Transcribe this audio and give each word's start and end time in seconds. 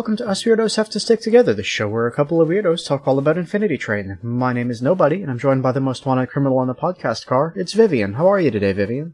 Welcome 0.00 0.16
to 0.16 0.28
Us 0.30 0.44
Weirdos 0.44 0.76
Have 0.76 0.88
to 0.88 0.98
Stick 0.98 1.20
Together, 1.20 1.52
the 1.52 1.62
show 1.62 1.86
where 1.86 2.06
a 2.06 2.12
couple 2.12 2.40
of 2.40 2.48
weirdos 2.48 2.86
talk 2.86 3.06
all 3.06 3.18
about 3.18 3.36
Infinity 3.36 3.76
Train. 3.76 4.18
My 4.22 4.54
name 4.54 4.70
is 4.70 4.80
Nobody, 4.80 5.20
and 5.20 5.30
I'm 5.30 5.38
joined 5.38 5.62
by 5.62 5.72
the 5.72 5.80
most 5.80 6.06
wanted 6.06 6.30
criminal 6.30 6.56
on 6.56 6.68
the 6.68 6.74
podcast 6.74 7.26
car. 7.26 7.52
It's 7.54 7.74
Vivian. 7.74 8.14
How 8.14 8.26
are 8.28 8.40
you 8.40 8.50
today, 8.50 8.72
Vivian? 8.72 9.12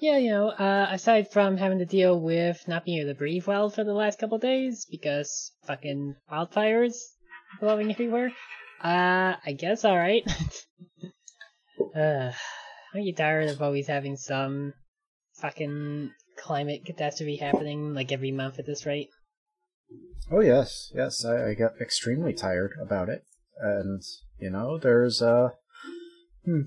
Yeah, 0.00 0.16
you 0.16 0.30
know, 0.30 0.48
uh, 0.48 0.88
aside 0.90 1.30
from 1.30 1.58
having 1.58 1.78
to 1.80 1.84
deal 1.84 2.18
with 2.18 2.66
not 2.66 2.86
being 2.86 3.02
able 3.02 3.12
to 3.12 3.18
breathe 3.18 3.46
well 3.46 3.68
for 3.68 3.84
the 3.84 3.92
last 3.92 4.18
couple 4.18 4.38
days 4.38 4.86
because 4.90 5.52
fucking 5.66 6.16
wildfires 6.32 6.94
blowing 7.60 7.90
everywhere, 7.90 8.32
uh, 8.82 9.34
I 9.44 9.52
guess 9.52 9.84
alright. 9.84 10.24
uh, 11.94 12.32
aren't 12.94 13.06
you 13.06 13.14
tired 13.14 13.50
of 13.50 13.60
always 13.60 13.88
having 13.88 14.16
some 14.16 14.72
fucking 15.34 16.12
climate 16.38 16.86
catastrophe 16.86 17.36
happening 17.36 17.92
like 17.92 18.10
every 18.10 18.32
month 18.32 18.58
at 18.58 18.64
this 18.64 18.86
rate? 18.86 19.10
Oh 20.30 20.40
yes, 20.40 20.90
yes. 20.94 21.24
I, 21.24 21.50
I 21.50 21.54
get 21.54 21.74
extremely 21.80 22.32
tired 22.32 22.72
about 22.80 23.08
it, 23.08 23.24
and 23.60 24.02
you 24.38 24.50
know, 24.50 24.78
there's 24.78 25.20
uh, 25.20 25.50
hmm, 26.44 26.62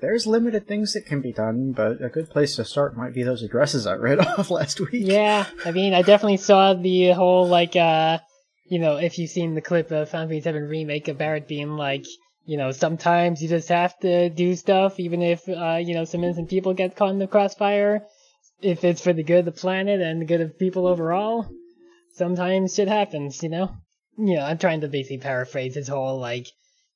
there's 0.00 0.26
limited 0.26 0.66
things 0.66 0.92
that 0.92 1.06
can 1.06 1.20
be 1.20 1.32
done, 1.32 1.72
but 1.72 2.02
a 2.02 2.08
good 2.08 2.30
place 2.30 2.56
to 2.56 2.64
start 2.64 2.96
might 2.96 3.14
be 3.14 3.22
those 3.22 3.42
addresses 3.42 3.86
I 3.86 3.94
read 3.94 4.18
off 4.38 4.50
last 4.50 4.80
week. 4.80 5.06
Yeah, 5.06 5.46
I 5.64 5.72
mean, 5.72 5.94
I 5.94 6.02
definitely 6.02 6.36
saw 6.36 6.74
the 6.74 7.10
whole 7.12 7.48
like, 7.48 7.76
uh, 7.76 8.18
you 8.66 8.78
know, 8.78 8.96
if 8.96 9.18
you've 9.18 9.30
seen 9.30 9.54
the 9.54 9.60
clip 9.60 9.90
of 9.90 10.10
Final 10.10 10.28
Fantasy 10.28 10.50
VII 10.50 10.58
remake 10.58 11.08
of 11.08 11.18
Barret 11.18 11.48
being 11.48 11.70
like, 11.70 12.04
you 12.44 12.56
know, 12.56 12.70
sometimes 12.70 13.42
you 13.42 13.48
just 13.48 13.68
have 13.68 13.98
to 14.00 14.30
do 14.30 14.54
stuff, 14.54 15.00
even 15.00 15.22
if 15.22 15.48
uh, 15.48 15.78
you 15.82 15.94
know 15.94 16.04
some 16.04 16.24
innocent 16.24 16.50
people 16.50 16.74
get 16.74 16.96
caught 16.96 17.10
in 17.10 17.18
the 17.18 17.26
crossfire, 17.26 18.06
if 18.62 18.84
it's 18.84 19.00
for 19.00 19.12
the 19.12 19.22
good 19.22 19.40
of 19.40 19.44
the 19.46 19.52
planet 19.52 20.00
and 20.00 20.20
the 20.20 20.26
good 20.26 20.40
of 20.40 20.58
people 20.58 20.86
overall. 20.86 21.46
Sometimes 22.18 22.74
shit 22.74 22.88
happens, 22.88 23.42
you 23.42 23.48
know. 23.48 23.70
You 24.16 24.36
know, 24.36 24.42
I'm 24.42 24.58
trying 24.58 24.80
to 24.80 24.88
basically 24.88 25.18
paraphrase 25.18 25.74
his 25.76 25.88
whole 25.88 26.18
like 26.18 26.48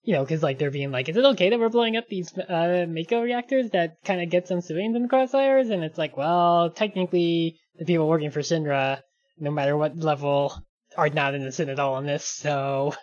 you 0.05 0.15
know, 0.15 0.25
because 0.25 0.43
like 0.43 0.59
they're 0.59 0.71
being 0.71 0.91
like, 0.91 1.09
is 1.09 1.17
it 1.17 1.25
okay 1.25 1.51
that 1.51 1.59
we're 1.59 1.69
blowing 1.69 1.97
up 1.97 2.09
these 2.09 2.37
uh, 2.37 2.87
Mako 2.89 3.23
reactors 3.23 3.71
that 3.71 3.99
kind 4.05 4.21
of 4.21 4.31
get 4.31 4.49
some 4.49 4.61
civilians 4.61 4.97
in 4.97 5.03
the 5.03 5.09
crosshairs? 5.09 5.71
And 5.71 5.85
it's 5.85 5.97
like, 5.99 6.17
well, 6.17 6.71
technically, 6.71 7.57
the 7.79 7.85
people 7.85 8.09
working 8.09 8.33
for 8.33 8.41
Shinra, 8.41 9.01
no 9.39 9.53
matter 9.53 9.77
what 9.77 9.97
level, 9.97 10.61
are 10.97 11.09
not 11.09 11.35
in 11.35 11.45
the 11.45 11.53
sin 11.53 11.69
at 11.69 11.79
all 11.79 11.99
in 11.99 12.07
this. 12.07 12.25
So 12.25 12.95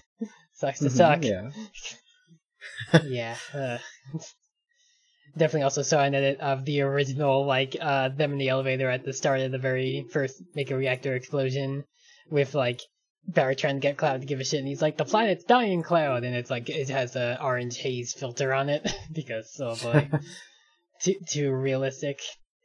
sucks 0.54 0.78
to 0.80 0.86
Mhm, 0.86 0.90
suck. 0.90 1.24
Yeah. 1.24 1.50
yeah. 3.04 3.36
Uh, 3.52 3.78
definitely 5.36 5.62
also 5.62 5.82
saw 5.82 6.02
an 6.02 6.14
edit 6.14 6.40
of 6.40 6.64
the 6.64 6.80
original, 6.80 7.44
like 7.44 7.76
uh, 7.80 8.08
them 8.08 8.32
in 8.32 8.38
the 8.38 8.48
elevator 8.48 8.88
at 8.90 9.04
the 9.04 9.12
start 9.12 9.40
of 9.40 9.52
the 9.52 9.58
very 9.58 10.06
first 10.10 10.42
Mako 10.54 10.76
reactor 10.76 11.14
explosion, 11.14 11.84
with 12.30 12.54
like 12.54 12.80
Barry 13.28 13.56
trying 13.56 13.76
to 13.76 13.80
get 13.80 13.96
Cloud 13.96 14.20
to 14.20 14.26
give 14.26 14.40
a 14.40 14.44
shit, 14.44 14.60
and 14.60 14.68
he's 14.68 14.82
like, 14.82 14.96
"The 14.96 15.04
planet's 15.04 15.44
dying, 15.44 15.82
Cloud," 15.82 16.24
and 16.24 16.34
it's 16.34 16.50
like 16.50 16.68
it 16.68 16.88
has 16.88 17.16
a 17.16 17.38
orange 17.42 17.78
haze 17.78 18.14
filter 18.14 18.54
on 18.54 18.68
it 18.68 18.86
because 19.12 19.60
oh 19.60 19.76
like 19.84 20.10
too 21.00 21.14
too 21.28 21.52
realistic. 21.52 22.20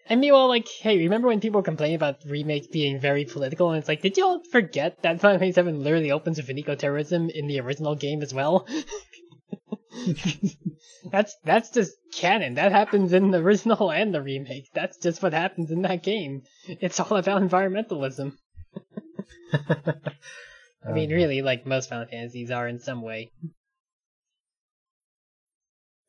And 0.08 0.20
meanwhile, 0.20 0.48
like, 0.48 0.68
hey, 0.68 0.98
remember 0.98 1.28
when 1.28 1.40
people 1.40 1.60
were 1.60 1.66
complaining 1.66 1.96
about 1.96 2.26
remake 2.26 2.72
being 2.72 3.00
very 3.00 3.24
political? 3.24 3.70
And 3.70 3.80
it's 3.80 3.88
like, 3.88 4.02
did 4.02 4.18
y'all 4.18 4.42
forget 4.52 5.02
that 5.04 5.22
Final 5.22 5.40
Fantasy 5.40 5.62
VII 5.62 5.72
literally 5.72 6.12
opens 6.12 6.38
with 6.38 6.50
an 6.50 6.58
eco-terrorism 6.58 7.30
in 7.30 7.48
the 7.48 7.60
original 7.62 7.96
game 7.96 8.22
as 8.22 8.34
well? 8.34 8.68
that's 11.06 11.36
that's 11.44 11.70
just 11.70 11.94
canon. 12.14 12.56
That 12.56 12.72
happens 12.72 13.14
in 13.14 13.32
the 13.32 13.40
original 13.40 13.92
and 14.00 14.14
the 14.14 14.22
remake. 14.22 14.70
That's 14.74 14.98
just 14.98 15.24
what 15.24 15.34
happens 15.34 15.72
in 15.72 15.82
that 15.84 16.04
game. 16.04 16.44
It's 16.68 17.00
all 17.00 17.18
about 17.18 17.42
environmentalism. 17.42 18.34
I 19.54 20.94
mean, 20.94 21.12
Um, 21.12 21.16
really, 21.16 21.42
like 21.42 21.66
most 21.66 21.90
Final 21.90 22.08
Fantasies 22.08 22.52
are 22.52 22.68
in 22.68 22.80
some 22.80 23.02
way. 23.02 23.32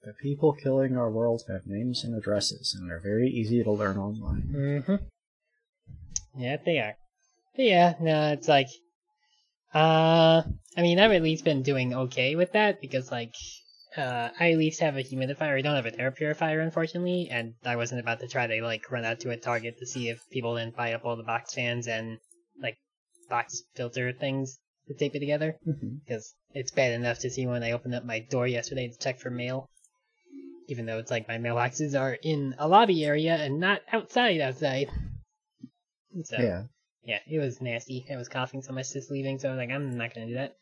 The 0.03 0.15
people 0.21 0.53
killing 0.55 0.97
our 0.97 1.11
world 1.11 1.43
have 1.49 1.67
names 1.67 2.03
and 2.03 2.17
addresses, 2.17 2.75
and 2.77 2.91
they're 2.91 2.99
very 2.99 3.29
easy 3.29 3.63
to 3.63 3.71
learn 3.71 3.99
online. 3.99 4.43
Mm-hmm. 4.53 6.41
Yeah, 6.41 6.57
they 6.65 6.79
are. 6.79 6.97
But 7.55 7.65
yeah, 7.67 7.95
no, 8.01 8.33
it's 8.33 8.49
like, 8.49 8.69
uh, 9.75 10.43
I 10.77 10.83
mean, 10.83 10.99
I've 10.99 11.13
at 11.13 11.23
least 11.23 11.45
been 11.45 11.63
doing 11.63 11.95
okay 11.95 12.35
with 12.35 12.53
that 12.53 12.81
because, 12.81 13.13
like, 13.13 13.35
uh, 13.97 14.31
I 14.39 14.53
at 14.53 14.59
least 14.59 14.81
have 14.81 14.97
a 14.97 15.03
humidifier. 15.03 15.59
I 15.59 15.61
don't 15.61 15.77
have 15.77 15.87
an 15.87 16.01
air 16.01 16.11
purifier, 16.11 16.61
unfortunately, 16.61 17.29
and 17.31 17.55
I 17.65 17.77
wasn't 17.77 18.01
about 18.01 18.21
to 18.21 18.29
try 18.29 18.47
to 18.47 18.63
like 18.63 18.91
run 18.91 19.05
out 19.05 19.21
to 19.21 19.31
a 19.31 19.37
Target 19.37 19.79
to 19.79 19.87
see 19.87 20.09
if 20.09 20.29
people 20.31 20.57
didn't 20.57 20.77
buy 20.77 20.93
up 20.95 21.05
all 21.05 21.17
the 21.17 21.23
box 21.23 21.55
fans 21.55 21.87
and 21.89 22.19
like 22.61 22.79
box 23.29 23.63
filter 23.75 24.13
things 24.13 24.59
to 24.89 24.95
tape 24.95 25.15
it 25.15 25.21
together 25.21 25.57
because 26.05 26.35
it's 26.55 26.71
bad 26.71 26.93
enough 26.93 27.19
to 27.21 27.31
see 27.31 27.47
when 27.47 27.63
I 27.63 27.73
opened 27.73 27.95
up 27.95 28.05
my 28.05 28.21
door 28.21 28.47
yesterday 28.47 28.89
to 28.89 28.99
check 28.99 29.21
for 29.21 29.31
mail. 29.31 29.69
Even 30.69 30.87
though 30.87 30.99
it's 30.99 31.11
like 31.11 31.29
my 31.29 31.39
mailboxes 31.39 31.99
are 31.99 32.15
in 32.15 32.55
a 32.59 32.69
lobby 32.69 33.05
area 33.05 33.35
and 33.35 33.61
not 33.61 33.81
outside 33.93 34.41
outside. 34.41 34.89
So 36.25 36.37
Yeah. 36.39 36.63
yeah, 37.05 37.19
it 37.27 37.39
was 37.39 37.61
nasty. 37.61 38.07
I 38.11 38.17
was 38.17 38.29
coughing 38.29 38.63
so 38.63 38.73
much 38.73 38.93
just 38.93 39.11
leaving, 39.11 39.39
so 39.39 39.49
I 39.49 39.53
was 39.53 39.59
like, 39.59 39.71
I'm 39.71 39.97
not 39.99 40.15
gonna 40.15 40.29
do 40.29 40.35
that. 40.35 40.55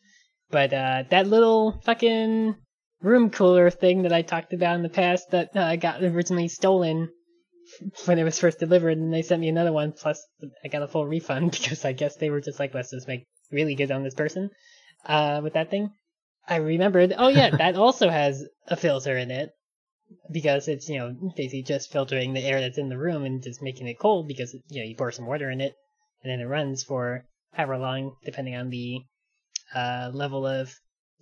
But 0.50 0.72
uh 0.72 1.04
that 1.10 1.26
little 1.26 1.80
fucking 1.84 2.56
room 3.02 3.30
cooler 3.30 3.70
thing 3.70 4.02
that 4.02 4.12
I 4.12 4.22
talked 4.22 4.52
about 4.52 4.76
in 4.76 4.82
the 4.82 4.88
past 4.88 5.30
that 5.30 5.56
uh, 5.56 5.76
got 5.76 6.02
originally 6.02 6.48
stolen 6.48 7.10
when 8.04 8.18
it 8.18 8.24
was 8.24 8.38
first 8.38 8.58
delivered, 8.58 8.98
and 8.98 9.12
they 9.12 9.22
sent 9.22 9.40
me 9.40 9.48
another 9.48 9.72
one. 9.72 9.92
Plus, 9.92 10.24
I 10.64 10.68
got 10.68 10.82
a 10.82 10.88
full 10.88 11.06
refund 11.06 11.50
because 11.52 11.84
I 11.84 11.92
guess 11.92 12.16
they 12.16 12.30
were 12.30 12.40
just 12.40 12.58
like, 12.58 12.74
let's 12.74 12.90
just 12.90 13.08
make 13.08 13.26
really 13.50 13.74
good 13.74 13.90
on 13.90 14.02
this 14.02 14.14
person 14.14 14.50
uh, 15.06 15.40
with 15.42 15.54
that 15.54 15.70
thing. 15.70 15.90
I 16.48 16.56
remembered. 16.56 17.14
Oh 17.16 17.28
yeah, 17.28 17.50
that 17.56 17.76
also 17.76 18.08
has 18.08 18.44
a 18.66 18.76
filter 18.76 19.16
in 19.16 19.30
it 19.30 19.50
because 20.30 20.66
it's 20.66 20.88
you 20.88 20.98
know 20.98 21.14
basically 21.36 21.62
just 21.62 21.92
filtering 21.92 22.32
the 22.32 22.44
air 22.44 22.60
that's 22.60 22.78
in 22.78 22.88
the 22.88 22.98
room 22.98 23.24
and 23.24 23.42
just 23.42 23.62
making 23.62 23.86
it 23.86 23.98
cold 23.98 24.26
because 24.26 24.54
you 24.68 24.80
know 24.80 24.86
you 24.86 24.96
pour 24.96 25.12
some 25.12 25.26
water 25.26 25.48
in 25.50 25.60
it 25.60 25.72
and 26.22 26.32
then 26.32 26.40
it 26.40 26.50
runs 26.50 26.82
for 26.82 27.24
however 27.52 27.78
long 27.78 28.16
depending 28.24 28.56
on 28.56 28.70
the 28.70 29.00
uh, 29.72 30.10
level 30.12 30.46
of 30.46 30.74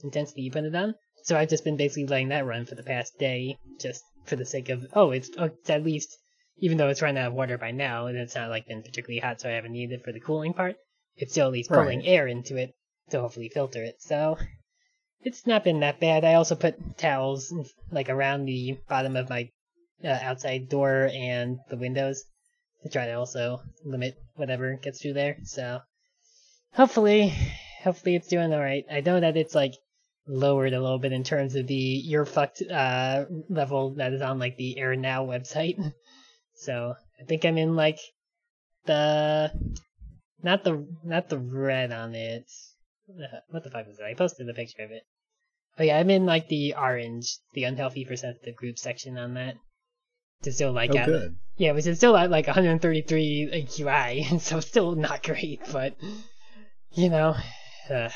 intensity 0.03 0.43
you 0.43 0.51
put 0.51 0.65
it 0.65 0.75
on. 0.75 0.95
So 1.29 1.37
I've 1.37 1.51
just 1.51 1.63
been 1.65 1.77
basically 1.77 2.07
letting 2.07 2.31
that 2.31 2.47
run 2.47 2.65
for 2.65 2.75
the 2.75 2.83
past 2.83 3.19
day, 3.19 3.59
just 3.79 4.03
for 4.25 4.37
the 4.37 4.47
sake 4.47 4.71
of 4.71 4.87
oh, 4.95 5.11
it's, 5.11 5.29
oh, 5.37 5.45
it's 5.45 5.69
at 5.69 5.85
least 5.85 6.17
even 6.57 6.79
though 6.79 6.89
it's 6.89 7.03
running 7.03 7.23
out 7.23 7.29
of 7.29 7.35
water 7.35 7.59
by 7.59 7.71
now 7.71 8.07
and 8.07 8.17
it's 8.17 8.35
not 8.35 8.49
like 8.49 8.67
been 8.67 8.83
particularly 8.83 9.21
hot, 9.21 9.39
so 9.39 9.51
I 9.51 9.53
haven't 9.53 9.73
needed 9.73 10.01
it 10.01 10.05
for 10.07 10.13
the 10.13 10.21
cooling 10.21 10.55
part. 10.55 10.77
It's 11.17 11.33
still 11.33 11.49
at 11.49 11.53
least 11.53 11.69
pulling 11.69 12.07
air 12.07 12.27
into 12.27 12.57
it 12.57 12.75
to 13.11 13.21
hopefully 13.21 13.51
filter 13.51 13.85
it. 13.85 13.97
So 14.01 14.39
it's 15.21 15.47
not 15.47 15.65
been 15.65 15.81
that 15.81 16.01
bad. 16.01 16.25
I 16.25 16.33
also 16.33 16.55
put 16.55 16.97
towels 16.97 17.53
like 17.91 18.09
around 18.09 18.47
the 18.47 18.79
bottom 18.89 19.15
of 19.15 19.29
my 19.29 19.51
uh, 20.03 20.19
outside 20.23 20.71
door 20.71 21.11
and 21.13 21.59
the 21.69 21.77
windows 21.77 22.25
to 22.85 22.89
try 22.89 23.05
to 23.05 23.13
also 23.13 23.61
limit 23.85 24.15
whatever 24.37 24.79
gets 24.83 25.03
through 25.03 25.13
there. 25.13 25.37
So 25.45 25.81
hopefully, 26.73 27.35
hopefully 27.83 28.15
it's 28.15 28.29
doing 28.29 28.55
all 28.55 28.61
right. 28.61 28.87
I 28.91 29.03
know 29.03 29.21
that 29.21 29.37
it's 29.37 29.55
like 29.55 29.75
lowered 30.29 30.75
a 30.75 30.81
little 30.81 30.99
bit 30.99 31.13
in 31.13 31.25
terms 31.25 31.55
of 31.55 31.67
the 31.67 31.75
you're 31.75 32.25
fucked 32.27 32.63
uh, 32.63 33.25
level 33.49 33.95
that 33.95 34.13
is 34.13 34.21
on 34.23 34.39
like 34.39 34.57
the 34.57 34.79
Air 34.79 34.95
Now 34.97 35.25
website. 35.27 35.79
So 36.61 36.95
I 37.21 37.25
think 37.25 37.45
I'm 37.45 37.57
in 37.57 37.77
like 37.77 38.01
the 38.87 39.53
not 40.43 40.65
the 40.65 40.87
not 41.05 41.29
the 41.29 41.39
red 41.39 41.93
on 41.93 42.17
it. 42.17 42.51
Uh, 43.09 43.39
What 43.51 43.63
the 43.63 43.71
fuck 43.71 43.87
was 43.87 43.99
it? 44.01 44.05
I 44.05 44.15
posted 44.15 44.49
a 44.49 44.55
picture 44.55 44.83
of 44.83 44.91
it. 44.91 45.03
Oh 45.79 45.85
yeah, 45.85 45.99
I'm 45.99 46.11
in 46.11 46.27
like 46.27 46.49
the 46.49 46.75
orange, 46.75 47.37
the 47.55 47.63
unhealthy 47.63 48.05
for 48.05 48.17
sensitive 48.17 48.57
group 48.57 48.77
section 48.77 49.17
on 49.19 49.35
that. 49.35 49.55
To 50.43 50.53
still 50.53 50.73
like 50.73 50.91
Oh, 50.91 50.99
at 50.99 51.07
good. 51.07 51.37
yeah, 51.59 51.71
which 51.73 51.87
is 51.87 51.99
still 51.99 52.17
at 52.17 52.29
like 52.31 52.47
133 52.49 53.51
AQI, 53.53 54.27
and 54.31 54.43
so 54.43 54.59
still 54.59 54.97
not 54.97 55.23
great, 55.23 55.61
but 55.71 55.95
you 56.93 57.09
know, 57.09 57.37
uh, 57.89 58.09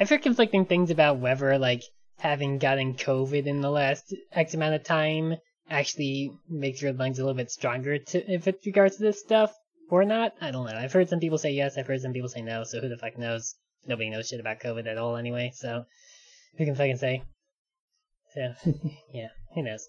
I've 0.00 0.08
heard 0.08 0.22
conflicting 0.22 0.64
things 0.64 0.90
about 0.90 1.18
whether 1.18 1.58
like 1.58 1.82
having 2.18 2.58
gotten 2.58 2.94
COVID 2.94 3.44
in 3.44 3.60
the 3.60 3.70
last 3.70 4.14
X 4.32 4.54
amount 4.54 4.74
of 4.74 4.82
time 4.82 5.36
actually 5.68 6.32
makes 6.48 6.80
your 6.80 6.94
lungs 6.94 7.18
a 7.18 7.22
little 7.22 7.36
bit 7.36 7.50
stronger 7.50 7.98
to 7.98 8.32
if 8.32 8.48
it 8.48 8.62
regards 8.64 8.96
to 8.96 9.02
this 9.02 9.20
stuff 9.20 9.54
or 9.90 10.06
not. 10.06 10.32
I 10.40 10.52
don't 10.52 10.64
know. 10.64 10.74
I've 10.74 10.92
heard 10.92 11.10
some 11.10 11.20
people 11.20 11.36
say 11.36 11.52
yes. 11.52 11.76
I've 11.76 11.86
heard 11.86 12.00
some 12.00 12.14
people 12.14 12.30
say 12.30 12.40
no. 12.40 12.64
So 12.64 12.80
who 12.80 12.88
the 12.88 12.96
fuck 12.96 13.18
knows? 13.18 13.54
Nobody 13.86 14.08
knows 14.08 14.28
shit 14.28 14.40
about 14.40 14.60
COVID 14.60 14.86
at 14.86 14.96
all 14.96 15.16
anyway. 15.16 15.52
So 15.54 15.84
who 16.56 16.64
can 16.64 16.74
fucking 16.74 16.96
say? 16.96 17.22
So 18.34 18.54
yeah, 19.12 19.28
who 19.54 19.62
knows? 19.62 19.86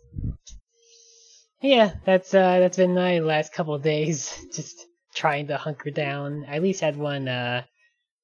Yeah, 1.62 1.94
that's 2.04 2.34
uh 2.34 2.60
that's 2.60 2.75
been 2.75 2.96
my 2.96 3.19
last 3.19 3.54
couple 3.54 3.78
days. 3.80 4.46
Just 4.54 4.86
trying 5.16 5.48
to 5.48 5.58
hunker 5.58 5.92
down. 5.92 6.44
I 6.50 6.58
at 6.58 6.63
least 6.63 6.81
had 6.81 6.98
one 6.98 7.30
uh 7.30 7.63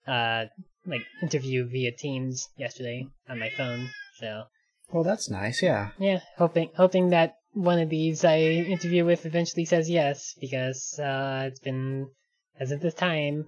uh 0.06 0.46
like 0.88 1.02
interview 1.22 1.68
via 1.68 1.92
Teams 1.92 2.48
yesterday 2.58 3.08
on 3.30 3.40
my 3.40 3.50
phone. 3.50 3.90
So 4.20 4.44
Well, 4.92 5.04
that's 5.04 5.30
nice. 5.30 5.62
Yeah. 5.62 5.90
yeah, 6.00 6.20
hoping 6.38 6.70
hoping 6.76 7.10
that 7.10 7.36
one 7.54 7.80
of 7.80 7.90
these 7.90 8.24
I 8.24 8.40
interview 8.40 9.06
with 9.06 9.26
eventually 9.26 9.66
says 9.66 9.90
yes 9.90 10.36
because 10.40 10.98
uh, 11.00 11.44
it's 11.48 11.60
been 11.60 12.10
as 12.60 12.72
of 12.72 12.82
this 12.82 12.94
time, 12.94 13.46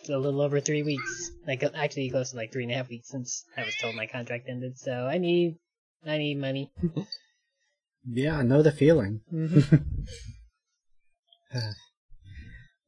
it's 0.00 0.10
a 0.10 0.18
little 0.18 0.42
over 0.42 0.60
three 0.60 0.82
weeks. 0.82 1.30
Like 1.46 1.62
actually 1.74 2.10
close 2.10 2.30
to 2.30 2.36
like 2.36 2.52
three 2.52 2.64
and 2.64 2.72
a 2.72 2.76
half 2.76 2.88
weeks 2.88 3.08
since 3.08 3.44
I 3.56 3.64
was 3.64 3.74
told 3.76 3.94
my 3.94 4.06
contract 4.06 4.48
ended. 4.48 4.78
So 4.78 4.92
I 4.92 5.18
need, 5.18 5.56
I 6.04 6.18
need 6.18 6.38
money. 6.38 6.70
Yeah, 8.04 8.38
I 8.38 8.42
know 8.42 8.62
the 8.62 8.72
feeling. 8.72 9.20
hmm 9.30 9.60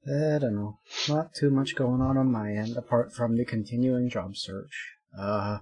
I 0.07 0.39
don't 0.39 0.55
know. 0.55 0.79
Not 1.09 1.35
too 1.35 1.51
much 1.51 1.75
going 1.75 2.01
on 2.01 2.19
on 2.19 2.31
my 2.31 2.53
end 2.53 2.77
apart 2.77 3.15
from 3.15 3.37
the 3.37 3.45
continuing 3.45 4.11
job 4.11 4.37
search. 4.37 4.93
Uh, 5.19 5.59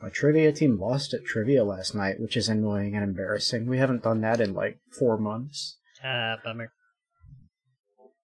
my 0.00 0.08
trivia 0.08 0.52
team 0.52 0.80
lost 0.80 1.14
at 1.14 1.24
trivia 1.24 1.62
last 1.62 1.94
night, 1.94 2.18
which 2.18 2.36
is 2.36 2.48
annoying 2.48 2.94
and 2.94 3.04
embarrassing. 3.04 3.66
We 3.66 3.78
haven't 3.78 4.02
done 4.02 4.20
that 4.22 4.40
in 4.40 4.52
like 4.52 4.80
four 4.98 5.16
months. 5.16 5.78
Uh, 6.04 6.36
bummer. 6.44 6.72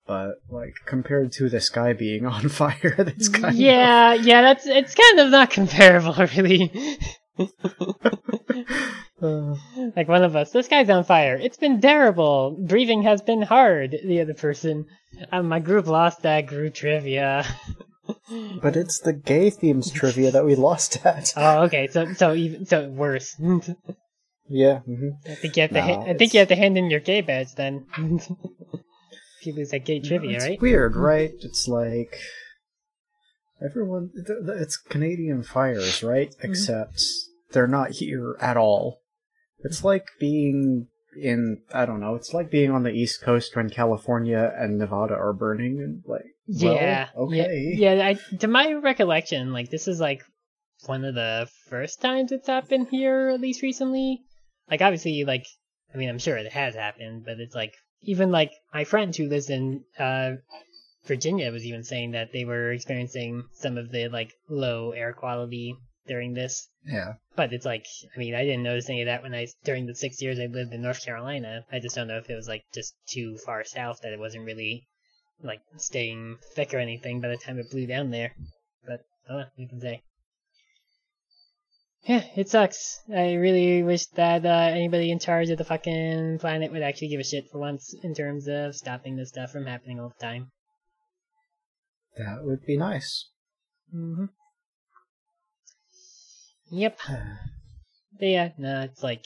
But 0.05 0.37
like 0.51 0.75
compared 0.87 1.33
to 1.33 1.49
the 1.49 1.61
sky 1.61 1.93
being 1.93 2.27
on 2.27 2.49
fire, 2.49 2.95
that's 2.99 3.29
kind 3.29 3.57
Yeah, 3.57 4.15
yeah, 4.15 4.43
that's 4.43 4.67
it's 4.67 4.95
kind 4.95 5.21
of 5.21 5.31
not 5.31 5.51
comparable, 5.51 6.15
really. 6.37 6.99
Uh, 9.21 9.57
like 9.97 10.09
one 10.09 10.23
of 10.23 10.37
us, 10.37 10.53
this 10.53 10.69
guy's 10.69 10.91
on 10.91 11.05
fire. 11.05 11.37
It's 11.37 11.57
been 11.57 11.81
terrible. 11.81 12.57
Breathing 12.59 13.03
has 13.03 13.23
been 13.23 13.43
hard. 13.43 13.97
The 14.05 14.21
other 14.21 14.35
person, 14.35 14.87
um, 15.33 15.49
my 15.49 15.59
group 15.59 15.87
lost 15.87 16.23
that 16.23 16.47
group 16.47 16.75
trivia. 16.75 17.45
but 18.63 18.77
it's 18.77 19.01
the 19.01 19.13
gay 19.13 19.51
themes 19.51 19.91
trivia 19.91 20.31
that 20.31 20.45
we 20.45 20.55
lost 20.55 21.05
at. 21.05 21.33
oh, 21.37 21.65
okay. 21.65 21.89
So, 21.89 22.13
so 22.13 22.35
even 22.35 22.67
so 22.67 22.89
worse. 22.89 23.35
yeah. 24.49 24.81
hmm 24.81 25.09
I 25.29 25.35
think 25.35 25.57
you 25.57 25.63
have 25.63 25.71
to. 25.71 25.77
No, 25.77 25.83
ha- 25.83 26.05
I 26.07 26.15
think 26.15 26.35
you 26.35 26.41
have 26.41 26.49
to 26.49 26.57
hand 26.57 26.79
in 26.79 26.91
your 26.91 27.01
gay 27.01 27.21
badge 27.21 27.55
then. 27.55 27.87
if 27.97 29.47
you 29.47 29.55
lose 29.55 29.71
that 29.71 29.85
gay 29.85 30.01
trivia, 30.01 30.37
it's 30.37 30.45
right? 30.45 30.61
weird, 30.61 30.95
right? 30.97 31.33
It's 31.41 31.67
like 31.67 32.17
everyone. 33.65 34.11
It's 34.15 34.77
Canadian 34.77 35.43
fires, 35.43 36.03
right? 36.03 36.31
Mm-hmm. 36.31 36.51
Except 36.51 37.03
they're 37.53 37.67
not 37.67 37.93
here 37.93 38.37
at 38.41 38.57
all. 38.57 39.01
It's 39.61 39.85
like 39.85 40.07
being 40.21 40.89
in. 41.21 41.63
I 41.73 41.87
don't 41.87 42.01
know. 42.01 42.15
It's 42.15 42.33
like 42.33 42.51
being 42.51 42.71
on 42.71 42.83
the 42.83 42.93
East 42.93 43.23
Coast 43.23 43.57
when 43.57 43.71
California 43.71 44.53
and 44.57 44.79
Nevada 44.79 45.15
are 45.15 45.33
burning, 45.33 45.81
and 45.81 46.03
like. 46.07 46.27
well, 46.63 46.75
yeah. 46.75 47.09
okay. 47.17 47.75
Yeah. 47.75 47.95
Yeah. 47.95 48.07
I, 48.09 48.37
to 48.37 48.49
my 48.49 48.73
recollection, 48.75 49.53
like 49.53 49.71
this 49.71 49.89
is 49.89 50.01
like 50.01 50.23
one 50.87 51.05
of 51.05 51.15
the 51.15 51.49
first 51.69 52.01
times 52.01 52.33
it's 52.33 52.47
happened 52.47 52.89
here, 52.91 53.31
at 53.31 53.41
least 53.41 53.63
recently. 53.63 54.23
Like 54.71 54.83
obviously, 54.83 55.25
like 55.25 55.47
I 55.93 55.99
mean, 55.99 56.09
I'm 56.09 56.19
sure 56.19 56.37
it 56.37 56.53
has 56.53 56.75
happened, 56.75 57.25
but 57.25 57.41
it's 57.41 57.55
like 57.55 57.75
even 58.03 58.31
like 58.31 58.53
my 58.73 58.85
friend 58.85 59.15
who 59.15 59.29
lives 59.29 59.51
in 59.51 59.85
uh 59.99 60.33
Virginia 61.07 61.51
was 61.51 61.65
even 61.65 61.83
saying 61.83 62.13
that 62.13 62.33
they 62.33 62.45
were 62.45 62.71
experiencing 62.71 63.45
some 63.55 63.79
of 63.79 63.91
the 63.91 64.09
like 64.09 64.35
low 64.49 64.93
air 64.93 65.13
quality 65.13 65.75
during 66.09 66.35
this. 66.35 66.69
Yeah. 66.85 67.15
But 67.37 67.53
it's 67.53 67.65
like, 67.67 67.87
I 68.15 68.19
mean, 68.19 68.35
I 68.35 68.45
didn't 68.45 68.65
notice 68.65 68.89
any 68.89 69.03
of 69.03 69.07
that 69.07 69.23
when 69.23 69.35
I 69.35 69.47
during 69.65 69.87
the 69.87 69.95
six 69.95 70.21
years 70.21 70.39
I 70.41 70.47
lived 70.47 70.73
in 70.73 70.83
North 70.83 71.05
Carolina. 71.05 71.65
I 71.71 71.79
just 71.79 71.95
don't 71.95 72.09
know 72.09 72.19
if 72.19 72.29
it 72.29 72.35
was 72.35 72.49
like 72.49 72.65
just 72.75 72.95
too 73.07 73.37
far 73.45 73.65
south 73.65 74.01
that 74.03 74.13
it 74.13 74.19
wasn't 74.19 74.45
really 74.45 74.89
like 75.43 75.61
staying 75.77 76.39
thick 76.55 76.75
or 76.75 76.79
anything 76.79 77.21
by 77.21 77.29
the 77.29 77.37
time 77.37 77.59
it 77.59 77.71
blew 77.71 77.87
down 77.87 78.11
there. 78.11 78.33
But 78.87 79.01
oh, 79.31 79.45
you 79.57 79.69
can 79.69 79.81
say. 79.81 80.03
Yeah, 82.05 82.25
it 82.37 82.49
sucks. 82.49 83.01
I 83.15 83.35
really 83.35 83.83
wish 83.83 84.07
that 84.17 84.47
uh, 84.47 84.49
anybody 84.49 85.11
in 85.11 85.19
charge 85.19 85.51
of 85.51 85.59
the 85.59 85.65
fucking 85.65 86.39
planet 86.39 86.73
would 86.73 86.83
actually 86.83 87.09
give 87.09 87.21
a 87.21 87.25
shit 87.25 87.51
for 87.51 87.59
once 87.59 87.95
in 88.03 88.15
terms 88.15 88.49
of 88.49 88.75
stopping 88.75 89.17
this 89.17 89.29
stuff 89.29 89.51
from 89.51 89.67
happening 89.67 90.01
all 90.01 90.09
the 90.09 90.25
time. 90.25 90.51
That 92.17 92.45
would 92.45 92.65
be 92.65 92.77
nice. 92.77 93.29
Mm-hmm. 93.95 94.27
Yep. 96.71 96.99
But 98.19 98.27
yeah, 98.27 98.49
no, 98.59 98.83
it's 98.83 99.03
like, 99.03 99.25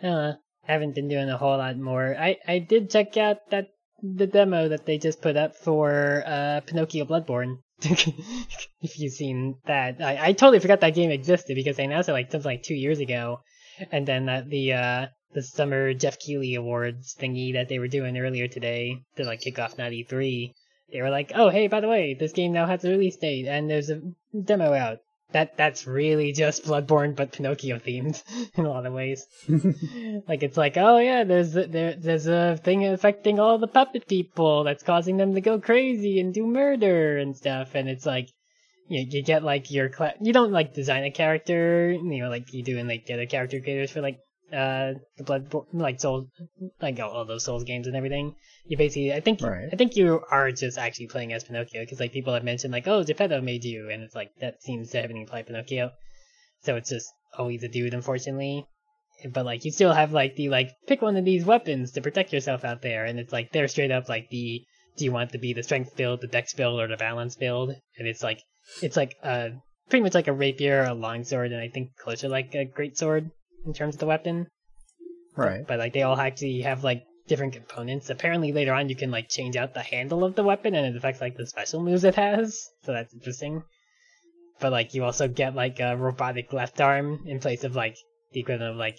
I 0.00 0.02
don't 0.02 0.12
know. 0.12 0.36
Haven't 0.64 0.94
been 0.94 1.08
doing 1.08 1.28
a 1.28 1.36
whole 1.36 1.56
lot 1.56 1.76
more. 1.76 2.16
I, 2.18 2.36
I 2.46 2.58
did 2.58 2.90
check 2.90 3.16
out 3.16 3.38
that 3.50 3.68
the 4.02 4.26
demo 4.26 4.68
that 4.68 4.86
they 4.86 4.98
just 4.98 5.22
put 5.22 5.36
up 5.36 5.56
for 5.56 6.22
uh, 6.26 6.60
Pinocchio 6.66 7.04
Bloodborne. 7.04 7.58
if 7.80 8.98
you've 8.98 9.12
seen 9.12 9.56
that, 9.66 10.00
I, 10.00 10.28
I 10.28 10.32
totally 10.32 10.60
forgot 10.60 10.80
that 10.80 10.94
game 10.94 11.10
existed 11.10 11.54
because 11.56 11.76
they 11.76 11.84
announced 11.84 12.08
it 12.08 12.12
like 12.12 12.30
something 12.30 12.48
like 12.48 12.62
two 12.62 12.74
years 12.74 13.00
ago, 13.00 13.40
and 13.90 14.06
then 14.06 14.28
uh, 14.28 14.42
the 14.46 14.72
uh, 14.72 15.06
the 15.34 15.42
summer 15.42 15.94
Geoff 15.94 16.18
Keighley 16.18 16.54
Awards 16.54 17.16
thingy 17.18 17.54
that 17.54 17.68
they 17.68 17.78
were 17.78 17.88
doing 17.88 18.16
earlier 18.18 18.46
today 18.46 18.98
to 19.16 19.24
like 19.24 19.40
kick 19.40 19.58
off 19.58 19.78
Not 19.78 19.92
E3. 19.92 20.52
They 20.92 21.02
were 21.02 21.10
like, 21.10 21.32
oh 21.34 21.48
hey, 21.48 21.66
by 21.68 21.80
the 21.80 21.88
way, 21.88 22.14
this 22.14 22.32
game 22.32 22.52
now 22.52 22.66
has 22.66 22.84
a 22.84 22.90
release 22.90 23.16
date 23.16 23.46
and 23.46 23.68
there's 23.68 23.90
a 23.90 24.00
demo 24.38 24.72
out. 24.72 24.98
That 25.32 25.56
that's 25.56 25.86
really 25.86 26.32
just 26.32 26.64
Bloodborne 26.64 27.16
but 27.16 27.32
Pinocchio 27.32 27.78
themed 27.78 28.22
in 28.54 28.64
a 28.64 28.70
lot 28.70 28.86
of 28.86 28.92
ways. 28.92 29.26
like 30.28 30.42
it's 30.42 30.56
like, 30.56 30.76
oh 30.76 30.98
yeah, 30.98 31.24
there's 31.24 31.56
a, 31.56 31.66
there 31.66 31.94
there's 31.94 32.26
a 32.26 32.58
thing 32.62 32.86
affecting 32.86 33.38
all 33.40 33.58
the 33.58 33.66
puppet 33.66 34.06
people 34.06 34.64
that's 34.64 34.82
causing 34.82 35.16
them 35.16 35.34
to 35.34 35.40
go 35.40 35.58
crazy 35.60 36.20
and 36.20 36.34
do 36.34 36.46
murder 36.46 37.18
and 37.18 37.36
stuff, 37.36 37.74
and 37.74 37.88
it's 37.88 38.06
like. 38.06 38.28
You, 38.88 39.06
you 39.08 39.22
get 39.22 39.44
like 39.44 39.70
your 39.70 39.88
cla- 39.88 40.16
you 40.20 40.32
don't 40.32 40.50
like 40.50 40.74
design 40.74 41.04
a 41.04 41.10
character 41.10 41.92
you 41.92 42.20
know 42.20 42.28
like 42.28 42.52
you 42.52 42.64
do 42.64 42.76
in 42.76 42.88
like 42.88 43.06
the 43.06 43.14
other 43.14 43.26
character 43.26 43.60
creators 43.60 43.92
for 43.92 44.02
like 44.02 44.18
uh 44.52 44.92
the 45.16 45.24
blood 45.24 45.54
like 45.72 46.00
souls 46.00 46.26
like 46.80 46.98
all, 47.00 47.24
those 47.24 47.44
souls 47.44 47.64
games 47.64 47.86
and 47.86 47.96
everything 47.96 48.34
you 48.66 48.76
basically 48.76 49.12
i 49.12 49.20
think 49.20 49.40
Right. 49.40 49.68
i 49.72 49.76
think 49.76 49.96
you 49.96 50.22
are 50.30 50.50
just 50.52 50.78
actually 50.78 51.06
playing 51.06 51.32
as 51.32 51.44
pinocchio 51.44 51.82
because 51.82 52.00
like 52.00 52.12
people 52.12 52.34
have 52.34 52.44
mentioned 52.44 52.72
like 52.72 52.86
oh 52.86 53.02
geppetto 53.02 53.40
made 53.40 53.64
you 53.64 53.88
and 53.90 54.02
it's 54.02 54.14
like 54.14 54.30
that 54.40 54.62
seems 54.62 54.90
to 54.90 55.00
have 55.00 55.08
been 55.08 55.16
imply 55.16 55.42
pinocchio. 55.42 55.90
So 56.64 56.76
it's 56.76 56.90
just 56.90 57.12
always 57.36 57.62
a 57.64 57.68
dude 57.68 57.94
unfortunately. 57.94 58.66
But 59.32 59.44
like 59.44 59.64
you 59.64 59.70
still 59.70 59.92
have 59.92 60.12
like 60.12 60.36
the 60.36 60.48
like 60.48 60.70
pick 60.86 61.00
one 61.02 61.16
of 61.16 61.24
these 61.24 61.44
weapons 61.44 61.92
to 61.92 62.00
protect 62.00 62.32
yourself 62.32 62.64
out 62.64 62.82
there 62.82 63.04
and 63.04 63.18
it's 63.18 63.32
like 63.32 63.52
they're 63.52 63.68
straight 63.68 63.90
up 63.90 64.08
like 64.08 64.28
the 64.30 64.62
do 64.96 65.04
you 65.04 65.12
want 65.12 65.32
to 65.32 65.38
be 65.38 65.54
the 65.54 65.62
strength 65.62 65.96
build 65.96 66.20
the 66.20 66.26
dex 66.26 66.54
build 66.54 66.78
or 66.80 66.88
the 66.88 66.96
balance 66.96 67.36
build? 67.36 67.70
And 67.98 68.06
it's 68.06 68.22
like 68.22 68.40
it's 68.82 68.96
like 68.96 69.16
uh 69.22 69.50
pretty 69.88 70.02
much 70.02 70.14
like 70.14 70.28
a 70.28 70.32
rapier 70.32 70.82
or 70.82 70.86
a 70.86 70.94
longsword 70.94 71.52
and 71.52 71.60
i 71.60 71.68
think 71.68 71.96
closer 71.96 72.28
like 72.28 72.54
a 72.54 72.64
great 72.64 72.96
sword 72.96 73.30
in 73.66 73.72
terms 73.72 73.94
of 73.94 74.00
the 74.00 74.06
weapon 74.06 74.46
right. 75.36 75.66
but 75.66 75.78
like 75.78 75.92
they 75.92 76.02
all 76.02 76.18
actually 76.18 76.60
have 76.60 76.84
like 76.84 77.04
different 77.26 77.52
components. 77.52 78.10
Apparently 78.10 78.52
later 78.52 78.72
on 78.72 78.88
you 78.88 78.96
can 78.96 79.10
like 79.10 79.28
change 79.28 79.56
out 79.56 79.74
the 79.74 79.80
handle 79.80 80.24
of 80.24 80.34
the 80.34 80.42
weapon 80.42 80.74
and 80.74 80.86
it 80.86 80.96
affects 80.96 81.20
like 81.20 81.36
the 81.36 81.46
special 81.46 81.82
moves 81.82 82.04
it 82.04 82.14
has. 82.14 82.68
So 82.84 82.92
that's 82.92 83.14
interesting. 83.14 83.62
But 84.60 84.72
like 84.72 84.94
you 84.94 85.04
also 85.04 85.28
get 85.28 85.54
like 85.54 85.80
a 85.80 85.96
robotic 85.96 86.52
left 86.52 86.80
arm 86.80 87.24
in 87.26 87.40
place 87.40 87.64
of 87.64 87.74
like 87.76 87.96
the 88.32 88.40
equivalent 88.40 88.72
of 88.72 88.76
like 88.76 88.98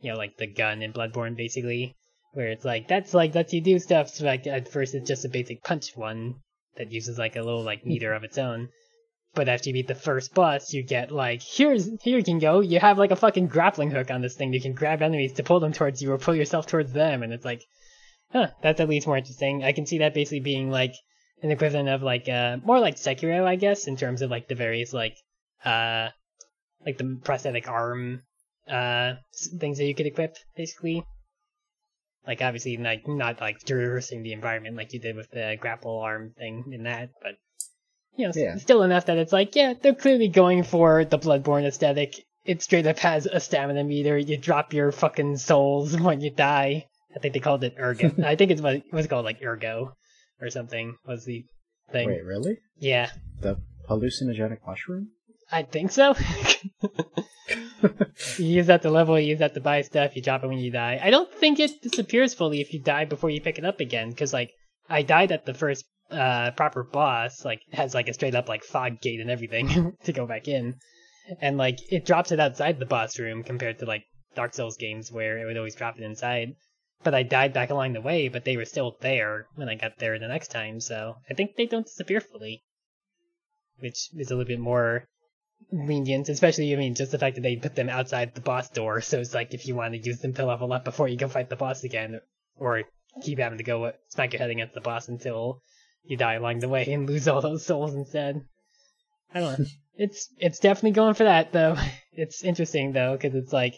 you 0.00 0.12
know 0.12 0.18
like 0.18 0.36
the 0.36 0.46
gun 0.46 0.82
in 0.82 0.92
Bloodborne 0.92 1.36
basically, 1.36 1.94
where 2.32 2.48
it's 2.48 2.64
like 2.64 2.88
that's 2.88 3.14
like 3.14 3.34
lets 3.34 3.52
you 3.52 3.60
do 3.60 3.78
stuff. 3.78 4.08
So 4.08 4.24
like 4.24 4.46
at 4.46 4.68
first 4.68 4.94
it's 4.94 5.08
just 5.08 5.24
a 5.24 5.28
basic 5.28 5.62
punch 5.62 5.96
one 5.96 6.36
that 6.76 6.92
uses 6.92 7.18
like 7.18 7.36
a 7.36 7.42
little 7.42 7.62
like 7.62 7.86
meter 7.86 8.12
of 8.12 8.24
its 8.24 8.38
own. 8.38 8.68
But 9.36 9.50
after 9.50 9.68
you 9.68 9.74
beat 9.74 9.86
the 9.86 9.94
first 9.94 10.32
boss, 10.32 10.72
you 10.72 10.82
get 10.82 11.12
like 11.12 11.42
here's 11.42 11.90
here 12.02 12.16
you 12.16 12.24
can 12.24 12.38
go. 12.38 12.60
You 12.60 12.80
have 12.80 12.96
like 12.96 13.10
a 13.10 13.16
fucking 13.16 13.48
grappling 13.48 13.90
hook 13.90 14.10
on 14.10 14.22
this 14.22 14.34
thing. 14.34 14.54
You 14.54 14.62
can 14.62 14.72
grab 14.72 15.02
enemies 15.02 15.34
to 15.34 15.42
pull 15.42 15.60
them 15.60 15.74
towards 15.74 16.00
you 16.00 16.10
or 16.10 16.16
pull 16.16 16.34
yourself 16.34 16.66
towards 16.66 16.94
them, 16.94 17.22
and 17.22 17.34
it's 17.34 17.44
like, 17.44 17.62
huh, 18.32 18.48
that's 18.62 18.80
at 18.80 18.88
least 18.88 19.06
more 19.06 19.18
interesting. 19.18 19.62
I 19.62 19.72
can 19.72 19.84
see 19.84 19.98
that 19.98 20.14
basically 20.14 20.40
being 20.40 20.70
like 20.70 20.94
an 21.42 21.50
equivalent 21.50 21.90
of 21.90 22.02
like 22.02 22.30
uh 22.30 22.56
more 22.64 22.80
like 22.80 22.96
Sekiro, 22.96 23.44
I 23.44 23.56
guess, 23.56 23.86
in 23.86 23.98
terms 23.98 24.22
of 24.22 24.30
like 24.30 24.48
the 24.48 24.54
various 24.54 24.94
like 24.94 25.18
uh 25.66 26.08
like 26.86 26.96
the 26.96 27.20
prosthetic 27.22 27.68
arm 27.68 28.22
uh 28.70 29.16
things 29.60 29.76
that 29.76 29.84
you 29.84 29.94
could 29.94 30.06
equip, 30.06 30.38
basically. 30.56 31.04
Like 32.26 32.40
obviously 32.40 32.78
like 32.78 33.06
not 33.06 33.42
like 33.42 33.58
traversing 33.66 34.22
the 34.22 34.32
environment 34.32 34.76
like 34.76 34.94
you 34.94 34.98
did 34.98 35.14
with 35.14 35.30
the 35.30 35.58
grapple 35.60 36.00
arm 36.00 36.32
thing 36.38 36.72
in 36.72 36.84
that, 36.84 37.10
but 37.20 37.32
you 38.16 38.26
know, 38.26 38.32
Yeah. 38.34 38.56
still 38.56 38.82
enough 38.82 39.06
that 39.06 39.18
it's 39.18 39.32
like, 39.32 39.54
yeah, 39.56 39.74
they're 39.80 39.94
clearly 39.94 40.28
going 40.28 40.62
for 40.62 41.04
the 41.04 41.18
Bloodborne 41.18 41.64
aesthetic. 41.66 42.14
It 42.44 42.62
straight 42.62 42.86
up 42.86 42.98
has 43.00 43.26
a 43.26 43.40
stamina 43.40 43.84
meter. 43.84 44.16
You 44.16 44.36
drop 44.36 44.72
your 44.72 44.92
fucking 44.92 45.36
souls 45.38 45.96
when 46.00 46.20
you 46.20 46.30
die. 46.30 46.86
I 47.14 47.18
think 47.18 47.34
they 47.34 47.40
called 47.40 47.64
it 47.64 47.74
ergo. 47.78 48.12
I 48.24 48.36
think 48.36 48.50
it's 48.50 48.60
what 48.62 48.74
it 48.74 48.92
was 48.92 49.06
called 49.06 49.24
like 49.24 49.42
ergo 49.42 49.94
or 50.40 50.50
something 50.50 50.96
was 51.06 51.24
the 51.24 51.44
thing. 51.90 52.08
Wait, 52.08 52.24
really? 52.24 52.58
Yeah, 52.78 53.10
The 53.40 53.56
hallucinogenic 53.88 54.58
mushroom? 54.66 55.08
I 55.50 55.62
think 55.62 55.90
so. 55.92 56.14
you 58.38 58.44
use 58.46 58.66
that 58.66 58.82
to 58.82 58.90
level, 58.90 59.18
you 59.18 59.28
use 59.30 59.38
that 59.38 59.54
to 59.54 59.60
buy 59.60 59.82
stuff, 59.82 60.16
you 60.16 60.22
drop 60.22 60.42
it 60.42 60.48
when 60.48 60.58
you 60.58 60.70
die. 60.70 61.00
I 61.02 61.10
don't 61.10 61.32
think 61.32 61.60
it 61.60 61.82
disappears 61.82 62.34
fully 62.34 62.60
if 62.60 62.72
you 62.72 62.80
die 62.80 63.04
before 63.04 63.30
you 63.30 63.40
pick 63.40 63.58
it 63.58 63.64
up 63.64 63.80
again, 63.80 64.10
because 64.10 64.32
like 64.32 64.50
I 64.88 65.02
died 65.02 65.32
at 65.32 65.46
the 65.46 65.54
first 65.54 65.84
uh 66.10 66.50
proper 66.52 66.82
boss, 66.82 67.44
like 67.44 67.60
has 67.72 67.94
like 67.94 68.08
a 68.08 68.14
straight 68.14 68.34
up 68.34 68.48
like 68.48 68.64
fog 68.64 69.00
gate 69.00 69.20
and 69.20 69.30
everything 69.30 69.96
to 70.04 70.12
go 70.12 70.26
back 70.26 70.48
in. 70.48 70.76
And 71.40 71.58
like 71.58 71.78
it 71.90 72.06
drops 72.06 72.32
it 72.32 72.40
outside 72.40 72.78
the 72.78 72.86
boss 72.86 73.18
room 73.18 73.42
compared 73.42 73.80
to 73.80 73.86
like 73.86 74.04
Dark 74.36 74.54
Souls 74.54 74.76
games 74.76 75.10
where 75.10 75.38
it 75.38 75.46
would 75.46 75.56
always 75.56 75.74
drop 75.74 75.98
it 75.98 76.04
inside. 76.04 76.54
but 77.02 77.14
I 77.14 77.22
died 77.22 77.52
back 77.52 77.70
along 77.70 77.94
the 77.94 78.00
way, 78.00 78.28
but 78.28 78.44
they 78.44 78.56
were 78.56 78.64
still 78.64 78.96
there 79.00 79.46
when 79.54 79.68
I 79.68 79.74
got 79.74 79.98
there 79.98 80.18
the 80.18 80.28
next 80.28 80.48
time, 80.48 80.80
so 80.80 81.16
I 81.28 81.34
think 81.34 81.56
they 81.56 81.66
don't 81.66 81.86
disappear 81.86 82.20
fully. 82.20 82.62
Which 83.78 84.10
is 84.14 84.30
a 84.30 84.36
little 84.36 84.44
bit 84.46 84.60
more 84.60 85.08
lenient, 85.72 86.28
especially, 86.28 86.72
I 86.72 86.76
mean, 86.76 86.94
just 86.94 87.12
the 87.12 87.18
fact 87.18 87.36
that 87.36 87.42
they 87.42 87.56
put 87.56 87.74
them 87.74 87.88
outside 87.88 88.34
the 88.34 88.40
boss 88.40 88.68
door, 88.70 89.00
so 89.10 89.20
it's 89.20 89.34
like 89.34 89.54
if 89.54 89.66
you 89.66 89.74
want 89.74 89.94
to 89.94 89.98
use 89.98 90.20
them 90.20 90.34
to 90.34 90.46
level 90.46 90.72
up 90.72 90.84
before 90.84 91.08
you 91.08 91.16
go 91.16 91.28
fight 91.28 91.48
the 91.48 91.56
boss 91.56 91.82
again, 91.82 92.20
or 92.56 92.82
keep 93.22 93.38
having 93.38 93.58
to 93.58 93.64
go 93.64 93.92
smack 94.08 94.32
your 94.32 94.40
head 94.40 94.50
against 94.50 94.74
the 94.74 94.80
boss 94.80 95.08
until 95.08 95.62
you 96.06 96.16
die 96.16 96.34
along 96.34 96.60
the 96.60 96.68
way 96.68 96.84
and 96.92 97.08
lose 97.08 97.28
all 97.28 97.40
those 97.40 97.64
souls 97.64 97.94
instead. 97.94 98.44
I 99.34 99.40
don't 99.40 99.58
know. 99.58 99.64
it's 99.96 100.28
it's 100.38 100.58
definitely 100.58 100.92
going 100.92 101.14
for 101.14 101.24
that 101.24 101.52
though. 101.52 101.76
It's 102.18 102.42
interesting 102.42 102.92
though 102.92 103.12
because 103.12 103.34
it's 103.34 103.52
like, 103.52 103.74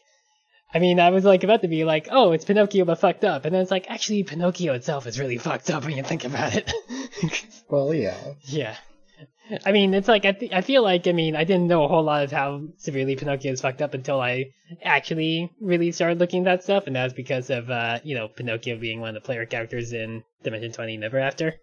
I 0.73 0.79
mean, 0.79 1.01
I 1.01 1.11
was 1.11 1.25
like 1.25 1.43
about 1.43 1.63
to 1.63 1.69
be 1.69 1.83
like, 1.83 2.07
oh, 2.09 2.31
it's 2.31 2.45
Pinocchio 2.45 2.85
but 2.85 3.01
fucked 3.01 3.25
up, 3.25 3.45
and 3.45 3.53
then 3.53 3.63
it's 3.63 3.71
like 3.73 3.91
actually 3.91 4.23
Pinocchio 4.23 4.75
itself 4.75 5.09
is 5.09 5.19
really 5.19 5.39
fucked 5.39 5.71
up 5.71 5.85
when 5.85 5.97
you 5.97 6.05
think 6.05 6.25
about 6.25 6.55
it. 6.55 6.73
Well, 7.69 7.93
yeah. 7.93 8.17
yeah. 8.45 8.77
I 9.65 9.73
mean, 9.73 9.95
it's 9.95 10.09
like 10.09 10.25
I, 10.25 10.33
th- 10.33 10.53
I 10.53 10.61
feel 10.61 10.83
like 10.83 11.07
I 11.07 11.13
mean 11.13 11.35
I 11.37 11.45
didn't 11.45 11.69
know 11.69 11.85
a 11.85 11.89
whole 11.89 12.03
lot 12.03 12.25
of 12.25 12.33
how 12.33 12.63
severely 12.77 13.17
Pinocchio 13.17 13.53
is 13.53 13.61
fucked 13.61 13.83
up 13.83 13.95
until 13.95 14.21
I 14.21 14.47
actually 14.83 15.51
really 15.61 15.93
started 15.93 16.19
looking 16.19 16.41
at 16.41 16.45
that 16.45 16.63
stuff, 16.65 16.87
and 16.87 16.97
that's 16.97 17.15
because 17.15 17.51
of 17.51 17.71
uh, 17.71 17.99
you 18.05 18.15
know 18.15 18.29
Pinocchio 18.29 18.79
being 18.79 19.01
one 19.01 19.09
of 19.09 19.15
the 19.15 19.21
player 19.27 19.47
characters 19.47 19.93
in 19.93 20.23
Dimension 20.43 20.73
Twenty 20.73 20.97
Never 20.97 21.19
After, 21.19 21.55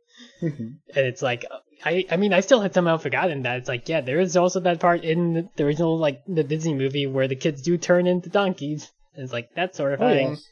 Mhm. 0.42 0.77
and 0.96 1.06
it's 1.06 1.22
like 1.22 1.46
I 1.84 2.06
I 2.10 2.18
mean 2.18 2.34
I 2.34 2.39
still 2.39 2.62
had 2.62 2.74
somehow 2.74 2.98
forgotten 2.98 3.44
that 3.44 3.58
it's 3.58 3.70
like 3.70 3.88
yeah 3.89 4.01
there 4.01 4.20
is 4.20 4.36
also 4.38 4.60
that 4.62 4.80
part 4.80 5.04
in 5.04 5.50
the, 5.56 5.63
original 5.63 5.98
like 5.98 6.22
the 6.27 6.44
Disney 6.44 6.74
movie 6.74 7.08
where 7.08 7.27
the 7.27 7.36
kids 7.36 7.62
do 7.62 7.77
turn 7.77 8.08
into 8.08 8.30
donkeys. 8.30 8.92
And 9.13 9.24
it's 9.24 9.34
like 9.34 9.50
that's 9.56 9.80
oh, 9.80 9.84
horrifying. 9.84 10.30
yes. 10.32 10.46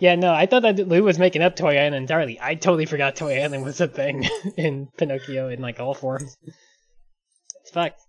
Yeah, 0.00 0.14
no, 0.16 0.34
I 0.34 0.44
thought 0.46 0.62
that 0.62 0.76
Lou 0.86 1.02
was 1.02 1.18
making 1.18 1.40
up 1.42 1.56
Toy 1.56 1.78
Island 1.78 1.94
entirely. 1.94 2.38
I 2.40 2.56
totally 2.56 2.84
forgot 2.84 3.16
Toy 3.16 3.42
Island 3.42 3.64
was 3.64 3.80
a 3.80 3.88
thing 3.88 4.28
in 4.56 4.88
Pinocchio 4.98 5.48
in 5.48 5.62
like 5.62 5.80
all 5.80 5.94
forms. 5.94 6.36
It's 7.86 8.04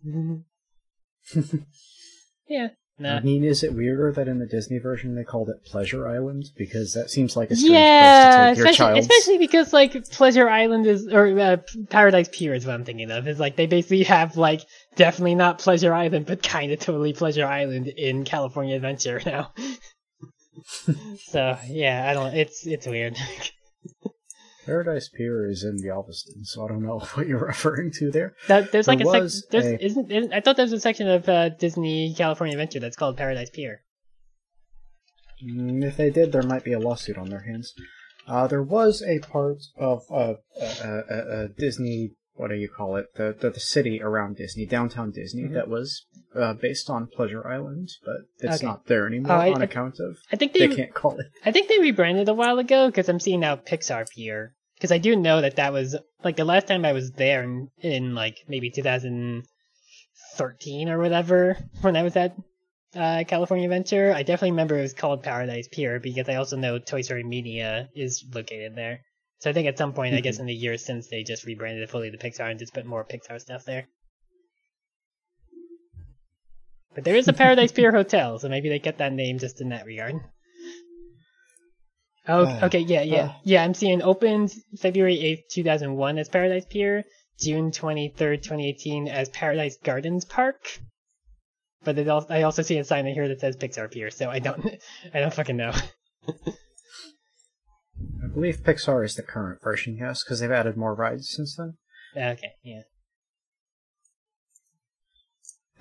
fucked. 1.34 1.64
yeah, 2.48 2.70
nah. 2.98 3.18
I 3.18 3.22
mean, 3.22 3.44
is 3.44 3.64
it 3.64 3.74
weirder 3.74 4.12
that 4.14 4.28
in 4.28 4.40
the 4.40 4.46
Disney 4.46 4.80
version 4.80 5.16
they 5.16 5.24
called 5.24 5.50
it 5.50 5.64
Pleasure 5.66 6.08
Island? 6.08 6.46
Because 6.58 6.94
that 6.94 7.10
seems 7.10 7.36
like 7.38 7.52
a 7.52 7.56
strange 7.56 7.74
Yeah, 7.74 8.00
place 8.00 8.36
to 8.36 8.52
take 8.52 8.58
your 8.58 8.68
especially, 8.68 8.86
child. 8.94 9.00
especially 9.00 9.38
because 9.38 9.74
like 9.74 10.10
Pleasure 10.12 10.50
Island 10.50 10.88
is 10.88 11.08
or 11.08 11.40
uh, 11.40 11.58
Paradise 11.90 12.30
Pier 12.32 12.54
is 12.54 12.66
what 12.66 12.74
I'm 12.74 12.86
thinking 12.86 13.12
of. 13.12 13.28
Is 13.28 13.40
like 13.40 13.56
they 13.56 13.68
basically 13.68 14.04
have 14.04 14.38
like 14.38 14.62
definitely 14.96 15.36
not 15.36 15.60
Pleasure 15.60 15.94
Island, 15.94 16.26
but 16.26 16.42
kind 16.42 16.72
of 16.72 16.80
totally 16.80 17.14
Pleasure 17.14 17.46
Island 17.46 17.88
in 17.88 18.24
California 18.26 18.76
Adventure 18.76 19.22
now. 19.26 19.52
so 21.28 21.58
yeah, 21.68 22.08
I 22.10 22.14
don't. 22.14 22.34
It's 22.34 22.66
it's 22.66 22.88
weird. 22.88 23.18
Paradise 24.70 25.10
Pier 25.10 25.50
is 25.50 25.64
in 25.64 25.78
the 25.78 25.84
Galveston, 25.88 26.46
so 26.46 26.64
I 26.64 26.68
don't 26.70 26.84
know 26.84 27.00
what 27.16 27.28
you're 27.28 27.40
referring 27.46 27.92
to 28.00 28.12
there. 28.12 28.36
That, 28.48 28.72
there's 28.72 28.88
like 28.88 29.00
There 29.00 29.08
a 29.24 29.30
section. 29.30 29.42
There's 29.52 29.66
a- 29.66 29.86
isn't, 29.86 30.12
isn't 30.12 30.34
I 30.34 30.42
thought 30.42 30.56
there 30.58 30.66
was 30.66 30.74
a 30.74 30.80
section 30.80 31.08
of 31.08 31.28
uh, 31.28 31.50
Disney 31.50 32.14
California 32.16 32.54
Adventure 32.56 32.80
that's 32.80 32.96
called 32.96 33.18
Paradise 33.18 33.50
Pier. 33.50 33.82
Mm, 35.44 35.84
If 35.84 35.98
they 35.98 36.10
did, 36.10 36.32
there 36.32 36.44
might 36.44 36.64
be 36.64 36.74
a 36.74 36.80
lawsuit 36.80 37.18
on 37.18 37.30
their 37.30 37.42
hands. 37.44 37.74
Uh, 38.28 38.46
there 38.48 38.62
was 38.64 39.02
a 39.02 39.20
part 39.20 39.58
of 39.78 40.04
uh, 40.12 40.34
uh, 40.62 40.86
uh, 40.86 41.14
uh, 41.14 41.48
Disney, 41.58 42.12
what 42.34 42.50
do 42.50 42.56
you 42.56 42.70
call 42.70 42.96
it? 42.98 43.08
The, 43.16 43.36
the 43.40 43.50
the 43.50 43.60
city 43.60 44.02
around 44.04 44.36
Disney, 44.38 44.66
downtown 44.68 45.12
Disney, 45.12 45.44
Mhm. 45.44 45.54
that 45.54 45.68
was 45.68 46.06
uh, 46.36 46.54
based 46.54 46.90
on 46.92 47.08
Pleasure 47.08 47.48
Island, 47.48 47.90
but 48.06 48.18
it's 48.40 48.58
Okay. 48.58 48.68
not 48.68 48.86
there 48.86 49.08
anymore 49.08 49.32
Oh, 49.32 49.40
I- 49.40 49.52
on 49.54 49.62
I- 49.62 49.66
account 49.66 49.96
of 50.00 50.18
I 50.32 50.36
think 50.36 50.54
they, 50.54 50.68
they 50.68 50.76
can't 50.76 50.94
call 50.94 51.18
it. 51.18 51.26
I 51.44 51.52
think 51.52 51.70
they 51.70 51.80
rebranded 51.80 52.30
a 52.30 52.34
while 52.36 52.60
ago 52.60 52.88
because 52.88 53.10
I'm 53.10 53.20
seeing 53.20 53.40
now 53.40 53.56
Pixar 53.56 54.08
Pier. 54.10 54.54
Because 54.80 54.94
I 54.94 54.98
do 54.98 55.16
know 55.16 55.42
that 55.42 55.58
that 55.58 55.74
was 55.74 55.96
like 56.24 56.38
the 56.38 56.46
last 56.46 56.68
time 56.68 56.86
I 56.86 56.94
was 56.94 57.12
there 57.12 57.44
in, 57.44 57.70
in 57.82 58.16
like 58.16 58.46
maybe 58.48 58.72
2013 58.72 60.90
or 60.90 60.98
whatever 61.00 61.58
when 61.82 61.98
I 61.98 62.04
was 62.04 62.16
at 62.16 62.34
uh, 62.96 63.26
California 63.28 63.66
Adventure. 63.66 64.14
I 64.16 64.24
definitely 64.24 64.52
remember 64.52 64.78
it 64.78 64.84
was 64.84 64.94
called 64.94 65.22
Paradise 65.22 65.68
Pier 65.70 66.00
because 66.00 66.30
I 66.30 66.36
also 66.36 66.56
know 66.56 66.80
Toy 66.80 67.02
Story 67.02 67.24
Mania 67.24 67.90
is 67.94 68.24
located 68.34 68.74
there. 68.76 69.02
So 69.40 69.50
I 69.50 69.54
think 69.54 69.68
at 69.68 69.78
some 69.78 69.94
point, 69.94 70.16
I 70.16 70.22
guess 70.22 70.40
in 70.40 70.46
the 70.46 70.54
years 70.54 70.86
since 70.86 71.08
they 71.08 71.24
just 71.24 71.46
rebranded 71.46 71.84
it 71.84 71.90
fully 71.90 72.12
to 72.12 72.18
Pixar 72.18 72.50
and 72.50 72.60
just 72.60 72.74
put 72.74 72.86
more 72.86 73.06
Pixar 73.06 73.40
stuff 73.40 73.66
there. 73.66 73.88
But 76.96 77.04
there 77.04 77.16
is 77.16 77.28
a 77.28 77.34
Paradise 77.34 77.72
Pier 77.72 77.92
hotel, 77.92 78.40
so 78.40 78.50
maybe 78.50 78.68
they 78.68 78.80
kept 78.80 78.98
that 78.98 79.14
name 79.14 79.40
just 79.40 79.62
in 79.62 79.70
that 79.70 79.86
regard. 79.86 80.16
Oh, 82.28 82.46
Uh, 82.46 82.60
okay, 82.64 82.80
yeah, 82.80 83.02
yeah, 83.02 83.26
uh. 83.26 83.34
yeah. 83.44 83.64
I'm 83.64 83.74
seeing 83.74 84.02
opened 84.02 84.54
February 84.78 85.20
eighth, 85.20 85.44
two 85.50 85.64
thousand 85.64 85.96
one, 85.96 86.18
as 86.18 86.30
Paradise 86.30 86.66
Pier, 86.70 87.04
June 87.40 87.72
twenty 87.72 88.10
third, 88.10 88.44
twenty 88.44 88.68
eighteen, 88.68 89.08
as 89.08 89.30
Paradise 89.30 89.78
Gardens 89.84 90.26
Park. 90.26 90.80
But 91.84 91.98
it 91.98 92.10
also, 92.10 92.28
I 92.34 92.42
also 92.44 92.62
see 92.62 92.78
a 92.78 92.84
sign 92.84 93.08
in 93.08 93.14
here 93.14 93.28
that 93.30 93.40
says 93.40 93.56
Pixar 93.56 93.90
Pier, 93.90 94.12
so 94.12 94.30
I 94.30 94.40
don't, 94.40 94.66
I 95.14 95.20
don't 95.22 95.34
fucking 95.34 95.56
know. 95.56 95.72
I 96.28 96.34
believe 98.34 98.58
Pixar 98.64 99.04
is 99.06 99.16
the 99.16 99.24
current 99.24 99.62
version, 99.64 99.96
yes, 99.98 100.24
because 100.24 100.42
they've 100.42 100.52
added 100.52 100.76
more 100.78 100.94
rides 100.94 101.30
since 101.30 101.56
then. 101.56 101.78
Okay, 102.16 102.52
yeah. 102.64 102.82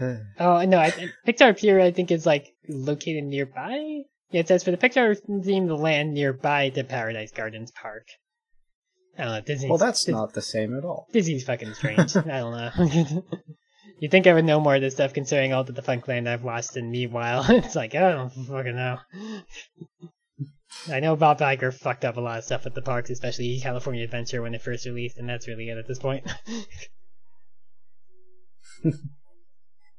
Uh, 0.01 0.17
Oh 0.39 0.65
no, 0.65 0.79
I, 0.79 0.93
Pixar 1.27 1.59
Pier 1.59 1.81
I 1.81 1.91
think 1.91 2.13
is 2.13 2.25
like 2.25 2.55
located 2.69 3.25
nearby. 3.25 4.03
Yeah, 4.31 4.41
it 4.41 4.49
says 4.49 4.63
for 4.63 4.71
the 4.71 4.77
Pixar 4.77 5.17
theme, 5.45 5.67
the 5.67 5.77
land 5.77 6.13
nearby 6.13 6.69
to 6.71 6.85
Paradise 6.85 7.33
Gardens 7.33 7.71
Park. 7.71 8.07
I 9.17 9.25
don't 9.25 9.33
know. 9.33 9.41
Disney's, 9.41 9.69
well, 9.69 9.79
that's 9.79 10.05
Dis- 10.05 10.13
not 10.13 10.35
the 10.35 10.43
same 10.43 10.77
at 10.77 10.85
all. 10.85 11.09
Disney's 11.13 11.45
fucking 11.45 11.75
strange. 11.75 12.15
I 12.17 12.23
don't 12.23 12.53
know. 12.53 13.25
You'd 14.01 14.13
think 14.13 14.27
I 14.27 14.35
would 14.35 14.45
know 14.45 14.61
more 14.61 14.77
of 14.77 14.81
this 14.81 14.95
stuff 14.95 15.13
considering 15.13 15.53
all 15.53 15.65
the 15.65 15.73
defunct 15.73 16.07
land 16.07 16.29
I've 16.29 16.45
watched, 16.45 16.77
and 16.77 16.91
meanwhile, 16.91 17.45
it's 17.49 17.75
like, 17.75 17.95
I 17.95 18.13
don't 18.13 18.31
fucking 18.31 18.77
know. 18.77 18.99
I 20.89 21.01
know 21.01 21.17
Bob 21.17 21.41
Iger 21.41 21.75
fucked 21.75 22.05
up 22.05 22.17
a 22.17 22.21
lot 22.21 22.39
of 22.39 22.45
stuff 22.45 22.67
at 22.67 22.75
the 22.75 22.83
parks, 22.83 23.11
especially 23.11 23.59
California 23.61 24.05
Adventure 24.05 24.43
when 24.43 24.55
it 24.55 24.63
first 24.63 24.87
released, 24.87 25.19
and 25.19 25.29
that's 25.29 25.49
really 25.49 25.69
it 25.69 25.79
at 25.79 25.89
this 25.89 25.99
point. 25.99 26.31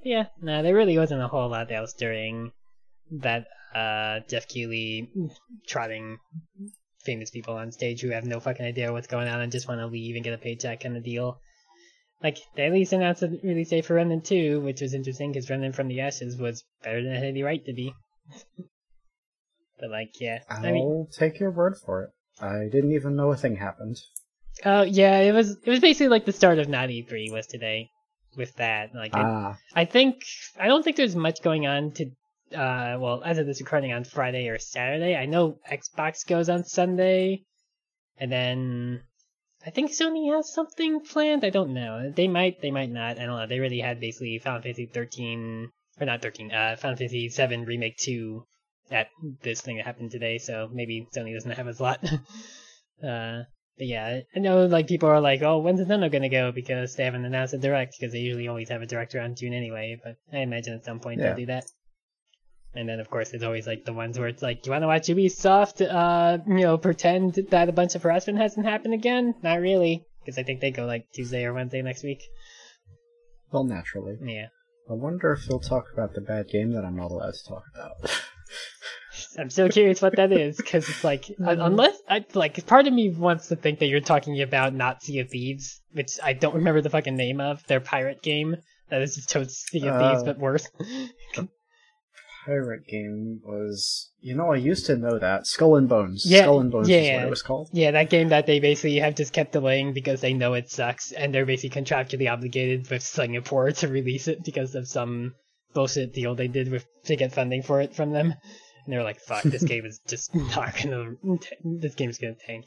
yeah, 0.04 0.28
no, 0.42 0.64
there 0.64 0.76
really 0.76 0.98
wasn't 0.98 1.22
a 1.22 1.28
whole 1.28 1.50
lot 1.50 1.72
else 1.72 1.94
during 1.94 2.52
that 3.12 3.48
uh, 3.74 4.20
Geoff 4.30 4.48
Keighley 4.48 5.10
trotting 5.68 6.18
famous 7.04 7.30
people 7.30 7.56
on 7.56 7.72
stage 7.72 8.02
who 8.02 8.10
have 8.10 8.26
no 8.26 8.40
fucking 8.40 8.66
idea 8.66 8.92
what's 8.92 9.08
going 9.08 9.28
on 9.28 9.42
and 9.42 9.52
just 9.52 9.68
want 9.68 9.80
to 9.80 9.88
leave 9.88 10.16
and 10.16 10.24
get 10.24 10.34
a 10.34 10.38
paycheck 10.38 10.82
kind 10.82 10.98
of 10.98 11.04
deal. 11.04 11.40
Like, 12.22 12.38
they 12.56 12.66
at 12.66 12.74
least 12.74 12.92
announced 12.92 13.24
a 13.24 13.30
release 13.44 13.70
date 13.70 13.86
for 13.86 13.94
Remnant 13.94 14.26
2, 14.26 14.60
which 14.60 14.82
was 14.82 14.94
interesting 14.94 15.32
because 15.32 15.50
Remnant 15.50 15.76
from 15.76 15.88
the 15.88 16.02
Ashes 16.02 16.38
was 16.38 16.66
better 16.84 17.02
than 17.02 17.14
it 17.14 17.20
had 17.20 17.26
any 17.26 17.44
right 17.44 17.64
to 17.66 17.74
be. 17.74 17.94
but, 19.80 19.90
like, 19.90 20.12
yeah. 20.20 20.40
I'll 20.50 20.66
I 20.66 20.72
mean, 20.72 21.08
take 21.18 21.40
your 21.40 21.52
word 21.52 21.78
for 21.78 22.04
it. 22.04 22.10
I 22.44 22.68
didn't 22.70 22.92
even 22.92 23.16
know 23.16 23.32
a 23.32 23.38
thing 23.38 23.56
happened. 23.56 23.98
oh, 24.66 24.82
yeah, 24.82 25.20
it 25.20 25.32
was, 25.32 25.52
it 25.64 25.70
was 25.70 25.80
basically 25.80 26.10
like 26.10 26.26
the 26.26 26.34
start 26.34 26.60
of 26.60 26.68
Not 26.68 26.90
E3 26.90 27.32
was 27.32 27.48
today 27.48 27.90
with 28.36 28.54
that. 28.56 28.94
Like, 28.94 29.12
Ah, 29.14 29.58
I 29.74 29.86
think 29.86 30.22
I 30.60 30.68
don't 30.68 30.84
think 30.84 30.98
there's 30.98 31.16
much 31.16 31.42
going 31.42 31.68
on 31.68 31.92
to 31.94 32.12
uh 32.54 32.98
well 33.00 33.22
as 33.24 33.38
of 33.38 33.46
this 33.46 33.62
recording 33.62 33.94
on 33.94 34.04
Friday 34.04 34.48
or 34.50 34.58
Saturday. 34.60 35.16
I 35.16 35.26
know 35.26 35.60
Xbox 35.72 36.26
goes 36.26 36.50
on 36.50 36.64
Sunday 36.64 37.44
and 38.18 38.32
then 38.32 39.02
I 39.66 39.72
think 39.72 39.92
Sony 39.92 40.34
has 40.34 40.54
something 40.54 41.02
planned. 41.02 41.44
I 41.44 41.50
don't 41.50 41.74
know. 41.74 42.12
They 42.16 42.28
might 42.28 42.62
they 42.62 42.72
might 42.72 42.90
not. 42.90 43.20
I 43.20 43.26
don't 43.26 43.38
know. 43.38 43.48
They 43.48 43.60
really 43.60 43.80
had 43.80 44.00
basically 44.00 44.40
Final 44.40 44.62
Fantasy 44.62 44.86
13 44.86 45.70
or 46.00 46.06
not 46.06 46.22
13, 46.22 46.52
uh 46.52 46.76
Final 46.78 46.98
Fantasy 46.98 47.30
7 47.30 47.66
remake 47.66 47.98
2 47.98 48.46
at 48.92 49.08
this 49.44 49.62
thing 49.62 49.78
that 49.78 49.86
happened 49.86 50.12
today, 50.12 50.38
so 50.38 50.70
maybe 50.72 51.08
Sony 51.16 51.34
doesn't 51.34 51.52
have 51.52 51.68
a 51.68 51.84
lot. 51.84 52.04
uh 53.04 53.44
but 53.78 53.88
yeah, 53.88 54.20
I 54.36 54.40
know 54.40 54.66
like 54.66 54.88
people 54.88 55.08
are 55.08 55.22
like, 55.22 55.42
oh, 55.42 55.60
when's 55.60 55.80
Nintendo 55.80 56.12
gonna 56.12 56.28
go 56.30 56.52
because 56.52 56.96
they 56.96 57.06
haven't 57.06 57.24
announced 57.24 57.54
a 57.54 57.58
direct 57.58 57.96
because 57.98 58.12
they 58.12 58.20
usually 58.20 58.48
always 58.50 58.68
have 58.70 58.82
a 58.82 58.86
direct 58.86 59.16
around 59.16 59.38
June 59.38 59.54
anyway. 59.54 59.98
But 60.04 60.18
I 60.34 60.40
imagine 60.40 60.74
at 60.74 60.84
some 60.84 61.00
point 61.00 61.20
Yeah. 61.20 61.28
they'll 61.28 61.38
do 61.38 61.46
that. 61.48 61.66
And 62.76 62.88
then 62.88 63.00
of 63.00 63.10
course 63.10 63.32
it's 63.34 63.44
always 63.44 63.66
like 63.66 63.84
the 63.86 63.94
ones 63.94 64.20
where 64.20 64.28
it's 64.28 64.44
like, 64.44 64.62
Do 64.62 64.68
you 64.68 64.72
want 64.74 64.84
to 64.84 64.88
watch 64.88 65.08
Ubisoft, 65.08 65.82
uh, 65.82 66.38
you 66.48 66.62
know, 66.64 66.78
pretend 66.78 67.34
that 67.50 67.68
a 67.70 67.72
bunch 67.72 67.96
of 67.96 68.04
harassment 68.04 68.38
hasn't 68.38 68.66
happened 68.66 68.94
again? 68.94 69.34
Not 69.42 69.60
really, 69.60 70.06
because 70.24 70.38
I 70.38 70.44
think 70.44 70.62
they 70.62 70.72
go 70.72 70.86
like 70.86 71.08
Tuesday 71.12 71.46
or 71.46 71.54
Wednesday 71.54 71.82
next 71.82 72.04
week. 72.04 72.22
well, 73.52 73.64
naturally. 73.64 74.18
Yeah, 74.22 74.48
I 74.90 74.94
wonder 74.94 75.34
if 75.34 75.46
they'll 75.48 75.60
talk 75.60 75.86
about 75.94 76.14
the 76.14 76.22
bad 76.22 76.48
game 76.50 76.74
that 76.74 76.86
I'm 76.86 76.96
not 76.96 77.12
allowed 77.12 77.34
to 77.34 77.44
talk 77.48 77.64
about. 77.74 78.12
I'm 79.38 79.50
still 79.50 79.70
curious 79.70 80.02
what 80.02 80.16
that 80.16 80.32
is 80.32 80.58
because 80.58 80.88
it's 80.90 81.04
like 81.04 81.26
un- 81.44 81.60
unless 81.62 81.98
I 82.10 82.26
like 82.34 82.66
part 82.66 82.88
of 82.88 82.94
me 82.94 83.10
wants 83.10 83.48
to 83.48 83.56
think 83.56 83.80
that 83.80 83.88
you're 83.88 84.00
talking 84.00 84.42
about 84.42 84.74
not 84.74 85.04
Sea 85.04 85.20
of 85.20 85.30
Thieves, 85.30 85.82
which 85.92 86.20
I 86.24 86.34
don't 86.34 86.56
remember 86.56 86.82
the 86.82 86.90
fucking 86.90 87.16
name 87.16 87.40
of 87.40 87.66
their 87.68 87.80
pirate 87.80 88.22
game. 88.22 88.58
That 88.90 89.02
is 89.02 89.16
just 89.16 89.30
totes 89.30 89.66
Sea 89.70 89.88
of 89.88 90.00
Thieves 90.00 90.22
Uh, 90.22 90.26
but 90.26 90.40
worse. 90.40 90.68
pirate 92.50 92.88
game 92.88 93.42
was. 93.44 94.12
You 94.22 94.36
know, 94.36 94.52
I 94.52 94.56
used 94.56 94.86
to 94.88 94.98
know 94.98 95.20
that 95.20 95.48
Skull 95.48 95.76
and 95.76 95.88
Bones. 95.88 96.26
Yeah, 96.26 96.42
Skull 96.42 96.60
and 96.60 96.72
Bones 96.72 96.90
is 96.90 96.96
yeah. 96.96 97.18
what 97.18 97.28
it 97.28 97.30
was 97.30 97.42
called. 97.42 97.70
Yeah, 97.72 97.92
that 97.92 98.10
game 98.10 98.30
that 98.30 98.48
they 98.48 98.60
basically 98.60 98.98
have 98.98 99.16
just 99.16 99.34
kept 99.34 99.54
delaying 99.54 99.94
because 99.94 100.22
they 100.22 100.34
know 100.34 100.56
it 100.56 100.70
sucks, 100.70 101.12
and 101.12 101.34
they're 101.34 101.46
basically 101.46 101.82
contractually 101.82 102.32
obligated 102.32 102.90
with 102.90 103.04
Singapore 103.04 103.72
to 103.80 103.88
release 103.88 104.28
it 104.28 104.44
because 104.44 104.76
of 104.76 104.88
some 104.88 105.36
bullshit 105.74 106.14
deal 106.14 106.36
they 106.36 106.48
did 106.48 106.72
with 106.72 106.86
to 107.06 107.16
get 107.16 107.34
funding 107.34 107.62
for 107.62 107.80
it 107.82 107.96
from 107.96 108.12
them. 108.12 108.34
And 108.86 108.94
they're 108.94 109.04
like, 109.04 109.22
"Fuck, 109.22 109.44
this 109.44 109.64
game 109.74 109.86
is 109.86 110.02
just 110.08 110.34
not 110.34 110.76
gonna. 110.82 111.12
This 111.64 111.96
game's 111.96 112.18
gonna 112.18 112.36
tank." 112.46 112.66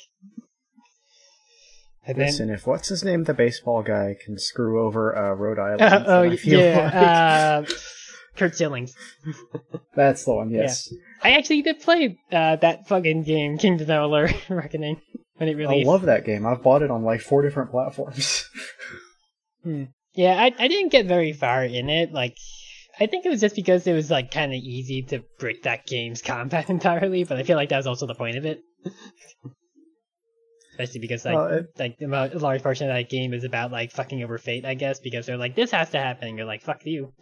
And 2.05 2.19
then, 2.19 2.27
Listen, 2.27 2.51
if 2.51 2.67
what's 2.67 2.89
his 2.89 3.05
name, 3.05 3.25
the 3.25 3.35
baseball 3.35 3.83
guy, 3.83 4.17
can 4.25 4.37
screw 4.37 4.85
over 4.85 5.17
uh, 5.17 5.35
Rhode 5.35 5.59
Island, 5.61 5.83
Uh, 5.83 6.05
oh 6.07 6.23
I 6.23 6.37
feel 6.37 6.59
like 6.59 6.93
yeah, 6.93 7.62
uh, 7.65 7.73
Curt 8.37 8.53
Schillings. 8.57 8.93
that's 9.95 10.25
the 10.25 10.35
one. 10.35 10.51
Yes, 10.51 10.93
I 11.23 11.33
actually 11.33 11.62
did 11.62 11.81
play 11.81 12.17
uh, 12.33 12.57
that 12.57 12.89
fucking 12.89 13.25
game, 13.25 13.59
Kingdoms 13.59 13.83
of 13.83 13.89
Amalur 13.89 14.33
Reckoning, 14.49 15.01
when 15.37 15.49
it 15.49 15.57
released. 15.57 15.87
I 15.89 15.91
love 15.93 16.03
that 16.03 16.25
game. 16.25 16.47
I've 16.47 16.62
bought 16.62 16.83
it 16.83 16.91
on 16.91 17.03
like 17.05 17.21
four 17.21 17.43
different 17.43 17.71
platforms. 17.71 18.49
Yeah, 20.15 20.35
I 20.37 20.53
I 20.59 20.69
didn't 20.69 20.91
get 20.93 21.07
very 21.07 21.33
far 21.33 21.65
in 21.65 21.89
it. 21.89 22.12
Like, 22.12 22.37
I 23.01 23.07
think 23.07 23.25
it 23.25 23.31
was 23.31 23.41
just 23.41 23.55
because 23.57 23.87
it 23.87 23.93
was 23.95 24.11
like 24.11 24.31
kind 24.31 24.53
of 24.53 24.59
easy 24.59 25.03
to 25.05 25.23
break 25.39 25.62
that 25.62 25.87
game's 25.87 26.21
combat 26.21 26.69
entirely. 26.69 27.25
But 27.25 27.39
I 27.39 27.45
feel 27.45 27.57
like 27.57 27.69
that 27.71 27.79
was 27.79 27.87
also 27.87 28.07
the 28.07 28.15
point 28.15 28.37
of 28.37 28.45
it. 28.45 28.61
Especially 30.73 31.01
because 31.01 31.25
like 31.25 31.35
Well, 31.35 31.47
it- 31.47 31.67
like 31.79 31.97
a 32.03 32.39
large 32.39 32.62
portion 32.62 32.91
of 32.91 32.95
that 32.97 33.09
game 33.09 33.33
is 33.33 33.45
about 33.45 33.73
like 33.73 33.93
fucking 33.93 34.23
over 34.23 34.37
fate, 34.37 34.65
I 34.65 34.75
guess, 34.75 34.99
because 35.01 35.27
they're 35.27 35.37
like 35.39 35.55
this 35.55 35.71
has 35.71 35.91
to 35.91 35.99
happen. 35.99 36.29
And 36.29 36.37
you're 36.37 36.47
like 36.47 36.62
fuck 36.62 36.85
you. 36.85 37.12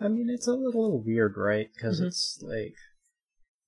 I 0.00 0.06
mean, 0.08 0.30
it's 0.30 0.46
a 0.46 0.52
little 0.52 1.02
weird, 1.02 1.36
right? 1.36 1.68
Because 1.74 2.00
Mhm. 2.00 2.06
it's 2.06 2.40
like 2.42 2.74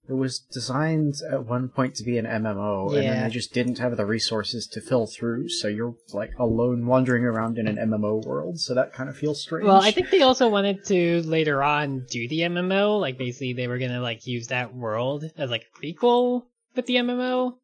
it 0.09 0.14
was 0.14 0.40
designed 0.40 1.14
at 1.30 1.47
one 1.47 1.69
point 1.69 1.95
to 1.97 2.04
be 2.04 2.19
an 2.19 2.26
MMO, 2.26 2.92
and 2.92 3.09
then 3.09 3.23
they 3.23 3.30
just 3.30 3.52
didn't 3.52 3.78
have 3.78 3.97
the 3.97 4.07
resources 4.07 4.66
to 4.69 4.80
fill 4.80 5.07
through. 5.07 5.49
So 5.49 5.69
you're 5.69 5.95
like 6.12 6.33
alone 6.38 6.87
wandering 6.87 7.25
around 7.25 7.59
in 7.59 7.69
an 7.69 7.78
MMO 7.78 8.25
world. 8.25 8.59
So 8.59 8.75
that 8.75 8.92
kind 8.92 9.09
of 9.09 9.16
feels 9.16 9.40
strange. 9.42 9.66
Well, 9.66 9.80
I 9.80 9.90
think 9.92 10.11
they 10.11 10.23
also 10.23 10.49
wanted 10.49 10.85
to 10.87 11.23
later 11.23 11.62
on 11.62 12.07
do 12.11 12.26
the 12.28 12.40
MMO. 12.40 12.99
Like 12.99 13.19
basically, 13.19 13.52
they 13.52 13.69
were 13.69 13.78
gonna 13.78 14.00
like 14.00 14.26
use 14.26 14.49
that 14.49 14.75
world 14.75 15.30
as 15.37 15.50
like 15.50 15.66
a 15.66 15.78
prequel 15.78 16.45
with 16.75 16.87
the 16.87 16.97
MMO. 16.97 17.54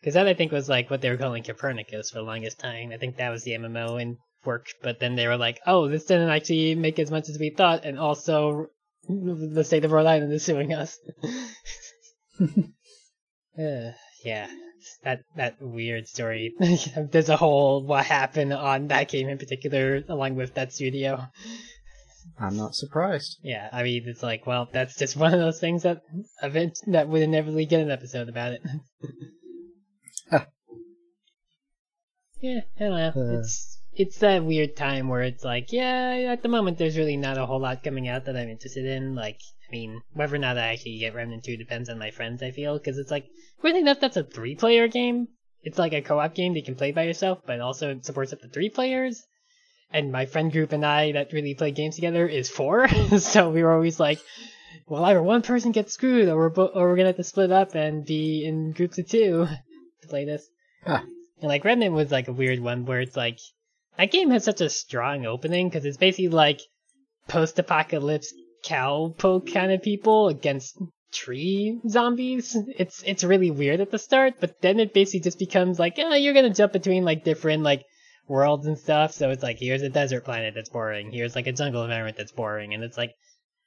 Because 0.00 0.14
that 0.14 0.28
I 0.28 0.34
think 0.34 0.52
was 0.52 0.68
like 0.68 0.90
what 0.90 1.00
they 1.00 1.10
were 1.10 1.16
calling 1.16 1.42
Copernicus 1.42 2.10
for 2.10 2.18
the 2.18 2.24
longest 2.24 2.60
time. 2.60 2.92
I 2.92 2.96
think 2.96 3.16
that 3.16 3.30
was 3.30 3.42
the 3.42 3.52
MMO 3.52 4.00
in 4.00 4.18
work. 4.46 4.66
But 4.82 5.00
then 5.00 5.16
they 5.16 5.26
were 5.26 5.36
like, 5.36 5.60
oh, 5.66 5.88
this 5.88 6.04
didn't 6.04 6.30
actually 6.30 6.74
make 6.74 6.98
as 6.98 7.10
much 7.10 7.28
as 7.28 7.38
we 7.38 7.50
thought, 7.50 7.84
and 7.84 7.98
also 7.98 8.68
the 9.08 9.64
state 9.64 9.84
of 9.84 9.92
Rhode 9.92 10.06
Island 10.06 10.32
is 10.32 10.44
suing 10.44 10.72
us. 10.72 10.98
Uh, 13.58 13.92
yeah, 14.22 14.48
that 15.02 15.20
that 15.36 15.56
weird 15.60 16.06
story. 16.06 16.52
There's 17.10 17.30
a 17.30 17.38
whole 17.38 17.82
what 17.86 18.04
happened 18.04 18.52
on 18.52 18.88
that 18.88 19.08
game 19.08 19.28
in 19.28 19.38
particular, 19.38 20.02
along 20.08 20.34
with 20.34 20.54
that 20.54 20.74
studio. 20.74 21.26
I'm 22.38 22.56
not 22.56 22.74
surprised. 22.74 23.38
Yeah, 23.42 23.68
I 23.72 23.82
mean, 23.82 24.02
it's 24.06 24.22
like, 24.22 24.46
well, 24.46 24.68
that's 24.72 24.96
just 24.96 25.16
one 25.16 25.32
of 25.32 25.40
those 25.40 25.60
things 25.60 25.84
that 25.84 26.02
event 26.42 26.78
that 26.88 27.08
would 27.08 27.22
inevitably 27.22 27.64
get 27.64 27.80
an 27.80 27.90
episode 27.90 28.28
about 28.28 28.52
it. 28.52 28.62
Huh. 30.28 30.44
yeah, 32.40 32.62
I 32.80 32.80
don't 32.80 32.90
know. 32.90 33.12
Uh. 33.14 33.38
it's 33.38 33.75
it's 34.00 34.18
that 34.18 34.44
weird 34.44 34.76
time 34.76 35.08
where 35.08 35.22
it's 35.22 35.44
like, 35.44 35.72
yeah, 35.72 36.28
at 36.30 36.42
the 36.42 36.48
moment 36.48 36.78
there's 36.78 36.98
really 36.98 37.16
not 37.16 37.38
a 37.38 37.46
whole 37.46 37.60
lot 37.60 37.82
coming 37.82 38.08
out 38.08 38.24
that 38.26 38.36
I'm 38.36 38.48
interested 38.48 38.86
in. 38.86 39.14
Like, 39.14 39.40
I 39.68 39.72
mean, 39.72 40.00
whether 40.12 40.36
or 40.36 40.38
not 40.38 40.58
I 40.58 40.72
actually 40.72 40.98
get 40.98 41.14
Remnant 41.14 41.44
2 41.44 41.56
depends 41.56 41.88
on 41.88 41.98
my 41.98 42.10
friends. 42.10 42.42
I 42.42 42.50
feel 42.50 42.78
because 42.78 42.98
it's 42.98 43.10
like, 43.10 43.26
weirdly 43.62 43.80
enough, 43.80 44.00
that's 44.00 44.16
a 44.16 44.24
three-player 44.24 44.88
game. 44.88 45.28
It's 45.62 45.78
like 45.78 45.92
a 45.92 46.02
co-op 46.02 46.34
game 46.34 46.54
that 46.54 46.60
you 46.60 46.64
can 46.64 46.76
play 46.76 46.92
by 46.92 47.02
yourself, 47.02 47.40
but 47.44 47.60
also 47.60 47.90
it 47.90 48.04
supports 48.04 48.32
up 48.32 48.40
to 48.42 48.48
three 48.48 48.70
players 48.70 49.26
and 49.92 50.12
my 50.12 50.26
friend 50.26 50.52
group 50.52 50.72
and 50.72 50.84
I 50.84 51.12
that 51.12 51.32
really 51.32 51.54
play 51.54 51.70
games 51.70 51.94
together 51.94 52.26
is 52.26 52.48
four. 52.48 52.88
so 53.18 53.50
we 53.50 53.62
were 53.62 53.72
always 53.72 54.00
like, 54.00 54.20
well, 54.86 55.04
either 55.04 55.22
one 55.22 55.42
person 55.42 55.72
gets 55.72 55.92
screwed, 55.92 56.28
or 56.28 56.36
we're 56.36 56.48
bo- 56.50 56.66
or 56.66 56.88
we're 56.88 56.96
gonna 56.96 57.08
have 57.08 57.16
to 57.16 57.24
split 57.24 57.50
up 57.50 57.74
and 57.74 58.04
be 58.04 58.44
in 58.44 58.72
groups 58.72 58.98
of 58.98 59.08
two 59.08 59.46
to 60.02 60.08
play 60.08 60.24
this. 60.24 60.46
Huh. 60.84 61.00
And 61.40 61.48
like 61.48 61.64
Remnant 61.64 61.94
was 61.94 62.10
like 62.10 62.28
a 62.28 62.32
weird 62.32 62.60
one 62.60 62.86
where 62.86 63.00
it's 63.00 63.16
like 63.16 63.38
that 63.98 64.10
game 64.10 64.30
has 64.30 64.44
such 64.44 64.60
a 64.60 64.70
strong 64.70 65.26
opening 65.26 65.68
because 65.68 65.84
it's 65.84 65.96
basically 65.96 66.28
like 66.28 66.60
post-apocalypse 67.28 68.32
cowpoke 68.64 69.52
kind 69.52 69.72
of 69.72 69.82
people 69.82 70.28
against 70.28 70.78
tree 71.12 71.80
zombies. 71.88 72.56
It's 72.76 73.02
it's 73.04 73.24
really 73.24 73.50
weird 73.50 73.80
at 73.80 73.90
the 73.90 73.98
start, 73.98 74.34
but 74.40 74.60
then 74.60 74.80
it 74.80 74.92
basically 74.92 75.20
just 75.20 75.38
becomes 75.38 75.78
like, 75.78 75.98
yeah, 75.98 76.14
you're 76.14 76.34
gonna 76.34 76.50
jump 76.50 76.72
between 76.72 77.04
like 77.04 77.24
different 77.24 77.62
like 77.62 77.84
worlds 78.28 78.66
and 78.66 78.78
stuff. 78.78 79.12
So 79.12 79.30
it's 79.30 79.42
like 79.42 79.58
here's 79.58 79.82
a 79.82 79.88
desert 79.88 80.24
planet 80.24 80.54
that's 80.54 80.68
boring. 80.68 81.10
Here's 81.12 81.34
like 81.34 81.46
a 81.46 81.52
jungle 81.52 81.82
environment 81.82 82.16
that's 82.16 82.32
boring, 82.32 82.74
and 82.74 82.82
it's 82.82 82.98
like 82.98 83.14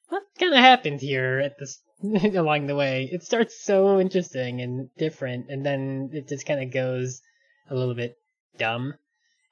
what 0.10 0.24
kind 0.40 0.54
of 0.54 0.60
happened 0.60 1.02
here 1.02 1.40
at 1.40 1.58
this 1.60 1.82
along 2.36 2.68
the 2.68 2.76
way? 2.76 3.10
It 3.12 3.24
starts 3.24 3.64
so 3.64 4.00
interesting 4.00 4.62
and 4.62 4.90
different, 4.98 5.50
and 5.50 5.66
then 5.66 6.10
it 6.14 6.28
just 6.28 6.46
kind 6.46 6.62
of 6.62 6.72
goes 6.72 7.22
a 7.70 7.76
little 7.76 7.96
bit 7.96 8.16
dumb. 8.58 8.94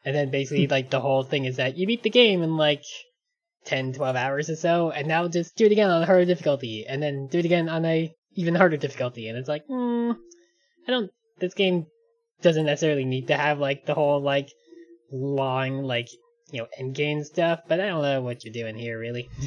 And 0.08 0.16
then 0.16 0.32
basically 0.32 0.68
like 0.68 0.90
the 0.90 1.02
whole 1.02 1.24
thing 1.24 1.44
is 1.44 1.58
that 1.58 1.78
you 1.78 1.86
beat 1.86 2.02
the 2.02 2.10
game 2.10 2.42
in 2.42 2.56
like 2.56 2.86
10, 3.66 3.92
12 3.92 4.16
hours 4.16 4.50
or 4.50 4.56
so, 4.56 4.90
and 4.90 5.06
now 5.06 5.28
just 5.28 5.58
do 5.58 5.66
it 5.66 5.74
again 5.74 5.90
on 5.90 6.02
a 6.02 6.06
harder 6.06 6.24
difficulty, 6.24 6.86
and 6.88 7.04
then 7.04 7.28
do 7.28 7.40
it 7.40 7.46
again 7.46 7.68
on 7.68 7.84
a 7.84 8.16
even 8.34 8.56
harder 8.56 8.78
difficulty, 8.78 9.28
and 9.28 9.38
it's 9.38 9.50
like, 9.50 9.66
hmm, 9.68 10.12
I 10.88 10.92
don't. 10.92 11.12
This 11.40 11.54
game 11.56 11.88
doesn't 12.42 12.68
necessarily 12.68 13.04
need 13.04 13.28
to 13.28 13.36
have 13.36 13.60
like 13.60 13.86
the 13.86 13.96
whole 13.96 14.22
like 14.22 14.48
long 15.12 15.84
like 15.84 16.08
you 16.54 16.62
know 16.62 16.68
end 16.78 16.96
game 16.96 17.26
stuff, 17.26 17.60
but 17.68 17.82
I 17.82 17.88
don't 17.88 18.02
know 18.02 18.22
what 18.22 18.46
you're 18.46 18.54
doing 18.54 18.78
here 18.78 18.98
really. 18.98 19.28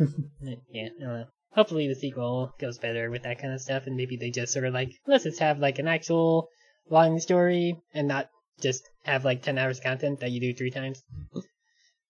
yeah, 0.00 0.86
I 0.86 0.88
don't 1.00 1.18
know. 1.18 1.26
Hopefully 1.54 1.86
the 1.86 1.94
sequel 1.96 2.54
goes 2.58 2.78
better 2.78 3.10
with 3.10 3.24
that 3.24 3.42
kind 3.42 3.52
of 3.52 3.60
stuff, 3.60 3.86
and 3.86 3.94
maybe 3.94 4.16
they 4.16 4.30
just 4.30 4.54
sort 4.54 4.64
of 4.64 4.72
like 4.72 4.88
let's 5.06 5.24
just 5.24 5.40
have 5.40 5.58
like 5.58 5.78
an 5.78 5.86
actual 5.86 6.48
long 6.88 7.18
story 7.18 7.76
and 7.92 8.08
not 8.08 8.30
just 8.62 8.88
have 9.04 9.24
like 9.24 9.42
ten 9.42 9.58
hours 9.58 9.78
of 9.78 9.84
content 9.84 10.20
that 10.20 10.30
you 10.30 10.40
do 10.40 10.54
three 10.54 10.70
times. 10.70 11.02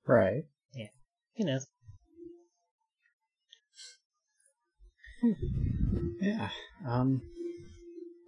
Right. 0.06 0.44
Yeah. 0.74 0.88
Who 1.36 1.44
knows? 1.44 1.66
Yeah. 6.20 6.48
Um. 6.86 7.22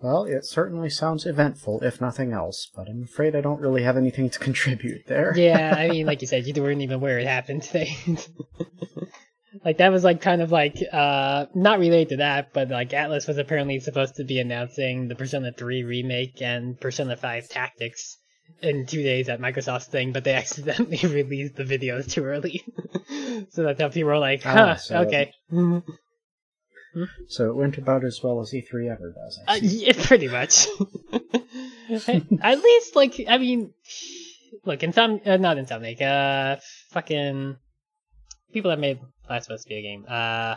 Well, 0.00 0.24
it 0.24 0.44
certainly 0.44 0.90
sounds 0.90 1.24
eventful, 1.24 1.82
if 1.82 1.98
nothing 1.98 2.32
else, 2.32 2.70
but 2.76 2.88
I'm 2.88 3.04
afraid 3.04 3.34
I 3.34 3.40
don't 3.40 3.60
really 3.60 3.82
have 3.84 3.96
anything 3.96 4.28
to 4.28 4.38
contribute 4.48 5.06
there. 5.06 5.32
Yeah, 5.36 5.74
I 5.76 5.88
mean, 5.90 6.06
like 6.06 6.20
you 6.20 6.26
said, 6.26 6.46
you 6.46 6.62
weren't 6.62 6.82
even 6.82 6.96
aware 6.96 7.18
it 7.18 7.26
happened 7.26 7.62
today. 7.62 7.96
like 9.64 9.78
that 9.78 9.90
was 9.90 10.04
like 10.04 10.20
kind 10.20 10.42
of 10.42 10.52
like 10.52 10.76
uh 10.92 11.46
not 11.54 11.78
related 11.78 12.10
to 12.10 12.16
that, 12.18 12.52
but 12.52 12.68
like 12.68 12.90
Atlus 12.90 13.26
was 13.26 13.38
apparently 13.38 13.80
supposed 13.80 14.16
to 14.16 14.24
be 14.24 14.38
announcing 14.38 15.08
the 15.08 15.14
Persona 15.14 15.52
3 15.52 15.84
remake 15.84 16.42
and 16.42 16.78
Persona 16.78 17.16
5 17.16 17.48
Tactics 17.48 18.18
in 18.62 18.86
two 18.86 19.02
days 19.02 19.28
at 19.28 19.40
Microsoft's 19.40 19.86
thing, 19.86 20.12
but 20.12 20.24
they 20.24 20.32
accidentally 20.42 20.98
released 21.08 21.56
the 21.56 21.64
videos 21.64 22.10
too 22.10 22.24
early. 22.24 22.64
so 23.50 23.62
that's 23.62 23.80
how 23.80 23.88
people 23.88 24.08
were 24.10 24.18
like, 24.18 24.42
Ah, 24.46 24.74
so- 24.76 24.98
okay. 25.02 25.32
So 27.26 27.50
it 27.50 27.56
went 27.56 27.76
about 27.76 28.04
as 28.04 28.20
well 28.22 28.40
as 28.40 28.52
E3 28.52 28.88
ever 28.92 29.10
does. 29.12 29.40
I 29.48 29.56
Uh, 29.56 29.60
yeah, 29.62 29.92
pretty 30.06 30.28
much. 30.28 30.68
At 32.40 32.62
least, 32.62 32.94
like, 32.94 33.20
I 33.28 33.38
mean, 33.38 33.74
look, 34.64 34.78
Insom, 34.80 35.26
uh, 35.26 35.36
not 35.36 35.56
Insomniac, 35.56 36.00
uh, 36.00 36.60
fucking 36.90 37.56
people 38.52 38.70
that 38.70 38.78
made 38.78 39.00
Last 39.28 39.50
of 39.50 39.54
Us 39.56 39.64
video 39.64 39.82
game, 39.82 40.04
uh, 40.08 40.54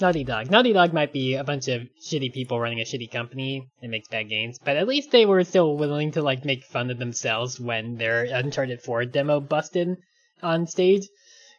Naughty 0.00 0.24
Dog. 0.24 0.50
Naughty 0.50 0.72
Dog 0.72 0.92
might 0.92 1.12
be 1.12 1.36
a 1.36 1.44
bunch 1.44 1.68
of 1.68 1.82
shitty 2.02 2.32
people 2.32 2.58
running 2.58 2.80
a 2.80 2.84
shitty 2.84 3.12
company 3.12 3.68
that 3.80 3.88
makes 3.88 4.08
bad 4.08 4.28
games, 4.28 4.58
but 4.58 4.76
at 4.76 4.88
least 4.88 5.12
they 5.12 5.24
were 5.24 5.44
still 5.44 5.76
willing 5.76 6.10
to, 6.12 6.22
like, 6.22 6.44
make 6.44 6.64
fun 6.64 6.90
of 6.90 6.98
themselves 6.98 7.60
when 7.60 7.94
their 7.96 8.24
Uncharted 8.24 8.82
4 8.82 9.04
demo 9.04 9.38
busted 9.38 9.96
on 10.42 10.66
stage. 10.66 11.06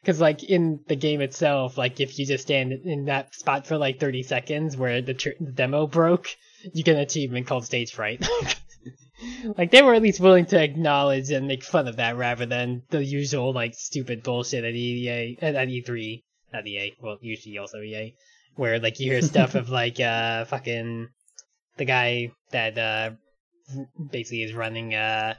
Because, 0.02 0.20
like, 0.20 0.44
in 0.44 0.82
the 0.88 0.98
game 0.98 1.22
itself, 1.22 1.78
like, 1.78 2.02
if 2.02 2.20
you 2.20 2.26
just 2.26 2.44
stand 2.44 2.74
in 2.74 3.06
that 3.06 3.34
spot 3.34 3.66
for, 3.66 3.78
like, 3.78 4.02
30 4.02 4.24
seconds 4.24 4.76
where 4.76 5.02
the, 5.02 5.14
tr- 5.14 5.30
the 5.40 5.54
demo 5.54 5.88
broke, 5.88 6.28
you 6.74 6.84
get 6.84 6.96
an 6.98 7.02
achievement 7.02 7.48
called 7.48 7.66
Stage 7.66 7.94
Fright. 7.94 8.28
like, 9.58 9.72
they 9.72 9.82
were 9.82 9.94
at 9.94 10.02
least 10.02 10.20
willing 10.20 10.46
to 10.48 10.62
acknowledge 10.62 11.32
and 11.32 11.48
make 11.48 11.64
fun 11.64 11.88
of 11.88 11.96
that 11.96 12.18
rather 12.18 12.46
than 12.46 12.84
the 12.90 13.04
usual, 13.04 13.54
like, 13.54 13.74
stupid 13.76 14.24
bullshit 14.24 14.66
at 14.66 14.76
EA, 14.76 15.38
at, 15.42 15.56
at 15.56 15.70
E3. 15.70 16.22
Not 16.54 16.68
EA, 16.68 16.96
well, 17.02 17.18
usually 17.22 17.58
also 17.58 17.82
EA. 17.82 18.16
Where, 18.56 18.80
like, 18.80 19.00
you 19.00 19.12
hear 19.12 19.22
stuff 19.22 19.56
of, 19.62 19.70
like, 19.70 20.00
uh, 20.00 20.46
fucking, 20.46 21.10
the 21.78 21.86
guy 21.86 22.32
that, 22.52 22.78
uh, 22.78 23.12
basically 24.12 24.44
is 24.44 24.54
running, 24.54 24.94
uh, 24.94 25.36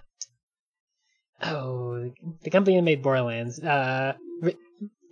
oh, 1.43 2.11
the 2.43 2.51
company 2.51 2.77
that 2.77 2.83
made 2.83 3.03
Borderlands. 3.03 3.59
Uh, 3.61 4.15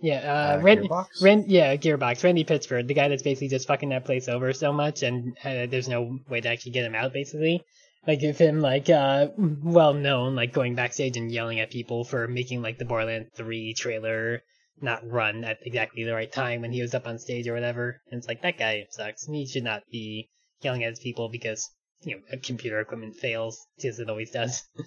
yeah, 0.01 0.17
uh, 0.17 0.57
Uh, 0.57 0.61
Gearbox? 0.61 1.45
Yeah, 1.47 1.75
Gearbox, 1.75 2.23
Randy 2.23 2.43
Pitchford, 2.43 2.87
the 2.87 2.93
guy 2.93 3.07
that's 3.07 3.23
basically 3.23 3.47
just 3.47 3.67
fucking 3.67 3.89
that 3.89 4.05
place 4.05 4.27
over 4.27 4.53
so 4.53 4.71
much, 4.71 5.01
and 5.01 5.35
uh, 5.43 5.65
there's 5.65 5.87
no 5.87 6.19
way 6.29 6.41
to 6.41 6.49
actually 6.49 6.73
get 6.73 6.85
him 6.85 6.93
out. 6.95 7.13
Basically, 7.13 7.63
like 8.05 8.21
if 8.21 8.37
him 8.37 8.61
like 8.61 8.89
uh 8.89 9.29
well 9.37 9.93
known, 9.93 10.35
like 10.35 10.53
going 10.53 10.75
backstage 10.75 11.17
and 11.17 11.31
yelling 11.31 11.59
at 11.59 11.71
people 11.71 12.03
for 12.03 12.27
making 12.27 12.61
like 12.61 12.77
the 12.77 12.85
Borderlands 12.85 13.29
three 13.35 13.73
trailer 13.73 14.43
not 14.81 15.09
run 15.09 15.43
at 15.43 15.59
exactly 15.61 16.03
the 16.03 16.13
right 16.13 16.31
time 16.31 16.61
when 16.61 16.71
he 16.71 16.81
was 16.81 16.93
up 16.93 17.07
on 17.07 17.19
stage 17.19 17.47
or 17.47 17.53
whatever. 17.53 18.01
And 18.11 18.17
it's 18.17 18.27
like 18.27 18.41
that 18.41 18.57
guy 18.57 18.85
sucks. 18.89 19.25
And 19.25 19.35
he 19.35 19.47
should 19.47 19.63
not 19.63 19.83
be 19.91 20.29
yelling 20.61 20.83
at 20.83 20.91
his 20.91 20.99
people 20.99 21.29
because 21.29 21.69
you 22.01 22.15
know 22.15 22.37
computer 22.43 22.79
equipment 22.79 23.15
fails 23.15 23.65
as 23.83 23.99
it 23.99 24.09
always 24.09 24.31
does. 24.31 24.63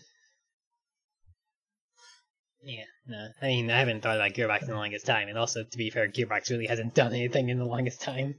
Yeah, 2.60 2.84
no. 3.06 3.28
I 3.40 3.46
mean, 3.46 3.70
I 3.70 3.78
haven't 3.78 4.02
thought 4.02 4.16
about 4.16 4.32
Gearbox 4.32 4.62
in 4.62 4.68
the 4.68 4.74
longest 4.74 5.06
time, 5.06 5.28
and 5.28 5.38
also, 5.38 5.62
to 5.62 5.78
be 5.78 5.90
fair, 5.90 6.08
Gearbox 6.08 6.50
really 6.50 6.66
hasn't 6.66 6.94
done 6.94 7.14
anything 7.14 7.48
in 7.48 7.58
the 7.58 7.64
longest 7.64 8.00
time 8.02 8.34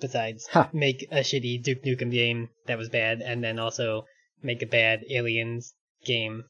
besides 0.00 0.46
Ha. 0.48 0.68
make 0.72 1.08
a 1.10 1.20
shitty 1.20 1.62
Duke 1.62 1.82
Nukem 1.82 2.10
game 2.10 2.50
that 2.66 2.76
was 2.76 2.90
bad, 2.90 3.22
and 3.22 3.42
then 3.42 3.58
also 3.58 4.04
make 4.42 4.62
a 4.62 4.66
bad 4.66 5.04
Aliens 5.10 5.74
game, 6.04 6.44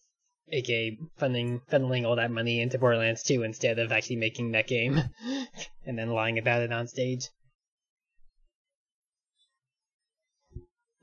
aka 0.51 0.99
funding 1.17 1.61
funneling 1.71 2.07
all 2.07 2.17
that 2.17 2.31
money 2.31 2.61
into 2.61 2.79
Borderlands 2.79 3.23
2 3.23 3.43
instead 3.43 3.79
of 3.79 3.93
actually 3.93 4.17
making 4.17 4.53
that 4.53 4.67
game, 4.67 5.01
and 5.87 5.99
then 5.99 6.11
lying 6.11 6.39
about 6.39 6.63
it 6.63 6.73
on 6.73 6.87
stage. 6.87 7.29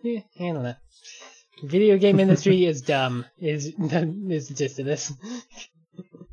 Yeah, 0.02 0.22
I 0.40 0.44
don't 0.44 0.64
know. 0.64 0.76
Video 1.64 1.98
game 1.98 2.20
industry 2.20 2.66
is 2.66 2.82
dumb. 2.82 3.26
Is 3.40 3.68
is 3.78 4.48
the 4.48 4.54
gist 4.54 4.80
of 4.80 4.86
this? 4.86 5.14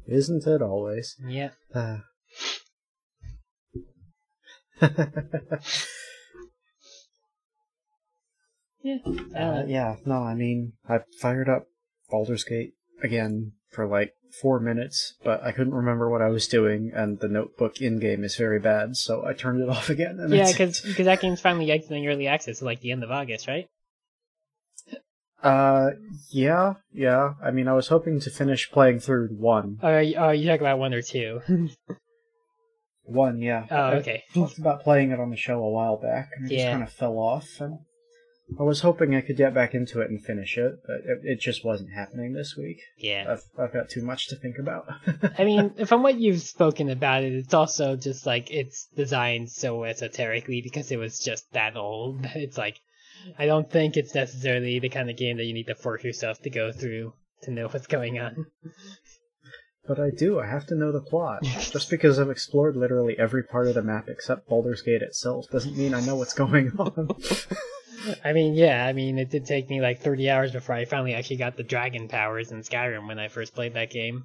Isn't 0.08 0.46
it 0.46 0.62
always? 0.62 1.16
Yeah. 1.24 1.50
Uh. 1.74 1.98
Yeah. 8.82 8.96
Uh, 9.36 9.64
yeah, 9.66 9.96
no, 10.06 10.22
I 10.22 10.34
mean, 10.34 10.72
I 10.88 11.00
fired 11.20 11.48
up 11.48 11.66
Baldur's 12.10 12.44
Gate 12.44 12.72
again 13.02 13.52
for 13.70 13.86
like 13.86 14.12
four 14.40 14.60
minutes, 14.60 15.14
but 15.24 15.42
I 15.42 15.52
couldn't 15.52 15.74
remember 15.74 16.08
what 16.08 16.22
I 16.22 16.28
was 16.28 16.46
doing, 16.46 16.92
and 16.94 17.18
the 17.18 17.28
notebook 17.28 17.80
in 17.80 17.98
game 17.98 18.24
is 18.24 18.36
very 18.36 18.60
bad, 18.60 18.96
so 18.96 19.24
I 19.26 19.32
turned 19.32 19.60
it 19.60 19.68
off 19.76 19.90
again. 19.90 20.18
And 20.20 20.32
yeah, 20.32 20.48
it's- 20.48 20.80
because 20.80 21.06
that 21.06 21.20
game's 21.20 21.40
finally 21.40 21.70
exiting 21.70 22.06
early 22.06 22.26
access 22.26 22.62
at 22.62 22.66
like 22.66 22.80
the 22.80 22.92
end 22.92 23.04
of 23.04 23.10
August, 23.10 23.48
right? 23.48 23.66
Uh, 25.42 25.92
yeah, 26.30 26.74
yeah. 26.92 27.32
I 27.42 27.50
mean, 27.50 27.66
I 27.66 27.72
was 27.72 27.88
hoping 27.88 28.20
to 28.20 28.30
finish 28.30 28.70
playing 28.70 29.00
through 29.00 29.28
one. 29.28 29.78
Or 29.82 29.94
are 29.94 30.02
you, 30.02 30.16
oh, 30.16 30.30
you 30.30 30.46
talk 30.46 30.60
about 30.60 30.78
one 30.78 30.92
or 30.92 31.02
two? 31.02 31.40
One, 33.04 33.40
yeah. 33.40 33.66
oh, 33.70 33.76
I 33.76 33.94
okay. 33.96 34.22
talked 34.32 34.58
about 34.58 34.84
playing 34.84 35.10
it 35.10 35.18
on 35.18 35.30
the 35.30 35.36
show 35.36 35.64
a 35.64 35.68
while 35.68 35.96
back, 35.96 36.30
and 36.36 36.46
it 36.46 36.54
just 36.54 36.68
kind 36.68 36.82
of 36.84 36.92
fell 36.92 37.18
off. 37.18 37.60
And 37.60 37.78
I 38.58 38.62
was 38.62 38.80
hoping 38.80 39.14
I 39.14 39.20
could 39.20 39.36
get 39.36 39.54
back 39.54 39.74
into 39.74 40.00
it 40.00 40.10
and 40.10 40.22
finish 40.22 40.58
it, 40.58 40.80
but 40.86 40.96
it, 41.04 41.20
it 41.22 41.40
just 41.40 41.64
wasn't 41.64 41.92
happening 41.92 42.32
this 42.32 42.56
week. 42.56 42.80
Yeah. 42.98 43.26
I've 43.28 43.44
I've 43.58 43.72
got 43.72 43.88
too 43.88 44.02
much 44.02 44.28
to 44.28 44.36
think 44.36 44.58
about. 44.58 44.86
I 45.38 45.44
mean, 45.44 45.86
from 45.86 46.02
what 46.02 46.18
you've 46.18 46.40
spoken 46.40 46.90
about 46.90 47.22
it, 47.22 47.32
it's 47.32 47.54
also 47.54 47.96
just 47.96 48.26
like 48.26 48.50
it's 48.50 48.86
designed 48.96 49.50
so 49.50 49.84
esoterically 49.84 50.62
because 50.62 50.90
it 50.90 50.98
was 50.98 51.18
just 51.20 51.52
that 51.52 51.76
old. 51.76 52.26
It's 52.34 52.58
like 52.58 52.80
I 53.38 53.46
don't 53.46 53.70
think 53.70 53.96
it's 53.96 54.14
necessarily 54.14 54.78
the 54.78 54.88
kind 54.88 55.10
of 55.10 55.16
game 55.16 55.36
that 55.36 55.44
you 55.44 55.54
need 55.54 55.66
to 55.66 55.74
force 55.74 56.02
yourself 56.02 56.40
to 56.42 56.50
go 56.50 56.72
through 56.72 57.12
to 57.42 57.50
know 57.50 57.68
what's 57.68 57.86
going 57.86 58.18
on. 58.18 58.46
But 59.86 59.98
I 59.98 60.10
do. 60.10 60.38
I 60.38 60.46
have 60.46 60.66
to 60.68 60.74
know 60.74 60.92
the 60.92 61.00
plot. 61.00 61.42
Just 61.42 61.90
because 61.90 62.18
I've 62.18 62.30
explored 62.30 62.76
literally 62.76 63.18
every 63.18 63.42
part 63.42 63.66
of 63.66 63.74
the 63.74 63.82
map 63.82 64.08
except 64.08 64.48
Baldur's 64.48 64.82
Gate 64.82 65.02
itself 65.02 65.46
doesn't 65.50 65.76
mean 65.76 65.94
I 65.94 66.00
know 66.00 66.16
what's 66.16 66.34
going 66.34 66.70
on. 66.78 67.08
I 68.24 68.32
mean, 68.32 68.54
yeah, 68.54 68.84
I 68.84 68.92
mean, 68.92 69.18
it 69.18 69.30
did 69.30 69.46
take 69.46 69.68
me 69.68 69.80
like 69.80 70.00
30 70.00 70.30
hours 70.30 70.52
before 70.52 70.74
I 70.74 70.84
finally 70.84 71.14
actually 71.14 71.36
got 71.36 71.56
the 71.56 71.62
dragon 71.62 72.08
powers 72.08 72.50
in 72.50 72.62
Skyrim 72.62 73.06
when 73.06 73.18
I 73.18 73.28
first 73.28 73.54
played 73.54 73.74
that 73.74 73.90
game. 73.90 74.24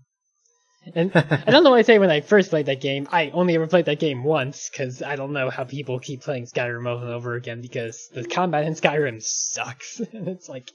And 0.94 1.12
I 1.16 1.50
don't 1.50 1.64
know 1.64 1.72
why 1.72 1.80
I 1.80 1.82
say 1.82 1.98
when 1.98 2.12
I 2.12 2.22
first 2.22 2.52
played 2.52 2.68
that 2.68 2.80
game. 2.80 3.08
I 3.12 3.32
only 3.32 3.56
ever 3.56 3.66
played 3.66 3.86
that 3.86 4.00
game 4.00 4.24
once 4.24 4.70
because 4.70 5.02
I 5.02 5.16
don't 5.16 5.34
know 5.34 5.50
how 5.50 5.64
people 5.64 6.00
keep 6.00 6.22
playing 6.22 6.46
Skyrim 6.46 6.88
over 6.88 7.06
and 7.06 7.14
over 7.14 7.34
again 7.34 7.62
because 7.62 8.08
the 8.14 8.24
combat 8.24 8.66
in 8.66 8.74
Skyrim 8.74 9.22
sucks. 9.22 10.00
it's 10.14 10.48
like, 10.48 10.70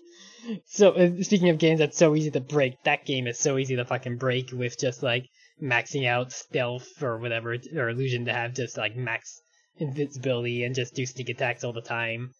so 0.66 0.90
uh, 0.90 1.22
speaking 1.22 1.50
of 1.50 1.58
games 1.58 1.78
that's 1.78 1.96
so 1.96 2.16
easy 2.16 2.30
to 2.32 2.40
break, 2.40 2.82
that 2.82 3.06
game 3.06 3.28
is 3.28 3.38
so 3.38 3.56
easy 3.56 3.76
to 3.76 3.84
fucking 3.84 4.16
break 4.16 4.50
with 4.52 4.78
just 4.78 5.02
like 5.02 5.26
maxing 5.62 6.08
out 6.08 6.32
stealth 6.32 7.02
or 7.02 7.18
whatever 7.18 7.56
or 7.76 7.90
illusion 7.90 8.24
to 8.24 8.32
have 8.32 8.54
just 8.54 8.76
like 8.76 8.96
max 8.96 9.40
invincibility 9.76 10.64
and 10.64 10.74
just 10.74 10.94
do 10.94 11.06
sneak 11.06 11.28
attacks 11.28 11.62
all 11.62 11.72
the 11.72 11.80
time. 11.80 12.32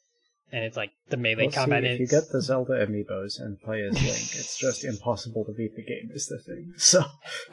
And 0.53 0.65
it's 0.65 0.77
like 0.77 0.91
the 1.09 1.17
melee 1.17 1.45
Well, 1.45 1.51
see, 1.53 1.57
combat 1.57 1.85
if 1.85 2.01
you 2.01 2.07
get 2.07 2.31
the 2.31 2.43
Zelda 2.43 2.85
amiibos 2.85 3.41
and 3.41 3.61
play 3.61 3.83
as 3.83 3.95
Link, 3.95 4.07
it's 4.07 4.59
just 4.59 4.85
impossible 4.85 5.45
to 5.45 5.53
beat 5.53 5.77
the 5.77 5.83
game. 5.83 6.11
Is 6.13 6.27
the 6.27 6.39
thing. 6.39 6.73
So, 6.79 7.05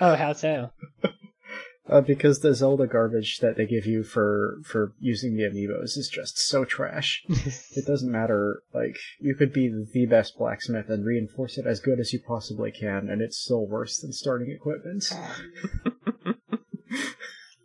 oh 0.02 0.16
how 0.16 0.34
so 0.34 0.72
uh, 1.90 2.02
because 2.02 2.40
the 2.40 2.56
Zelda 2.56 2.88
garbage 2.88 3.40
that 3.40 3.56
they 3.56 3.66
give 3.66 3.86
you 3.86 4.04
for 4.04 4.58
for 4.64 4.94
using 5.00 5.36
the 5.36 5.44
amiibos 5.44 5.98
is 5.98 6.10
just 6.12 6.40
so 6.40 6.66
trash. 6.66 7.24
It 7.76 7.86
doesn't 7.86 8.12
matter. 8.12 8.64
Like 8.74 8.98
you 9.20 9.36
could 9.36 9.54
be 9.54 9.70
the 9.70 10.08
best 10.08 10.38
blacksmith 10.38 10.90
and 10.90 11.06
reinforce 11.06 11.58
it 11.58 11.68
as 11.68 11.80
good 11.80 12.00
as 12.00 12.14
you 12.14 12.20
possibly 12.20 12.72
can, 12.72 13.10
and 13.10 13.22
it's 13.22 13.38
still 13.38 13.68
worse 13.68 14.00
than 14.00 14.12
starting 14.12 14.50
equipment. 14.50 15.12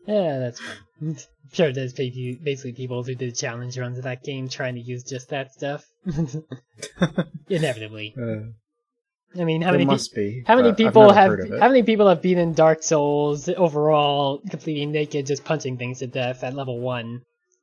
Yeah, 0.07 0.39
that's 0.39 0.61
fine. 0.61 1.17
Sure, 1.53 1.73
there's 1.73 1.93
basically 1.93 2.73
people 2.73 3.03
who 3.03 3.15
did 3.15 3.37
challenge 3.37 3.79
runs 3.79 3.99
of 3.99 4.05
that 4.05 4.23
game 4.23 4.49
trying 4.49 4.75
to 4.75 4.81
use 4.81 5.05
just 5.05 5.31
that 5.31 5.53
stuff. 5.53 5.85
Inevitably. 7.49 8.15
Uh, 8.21 9.41
I 9.41 9.45
mean, 9.45 9.63
how 9.63 9.73
many 9.73 9.85
pe- 9.85 9.91
must 9.91 10.15
be. 10.15 10.45
how 10.47 10.57
many 10.57 10.73
people 10.75 11.11
have 11.11 11.31
how 11.59 11.69
many 11.69 11.83
people 11.83 12.09
have 12.09 12.21
beaten 12.21 12.53
Dark 12.53 12.83
Souls 12.83 13.49
overall 13.49 14.41
completely 14.51 14.87
naked, 14.87 15.27
just 15.27 15.45
punching 15.45 15.79
things 15.79 16.01
to 16.01 16.07
death 16.07 16.45
at 16.45 16.55
level 16.55 16.81
one? 16.81 17.23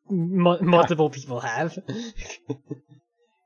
Mu 0.10 0.58
multiple 0.62 1.10
people 1.10 1.40
have. 1.40 1.78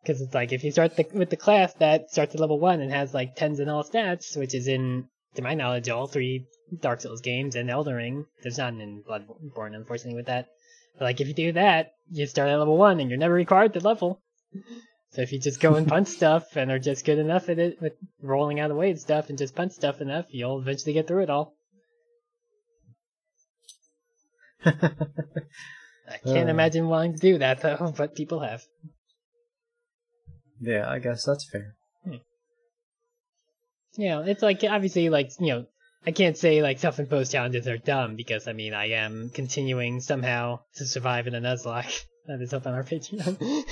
Because 0.03 0.19
it's 0.19 0.33
like 0.33 0.51
if 0.51 0.65
you 0.65 0.71
start 0.71 0.97
the, 0.97 1.05
with 1.13 1.29
the 1.29 1.37
class 1.37 1.73
that 1.75 2.11
starts 2.11 2.35
at 2.35 2.41
level 2.41 2.59
one 2.59 2.81
and 2.81 2.91
has 2.91 3.13
like 3.13 3.37
tens 3.37 3.61
and 3.61 3.69
all 3.69 3.85
stats, 3.85 4.35
which 4.35 4.53
is 4.53 4.67
in, 4.67 5.07
to 5.35 5.41
my 5.41 5.53
knowledge, 5.53 5.87
all 5.87 6.07
three 6.07 6.45
Dark 6.81 7.01
Souls 7.01 7.21
games 7.21 7.55
and 7.55 7.69
Elden 7.69 7.93
Ring. 7.95 8.25
There's 8.41 8.57
none 8.57 8.81
in 8.81 9.03
Bloodborne, 9.03 9.75
unfortunately, 9.75 10.15
with 10.15 10.25
that. 10.27 10.47
But 10.97 11.05
like 11.05 11.21
if 11.21 11.27
you 11.27 11.33
do 11.33 11.51
that, 11.53 11.93
you 12.11 12.25
start 12.27 12.49
at 12.49 12.57
level 12.59 12.77
one 12.77 12.99
and 12.99 13.09
you're 13.09 13.19
never 13.19 13.33
required 13.33 13.73
to 13.73 13.79
level. 13.79 14.21
So 15.11 15.21
if 15.21 15.31
you 15.31 15.39
just 15.39 15.59
go 15.59 15.75
and 15.75 15.87
punch 15.87 16.07
stuff 16.19 16.55
and 16.55 16.71
are 16.71 16.79
just 16.79 17.05
good 17.05 17.19
enough 17.19 17.49
at 17.49 17.59
it 17.59 17.81
with 17.81 17.93
rolling 18.21 18.59
out 18.59 18.69
of 18.71 18.75
the 18.75 18.79
way 18.79 18.89
and 18.91 18.99
stuff 18.99 19.29
and 19.29 19.37
just 19.37 19.55
punch 19.55 19.73
stuff 19.73 20.01
enough, 20.01 20.25
you'll 20.29 20.59
eventually 20.59 20.93
get 20.93 21.07
through 21.07 21.23
it 21.23 21.29
all. 21.29 21.53
I 24.65 24.71
can't 26.23 26.47
Uh. 26.47 26.51
imagine 26.51 26.87
wanting 26.87 27.13
to 27.13 27.19
do 27.19 27.37
that 27.39 27.61
though, 27.61 27.93
but 27.97 28.15
people 28.15 28.39
have. 28.39 28.63
yeah, 30.61 30.89
I 30.89 30.99
guess 30.99 31.25
that's 31.25 31.49
fair. 31.49 31.75
You 33.95 34.09
know, 34.09 34.21
it's 34.21 34.41
like 34.41 34.63
obviously 34.63 35.09
like 35.09 35.29
you 35.39 35.47
know, 35.47 35.65
I 36.05 36.11
can't 36.11 36.37
say 36.37 36.61
like 36.61 36.79
self-imposed 36.79 37.31
challenges 37.31 37.67
are 37.67 37.77
dumb 37.77 38.15
because 38.15 38.47
I 38.47 38.53
mean 38.53 38.73
I 38.73 38.89
am 38.91 39.29
continuing 39.33 40.01
somehow 40.01 40.59
to 40.75 40.85
survive 40.85 41.27
in 41.27 41.35
a 41.35 41.41
Nuzlocke 41.41 42.03
that 42.27 42.41
is 42.41 42.53
up 42.53 42.67
on 42.67 42.73
our 42.73 42.83
Patreon. 42.83 43.37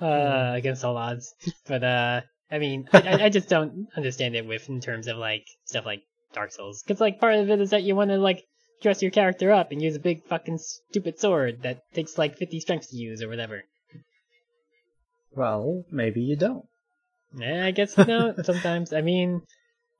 uh, 0.00 0.52
against 0.54 0.84
all 0.84 0.96
odds, 0.96 1.34
but 1.66 1.82
uh, 1.82 2.20
I 2.50 2.58
mean, 2.58 2.88
I, 2.92 3.24
I- 3.24 3.28
just 3.30 3.48
don't 3.48 3.88
understand 3.96 4.36
it 4.36 4.46
with 4.46 4.68
in 4.68 4.80
terms 4.80 5.06
of 5.08 5.16
like 5.16 5.46
stuff 5.64 5.86
like 5.86 6.02
Dark 6.34 6.52
Souls, 6.52 6.82
because 6.82 7.00
like 7.00 7.20
part 7.20 7.36
of 7.36 7.50
it 7.50 7.60
is 7.60 7.70
that 7.70 7.82
you 7.82 7.96
want 7.96 8.10
to 8.10 8.18
like 8.18 8.44
dress 8.82 9.00
your 9.02 9.10
character 9.10 9.52
up 9.52 9.70
and 9.72 9.80
use 9.80 9.96
a 9.96 10.00
big 10.00 10.24
fucking 10.24 10.58
stupid 10.58 11.18
sword 11.18 11.62
that 11.62 11.82
takes 11.94 12.18
like 12.18 12.36
50 12.36 12.60
strength 12.60 12.90
to 12.90 12.96
use 12.96 13.22
or 13.22 13.28
whatever. 13.28 13.62
Well, 15.34 15.84
maybe 15.90 16.20
you 16.20 16.36
don't. 16.36 16.66
Yeah, 17.34 17.64
I 17.64 17.70
guess 17.70 17.96
you 17.96 18.04
know. 18.04 18.34
sometimes, 18.42 18.92
I 18.92 19.00
mean, 19.00 19.40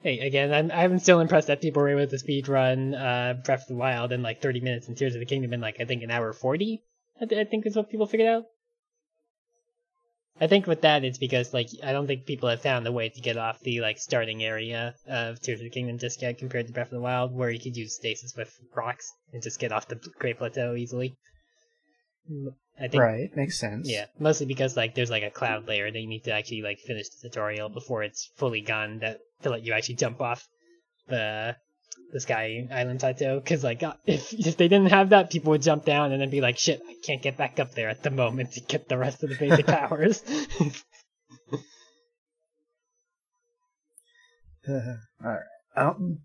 hey, 0.02 0.20
again, 0.20 0.52
I'm 0.52 0.70
I'm 0.70 0.98
still 0.98 1.20
impressed 1.20 1.48
that 1.48 1.60
people 1.60 1.82
were 1.82 1.88
able 1.88 2.06
to 2.06 2.18
speed 2.18 2.48
run 2.48 2.94
uh, 2.94 3.34
Breath 3.44 3.62
of 3.62 3.68
the 3.68 3.74
Wild 3.74 4.12
in 4.12 4.22
like 4.22 4.42
30 4.42 4.60
minutes 4.60 4.88
and 4.88 4.96
Tears 4.96 5.14
of 5.14 5.20
the 5.20 5.26
Kingdom 5.26 5.52
in 5.52 5.60
like 5.60 5.80
I 5.80 5.84
think 5.84 6.02
an 6.02 6.10
hour 6.10 6.32
40. 6.32 6.82
I, 7.20 7.26
th- 7.26 7.46
I 7.46 7.48
think 7.48 7.66
is 7.66 7.76
what 7.76 7.90
people 7.90 8.06
figured 8.06 8.28
out. 8.28 8.44
I 10.40 10.46
think 10.48 10.66
with 10.66 10.80
that 10.80 11.04
it's 11.04 11.18
because 11.18 11.54
like 11.54 11.68
I 11.84 11.92
don't 11.92 12.06
think 12.06 12.26
people 12.26 12.48
have 12.48 12.62
found 12.62 12.86
a 12.86 12.92
way 12.92 13.08
to 13.10 13.20
get 13.20 13.36
off 13.36 13.60
the 13.60 13.80
like 13.80 13.98
starting 13.98 14.42
area 14.42 14.94
of 15.06 15.40
Tears 15.40 15.60
of 15.60 15.64
the 15.64 15.70
Kingdom 15.70 15.98
just 15.98 16.20
yet 16.20 16.38
compared 16.38 16.66
to 16.66 16.72
Breath 16.72 16.88
of 16.88 16.94
the 16.94 17.00
Wild, 17.00 17.32
where 17.34 17.50
you 17.50 17.60
could 17.60 17.76
use 17.76 17.94
stasis 17.94 18.34
with 18.36 18.52
rocks 18.74 19.12
and 19.32 19.42
just 19.42 19.60
get 19.60 19.72
off 19.72 19.88
the 19.88 20.00
Great 20.18 20.38
Plateau 20.38 20.74
easily. 20.74 21.14
I 22.80 22.88
think 22.88 23.02
Right, 23.02 23.36
makes 23.36 23.58
sense. 23.58 23.88
Yeah, 23.88 24.06
mostly 24.18 24.46
because 24.46 24.76
like 24.76 24.94
there's 24.94 25.10
like 25.10 25.22
a 25.22 25.30
cloud 25.30 25.68
layer 25.68 25.90
that 25.90 25.98
you 25.98 26.06
need 26.06 26.24
to 26.24 26.32
actually 26.32 26.62
like 26.62 26.78
finish 26.78 27.08
the 27.08 27.28
tutorial 27.28 27.68
before 27.68 28.02
it's 28.02 28.30
fully 28.36 28.62
gone 28.62 29.00
that 29.00 29.20
to 29.42 29.50
let 29.50 29.64
you 29.64 29.72
actually 29.72 29.96
jump 29.96 30.20
off 30.20 30.46
the 31.08 31.56
the 32.12 32.20
sky 32.20 32.68
island 32.70 33.00
plateau. 33.00 33.40
Because 33.40 33.64
like 33.64 33.82
uh, 33.82 33.94
if 34.06 34.32
if 34.32 34.56
they 34.56 34.68
didn't 34.68 34.90
have 34.90 35.10
that, 35.10 35.30
people 35.30 35.50
would 35.50 35.62
jump 35.62 35.84
down 35.84 36.12
and 36.12 36.20
then 36.20 36.30
be 36.30 36.40
like, 36.40 36.58
"Shit, 36.58 36.82
I 36.88 36.94
can't 37.04 37.22
get 37.22 37.36
back 37.36 37.58
up 37.60 37.74
there 37.74 37.88
at 37.88 38.02
the 38.02 38.10
moment 38.10 38.52
to 38.52 38.60
get 38.60 38.88
the 38.88 38.98
rest 38.98 39.22
of 39.22 39.30
the 39.30 39.36
basic 39.36 39.66
powers." 39.78 40.22
Alright. 44.68 45.42
Um, 45.76 46.20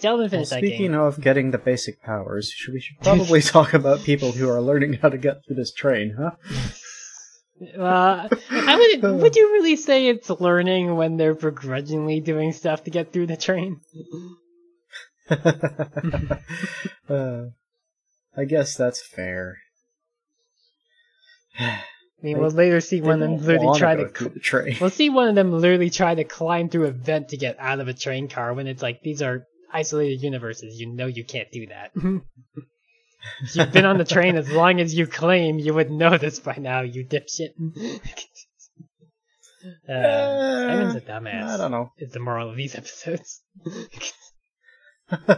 Still 0.00 0.12
haven't 0.12 0.38
well, 0.38 0.46
finished 0.46 0.50
speaking 0.52 0.94
of 0.94 1.20
getting 1.20 1.50
the 1.50 1.58
basic 1.58 2.02
powers, 2.02 2.50
should, 2.50 2.72
we 2.72 2.80
should 2.80 2.98
probably 3.00 3.42
talk 3.42 3.74
about 3.74 4.02
people 4.02 4.32
who 4.32 4.48
are 4.48 4.60
learning 4.60 4.94
how 4.94 5.10
to 5.10 5.18
get 5.18 5.44
through 5.44 5.56
this 5.56 5.74
train, 5.74 6.16
huh? 6.18 6.30
Uh, 7.60 8.28
I 8.50 8.98
would 9.02 9.20
would 9.20 9.36
you 9.36 9.52
really 9.52 9.76
say 9.76 10.08
it's 10.08 10.30
learning 10.30 10.96
when 10.96 11.18
they're 11.18 11.34
begrudgingly 11.34 12.20
doing 12.20 12.52
stuff 12.52 12.84
to 12.84 12.90
get 12.90 13.12
through 13.12 13.26
the 13.26 13.36
train? 13.36 13.80
uh, 17.08 17.44
I 18.36 18.44
guess 18.44 18.76
that's 18.76 19.06
fair. 19.06 19.58
I 21.58 21.82
mean, 22.22 22.38
we'll 22.38 22.50
later 22.50 22.80
see 22.80 23.00
one 23.00 23.22
of 23.22 23.30
them 23.30 23.38
literally 23.38 23.78
try 23.78 23.96
to 23.96 24.08
through 24.08 24.28
the 24.30 24.40
train. 24.40 24.76
We'll 24.80 24.90
see 24.90 25.08
one 25.08 25.28
of 25.28 25.34
them 25.34 25.52
literally 25.52 25.90
try 25.90 26.14
to 26.14 26.24
climb 26.24 26.68
through 26.68 26.86
a 26.86 26.90
vent 26.90 27.30
to 27.30 27.38
get 27.38 27.56
out 27.58 27.80
of 27.80 27.88
a 27.88 27.94
train 27.94 28.28
car 28.28 28.52
when 28.52 28.66
it's 28.66 28.82
like 28.82 29.00
these 29.02 29.22
are 29.22 29.46
isolated 29.72 30.22
universes. 30.22 30.78
You 30.78 30.92
know 30.92 31.06
you 31.06 31.24
can't 31.24 31.50
do 31.50 31.66
that. 31.66 31.92
You've 33.52 33.72
been 33.72 33.84
on 33.84 33.98
the 33.98 34.04
train 34.04 34.36
as 34.36 34.50
long 34.50 34.80
as 34.80 34.94
you 34.94 35.06
claim. 35.06 35.58
You 35.58 35.74
would 35.74 35.90
know 35.90 36.16
this 36.16 36.38
by 36.40 36.56
now, 36.56 36.80
you 36.82 37.04
dipshit. 37.04 37.50
uh, 39.88 40.68
Simon's 40.68 40.94
a 40.96 41.00
dumbass. 41.00 41.48
I 41.48 41.56
don't 41.56 41.70
know. 41.70 41.92
Is 41.98 42.12
the 42.12 42.20
moral 42.20 42.50
of 42.50 42.56
these 42.56 42.74
episodes? 42.74 43.42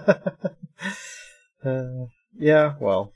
uh, 1.64 2.06
yeah, 2.38 2.74
well, 2.80 3.12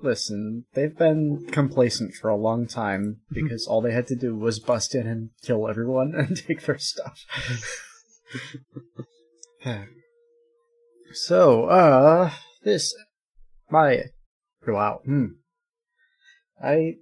listen, 0.00 0.64
they've 0.74 0.96
been 0.96 1.46
complacent 1.50 2.14
for 2.14 2.28
a 2.28 2.36
long 2.36 2.66
time 2.66 3.20
because 3.30 3.66
all 3.66 3.80
they 3.80 3.92
had 3.92 4.06
to 4.08 4.16
do 4.16 4.36
was 4.36 4.58
bust 4.58 4.94
in 4.94 5.06
and 5.06 5.30
kill 5.42 5.68
everyone 5.68 6.14
and 6.16 6.36
take 6.36 6.62
their 6.62 6.78
stuff. 6.78 7.24
so, 11.12 11.64
uh, 11.66 12.30
this, 12.62 12.94
my, 13.70 14.04
wow, 14.66 15.00
hmm. 15.04 15.26
I, 16.62 16.94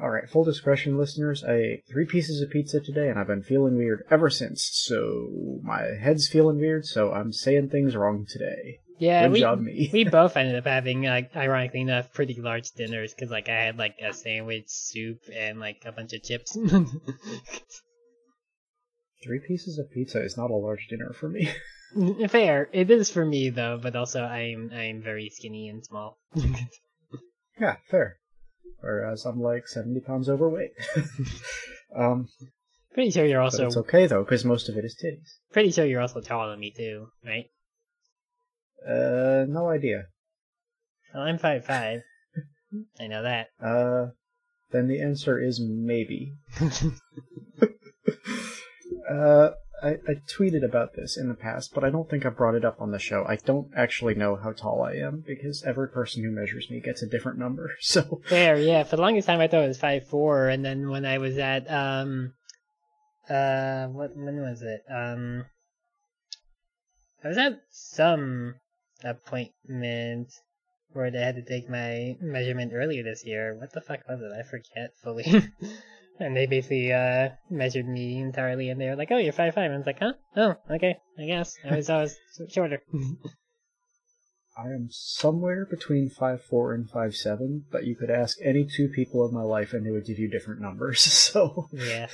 alright, 0.00 0.28
full 0.28 0.44
discretion 0.44 0.98
listeners, 0.98 1.42
I 1.44 1.54
ate 1.54 1.84
three 1.90 2.06
pieces 2.06 2.40
of 2.42 2.50
pizza 2.50 2.80
today 2.80 3.08
and 3.08 3.18
I've 3.18 3.26
been 3.26 3.42
feeling 3.42 3.76
weird 3.76 4.04
ever 4.10 4.28
since, 4.30 4.68
so 4.72 5.60
my 5.62 5.82
head's 6.00 6.28
feeling 6.28 6.58
weird, 6.58 6.84
so 6.86 7.12
I'm 7.12 7.32
saying 7.32 7.68
things 7.70 7.96
wrong 7.96 8.26
today. 8.28 8.80
yeah, 8.98 9.22
Good 9.24 9.32
we 9.32 9.40
job, 9.40 9.60
me. 9.60 9.90
we 9.92 10.04
both 10.10 10.36
ended 10.36 10.56
up 10.56 10.66
having, 10.66 11.02
like, 11.02 11.34
ironically 11.34 11.80
enough, 11.80 12.12
pretty 12.12 12.40
large 12.40 12.70
dinners 12.72 13.14
because, 13.14 13.30
like, 13.30 13.48
I 13.48 13.62
had 13.62 13.78
like 13.78 13.96
a 14.02 14.12
sandwich, 14.12 14.68
soup, 14.68 15.18
and 15.34 15.58
like 15.58 15.82
a 15.86 15.92
bunch 15.92 16.12
of 16.12 16.22
chips. 16.22 16.52
Three 19.22 19.40
pieces 19.46 19.78
of 19.78 19.90
pizza 19.90 20.22
is 20.24 20.36
not 20.36 20.50
a 20.50 20.56
large 20.56 20.88
dinner 20.88 21.12
for 21.12 21.28
me. 21.28 21.50
Fair. 22.28 22.68
It 22.72 22.90
is 22.90 23.10
for 23.10 23.24
me 23.24 23.50
though, 23.50 23.78
but 23.82 23.96
also 23.96 24.22
I'm 24.22 24.70
I'm 24.74 25.02
very 25.02 25.28
skinny 25.28 25.68
and 25.68 25.84
small. 25.84 26.18
yeah, 27.60 27.76
fair. 27.88 28.16
Whereas 28.80 29.24
I'm 29.26 29.40
like 29.40 29.68
70 29.68 30.00
pounds 30.00 30.28
overweight. 30.28 30.70
um, 31.96 32.28
pretty 32.94 33.10
sure 33.10 33.26
you're 33.26 33.40
also 33.40 33.66
it's 33.66 33.76
okay 33.76 34.06
though, 34.06 34.24
because 34.24 34.44
most 34.44 34.68
of 34.68 34.76
it 34.76 34.84
is 34.84 34.96
titties. 34.96 35.34
pretty 35.52 35.70
sure 35.70 35.84
you're 35.84 36.00
also 36.00 36.20
taller 36.20 36.50
than 36.50 36.60
me 36.60 36.70
too, 36.70 37.08
right? 37.24 37.50
Uh, 38.86 39.44
no 39.48 39.68
idea. 39.68 40.04
Well, 41.12 41.24
I'm 41.24 41.38
five 41.38 41.64
five. 41.66 42.02
I 42.98 43.06
know 43.08 43.22
that. 43.22 43.48
Uh, 43.60 44.12
then 44.70 44.86
the 44.86 45.02
answer 45.02 45.38
is 45.38 45.60
maybe. 45.60 46.34
Uh, 49.08 49.50
I, 49.82 49.88
I 50.08 50.14
tweeted 50.28 50.64
about 50.64 50.94
this 50.94 51.16
in 51.16 51.28
the 51.28 51.34
past, 51.34 51.74
but 51.74 51.84
I 51.84 51.90
don't 51.90 52.08
think 52.08 52.24
I 52.26 52.28
brought 52.28 52.54
it 52.54 52.64
up 52.64 52.80
on 52.80 52.90
the 52.90 52.98
show. 52.98 53.24
I 53.26 53.36
don't 53.36 53.70
actually 53.76 54.14
know 54.14 54.36
how 54.36 54.52
tall 54.52 54.82
I 54.82 54.94
am 54.94 55.24
because 55.26 55.62
every 55.64 55.88
person 55.88 56.22
who 56.22 56.30
measures 56.30 56.70
me 56.70 56.80
gets 56.80 57.02
a 57.02 57.06
different 57.06 57.38
number. 57.38 57.72
So, 57.80 58.20
Fair, 58.26 58.56
yeah. 58.56 58.84
For 58.84 58.96
the 58.96 59.02
longest 59.02 59.26
time 59.26 59.40
I 59.40 59.48
thought 59.48 59.64
it 59.64 59.68
was 59.68 59.78
five 59.78 60.06
four, 60.06 60.48
and 60.48 60.64
then 60.64 60.90
when 60.90 61.04
I 61.04 61.18
was 61.18 61.38
at 61.38 61.68
um 61.70 62.34
uh 63.28 63.86
what 63.86 64.16
when 64.16 64.40
was 64.40 64.62
it? 64.62 64.82
Um 64.88 65.46
I 67.24 67.28
was 67.28 67.38
at 67.38 67.60
some 67.70 68.54
appointment 69.02 70.32
where 70.92 71.10
they 71.10 71.20
had 71.20 71.36
to 71.36 71.42
take 71.42 71.68
my 71.68 72.16
measurement 72.20 72.72
earlier 72.74 73.02
this 73.02 73.24
year. 73.24 73.54
What 73.58 73.72
the 73.72 73.80
fuck 73.80 74.00
was 74.08 74.20
it? 74.20 74.32
I 74.32 74.42
forget 74.42 74.92
fully. 75.02 75.24
and 76.20 76.36
they 76.36 76.46
basically 76.46 76.92
uh 76.92 77.30
measured 77.50 77.88
me 77.88 78.18
entirely 78.20 78.68
and 78.68 78.80
they 78.80 78.88
were 78.88 78.96
like, 78.96 79.10
Oh, 79.10 79.18
you're 79.18 79.32
five 79.32 79.54
five 79.54 79.64
and 79.64 79.74
I 79.74 79.76
was 79.78 79.86
like, 79.86 79.98
Huh? 79.98 80.12
Oh, 80.36 80.54
okay, 80.70 80.96
I 81.18 81.26
guess. 81.26 81.58
I 81.64 81.76
was 81.76 81.90
I 81.90 82.02
was 82.02 82.16
shorter. 82.48 82.82
I 84.58 84.64
am 84.74 84.88
somewhere 84.90 85.64
between 85.64 86.10
five 86.10 86.42
four 86.42 86.74
and 86.74 86.90
five 86.90 87.14
seven, 87.14 87.64
but 87.70 87.86
you 87.86 87.96
could 87.96 88.10
ask 88.10 88.36
any 88.44 88.66
two 88.66 88.88
people 88.88 89.26
in 89.26 89.32
my 89.32 89.42
life 89.42 89.72
and 89.72 89.86
they 89.86 89.90
would 89.90 90.04
give 90.04 90.18
you 90.18 90.28
different 90.28 90.60
numbers. 90.60 91.00
So, 91.30 91.68
yeah. 91.72 92.08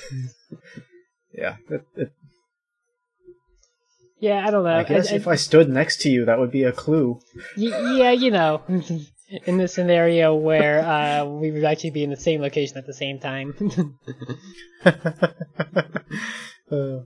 yeah, 1.33 1.57
it, 1.69 1.85
it, 1.95 2.11
Yeah, 4.19 4.47
I 4.47 4.51
don't 4.51 4.63
know. 4.63 4.69
I 4.69 4.83
guess 4.83 5.11
if 5.11 5.27
I 5.27 5.35
stood 5.35 5.69
next 5.69 6.01
to 6.01 6.09
you, 6.09 6.25
that 6.25 6.39
would 6.39 6.51
be 6.51 6.63
a 6.63 6.71
clue. 6.71 7.19
Y- 7.57 7.97
yeah, 7.97 8.11
you 8.11 8.31
know, 8.31 8.61
in 9.45 9.57
the 9.57 9.67
scenario 9.67 10.35
where 10.35 10.85
uh, 10.85 11.25
we 11.25 11.51
would 11.51 11.63
actually 11.63 11.91
be 11.91 12.03
in 12.03 12.09
the 12.09 12.17
same 12.17 12.41
location 12.41 12.77
at 12.77 12.85
the 12.87 12.93
same 12.93 13.19
time. 13.19 13.53
Uh, 16.69 16.99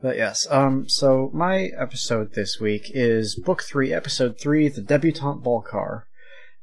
but 0.00 0.16
yes, 0.16 0.46
um, 0.50 0.88
so 0.88 1.30
my 1.34 1.70
episode 1.78 2.34
this 2.34 2.58
week 2.58 2.84
is 2.94 3.34
Book 3.34 3.62
3, 3.62 3.92
Episode 3.92 4.40
3, 4.40 4.68
The 4.68 4.80
Debutante 4.80 5.42
Ball 5.42 5.60
Car. 5.60 6.06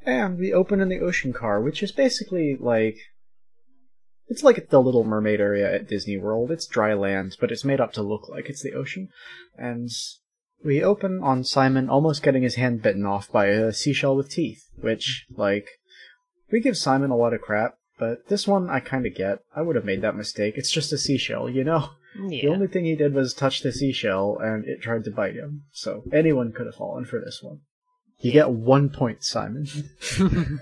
And 0.06 0.40
we 0.40 0.54
open 0.54 0.82
in 0.82 0.90
the 0.90 1.02
ocean 1.02 1.34
car, 1.34 1.62
which 1.62 1.84
is 1.84 1.92
basically 1.92 2.58
like. 2.60 2.98
It's 4.28 4.44
like 4.44 4.70
the 4.70 4.82
Little 4.82 5.04
Mermaid 5.04 5.40
area 5.40 5.72
at 5.72 5.88
Disney 5.88 6.18
World. 6.18 6.50
It's 6.50 6.66
dry 6.66 6.96
land, 6.96 7.38
but 7.40 7.52
it's 7.52 7.64
made 7.64 7.80
up 7.80 7.94
to 7.94 8.02
look 8.02 8.28
like 8.28 8.50
it's 8.50 8.64
the 8.64 8.74
ocean. 8.74 9.10
And 9.56 9.90
we 10.66 10.84
open 10.84 11.22
on 11.22 11.44
Simon 11.44 11.90
almost 11.90 12.24
getting 12.24 12.44
his 12.44 12.56
hand 12.56 12.82
bitten 12.82 13.06
off 13.06 13.32
by 13.32 13.46
a 13.48 13.72
seashell 13.72 14.16
with 14.16 14.30
teeth, 14.30 14.68
which, 14.78 15.26
like, 15.36 15.70
we 16.52 16.60
give 16.60 16.76
Simon 16.78 17.12
a 17.12 17.16
lot 17.16 17.34
of 17.34 17.42
crap, 17.42 17.76
but 18.00 18.28
this 18.28 18.48
one 18.48 18.70
I 18.70 18.80
kinda 18.80 19.10
get. 19.10 19.40
I 19.56 19.62
would 19.62 19.76
have 19.76 19.86
made 19.86 20.02
that 20.02 20.16
mistake. 20.16 20.56
It's 20.58 20.72
just 20.72 20.92
a 20.92 20.98
seashell, 20.98 21.50
you 21.50 21.64
know? 21.64 21.92
The 22.30 22.48
only 22.48 22.68
thing 22.68 22.86
he 22.86 22.96
did 22.96 23.14
was 23.14 23.34
touch 23.34 23.62
the 23.62 23.72
seashell, 23.72 24.40
and 24.40 24.66
it 24.66 24.82
tried 24.82 25.04
to 25.04 25.12
bite 25.12 25.36
him. 25.36 25.64
So 25.72 26.04
anyone 26.12 26.52
could 26.54 26.66
have 26.66 26.76
fallen 26.76 27.06
for 27.06 27.20
this 27.20 27.42
one. 27.44 27.60
You 28.20 28.32
get 28.32 28.50
one 28.50 28.90
point, 28.90 29.24
Simon. 29.24 29.68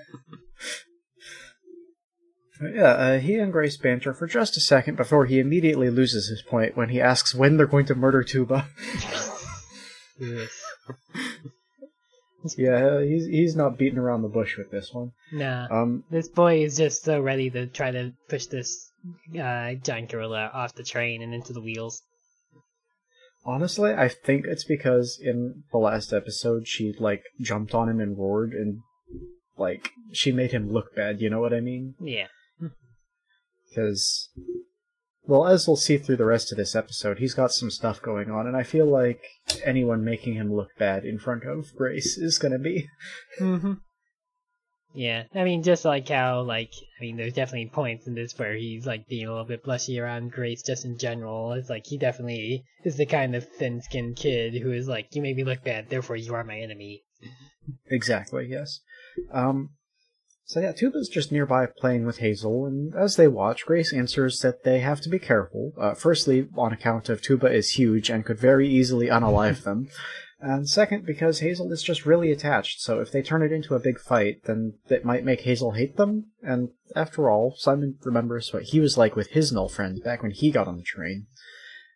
yeah, 2.73 2.83
uh, 2.83 3.19
he 3.19 3.35
and 3.35 3.53
Grace 3.53 3.77
banter 3.77 4.13
for 4.13 4.25
just 4.25 4.57
a 4.57 4.59
second 4.59 4.97
before 4.97 5.25
he 5.25 5.39
immediately 5.39 5.91
loses 5.91 6.27
his 6.27 6.41
point 6.41 6.75
when 6.75 6.89
he 6.89 6.99
asks 6.99 7.35
when 7.35 7.57
they're 7.57 7.67
going 7.67 7.85
to 7.85 7.95
murder 7.95 8.23
Tuba. 8.23 8.67
yeah, 12.57 13.01
he's 13.01 13.25
he's 13.25 13.55
not 13.55 13.77
beating 13.77 13.97
around 13.97 14.21
the 14.21 14.27
bush 14.27 14.57
with 14.57 14.71
this 14.71 14.91
one. 14.93 15.11
nah, 15.31 15.67
Um, 15.71 16.03
this 16.09 16.27
boy 16.27 16.63
is 16.63 16.77
just 16.77 17.03
so 17.03 17.19
ready 17.19 17.49
to 17.49 17.67
try 17.67 17.91
to 17.91 18.13
push 18.29 18.45
this 18.47 18.91
uh, 19.39 19.73
giant 19.75 20.09
gorilla 20.09 20.51
off 20.53 20.75
the 20.75 20.83
train 20.83 21.21
and 21.21 21.33
into 21.33 21.53
the 21.53 21.61
wheels. 21.61 22.01
Honestly, 23.45 23.93
I 23.93 24.07
think 24.07 24.45
it's 24.45 24.63
because 24.63 25.19
in 25.21 25.63
the 25.71 25.77
last 25.77 26.13
episode 26.13 26.67
she 26.67 26.93
like 26.97 27.23
jumped 27.41 27.73
on 27.73 27.89
him 27.89 27.99
and 27.99 28.17
roared 28.17 28.53
and 28.53 28.79
like 29.57 29.89
she 30.13 30.31
made 30.31 30.51
him 30.51 30.71
look 30.71 30.95
bad. 30.95 31.21
You 31.21 31.29
know 31.29 31.41
what 31.41 31.53
I 31.53 31.59
mean? 31.59 31.95
Yeah. 31.99 32.27
Because, 33.69 34.29
well, 35.25 35.47
as 35.47 35.67
we'll 35.67 35.77
see 35.77 35.97
through 35.97 36.17
the 36.17 36.25
rest 36.25 36.51
of 36.51 36.57
this 36.57 36.75
episode, 36.75 37.19
he's 37.19 37.33
got 37.33 37.51
some 37.51 37.71
stuff 37.71 38.01
going 38.01 38.29
on, 38.29 38.47
and 38.47 38.57
I 38.57 38.63
feel 38.63 38.85
like 38.85 39.21
anyone 39.63 40.03
making 40.03 40.35
him 40.35 40.53
look 40.53 40.69
bad 40.77 41.05
in 41.05 41.19
front 41.19 41.43
of 41.43 41.73
Grace 41.75 42.17
is 42.17 42.37
gonna 42.37 42.59
be. 42.59 42.87
hmm 43.39 43.73
Yeah, 44.93 45.23
I 45.33 45.43
mean, 45.43 45.63
just 45.63 45.85
like 45.85 46.09
how, 46.09 46.41
like, 46.41 46.71
I 46.99 47.01
mean, 47.01 47.17
there's 47.17 47.33
definitely 47.33 47.69
points 47.69 48.05
in 48.05 48.15
this 48.15 48.37
where 48.37 48.55
he's, 48.55 48.85
like, 48.85 49.07
being 49.07 49.25
a 49.27 49.31
little 49.31 49.45
bit 49.45 49.63
blushy 49.63 50.01
around 50.01 50.31
Grace 50.31 50.61
just 50.61 50.85
in 50.85 50.97
general. 50.97 51.53
It's 51.53 51.69
like, 51.69 51.85
he 51.85 51.97
definitely 51.97 52.63
is 52.83 52.97
the 52.97 53.05
kind 53.05 53.35
of 53.35 53.47
thin-skinned 53.47 54.17
kid 54.17 54.61
who 54.61 54.71
is 54.71 54.87
like, 54.87 55.15
you 55.15 55.21
made 55.21 55.37
me 55.37 55.43
look 55.43 55.63
bad, 55.63 55.89
therefore 55.89 56.17
you 56.17 56.33
are 56.35 56.43
my 56.43 56.59
enemy. 56.59 57.01
Exactly. 57.89 58.47
Yes. 58.49 58.81
Um. 59.31 59.69
So 60.45 60.59
yeah, 60.59 60.73
Tuba's 60.73 61.07
just 61.07 61.31
nearby 61.31 61.65
playing 61.65 62.05
with 62.05 62.17
Hazel, 62.17 62.65
and 62.65 62.93
as 62.95 63.15
they 63.15 63.27
watch, 63.27 63.65
Grace 63.65 63.93
answers 63.93 64.39
that 64.39 64.63
they 64.63 64.79
have 64.79 64.99
to 65.01 65.09
be 65.09 65.19
careful. 65.19 65.71
Uh, 65.77 65.93
firstly, 65.93 66.47
on 66.57 66.73
account 66.73 67.09
of 67.09 67.21
Tuba 67.21 67.47
is 67.47 67.71
huge 67.71 68.09
and 68.09 68.25
could 68.25 68.39
very 68.39 68.67
easily 68.67 69.07
unalive 69.07 69.63
them. 69.63 69.89
And 70.45 70.67
second, 70.67 71.05
because 71.05 71.39
Hazel 71.39 71.71
is 71.71 71.81
just 71.81 72.05
really 72.05 72.29
attached, 72.29 72.81
so 72.81 72.99
if 72.99 73.13
they 73.13 73.21
turn 73.21 73.43
it 73.43 73.53
into 73.53 73.75
a 73.75 73.79
big 73.79 73.97
fight, 73.97 74.43
then 74.43 74.73
it 74.89 75.05
might 75.05 75.23
make 75.23 75.39
Hazel 75.39 75.71
hate 75.71 75.95
them. 75.95 76.31
And 76.41 76.67
after 76.97 77.29
all, 77.29 77.55
Simon 77.57 77.97
remembers 78.03 78.51
what 78.51 78.63
he 78.63 78.81
was 78.81 78.97
like 78.97 79.15
with 79.15 79.27
his 79.27 79.53
null 79.53 79.69
friend 79.69 80.03
back 80.03 80.21
when 80.21 80.31
he 80.31 80.51
got 80.51 80.67
on 80.67 80.75
the 80.75 80.83
train. 80.83 81.27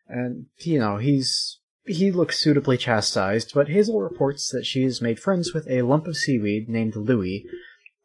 And, 0.07 0.45
you 0.59 0.79
know, 0.79 0.95
he's 0.95 1.59
he 1.87 2.09
looks 2.09 2.39
suitably 2.39 2.77
chastised, 2.77 3.51
but 3.53 3.67
Hazel 3.67 4.01
reports 4.01 4.49
that 4.51 4.65
she 4.65 4.83
has 4.83 5.01
made 5.01 5.19
friends 5.19 5.53
with 5.53 5.69
a 5.69 5.81
lump 5.81 6.07
of 6.07 6.15
seaweed 6.15 6.69
named 6.69 6.95
Louis, 6.95 7.45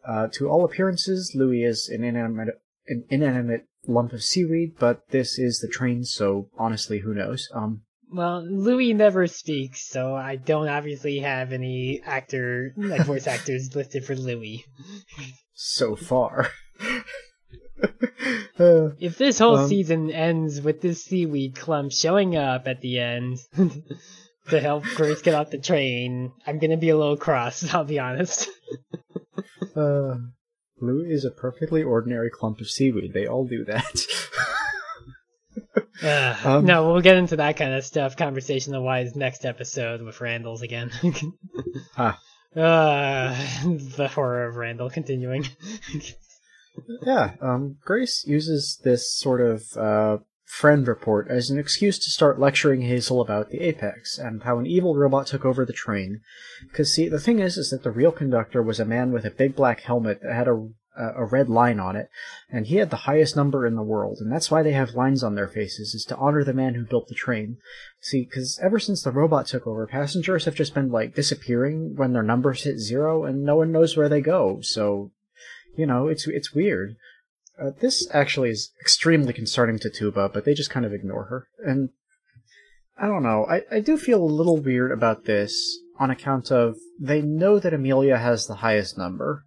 uh, 0.06 0.28
to 0.32 0.48
all 0.48 0.64
appearances, 0.64 1.32
Louis 1.34 1.64
is 1.64 1.88
an 1.88 2.04
inanimate, 2.04 2.60
an 2.86 3.04
inanimate 3.08 3.66
lump 3.86 4.12
of 4.12 4.22
seaweed, 4.22 4.74
but 4.78 5.08
this 5.10 5.38
is 5.38 5.60
the 5.60 5.68
train, 5.68 6.04
so 6.04 6.48
honestly, 6.58 7.00
who 7.00 7.14
knows? 7.14 7.48
Um, 7.54 7.82
well, 8.12 8.44
Louis 8.44 8.92
never 8.92 9.26
speaks, 9.26 9.88
so 9.88 10.14
I 10.14 10.36
don't 10.36 10.68
obviously 10.68 11.20
have 11.20 11.52
any 11.52 12.02
actor, 12.04 12.74
like 12.76 13.06
voice 13.06 13.26
actors 13.28 13.74
listed 13.74 14.04
for 14.04 14.14
Louis. 14.14 14.64
so 15.54 15.96
far. 15.96 16.50
uh, 18.58 18.90
if 18.98 19.18
this 19.18 19.38
whole 19.38 19.56
um, 19.56 19.68
season 19.68 20.10
ends 20.10 20.60
with 20.60 20.80
this 20.80 21.04
seaweed 21.04 21.56
clump 21.56 21.92
showing 21.92 22.36
up 22.36 22.68
at 22.68 22.80
the 22.80 22.98
end 22.98 23.38
to 24.48 24.60
help 24.60 24.84
Grace 24.94 25.22
get 25.22 25.34
off 25.34 25.50
the 25.50 25.58
train, 25.58 26.32
I'm 26.46 26.58
gonna 26.58 26.76
be 26.76 26.90
a 26.90 26.96
little 26.96 27.16
cross, 27.16 27.62
I'll 27.74 27.84
be 27.84 27.98
honest. 27.98 28.48
Uh, 29.74 30.16
Louis 30.80 31.10
is 31.12 31.24
a 31.24 31.30
perfectly 31.30 31.82
ordinary 31.82 32.28
clump 32.28 32.60
of 32.60 32.68
seaweed. 32.68 33.14
They 33.14 33.26
all 33.26 33.46
do 33.46 33.64
that. 33.64 34.02
uh, 36.02 36.36
um, 36.44 36.66
no, 36.66 36.92
we'll 36.92 37.00
get 37.00 37.16
into 37.16 37.36
that 37.36 37.56
kind 37.56 37.72
of 37.72 37.82
stuff, 37.82 38.16
conversational 38.16 38.82
wise, 38.82 39.16
next 39.16 39.46
episode 39.46 40.02
with 40.02 40.20
Randall's 40.20 40.60
again. 40.60 40.90
huh. 41.94 42.14
Uh, 42.54 43.34
the 43.64 44.10
horror 44.12 44.46
of 44.46 44.56
Randall 44.56 44.90
continuing. 44.90 45.46
yeah, 47.06 47.34
um, 47.40 47.76
Grace 47.82 48.24
uses 48.26 48.78
this 48.84 49.16
sort 49.16 49.40
of 49.40 49.62
uh, 49.76 50.18
friend 50.52 50.86
report 50.86 51.28
as 51.28 51.48
an 51.48 51.58
excuse 51.58 51.98
to 51.98 52.10
start 52.10 52.38
lecturing 52.38 52.82
Hazel 52.82 53.22
about 53.22 53.48
the 53.48 53.60
Apex 53.60 54.18
and 54.18 54.42
how 54.42 54.58
an 54.58 54.66
evil 54.66 54.94
robot 54.94 55.26
took 55.26 55.46
over 55.46 55.64
the 55.64 55.72
train. 55.72 56.20
Because 56.68 56.92
see, 56.92 57.08
the 57.08 57.18
thing 57.18 57.38
is, 57.38 57.56
is 57.56 57.70
that 57.70 57.82
the 57.82 57.90
real 57.90 58.12
conductor 58.12 58.62
was 58.62 58.78
a 58.78 58.84
man 58.84 59.12
with 59.12 59.24
a 59.24 59.30
big 59.30 59.56
black 59.56 59.80
helmet 59.80 60.20
that 60.22 60.34
had 60.34 60.48
a 60.48 60.68
a 60.94 61.24
red 61.24 61.48
line 61.48 61.80
on 61.80 61.96
it, 61.96 62.10
and 62.50 62.66
he 62.66 62.76
had 62.76 62.90
the 62.90 63.08
highest 63.08 63.34
number 63.34 63.66
in 63.66 63.76
the 63.76 63.82
world, 63.82 64.18
and 64.20 64.30
that's 64.30 64.50
why 64.50 64.62
they 64.62 64.72
have 64.72 64.94
lines 64.94 65.22
on 65.22 65.34
their 65.34 65.48
faces, 65.48 65.94
is 65.94 66.04
to 66.04 66.16
honor 66.16 66.44
the 66.44 66.52
man 66.52 66.74
who 66.74 66.84
built 66.84 67.08
the 67.08 67.14
train. 67.14 67.56
See, 68.02 68.24
because 68.24 68.60
ever 68.62 68.78
since 68.78 69.02
the 69.02 69.10
robot 69.10 69.46
took 69.46 69.66
over, 69.66 69.86
passengers 69.86 70.44
have 70.44 70.54
just 70.54 70.74
been, 70.74 70.90
like, 70.90 71.14
disappearing 71.14 71.96
when 71.96 72.12
their 72.12 72.22
numbers 72.22 72.64
hit 72.64 72.76
zero, 72.76 73.24
and 73.24 73.42
no 73.42 73.56
one 73.56 73.72
knows 73.72 73.96
where 73.96 74.10
they 74.10 74.20
go, 74.20 74.60
so, 74.60 75.10
you 75.74 75.86
know, 75.86 76.08
it's, 76.08 76.28
it's 76.28 76.52
weird. 76.52 76.96
Uh, 77.60 77.70
this 77.80 78.08
actually 78.12 78.50
is 78.50 78.72
extremely 78.80 79.32
concerning 79.32 79.78
to 79.78 79.90
Tuba, 79.90 80.28
but 80.28 80.44
they 80.44 80.54
just 80.54 80.70
kind 80.70 80.86
of 80.86 80.92
ignore 80.92 81.24
her. 81.24 81.48
And 81.64 81.90
I 82.98 83.06
don't 83.06 83.22
know, 83.22 83.46
I, 83.46 83.62
I 83.70 83.80
do 83.80 83.96
feel 83.96 84.22
a 84.22 84.24
little 84.24 84.58
weird 84.58 84.92
about 84.92 85.24
this 85.24 85.78
on 85.98 86.10
account 86.10 86.50
of 86.50 86.76
they 87.00 87.20
know 87.22 87.58
that 87.58 87.74
Amelia 87.74 88.18
has 88.18 88.46
the 88.46 88.56
highest 88.56 88.96
number, 88.96 89.44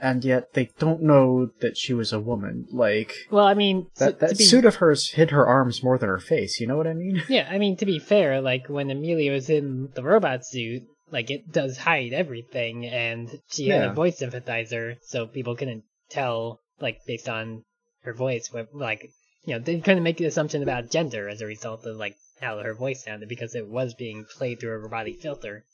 and 0.00 0.24
yet 0.24 0.52
they 0.52 0.70
don't 0.78 1.02
know 1.02 1.50
that 1.60 1.76
she 1.76 1.94
was 1.94 2.12
a 2.12 2.20
woman. 2.20 2.66
Like, 2.70 3.12
well, 3.30 3.46
I 3.46 3.54
mean, 3.54 3.86
that, 3.96 4.20
that 4.20 4.38
be, 4.38 4.44
suit 4.44 4.64
of 4.64 4.76
hers 4.76 5.10
hid 5.10 5.30
her 5.30 5.46
arms 5.46 5.82
more 5.82 5.98
than 5.98 6.08
her 6.08 6.18
face. 6.18 6.60
You 6.60 6.66
know 6.66 6.76
what 6.76 6.86
I 6.86 6.94
mean? 6.94 7.22
Yeah, 7.28 7.48
I 7.50 7.58
mean 7.58 7.76
to 7.78 7.86
be 7.86 7.98
fair, 7.98 8.40
like 8.40 8.68
when 8.68 8.90
Amelia 8.90 9.32
was 9.32 9.48
in 9.48 9.88
the 9.94 10.02
robot 10.02 10.46
suit, 10.46 10.82
like 11.10 11.30
it 11.30 11.50
does 11.50 11.78
hide 11.78 12.12
everything, 12.12 12.86
and 12.86 13.30
she 13.48 13.68
had 13.68 13.84
a 13.84 13.92
voice 13.92 14.20
synthesizer, 14.20 14.96
so 15.02 15.26
people 15.26 15.56
couldn't 15.56 15.84
tell 16.10 16.60
like 16.80 17.00
based 17.06 17.28
on 17.28 17.64
her 18.02 18.12
voice, 18.12 18.50
like 18.72 19.10
you 19.44 19.54
know 19.54 19.58
they 19.58 19.80
couldn't 19.80 20.02
make 20.02 20.18
the 20.18 20.24
assumption 20.24 20.62
about 20.62 20.90
gender 20.90 21.28
as 21.28 21.40
a 21.40 21.46
result 21.46 21.84
of 21.84 21.96
like 21.96 22.16
how 22.40 22.58
her 22.58 22.74
voice 22.74 23.04
sounded 23.04 23.28
because 23.28 23.54
it 23.54 23.68
was 23.68 23.94
being 23.94 24.24
played 24.36 24.60
through 24.60 24.74
a 24.74 24.78
robotic 24.78 25.20
filter. 25.20 25.64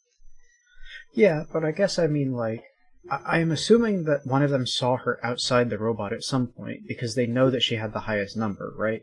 Yeah, 1.14 1.44
but 1.52 1.64
I 1.64 1.72
guess 1.72 1.98
I 1.98 2.06
mean 2.06 2.32
like 2.32 2.64
I 3.10 3.38
am 3.38 3.50
assuming 3.50 4.04
that 4.04 4.26
one 4.26 4.42
of 4.42 4.50
them 4.50 4.66
saw 4.66 4.96
her 4.98 5.18
outside 5.24 5.70
the 5.70 5.78
robot 5.78 6.12
at 6.12 6.22
some 6.22 6.46
point 6.46 6.86
because 6.86 7.14
they 7.14 7.26
know 7.26 7.50
that 7.50 7.62
she 7.62 7.74
had 7.74 7.92
the 7.92 8.00
highest 8.00 8.36
number, 8.36 8.72
right? 8.76 9.02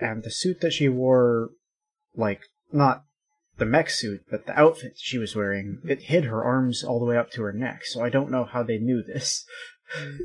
And 0.00 0.22
the 0.22 0.30
suit 0.30 0.60
that 0.60 0.72
she 0.72 0.88
wore, 0.88 1.50
like 2.14 2.42
not 2.72 3.02
the 3.58 3.64
mech 3.64 3.90
suit, 3.90 4.20
but 4.30 4.46
the 4.46 4.58
outfit 4.58 4.92
she 4.96 5.18
was 5.18 5.34
wearing, 5.34 5.80
it 5.84 6.02
hid 6.02 6.24
her 6.24 6.44
arms 6.44 6.84
all 6.84 7.00
the 7.00 7.06
way 7.06 7.16
up 7.16 7.30
to 7.32 7.42
her 7.42 7.52
neck. 7.52 7.84
So 7.84 8.04
I 8.04 8.10
don't 8.10 8.30
know 8.30 8.44
how 8.44 8.62
they 8.62 8.78
knew 8.78 9.02
this. 9.02 9.44
Mm. 9.98 10.18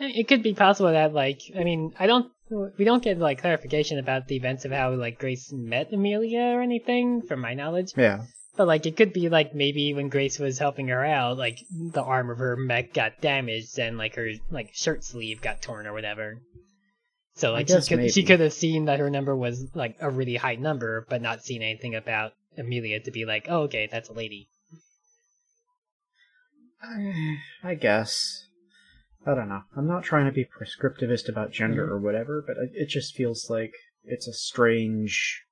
It 0.00 0.28
could 0.28 0.42
be 0.42 0.54
possible 0.54 0.92
that, 0.92 1.12
like, 1.12 1.40
I 1.58 1.64
mean, 1.64 1.92
I 1.98 2.06
don't, 2.06 2.30
we 2.50 2.84
don't 2.84 3.02
get 3.02 3.18
like 3.18 3.40
clarification 3.40 3.98
about 3.98 4.26
the 4.26 4.36
events 4.36 4.64
of 4.64 4.72
how 4.72 4.94
like 4.94 5.18
Grace 5.18 5.52
met 5.52 5.92
Amelia 5.92 6.40
or 6.40 6.62
anything, 6.62 7.22
from 7.22 7.40
my 7.40 7.54
knowledge. 7.54 7.92
Yeah. 7.96 8.22
But 8.56 8.66
like, 8.66 8.86
it 8.86 8.96
could 8.96 9.12
be 9.12 9.28
like 9.28 9.54
maybe 9.54 9.94
when 9.94 10.08
Grace 10.08 10.38
was 10.38 10.58
helping 10.58 10.88
her 10.88 11.04
out, 11.04 11.36
like 11.36 11.58
the 11.70 12.02
arm 12.02 12.30
of 12.30 12.38
her 12.38 12.56
mech 12.56 12.94
got 12.94 13.20
damaged 13.20 13.78
and 13.78 13.98
like 13.98 14.14
her 14.14 14.30
like 14.50 14.70
shirt 14.72 15.04
sleeve 15.04 15.40
got 15.40 15.62
torn 15.62 15.86
or 15.86 15.92
whatever. 15.92 16.42
So 17.34 17.52
like 17.52 17.68
she 17.68 17.80
could, 17.80 18.12
she 18.12 18.24
could 18.24 18.40
have 18.40 18.52
seen 18.52 18.86
that 18.86 18.98
her 18.98 19.10
number 19.10 19.36
was 19.36 19.68
like 19.74 19.96
a 20.00 20.10
really 20.10 20.34
high 20.34 20.56
number, 20.56 21.06
but 21.08 21.22
not 21.22 21.44
seen 21.44 21.62
anything 21.62 21.94
about 21.94 22.32
Amelia 22.56 22.98
to 23.00 23.10
be 23.12 23.24
like, 23.24 23.46
oh 23.48 23.62
okay, 23.62 23.88
that's 23.90 24.08
a 24.08 24.12
lady. 24.12 24.48
I 27.62 27.74
guess. 27.74 28.47
I 29.28 29.34
don't 29.34 29.50
know. 29.50 29.62
I'm 29.76 29.86
not 29.86 30.04
trying 30.04 30.24
to 30.24 30.32
be 30.32 30.46
prescriptivist 30.46 31.28
about 31.28 31.52
gender 31.52 31.84
mm-hmm. 31.84 31.92
or 31.92 31.98
whatever, 31.98 32.42
but 32.46 32.56
it 32.72 32.86
just 32.86 33.14
feels 33.14 33.50
like 33.50 33.74
it's 34.02 34.26
a 34.26 34.32
strange 34.32 35.44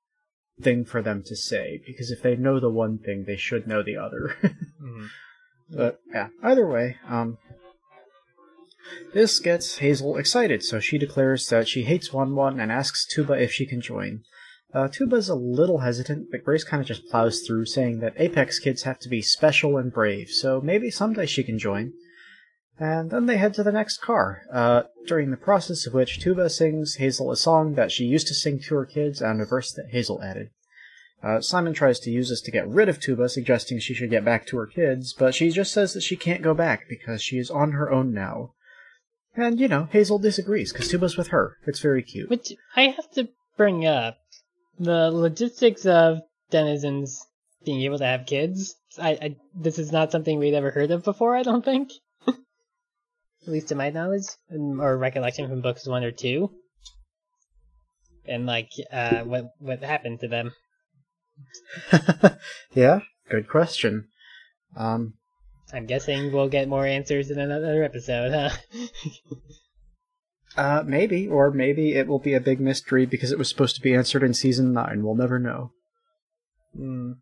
thing 0.59 0.83
for 0.83 1.03
them 1.03 1.21
to 1.27 1.35
say 1.35 1.79
because 1.85 2.09
if 2.09 2.23
they 2.23 2.35
know 2.35 2.59
the 2.59 2.71
one 2.71 2.97
thing, 2.97 3.25
they 3.25 3.35
should 3.35 3.67
know 3.67 3.83
the 3.83 3.95
other. 3.95 4.35
mm-hmm. 4.43 5.05
But 5.69 5.99
yeah, 6.11 6.29
either 6.41 6.65
way, 6.65 6.97
um, 7.07 7.37
this 9.13 9.37
gets 9.37 9.77
Hazel 9.77 10.17
excited, 10.17 10.63
so 10.63 10.79
she 10.79 10.97
declares 10.97 11.47
that 11.49 11.67
she 11.67 11.83
hates 11.83 12.11
One 12.11 12.33
One 12.33 12.59
and 12.59 12.71
asks 12.71 13.05
Tuba 13.05 13.33
if 13.33 13.51
she 13.51 13.67
can 13.67 13.81
join. 13.81 14.23
Uh, 14.73 14.87
Tuba's 14.87 15.29
a 15.29 15.35
little 15.35 15.79
hesitant, 15.79 16.29
but 16.31 16.43
Grace 16.43 16.63
kind 16.63 16.81
of 16.81 16.87
just 16.87 17.07
plows 17.09 17.41
through, 17.41 17.65
saying 17.65 17.99
that 17.99 18.15
Apex 18.17 18.57
kids 18.57 18.83
have 18.83 18.97
to 18.99 19.09
be 19.09 19.21
special 19.21 19.77
and 19.77 19.93
brave, 19.93 20.29
so 20.29 20.61
maybe 20.61 20.89
someday 20.89 21.27
she 21.27 21.43
can 21.43 21.59
join 21.59 21.93
and 22.79 23.09
then 23.09 23.25
they 23.25 23.37
head 23.37 23.53
to 23.55 23.63
the 23.63 23.71
next 23.71 24.01
car, 24.01 24.43
uh, 24.53 24.83
during 25.07 25.31
the 25.31 25.37
process 25.37 25.87
of 25.87 25.93
which 25.93 26.19
Tuba 26.19 26.49
sings 26.49 26.95
Hazel 26.95 27.31
a 27.31 27.37
song 27.37 27.73
that 27.73 27.91
she 27.91 28.05
used 28.05 28.27
to 28.27 28.35
sing 28.35 28.59
to 28.59 28.75
her 28.75 28.85
kids 28.85 29.21
and 29.21 29.41
a 29.41 29.45
verse 29.45 29.71
that 29.73 29.89
Hazel 29.91 30.21
added. 30.21 30.51
Uh, 31.23 31.41
Simon 31.41 31.73
tries 31.73 31.99
to 32.01 32.11
use 32.11 32.29
this 32.29 32.41
to 32.41 32.51
get 32.51 32.67
rid 32.67 32.87
of 32.87 32.99
Tuba, 32.99 33.29
suggesting 33.29 33.79
she 33.79 33.95
should 33.95 34.11
get 34.11 34.23
back 34.23 34.45
to 34.47 34.57
her 34.57 34.67
kids, 34.67 35.13
but 35.13 35.33
she 35.33 35.49
just 35.49 35.73
says 35.73 35.93
that 35.93 36.01
she 36.01 36.15
can't 36.15 36.43
go 36.43 36.53
back 36.53 36.87
because 36.87 37.21
she 37.21 37.37
is 37.37 37.49
on 37.49 37.71
her 37.71 37.91
own 37.91 38.13
now. 38.13 38.53
And, 39.35 39.59
you 39.59 39.67
know, 39.67 39.87
Hazel 39.91 40.19
disagrees 40.19 40.71
because 40.71 40.89
Tuba's 40.89 41.17
with 41.17 41.29
her. 41.29 41.57
It's 41.65 41.79
very 41.79 42.03
cute. 42.03 42.29
Which 42.29 42.53
I 42.75 42.83
have 42.89 43.09
to 43.11 43.29
bring 43.55 43.85
up 43.85 44.17
the 44.79 45.09
logistics 45.11 45.85
of 45.87 46.19
denizens 46.51 47.25
being 47.65 47.81
able 47.81 47.97
to 47.97 48.05
have 48.05 48.27
kids. 48.27 48.75
I, 48.99 49.09
I 49.09 49.35
this 49.55 49.79
is 49.79 49.91
not 49.91 50.11
something 50.11 50.37
we'd 50.37 50.53
ever 50.53 50.71
heard 50.71 50.91
of 50.91 51.03
before, 51.03 51.35
I 51.35 51.43
don't 51.43 51.65
think 51.65 51.91
at 53.47 53.53
least 53.53 53.69
to 53.69 53.75
my 53.75 53.89
knowledge, 53.89 54.25
or 54.51 54.97
recollection 54.97 55.47
from 55.47 55.61
books 55.61 55.87
one 55.87 56.03
or 56.03 56.11
two. 56.11 56.51
And 58.27 58.45
like, 58.45 58.69
uh, 58.91 59.21
what 59.21 59.53
what 59.59 59.81
happened 59.81 60.19
to 60.19 60.27
them? 60.27 60.51
yeah, 62.73 62.99
good 63.29 63.47
question. 63.47 64.09
Um, 64.75 65.13
I'm 65.73 65.85
guessing 65.85 66.31
we'll 66.31 66.49
get 66.49 66.67
more 66.67 66.85
answers 66.85 67.31
in 67.31 67.39
another 67.39 67.83
episode, 67.83 68.31
huh? 68.33 68.85
uh, 70.57 70.83
maybe, 70.85 71.27
or 71.27 71.51
maybe 71.51 71.93
it 71.93 72.07
will 72.07 72.19
be 72.19 72.33
a 72.33 72.41
big 72.41 72.59
mystery 72.59 73.05
because 73.05 73.31
it 73.31 73.37
was 73.37 73.49
supposed 73.49 73.75
to 73.75 73.81
be 73.81 73.93
answered 73.93 74.23
in 74.23 74.33
season 74.33 74.73
nine. 74.73 75.03
We'll 75.03 75.15
never 75.15 75.39
know. 75.39 75.71
Mm. 76.77 77.17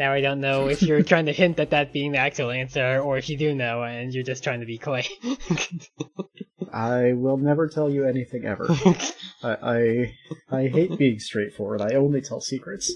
Now 0.00 0.14
I 0.14 0.22
don't 0.22 0.40
know 0.40 0.70
if 0.70 0.80
you're 0.80 1.02
trying 1.02 1.26
to 1.26 1.32
hint 1.32 1.60
at 1.60 1.68
that 1.70 1.92
being 1.92 2.12
the 2.12 2.18
actual 2.18 2.50
answer, 2.50 3.00
or 3.00 3.18
if 3.18 3.28
you 3.28 3.36
do 3.36 3.54
know 3.54 3.82
and 3.82 4.14
you're 4.14 4.24
just 4.24 4.42
trying 4.42 4.60
to 4.60 4.66
be 4.66 4.78
coy. 4.78 5.06
I 6.72 7.12
will 7.12 7.36
never 7.36 7.68
tell 7.68 7.90
you 7.90 8.06
anything 8.06 8.46
ever. 8.46 8.66
I, 9.42 9.56
I, 9.62 10.14
I 10.50 10.68
hate 10.68 10.96
being 10.96 11.18
straightforward. 11.18 11.82
I 11.82 11.96
only 11.96 12.22
tell 12.22 12.40
secrets. 12.40 12.90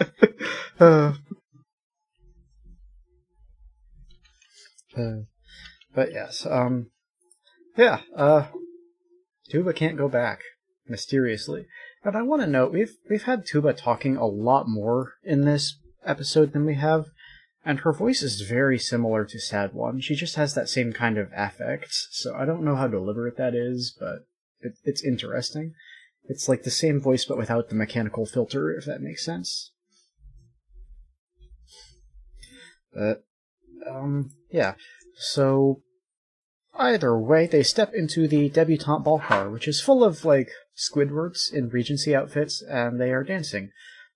uh, 0.80 1.12
uh, 4.96 5.16
but 5.94 6.10
yes, 6.10 6.46
um, 6.48 6.86
yeah, 7.76 8.00
uh, 8.16 8.46
Tuba 9.50 9.74
can't 9.74 9.98
go 9.98 10.08
back 10.08 10.40
mysteriously. 10.88 11.66
And 12.02 12.16
I 12.16 12.22
want 12.22 12.40
to 12.40 12.48
note 12.48 12.72
we've 12.72 12.96
we've 13.10 13.24
had 13.24 13.44
Tuba 13.44 13.74
talking 13.74 14.16
a 14.16 14.24
lot 14.24 14.66
more 14.68 15.12
in 15.22 15.42
this 15.42 15.76
episode 16.04 16.52
than 16.52 16.64
we 16.64 16.74
have, 16.74 17.06
and 17.64 17.80
her 17.80 17.92
voice 17.92 18.22
is 18.22 18.40
very 18.40 18.78
similar 18.78 19.24
to 19.24 19.38
Sad 19.38 19.74
One. 19.74 20.00
She 20.00 20.14
just 20.14 20.36
has 20.36 20.54
that 20.54 20.68
same 20.68 20.92
kind 20.92 21.18
of 21.18 21.30
affect. 21.36 21.88
So 22.10 22.34
I 22.34 22.44
don't 22.44 22.64
know 22.64 22.76
how 22.76 22.88
deliberate 22.88 23.36
that 23.36 23.54
is, 23.54 23.94
but 23.98 24.26
it, 24.60 24.72
it's 24.84 25.04
interesting. 25.04 25.74
It's 26.24 26.48
like 26.48 26.62
the 26.62 26.70
same 26.70 27.00
voice 27.00 27.24
but 27.24 27.38
without 27.38 27.68
the 27.68 27.74
mechanical 27.74 28.26
filter, 28.26 28.70
if 28.70 28.84
that 28.84 29.00
makes 29.00 29.24
sense. 29.24 29.72
But 32.92 33.24
um, 33.88 34.30
yeah. 34.50 34.74
So 35.16 35.82
either 36.74 37.18
way, 37.18 37.46
they 37.46 37.62
step 37.62 37.92
into 37.94 38.28
the 38.28 38.48
debutante 38.48 39.04
ball 39.04 39.20
car, 39.20 39.50
which 39.50 39.68
is 39.68 39.80
full 39.80 40.04
of 40.04 40.24
like 40.24 40.50
Squidwards 40.76 41.52
in 41.52 41.68
Regency 41.68 42.14
outfits, 42.14 42.62
and 42.62 43.00
they 43.00 43.10
are 43.12 43.24
dancing. 43.24 43.70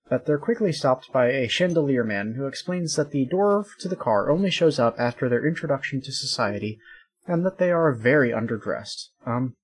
But 0.09 0.25
they're 0.25 0.37
quickly 0.37 0.71
stopped 0.71 1.11
by 1.11 1.27
a 1.27 1.47
chandelier 1.47 2.03
man 2.03 2.35
who 2.35 2.45
explains 2.45 2.95
that 2.95 3.11
the 3.11 3.25
door 3.25 3.65
to 3.79 3.87
the 3.87 3.95
car 3.95 4.29
only 4.29 4.51
shows 4.51 4.79
up 4.79 4.95
after 4.99 5.29
their 5.29 5.47
introduction 5.47 6.01
to 6.01 6.11
society, 6.11 6.79
and 7.25 7.45
that 7.45 7.57
they 7.57 7.71
are 7.71 7.93
very 7.93 8.31
underdressed. 8.31 9.09
Um, 9.25 9.55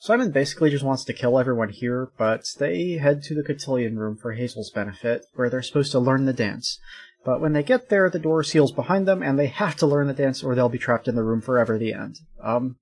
Simon 0.00 0.30
basically 0.30 0.70
just 0.70 0.84
wants 0.84 1.04
to 1.04 1.12
kill 1.12 1.38
everyone 1.38 1.70
here, 1.70 2.10
but 2.16 2.44
they 2.58 2.92
head 2.92 3.22
to 3.24 3.34
the 3.34 3.42
cotillion 3.42 3.98
room 3.98 4.16
for 4.16 4.32
Hazel's 4.32 4.70
benefit, 4.70 5.24
where 5.34 5.50
they're 5.50 5.62
supposed 5.62 5.92
to 5.92 5.98
learn 5.98 6.24
the 6.24 6.32
dance. 6.32 6.78
But 7.24 7.40
when 7.40 7.52
they 7.52 7.62
get 7.62 7.88
there, 7.88 8.08
the 8.08 8.18
door 8.18 8.42
seals 8.42 8.72
behind 8.72 9.06
them, 9.06 9.22
and 9.22 9.38
they 9.38 9.48
have 9.48 9.76
to 9.76 9.86
learn 9.86 10.06
the 10.06 10.14
dance 10.14 10.42
or 10.42 10.54
they'll 10.54 10.68
be 10.68 10.78
trapped 10.78 11.08
in 11.08 11.16
the 11.16 11.24
room 11.24 11.40
forever 11.40 11.78
the 11.78 11.92
end. 11.92 12.20
Um, 12.42 12.76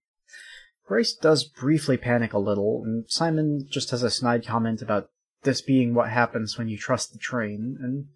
Grace 0.87 1.15
does 1.15 1.45
briefly 1.45 1.97
panic 1.97 2.33
a 2.33 2.39
little, 2.39 2.83
and 2.85 3.05
Simon 3.09 3.67
just 3.69 3.91
has 3.91 4.03
a 4.03 4.11
snide 4.11 4.47
comment 4.47 4.83
about 4.83 5.11
this 5.47 5.63
being 5.63 5.95
what 5.95 6.11
happens 6.11 6.59
when 6.59 6.69
you 6.69 6.77
trust 6.77 7.15
the 7.15 7.19
train, 7.19 7.79
and 7.81 8.09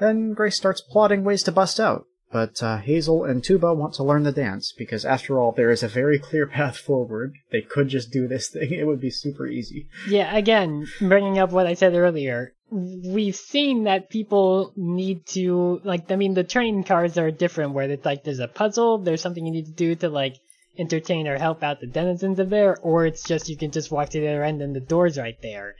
then 0.00 0.34
Grace 0.34 0.56
starts 0.56 0.80
plotting 0.80 1.22
ways 1.22 1.44
to 1.44 1.52
bust 1.52 1.78
out. 1.78 2.06
But 2.32 2.62
uh, 2.62 2.78
Hazel 2.78 3.24
and 3.24 3.44
Tuba 3.44 3.74
want 3.74 3.92
to 3.94 4.02
learn 4.02 4.22
the 4.22 4.32
dance, 4.32 4.72
because 4.76 5.04
after 5.04 5.38
all, 5.38 5.52
there 5.52 5.70
is 5.70 5.82
a 5.82 5.88
very 5.88 6.18
clear 6.18 6.46
path 6.46 6.78
forward. 6.78 7.34
They 7.52 7.60
could 7.60 7.88
just 7.88 8.10
do 8.10 8.26
this 8.26 8.48
thing, 8.48 8.72
it 8.72 8.86
would 8.86 9.00
be 9.00 9.10
super 9.10 9.46
easy. 9.46 9.88
Yeah, 10.08 10.34
again, 10.34 10.86
bringing 10.98 11.38
up 11.38 11.52
what 11.52 11.66
I 11.66 11.74
said 11.74 11.94
earlier, 11.94 12.54
we've 12.70 13.36
seen 13.36 13.84
that 13.84 14.08
people 14.08 14.72
need 14.76 15.26
to, 15.26 15.82
like, 15.84 16.10
I 16.10 16.16
mean, 16.16 16.32
the 16.32 16.42
train 16.42 16.84
cars 16.84 17.18
are 17.18 17.30
different, 17.30 17.74
where 17.74 17.90
it's 17.90 18.06
like 18.06 18.24
there's 18.24 18.38
a 18.38 18.48
puzzle, 18.48 18.98
there's 18.98 19.20
something 19.20 19.44
you 19.44 19.52
need 19.52 19.66
to 19.66 19.72
do 19.72 19.94
to, 19.96 20.08
like, 20.08 20.36
entertain 20.78 21.28
or 21.28 21.38
help 21.38 21.62
out 21.62 21.80
the 21.80 21.86
denizens 21.86 22.38
of 22.38 22.48
there, 22.48 22.78
or 22.78 23.04
it's 23.04 23.24
just 23.24 23.50
you 23.50 23.58
can 23.58 23.70
just 23.70 23.90
walk 23.90 24.08
to 24.08 24.20
the 24.20 24.28
other 24.28 24.42
end 24.42 24.62
and 24.62 24.74
the 24.74 24.80
door's 24.80 25.18
right 25.18 25.36
there. 25.42 25.74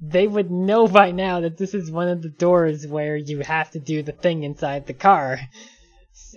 They 0.00 0.26
would 0.26 0.50
know 0.50 0.86
by 0.86 1.10
now 1.10 1.40
that 1.40 1.56
this 1.56 1.74
is 1.74 1.90
one 1.90 2.08
of 2.08 2.22
the 2.22 2.28
doors 2.28 2.86
where 2.86 3.16
you 3.16 3.40
have 3.40 3.70
to 3.72 3.80
do 3.80 4.02
the 4.02 4.12
thing 4.12 4.44
inside 4.44 4.86
the 4.86 4.94
car. 4.94 5.40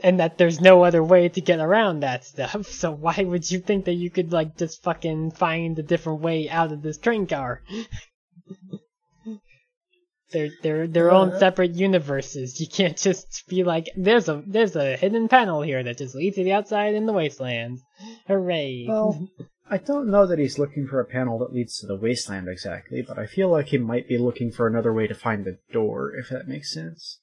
And 0.04 0.20
that 0.20 0.38
there's 0.38 0.62
no 0.62 0.84
other 0.84 1.04
way 1.04 1.30
to 1.30 1.42
get 1.42 1.60
around 1.60 2.00
that 2.00 2.24
stuff. 2.24 2.68
So 2.72 2.92
why 2.92 3.18
would 3.18 3.50
you 3.50 3.60
think 3.60 3.86
that 3.86 3.94
you 3.94 4.10
could 4.10 4.32
like 4.32 4.58
just 4.58 4.84
fucking 4.84 5.32
find 5.32 5.78
a 5.78 5.84
different 5.84 6.22
way 6.22 6.50
out 6.50 6.72
of 6.72 6.82
this 6.82 6.98
train 6.98 7.28
car? 7.28 7.62
they're 10.32 10.50
they're 10.62 10.88
their 10.88 11.12
own 11.12 11.30
uh-huh. 11.30 11.40
separate 11.40 11.76
universes. 11.76 12.60
You 12.60 12.68
can't 12.68 12.98
just 12.98 13.44
be 13.48 13.64
like, 13.64 13.90
there's 13.96 14.30
a 14.30 14.44
there's 14.46 14.76
a 14.76 14.96
hidden 14.98 15.28
panel 15.28 15.62
here 15.62 15.84
that 15.84 15.98
just 15.98 16.16
leads 16.16 16.36
to 16.36 16.44
the 16.44 16.54
outside 16.54 16.96
in 16.96 17.06
the 17.06 17.14
wasteland. 17.14 17.80
Hooray! 18.28 18.86
Well, 18.88 19.28
I 19.72 19.78
don't 19.78 20.12
know 20.12 20.28
that 20.28 20.38
he's 20.38 20.60
looking 20.60 20.86
for 20.86 21.00
a 21.00 21.06
panel 21.06 21.40
that 21.40 21.54
leads 21.54 21.80
to 21.80 21.88
the 21.88 21.96
wasteland 21.96 22.50
exactly, 22.50 23.02
but 23.02 23.18
I 23.18 23.26
feel 23.26 23.48
like 23.48 23.68
he 23.68 23.78
might 23.78 24.06
be 24.06 24.18
looking 24.18 24.52
for 24.52 24.68
another 24.68 24.92
way 24.92 25.08
to 25.08 25.16
find 25.16 25.46
the 25.46 25.60
door, 25.72 26.14
if 26.14 26.28
that 26.28 26.50
makes 26.50 26.74
sense. 26.74 27.22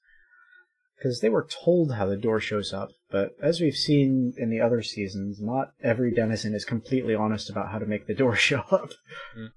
Because 0.96 1.20
they 1.20 1.28
were 1.28 1.46
told 1.46 1.92
how 1.92 2.07
the 2.07 2.16
door 2.16 2.40
shows 2.40 2.72
up, 2.72 2.88
but 3.11 3.32
as 3.42 3.61
we've 3.61 3.76
seen 3.76 4.32
in 4.38 4.49
the 4.49 4.62
other 4.62 4.82
seasons, 4.82 5.38
not 5.42 5.72
every 5.84 6.11
denizen 6.11 6.55
is 6.55 6.64
completely 6.64 7.14
honest 7.14 7.51
about 7.51 7.70
how 7.70 7.78
to 7.78 7.84
make 7.84 8.07
the 8.07 8.14
door 8.14 8.34
show 8.49 8.61
up. 8.70 8.92
Mm. 9.38 9.51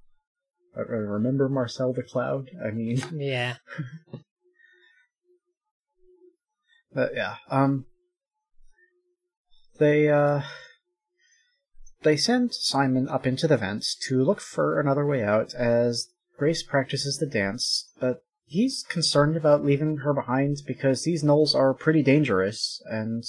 Uh, 0.78 0.86
Remember 0.86 1.48
Marcel 1.48 1.94
the 1.94 2.04
Cloud? 2.04 2.50
I 2.64 2.72
mean, 2.72 3.02
yeah. 3.14 3.56
But 6.94 7.16
yeah, 7.16 7.38
um, 7.50 7.86
they 9.80 10.10
uh, 10.10 10.42
they 12.02 12.18
send 12.18 12.54
Simon 12.54 13.08
up 13.08 13.28
into 13.28 13.48
the 13.48 13.58
vents 13.58 13.96
to 14.08 14.24
look 14.24 14.42
for 14.42 14.80
another 14.80 15.06
way 15.06 15.24
out 15.24 15.54
as 15.54 16.10
Grace 16.38 16.64
practices 16.64 17.18
the 17.18 17.28
dance, 17.28 17.92
but 18.00 18.24
he's 18.46 18.84
concerned 18.90 19.38
about 19.38 19.64
leaving 19.64 19.98
her 19.98 20.14
behind 20.14 20.58
because 20.66 21.04
these 21.04 21.24
gnolls 21.24 21.54
are 21.54 21.74
pretty 21.74 22.02
dangerous, 22.02 22.82
and 22.86 23.24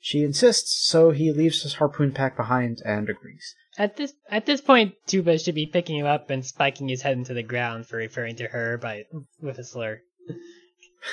she 0.00 0.24
insists, 0.24 0.84
so 0.84 1.12
he 1.12 1.30
leaves 1.30 1.62
his 1.62 1.74
harpoon 1.74 2.10
pack 2.10 2.36
behind 2.36 2.82
and 2.84 3.08
agrees. 3.08 3.54
At 3.78 3.96
this 3.96 4.12
at 4.28 4.44
this 4.44 4.60
point, 4.60 4.94
Tuba 5.06 5.38
should 5.38 5.54
be 5.54 5.66
picking 5.66 5.96
him 5.96 6.06
up 6.06 6.28
and 6.28 6.44
spiking 6.44 6.88
his 6.88 7.02
head 7.02 7.16
into 7.16 7.32
the 7.32 7.42
ground 7.42 7.86
for 7.86 7.96
referring 7.96 8.36
to 8.36 8.48
her 8.48 8.76
by 8.76 9.04
with 9.40 9.58
a 9.58 9.64
slur. 9.64 10.02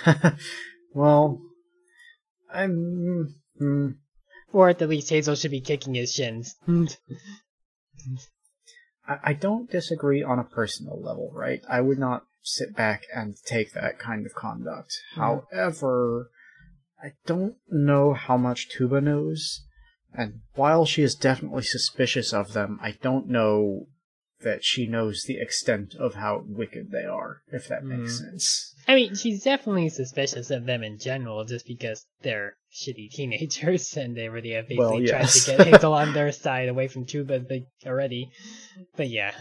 well, 0.93 1.39
I'm. 2.51 3.35
hmm, 3.57 3.91
Or 4.51 4.69
at 4.69 4.79
the 4.79 4.87
least, 4.87 5.09
Hazel 5.09 5.35
should 5.35 5.51
be 5.51 5.61
kicking 5.61 5.93
his 5.93 6.11
shins. 6.11 6.55
I, 9.07 9.17
I 9.23 9.33
don't 9.33 9.69
disagree 9.69 10.23
on 10.23 10.39
a 10.39 10.43
personal 10.43 11.01
level, 11.01 11.31
right? 11.33 11.61
I 11.69 11.81
would 11.81 11.99
not 11.99 12.25
sit 12.41 12.75
back 12.75 13.03
and 13.13 13.35
take 13.45 13.73
that 13.73 13.99
kind 13.99 14.25
of 14.25 14.33
conduct. 14.33 14.93
Hmm. 15.15 15.21
However, 15.21 16.31
I 17.01 17.13
don't 17.25 17.55
know 17.69 18.13
how 18.13 18.37
much 18.37 18.69
Tuba 18.69 19.01
knows, 19.01 19.65
and 20.13 20.41
while 20.55 20.85
she 20.85 21.01
is 21.01 21.15
definitely 21.15 21.63
suspicious 21.63 22.33
of 22.33 22.53
them, 22.53 22.79
I 22.81 22.91
don't 23.01 23.27
know 23.27 23.87
that 24.41 24.63
she 24.63 24.87
knows 24.87 25.23
the 25.23 25.39
extent 25.39 25.95
of 25.95 26.15
how 26.15 26.43
wicked 26.47 26.91
they 26.91 27.03
are, 27.03 27.41
if 27.51 27.67
that 27.67 27.83
makes 27.83 28.19
hmm. 28.19 28.25
sense. 28.25 28.73
I 28.87 28.95
mean, 28.95 29.15
she's 29.15 29.43
definitely 29.43 29.89
suspicious 29.89 30.49
of 30.49 30.65
them 30.65 30.83
in 30.83 30.97
general, 30.97 31.43
just 31.45 31.67
because 31.67 32.05
they're 32.21 32.55
shitty 32.73 33.09
teenagers 33.11 33.95
and 33.97 34.15
they 34.15 34.29
were 34.29 34.41
the 34.41 34.53
basically 34.61 34.77
Well, 34.77 35.01
yes. 35.01 35.43
tried 35.45 35.57
to 35.57 35.63
get 35.65 35.73
Hazel 35.75 35.93
on 36.03 36.13
their 36.13 36.31
side 36.31 36.69
away 36.69 36.87
from 36.87 37.05
Tuba 37.05 37.43
like, 37.49 37.65
already. 37.85 38.29
But 38.95 39.09
yeah, 39.09 39.31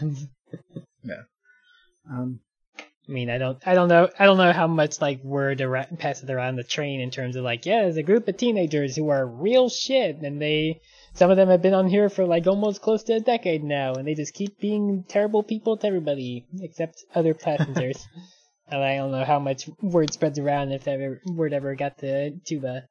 Um, 2.09 2.39
I 2.77 3.11
mean, 3.11 3.29
I 3.29 3.37
don't, 3.39 3.57
I 3.65 3.73
don't 3.73 3.87
know, 3.87 4.07
I 4.19 4.25
don't 4.25 4.37
know 4.37 4.53
how 4.53 4.67
much 4.67 5.01
like 5.01 5.23
word 5.23 5.61
ar- 5.61 5.87
passes 5.97 6.29
around 6.29 6.57
the 6.57 6.63
train 6.63 7.01
in 7.01 7.09
terms 7.09 7.35
of 7.35 7.43
like, 7.43 7.65
yeah, 7.65 7.81
there's 7.81 7.97
a 7.97 8.03
group 8.03 8.27
of 8.27 8.37
teenagers 8.37 8.95
who 8.95 9.09
are 9.09 9.25
real 9.25 9.67
shit, 9.69 10.17
and 10.17 10.39
they, 10.41 10.81
some 11.15 11.31
of 11.31 11.37
them 11.37 11.49
have 11.49 11.61
been 11.61 11.73
on 11.73 11.87
here 11.87 12.09
for 12.09 12.25
like 12.25 12.45
almost 12.45 12.81
close 12.81 13.03
to 13.03 13.13
a 13.13 13.19
decade 13.19 13.63
now, 13.63 13.93
and 13.93 14.07
they 14.07 14.13
just 14.13 14.35
keep 14.35 14.59
being 14.59 15.05
terrible 15.07 15.41
people 15.41 15.75
to 15.77 15.87
everybody 15.87 16.45
except 16.61 17.03
other 17.15 17.33
passengers. 17.33 18.07
and 18.67 18.83
I 18.83 18.97
don't 18.97 19.11
know 19.11 19.25
how 19.25 19.39
much 19.39 19.67
word 19.81 20.13
spreads 20.13 20.37
around 20.37 20.71
if 20.71 20.87
ever 20.87 21.19
word 21.25 21.53
ever 21.53 21.73
got 21.75 21.97
to 21.99 22.31
Tuba. 22.45 22.83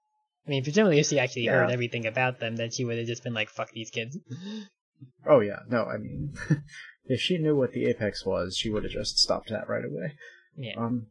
I 0.47 0.51
mean, 0.51 0.62
presumably 0.62 0.99
if 0.99 1.07
she 1.07 1.18
actually 1.18 1.47
heard 1.47 1.70
everything 1.70 2.07
about 2.07 2.41
them, 2.41 2.57
then 2.57 2.70
she 2.70 2.84
would 2.84 2.99
have 2.99 3.07
just 3.07 3.22
been 3.22 3.34
like, 3.34 3.51
"Fuck 3.51 3.72
these 3.72 3.91
kids." 3.91 4.18
oh 5.26 5.41
yeah, 5.41 5.61
no, 5.68 5.84
I 5.84 5.99
mean, 5.99 6.34
if 7.05 7.20
she 7.20 7.39
knew 7.39 7.57
what 7.57 7.72
the 7.72 7.86
apex 7.86 8.24
was, 8.24 8.57
she 8.57 8.70
would 8.70 8.84
have 8.84 8.93
just 8.93 9.18
stopped 9.18 9.51
that 9.51 9.68
right 9.68 9.84
away. 9.84 10.14
Yeah. 10.57 10.74
Um, 10.76 11.07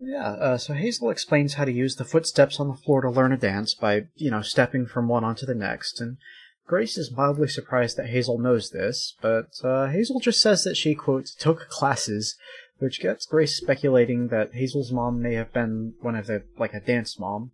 yeah, 0.00 0.32
uh, 0.32 0.58
so 0.58 0.74
Hazel 0.74 1.10
explains 1.10 1.54
how 1.54 1.64
to 1.64 1.72
use 1.72 1.96
the 1.96 2.04
footsteps 2.04 2.60
on 2.60 2.68
the 2.68 2.74
floor 2.74 3.00
to 3.00 3.10
learn 3.10 3.32
a 3.32 3.38
dance 3.38 3.74
by, 3.74 4.06
you 4.16 4.30
know, 4.30 4.42
stepping 4.42 4.86
from 4.86 5.08
one 5.08 5.24
onto 5.24 5.46
the 5.46 5.54
next, 5.54 6.00
and 6.00 6.18
Grace 6.66 6.96
is 6.96 7.12
mildly 7.14 7.48
surprised 7.48 7.96
that 7.98 8.08
Hazel 8.08 8.38
knows 8.38 8.70
this, 8.70 9.14
but 9.20 9.50
uh, 9.62 9.88
Hazel 9.88 10.18
just 10.18 10.40
says 10.40 10.64
that 10.64 10.76
she, 10.76 10.94
quote, 10.94 11.26
took 11.38 11.68
classes, 11.68 12.36
which 12.78 13.00
gets 13.00 13.26
Grace 13.26 13.56
speculating 13.56 14.28
that 14.28 14.54
Hazel's 14.54 14.92
mom 14.92 15.22
may 15.22 15.34
have 15.34 15.52
been 15.52 15.94
one 16.00 16.16
of 16.16 16.26
the, 16.26 16.42
like, 16.58 16.74
a 16.74 16.80
dance 16.80 17.18
mom. 17.18 17.52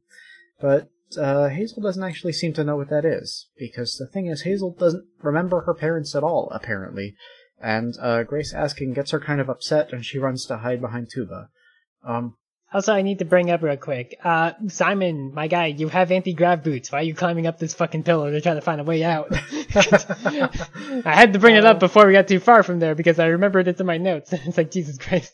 But 0.61 0.89
uh, 1.19 1.49
Hazel 1.49 1.83
doesn't 1.83 2.03
actually 2.03 2.33
seem 2.33 2.53
to 2.55 2.65
know 2.65 2.77
what 2.77 2.91
that 2.91 3.05
is, 3.05 3.49
because 3.59 3.97
the 3.97 4.07
thing 4.07 4.27
is, 4.27 4.43
Hazel 4.43 4.75
doesn't 4.79 5.05
remember 5.23 5.63
her 5.63 5.75
parents 5.75 6.15
at 6.15 6.23
all, 6.23 6.49
apparently, 6.53 7.15
and 7.61 7.95
uh, 8.01 8.23
Grace 8.23 8.55
asking 8.55 8.95
gets 8.95 9.11
her 9.11 9.21
kind 9.21 9.41
of 9.41 9.49
upset, 9.49 9.93
and 9.93 10.05
she 10.05 10.19
runs 10.19 10.47
to 10.47 10.59
hide 10.59 10.81
behind 10.81 11.09
Tuba. 11.13 11.49
Um, 12.07 12.37
Also, 12.73 12.95
I 12.95 13.03
need 13.03 13.19
to 13.19 13.25
bring 13.25 13.51
up 13.51 13.63
real 13.63 13.77
quick. 13.77 14.17
Uh, 14.23 14.53
Simon, 14.69 15.35
my 15.35 15.49
guy, 15.49 15.67
you 15.67 15.89
have 15.89 16.13
anti-grav 16.13 16.63
boots. 16.63 16.93
Why 16.93 17.01
are 17.01 17.03
you 17.03 17.15
climbing 17.15 17.49
up 17.49 17.59
this 17.59 17.75
fucking 17.75 18.05
pillar 18.05 18.31
to 18.31 18.41
try 18.41 18.55
to 18.55 18.61
find 18.61 18.81
a 18.81 18.85
way 18.85 19.03
out? 19.03 19.29
I 19.75 21.01
had 21.05 21.33
to 21.33 21.41
bring 21.41 21.57
it 21.57 21.65
up 21.65 21.81
before 21.81 22.07
we 22.07 22.13
got 22.13 22.29
too 22.29 22.39
far 22.39 22.63
from 22.63 22.79
there 22.79 22.95
because 22.95 23.19
I 23.19 23.27
remembered 23.27 23.67
it's 23.67 23.81
in 23.81 23.87
my 23.87 23.97
notes. 23.97 24.33
it's 24.33 24.57
like, 24.57 24.71
Jesus 24.71 24.99
Christ. 24.99 25.33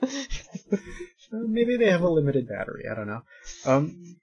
maybe 1.32 1.76
they 1.76 1.90
have 1.90 2.02
a 2.02 2.08
limited 2.08 2.46
battery, 2.48 2.84
I 2.90 2.94
don't 2.94 3.08
know. 3.08 3.22
Um, 3.64 4.16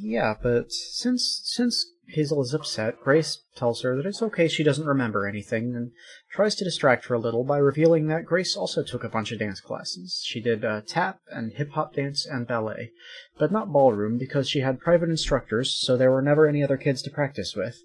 Yeah, 0.00 0.34
but 0.42 0.72
since 0.72 1.40
since 1.44 1.86
Hazel 2.08 2.42
is 2.42 2.54
upset, 2.54 3.00
Grace 3.00 3.42
tells 3.56 3.82
her 3.82 3.96
that 3.96 4.06
it's 4.06 4.22
okay 4.22 4.46
she 4.46 4.62
doesn't 4.62 4.86
remember 4.86 5.26
anything 5.26 5.74
and 5.74 5.92
tries 6.30 6.54
to 6.56 6.64
distract 6.64 7.06
her 7.06 7.14
a 7.14 7.18
little 7.18 7.44
by 7.44 7.58
revealing 7.58 8.06
that 8.06 8.24
Grace 8.24 8.56
also 8.56 8.82
took 8.82 9.04
a 9.04 9.08
bunch 9.08 9.32
of 9.32 9.38
dance 9.38 9.60
classes. 9.60 10.22
She 10.24 10.40
did 10.40 10.64
uh, 10.64 10.82
tap 10.86 11.20
and 11.30 11.52
hip 11.52 11.70
hop 11.72 11.94
dance 11.94 12.26
and 12.26 12.46
ballet, 12.46 12.90
but 13.38 13.50
not 13.50 13.72
ballroom 13.72 14.18
because 14.18 14.48
she 14.48 14.60
had 14.60 14.80
private 14.80 15.08
instructors, 15.08 15.74
so 15.74 15.96
there 15.96 16.12
were 16.12 16.22
never 16.22 16.46
any 16.46 16.62
other 16.62 16.76
kids 16.76 17.02
to 17.02 17.10
practice 17.10 17.54
with. 17.56 17.78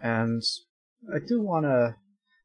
And 0.00 0.42
I 1.12 1.18
do 1.18 1.40
want 1.40 1.64
to. 1.64 1.96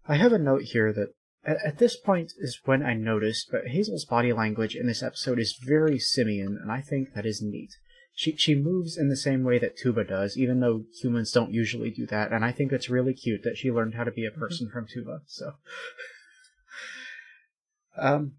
I 0.08 0.16
have 0.16 0.34
a 0.34 0.40
note 0.40 0.64
here 0.64 0.92
that 0.94 1.14
at, 1.46 1.58
at 1.66 1.78
this 1.78 1.96
point 1.96 2.34
is 2.38 2.60
when 2.66 2.84
I 2.84 2.94
noticed, 2.94 3.50
but 3.52 3.68
Hazel's 3.68 4.06
body 4.06 4.34
language 4.34 4.76
in 4.76 4.88
this 4.88 5.04
episode 5.04 5.40
is 5.40 5.60
very 5.64 6.00
simian, 6.00 6.58
and 6.62 6.72
I 6.72 6.82
think 6.82 7.14
that 7.14 7.26
is 7.26 7.42
neat 7.42 7.72
she 8.20 8.36
she 8.36 8.54
moves 8.54 8.98
in 8.98 9.08
the 9.08 9.16
same 9.16 9.46
way 9.46 9.60
that 9.60 9.78
Tuba 9.78 10.04
does, 10.04 10.38
even 10.38 10.60
though 10.60 10.84
humans 11.02 11.32
don't 11.32 11.54
usually 11.54 11.90
do 11.90 12.06
that. 12.08 12.34
And 12.34 12.44
I 12.44 12.52
think 12.52 12.74
it's 12.74 12.90
really 12.90 13.14
cute 13.14 13.44
that 13.44 13.56
she 13.56 13.72
learned 13.72 13.96
how 13.96 14.04
to 14.04 14.12
be 14.12 14.26
a 14.26 14.38
person 14.38 14.68
mm-hmm. 14.68 14.74
from 14.74 14.88
Tuba. 14.88 15.22
So, 15.26 15.54
um, 17.98 18.34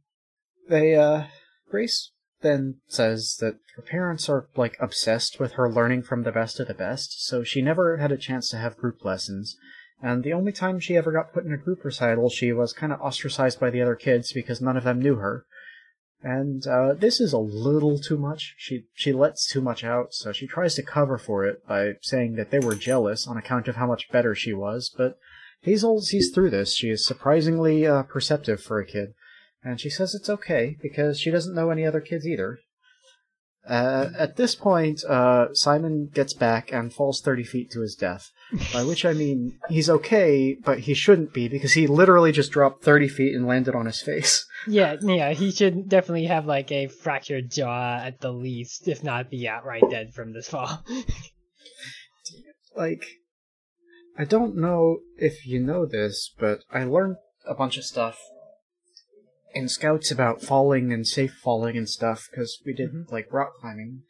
they 0.68 0.96
uh, 0.96 1.28
Grace 1.70 2.12
then 2.42 2.80
says 2.88 3.38
that 3.40 3.54
her 3.76 3.82
parents 3.82 4.28
are 4.28 4.50
like 4.54 4.76
obsessed 4.80 5.40
with 5.40 5.52
her 5.52 5.72
learning 5.72 6.02
from 6.02 6.24
the 6.24 6.32
best 6.32 6.60
of 6.60 6.68
the 6.68 6.74
best, 6.74 7.26
so 7.26 7.42
she 7.42 7.62
never 7.62 7.96
had 7.96 8.12
a 8.12 8.18
chance 8.18 8.50
to 8.50 8.58
have 8.58 8.76
group 8.76 9.02
lessons. 9.02 9.56
And 10.02 10.22
the 10.22 10.34
only 10.34 10.52
time 10.52 10.78
she 10.78 10.98
ever 10.98 11.10
got 11.10 11.32
put 11.32 11.46
in 11.46 11.54
a 11.54 11.56
group 11.56 11.86
recital, 11.86 12.28
she 12.28 12.52
was 12.52 12.74
kind 12.74 12.92
of 12.92 13.00
ostracized 13.00 13.58
by 13.58 13.70
the 13.70 13.80
other 13.80 13.96
kids 13.96 14.30
because 14.30 14.60
none 14.60 14.76
of 14.76 14.84
them 14.84 15.00
knew 15.00 15.14
her. 15.14 15.46
And 16.22 16.66
uh, 16.66 16.94
this 16.94 17.18
is 17.18 17.32
a 17.32 17.38
little 17.38 17.98
too 17.98 18.18
much. 18.18 18.54
She 18.58 18.84
she 18.94 19.12
lets 19.12 19.46
too 19.46 19.62
much 19.62 19.82
out, 19.82 20.12
so 20.12 20.32
she 20.32 20.46
tries 20.46 20.74
to 20.74 20.82
cover 20.82 21.16
for 21.16 21.46
it 21.46 21.66
by 21.66 21.94
saying 22.02 22.34
that 22.34 22.50
they 22.50 22.58
were 22.58 22.74
jealous 22.74 23.26
on 23.26 23.38
account 23.38 23.68
of 23.68 23.76
how 23.76 23.86
much 23.86 24.10
better 24.10 24.34
she 24.34 24.52
was. 24.52 24.92
But 24.94 25.16
Hazel 25.62 26.02
sees 26.02 26.30
through 26.30 26.50
this. 26.50 26.74
She 26.74 26.90
is 26.90 27.06
surprisingly 27.06 27.86
uh, 27.86 28.02
perceptive 28.02 28.62
for 28.62 28.78
a 28.78 28.86
kid, 28.86 29.14
and 29.64 29.80
she 29.80 29.88
says 29.88 30.14
it's 30.14 30.28
okay 30.28 30.76
because 30.82 31.18
she 31.18 31.30
doesn't 31.30 31.54
know 31.54 31.70
any 31.70 31.86
other 31.86 32.02
kids 32.02 32.26
either. 32.26 32.58
Uh, 33.66 34.10
at 34.18 34.36
this 34.36 34.54
point, 34.54 35.04
uh, 35.04 35.54
Simon 35.54 36.10
gets 36.12 36.32
back 36.34 36.72
and 36.72 36.92
falls 36.92 37.20
30 37.20 37.44
feet 37.44 37.70
to 37.70 37.80
his 37.80 37.94
death. 37.94 38.30
By 38.72 38.84
which 38.84 39.04
I 39.04 39.12
mean 39.12 39.58
he's 39.68 39.88
okay, 39.88 40.56
but 40.64 40.80
he 40.80 40.94
shouldn't 40.94 41.32
be 41.32 41.48
because 41.48 41.72
he 41.72 41.86
literally 41.86 42.32
just 42.32 42.50
dropped 42.50 42.82
30 42.82 43.08
feet 43.08 43.34
and 43.34 43.46
landed 43.46 43.74
on 43.74 43.86
his 43.86 44.02
face. 44.02 44.46
Yeah, 44.66 44.96
yeah, 45.00 45.32
he 45.32 45.52
should 45.52 45.88
definitely 45.88 46.26
have 46.26 46.46
like 46.46 46.72
a 46.72 46.88
fractured 46.88 47.50
jaw 47.50 47.98
at 48.02 48.20
the 48.20 48.32
least, 48.32 48.88
if 48.88 49.04
not 49.04 49.30
be 49.30 49.48
outright 49.48 49.84
dead 49.90 50.12
from 50.12 50.32
this 50.32 50.48
fall. 50.48 50.84
like, 52.76 53.04
I 54.18 54.24
don't 54.24 54.56
know 54.56 54.98
if 55.16 55.46
you 55.46 55.60
know 55.60 55.86
this, 55.86 56.34
but 56.38 56.60
I 56.70 56.84
learned 56.84 57.16
a 57.46 57.54
bunch 57.54 57.78
of 57.78 57.84
stuff 57.84 58.18
in 59.54 59.68
scouts 59.68 60.10
about 60.10 60.42
falling 60.42 60.92
and 60.92 61.06
safe 61.06 61.34
falling 61.42 61.76
and 61.76 61.88
stuff 61.88 62.28
because 62.30 62.60
we 62.64 62.72
did 62.72 62.90
mm-hmm. 62.90 63.14
like 63.14 63.32
rock 63.32 63.52
climbing. 63.60 64.02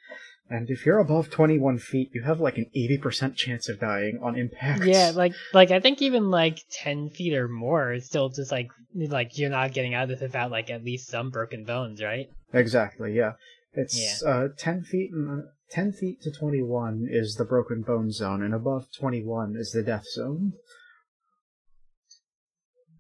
And 0.52 0.68
if 0.68 0.84
you're 0.84 0.98
above 0.98 1.30
21 1.30 1.78
feet, 1.78 2.10
you 2.12 2.22
have 2.22 2.40
like 2.40 2.58
an 2.58 2.66
80% 2.76 3.36
chance 3.36 3.68
of 3.68 3.78
dying 3.78 4.18
on 4.20 4.36
impact. 4.36 4.84
Yeah, 4.84 5.12
like 5.14 5.32
like 5.54 5.70
I 5.70 5.78
think 5.78 6.02
even 6.02 6.28
like 6.28 6.64
10 6.72 7.10
feet 7.10 7.34
or 7.34 7.46
more 7.46 7.92
is 7.92 8.06
still 8.06 8.28
just 8.30 8.50
like 8.50 8.68
like 8.94 9.38
you're 9.38 9.48
not 9.48 9.72
getting 9.72 9.94
out 9.94 10.04
of 10.04 10.08
this 10.08 10.20
without 10.20 10.50
like 10.50 10.68
at 10.68 10.84
least 10.84 11.08
some 11.08 11.30
broken 11.30 11.64
bones, 11.64 12.02
right? 12.02 12.26
Exactly. 12.52 13.14
Yeah. 13.14 13.34
It's 13.74 14.22
yeah. 14.24 14.28
uh 14.28 14.48
10 14.58 14.82
feet 14.82 15.12
and 15.12 15.44
10 15.70 15.92
feet 15.92 16.20
to 16.22 16.32
21 16.32 17.06
is 17.08 17.36
the 17.36 17.44
broken 17.44 17.82
bone 17.82 18.10
zone 18.10 18.42
and 18.42 18.52
above 18.52 18.86
21 18.98 19.54
is 19.56 19.70
the 19.70 19.84
death 19.84 20.06
zone. 20.12 20.54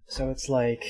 So 0.06 0.30
it's 0.30 0.48
like 0.48 0.84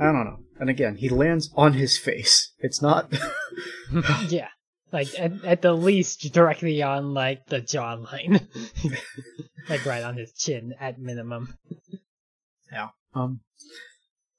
I 0.00 0.06
don't 0.06 0.24
know. 0.24 0.40
And 0.58 0.68
again, 0.68 0.96
he 0.96 1.08
lands 1.08 1.52
on 1.54 1.74
his 1.74 1.96
face. 1.96 2.52
It's 2.58 2.82
not 2.82 3.12
Yeah 4.28 4.48
like 4.94 5.08
at, 5.18 5.44
at 5.44 5.60
the 5.60 5.74
least 5.74 6.32
directly 6.32 6.80
on 6.80 7.12
like 7.12 7.46
the 7.46 7.60
jawline, 7.60 8.46
like 9.68 9.84
right 9.84 10.04
on 10.04 10.16
his 10.16 10.32
chin 10.32 10.72
at 10.80 11.00
minimum. 11.00 11.58
Yeah. 12.72 12.90
Um, 13.14 13.40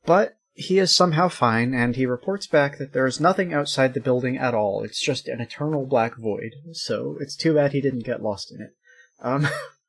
but 0.05 0.37
he 0.53 0.79
is 0.79 0.95
somehow 0.95 1.27
fine, 1.27 1.73
and 1.73 1.97
he 1.97 2.05
reports 2.05 2.47
back 2.47 2.77
that 2.77 2.93
there 2.93 3.05
is 3.05 3.19
nothing 3.19 3.53
outside 3.53 3.93
the 3.93 3.99
building 3.99 4.37
at 4.37 4.55
all. 4.55 4.83
It's 4.83 5.01
just 5.01 5.27
an 5.27 5.41
eternal 5.41 5.85
black 5.85 6.15
void. 6.15 6.55
So 6.71 7.17
it's 7.19 7.35
too 7.35 7.53
bad 7.53 7.73
he 7.73 7.81
didn't 7.81 8.05
get 8.05 8.23
lost 8.23 8.53
in 8.53 8.61
it. 8.61 8.71
Um, 9.21 9.47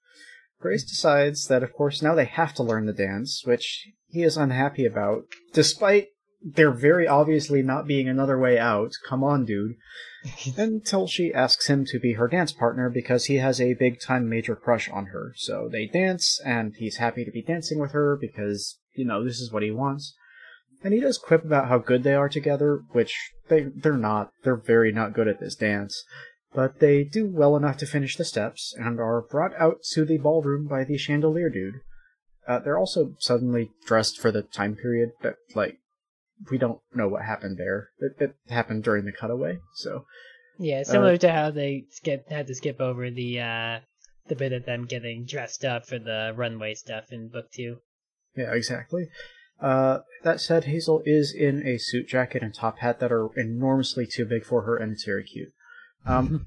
Grace 0.60 0.84
decides 0.84 1.46
that, 1.46 1.62
of 1.62 1.72
course, 1.72 2.02
now 2.02 2.16
they 2.16 2.24
have 2.24 2.52
to 2.54 2.64
learn 2.64 2.86
the 2.86 2.92
dance, 2.92 3.42
which 3.44 3.88
he 4.08 4.24
is 4.24 4.36
unhappy 4.36 4.84
about, 4.84 5.26
despite 5.52 6.08
there 6.42 6.72
very 6.72 7.06
obviously 7.06 7.62
not 7.62 7.86
being 7.86 8.08
another 8.08 8.38
way 8.38 8.58
out. 8.58 8.92
Come 9.08 9.22
on, 9.22 9.44
dude. 9.44 9.76
Until 10.56 11.06
she 11.06 11.32
asks 11.32 11.68
him 11.68 11.84
to 11.86 11.98
be 11.98 12.14
her 12.14 12.28
dance 12.28 12.52
partner 12.52 12.88
because 12.88 13.26
he 13.26 13.36
has 13.36 13.60
a 13.60 13.74
big 13.74 14.00
time 14.00 14.28
major 14.28 14.56
crush 14.56 14.88
on 14.88 15.06
her. 15.06 15.32
So 15.36 15.68
they 15.70 15.86
dance, 15.86 16.40
and 16.44 16.74
he's 16.76 16.96
happy 16.96 17.24
to 17.24 17.30
be 17.30 17.42
dancing 17.42 17.78
with 17.78 17.92
her 17.92 18.16
because, 18.20 18.78
you 18.94 19.04
know, 19.04 19.24
this 19.24 19.40
is 19.40 19.52
what 19.52 19.62
he 19.62 19.70
wants. 19.70 20.14
And 20.82 20.92
he 20.92 21.00
does 21.00 21.18
quip 21.18 21.44
about 21.44 21.68
how 21.68 21.78
good 21.78 22.02
they 22.02 22.14
are 22.14 22.28
together, 22.28 22.80
which 22.92 23.32
they, 23.48 23.66
they're 23.74 23.96
not. 23.96 24.30
They're 24.44 24.56
very 24.56 24.92
not 24.92 25.14
good 25.14 25.28
at 25.28 25.40
this 25.40 25.54
dance. 25.54 26.04
But 26.54 26.80
they 26.80 27.04
do 27.04 27.26
well 27.26 27.56
enough 27.56 27.76
to 27.78 27.86
finish 27.86 28.16
the 28.16 28.24
steps 28.24 28.74
and 28.78 29.00
are 29.00 29.22
brought 29.22 29.54
out 29.58 29.82
to 29.92 30.04
the 30.04 30.18
ballroom 30.18 30.66
by 30.66 30.84
the 30.84 30.96
chandelier 30.96 31.50
dude. 31.50 31.80
Uh, 32.46 32.60
they're 32.60 32.78
also 32.78 33.14
suddenly 33.18 33.70
dressed 33.84 34.18
for 34.18 34.30
the 34.30 34.42
time 34.42 34.76
period 34.76 35.10
that, 35.22 35.36
like, 35.54 35.78
we 36.50 36.58
don't 36.58 36.80
know 36.94 37.08
what 37.08 37.24
happened 37.24 37.58
there. 37.58 37.90
It, 37.98 38.12
it 38.20 38.36
happened 38.48 38.84
during 38.84 39.04
the 39.04 39.12
cutaway, 39.12 39.58
so 39.74 40.04
yeah, 40.58 40.82
similar 40.82 41.14
uh, 41.14 41.18
to 41.18 41.32
how 41.32 41.50
they 41.50 41.84
skip 41.90 42.28
had 42.28 42.46
to 42.46 42.54
skip 42.54 42.80
over 42.80 43.10
the 43.10 43.40
uh 43.40 43.80
the 44.28 44.36
bit 44.36 44.52
of 44.52 44.64
them 44.64 44.86
getting 44.86 45.24
dressed 45.24 45.64
up 45.64 45.86
for 45.86 45.98
the 45.98 46.32
runway 46.36 46.74
stuff 46.74 47.12
in 47.12 47.28
book 47.28 47.50
two. 47.52 47.78
Yeah, 48.36 48.52
exactly. 48.52 49.08
Uh, 49.60 50.00
that 50.22 50.40
said, 50.40 50.64
Hazel 50.64 51.02
is 51.06 51.34
in 51.34 51.66
a 51.66 51.78
suit 51.78 52.08
jacket 52.08 52.42
and 52.42 52.54
top 52.54 52.78
hat 52.78 53.00
that 53.00 53.12
are 53.12 53.30
enormously 53.36 54.06
too 54.06 54.26
big 54.26 54.44
for 54.44 54.62
her, 54.62 54.76
and 54.76 54.92
it's 54.92 55.04
very 55.04 55.24
cute. 55.24 55.48
Um, 56.04 56.46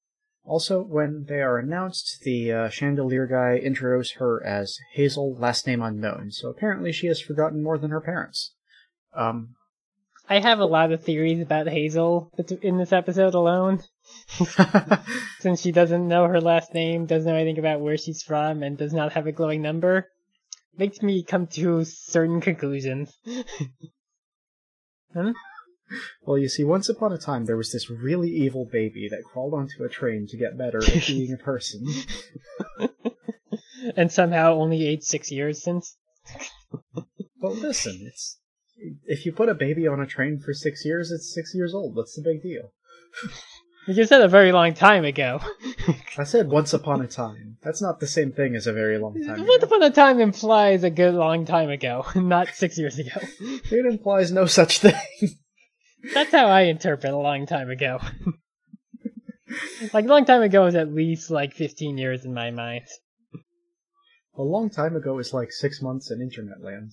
also, 0.44 0.82
when 0.82 1.24
they 1.26 1.40
are 1.40 1.58
announced, 1.58 2.20
the 2.22 2.52
uh, 2.52 2.68
chandelier 2.68 3.26
guy 3.26 3.58
intros 3.64 4.18
her 4.18 4.44
as 4.44 4.76
Hazel, 4.92 5.34
last 5.34 5.66
name 5.66 5.80
unknown. 5.80 6.32
So 6.32 6.50
apparently, 6.50 6.92
she 6.92 7.06
has 7.06 7.20
forgotten 7.20 7.62
more 7.62 7.78
than 7.78 7.90
her 7.90 8.00
parents. 8.00 8.54
Um, 9.14 9.56
I 10.28 10.38
have 10.38 10.60
a 10.60 10.64
lot 10.64 10.92
of 10.92 11.02
theories 11.02 11.42
about 11.42 11.66
Hazel 11.66 12.30
in 12.62 12.78
this 12.78 12.92
episode 12.92 13.34
alone. 13.34 13.82
Since 15.40 15.60
she 15.60 15.72
doesn't 15.72 16.06
know 16.06 16.28
her 16.28 16.40
last 16.40 16.72
name, 16.72 17.06
doesn't 17.06 17.28
know 17.28 17.36
anything 17.36 17.58
about 17.58 17.80
where 17.80 17.96
she's 17.96 18.22
from, 18.22 18.62
and 18.62 18.78
does 18.78 18.92
not 18.92 19.12
have 19.12 19.26
a 19.26 19.32
glowing 19.32 19.60
number, 19.60 20.08
makes 20.76 21.02
me 21.02 21.24
come 21.24 21.48
to 21.48 21.84
certain 21.84 22.40
conclusions. 22.40 23.12
huh? 25.14 25.32
Well, 26.22 26.38
you 26.38 26.48
see, 26.48 26.62
once 26.62 26.88
upon 26.88 27.12
a 27.12 27.18
time 27.18 27.46
there 27.46 27.56
was 27.56 27.72
this 27.72 27.90
really 27.90 28.30
evil 28.30 28.64
baby 28.64 29.08
that 29.10 29.24
crawled 29.24 29.54
onto 29.54 29.82
a 29.82 29.88
train 29.88 30.28
to 30.28 30.36
get 30.36 30.56
better 30.56 30.78
at 30.78 31.06
being 31.08 31.32
a 31.32 31.36
person. 31.36 31.84
and 33.96 34.12
somehow 34.12 34.54
only 34.54 34.86
aged 34.86 35.02
six 35.02 35.32
years 35.32 35.62
since. 35.62 35.96
well, 37.40 37.54
listen, 37.54 37.98
it's 38.06 38.39
if 39.04 39.26
you 39.26 39.32
put 39.32 39.48
a 39.48 39.54
baby 39.54 39.86
on 39.86 40.00
a 40.00 40.06
train 40.06 40.38
for 40.38 40.52
six 40.52 40.84
years, 40.84 41.10
it's 41.10 41.32
six 41.34 41.54
years 41.54 41.74
old. 41.74 41.94
What's 41.94 42.14
the 42.14 42.22
big 42.22 42.42
deal? 42.42 42.72
You 43.86 44.04
said 44.04 44.20
a 44.20 44.28
very 44.28 44.52
long 44.52 44.74
time 44.74 45.04
ago. 45.04 45.40
I 46.18 46.24
said 46.24 46.48
once 46.48 46.72
upon 46.72 47.00
a 47.00 47.06
time. 47.06 47.56
That's 47.62 47.82
not 47.82 47.98
the 47.98 48.06
same 48.06 48.30
thing 48.30 48.54
as 48.54 48.66
a 48.66 48.72
very 48.72 48.98
long 48.98 49.14
time 49.24 49.46
Once 49.46 49.62
upon 49.64 49.82
a 49.82 49.90
time 49.90 50.20
implies 50.20 50.84
a 50.84 50.90
good 50.90 51.14
long 51.14 51.44
time 51.44 51.70
ago, 51.70 52.04
not 52.14 52.48
six 52.48 52.78
years 52.78 52.98
ago. 52.98 53.20
It 53.40 53.86
implies 53.86 54.30
no 54.30 54.46
such 54.46 54.78
thing. 54.78 54.94
That's 56.14 56.32
how 56.32 56.46
I 56.46 56.62
interpret 56.62 57.12
a 57.12 57.16
long 57.16 57.46
time 57.46 57.70
ago. 57.70 57.98
like, 59.92 60.04
a 60.04 60.08
long 60.08 60.24
time 60.24 60.42
ago 60.42 60.66
is 60.66 60.74
at 60.74 60.92
least 60.92 61.30
like 61.30 61.54
15 61.54 61.98
years 61.98 62.24
in 62.24 62.32
my 62.32 62.50
mind. 62.50 62.86
A 64.36 64.42
long 64.42 64.70
time 64.70 64.94
ago 64.94 65.18
is 65.18 65.34
like 65.34 65.52
six 65.52 65.82
months 65.82 66.10
in 66.10 66.20
internet 66.20 66.62
land. 66.62 66.92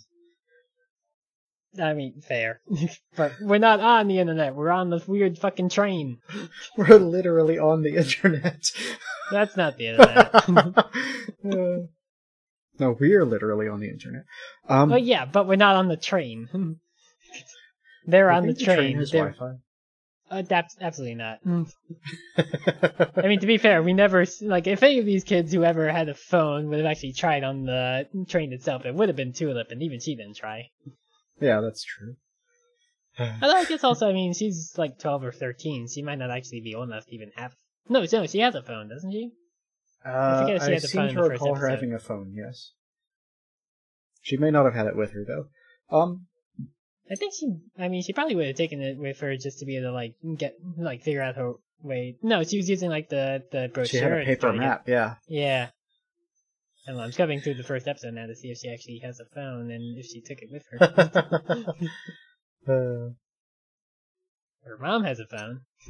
I 1.79 1.93
mean, 1.93 2.21
fair. 2.21 2.61
but 3.15 3.33
we're 3.41 3.59
not 3.59 3.79
on 3.79 4.07
the 4.07 4.19
internet. 4.19 4.55
We're 4.55 4.71
on 4.71 4.89
this 4.89 5.07
weird 5.07 5.37
fucking 5.37 5.69
train. 5.69 6.19
We're 6.77 6.97
literally 6.97 7.59
on 7.59 7.81
the 7.81 7.95
internet. 7.95 8.71
That's 9.31 9.57
not 9.57 9.77
the 9.77 9.87
internet. 9.87 10.35
uh, 10.35 11.87
no, 12.79 12.95
we're 12.97 13.25
literally 13.25 13.67
on 13.67 13.79
the 13.79 13.89
internet. 13.89 14.23
Um, 14.69 14.93
oh 14.93 14.97
yeah, 14.97 15.25
but 15.25 15.47
we're 15.47 15.55
not 15.55 15.75
on 15.75 15.87
the 15.87 15.97
train. 15.97 16.77
They're 18.05 18.29
on 18.29 18.45
the 18.47 18.53
train. 18.53 18.99
The 18.99 19.05
train 19.07 19.33
Wi-Fi. 19.33 19.57
Uh, 20.29 20.41
that's 20.41 20.75
absolutely 20.81 21.15
not. 21.15 21.39
I 21.45 23.27
mean, 23.27 23.39
to 23.39 23.47
be 23.47 23.57
fair, 23.57 23.81
we 23.81 23.93
never 23.93 24.25
like 24.41 24.67
if 24.67 24.83
any 24.83 24.99
of 24.99 25.05
these 25.05 25.23
kids 25.23 25.53
who 25.53 25.63
ever 25.63 25.89
had 25.89 26.09
a 26.09 26.13
phone 26.13 26.67
would 26.67 26.79
have 26.79 26.85
actually 26.85 27.13
tried 27.13 27.43
on 27.43 27.63
the 27.65 28.07
train 28.27 28.51
itself, 28.51 28.85
it 28.85 28.93
would 28.93 29.07
have 29.07 29.15
been 29.15 29.31
Tulip, 29.31 29.71
and 29.71 29.81
even 29.81 29.99
she 29.99 30.15
didn't 30.15 30.35
try. 30.35 30.69
Yeah, 31.39 31.61
that's 31.61 31.83
true. 31.83 32.15
Although 33.19 33.57
I 33.57 33.65
guess 33.65 33.83
also, 33.83 34.07
I 34.09 34.13
mean, 34.13 34.33
she's 34.33 34.73
like 34.77 34.99
twelve 34.99 35.23
or 35.23 35.31
thirteen. 35.31 35.87
She 35.87 36.01
might 36.01 36.19
not 36.19 36.29
actually 36.31 36.61
be 36.61 36.75
old 36.75 36.89
enough 36.89 37.05
to 37.05 37.15
even 37.15 37.31
have. 37.35 37.55
No, 37.89 38.05
no, 38.11 38.25
she 38.27 38.39
has 38.39 38.55
a 38.55 38.61
phone, 38.61 38.89
doesn't 38.89 39.11
she? 39.11 39.31
Uh, 40.05 40.45
if 40.49 40.61
she 40.63 40.69
I 40.69 40.73
had 40.73 40.81
the 40.83 40.87
phone 40.87 41.07
seem 41.09 41.17
to 41.17 41.23
recall 41.23 41.55
her 41.55 41.67
having 41.69 41.93
a 41.93 41.99
phone. 41.99 42.33
Yes, 42.35 42.71
she 44.21 44.37
may 44.37 44.51
not 44.51 44.65
have 44.65 44.75
had 44.75 44.87
it 44.87 44.95
with 44.95 45.11
her 45.13 45.25
though. 45.25 45.95
Um, 45.97 46.27
I 47.09 47.15
think 47.15 47.33
she. 47.33 47.47
I 47.79 47.87
mean, 47.87 48.03
she 48.03 48.13
probably 48.13 48.35
would 48.35 48.47
have 48.47 48.55
taken 48.55 48.81
it 48.81 48.97
with 48.97 49.19
her 49.21 49.35
just 49.37 49.59
to 49.59 49.65
be 49.65 49.77
able 49.77 49.87
to 49.89 49.93
like 49.93 50.15
get 50.37 50.55
like 50.77 51.01
figure 51.03 51.21
out 51.21 51.35
her 51.35 51.53
way. 51.81 52.17
No, 52.21 52.43
she 52.43 52.57
was 52.57 52.69
using 52.69 52.89
like 52.89 53.09
the 53.09 53.43
the 53.51 53.69
brochure. 53.73 53.85
she 53.85 53.97
had 53.97 54.11
a 54.13 54.25
paper 54.25 54.47
to 54.51 54.53
get- 54.53 54.59
map. 54.59 54.83
Yeah. 54.87 55.15
Yeah. 55.27 55.69
I 56.87 56.91
don't 56.91 56.99
know, 56.99 57.03
I'm 57.03 57.11
scrubbing 57.11 57.41
through 57.41 57.55
the 57.55 57.63
first 57.63 57.85
episode 57.85 58.13
now 58.13 58.27
to 58.27 58.35
see 58.35 58.47
if 58.47 58.59
she 58.59 58.71
actually 58.71 59.01
has 59.03 59.19
a 59.19 59.25
phone 59.35 59.71
and 59.71 59.97
if 59.97 60.05
she 60.05 60.21
took 60.21 60.37
it 60.39 60.49
with 60.49 60.63
her. 60.71 60.77
uh, 62.67 63.09
her 64.63 64.77
mom 64.79 65.03
has 65.03 65.19
a 65.19 65.27
phone. 65.27 65.61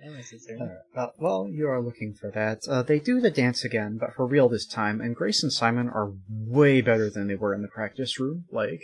and 0.00 0.14
my 0.14 0.20
sister. 0.20 0.56
Alright, 0.60 0.78
uh, 0.96 1.12
well, 1.18 1.48
you 1.48 1.68
are 1.68 1.80
looking 1.80 2.12
for 2.12 2.32
that. 2.32 2.62
Uh, 2.68 2.82
they 2.82 2.98
do 2.98 3.20
the 3.20 3.30
dance 3.30 3.64
again, 3.64 3.98
but 4.00 4.14
for 4.14 4.26
real 4.26 4.48
this 4.48 4.66
time, 4.66 5.00
and 5.00 5.14
Grace 5.14 5.44
and 5.44 5.52
Simon 5.52 5.88
are 5.90 6.12
way 6.28 6.80
better 6.80 7.08
than 7.08 7.28
they 7.28 7.36
were 7.36 7.54
in 7.54 7.62
the 7.62 7.68
practice 7.68 8.18
room. 8.18 8.46
Like, 8.50 8.82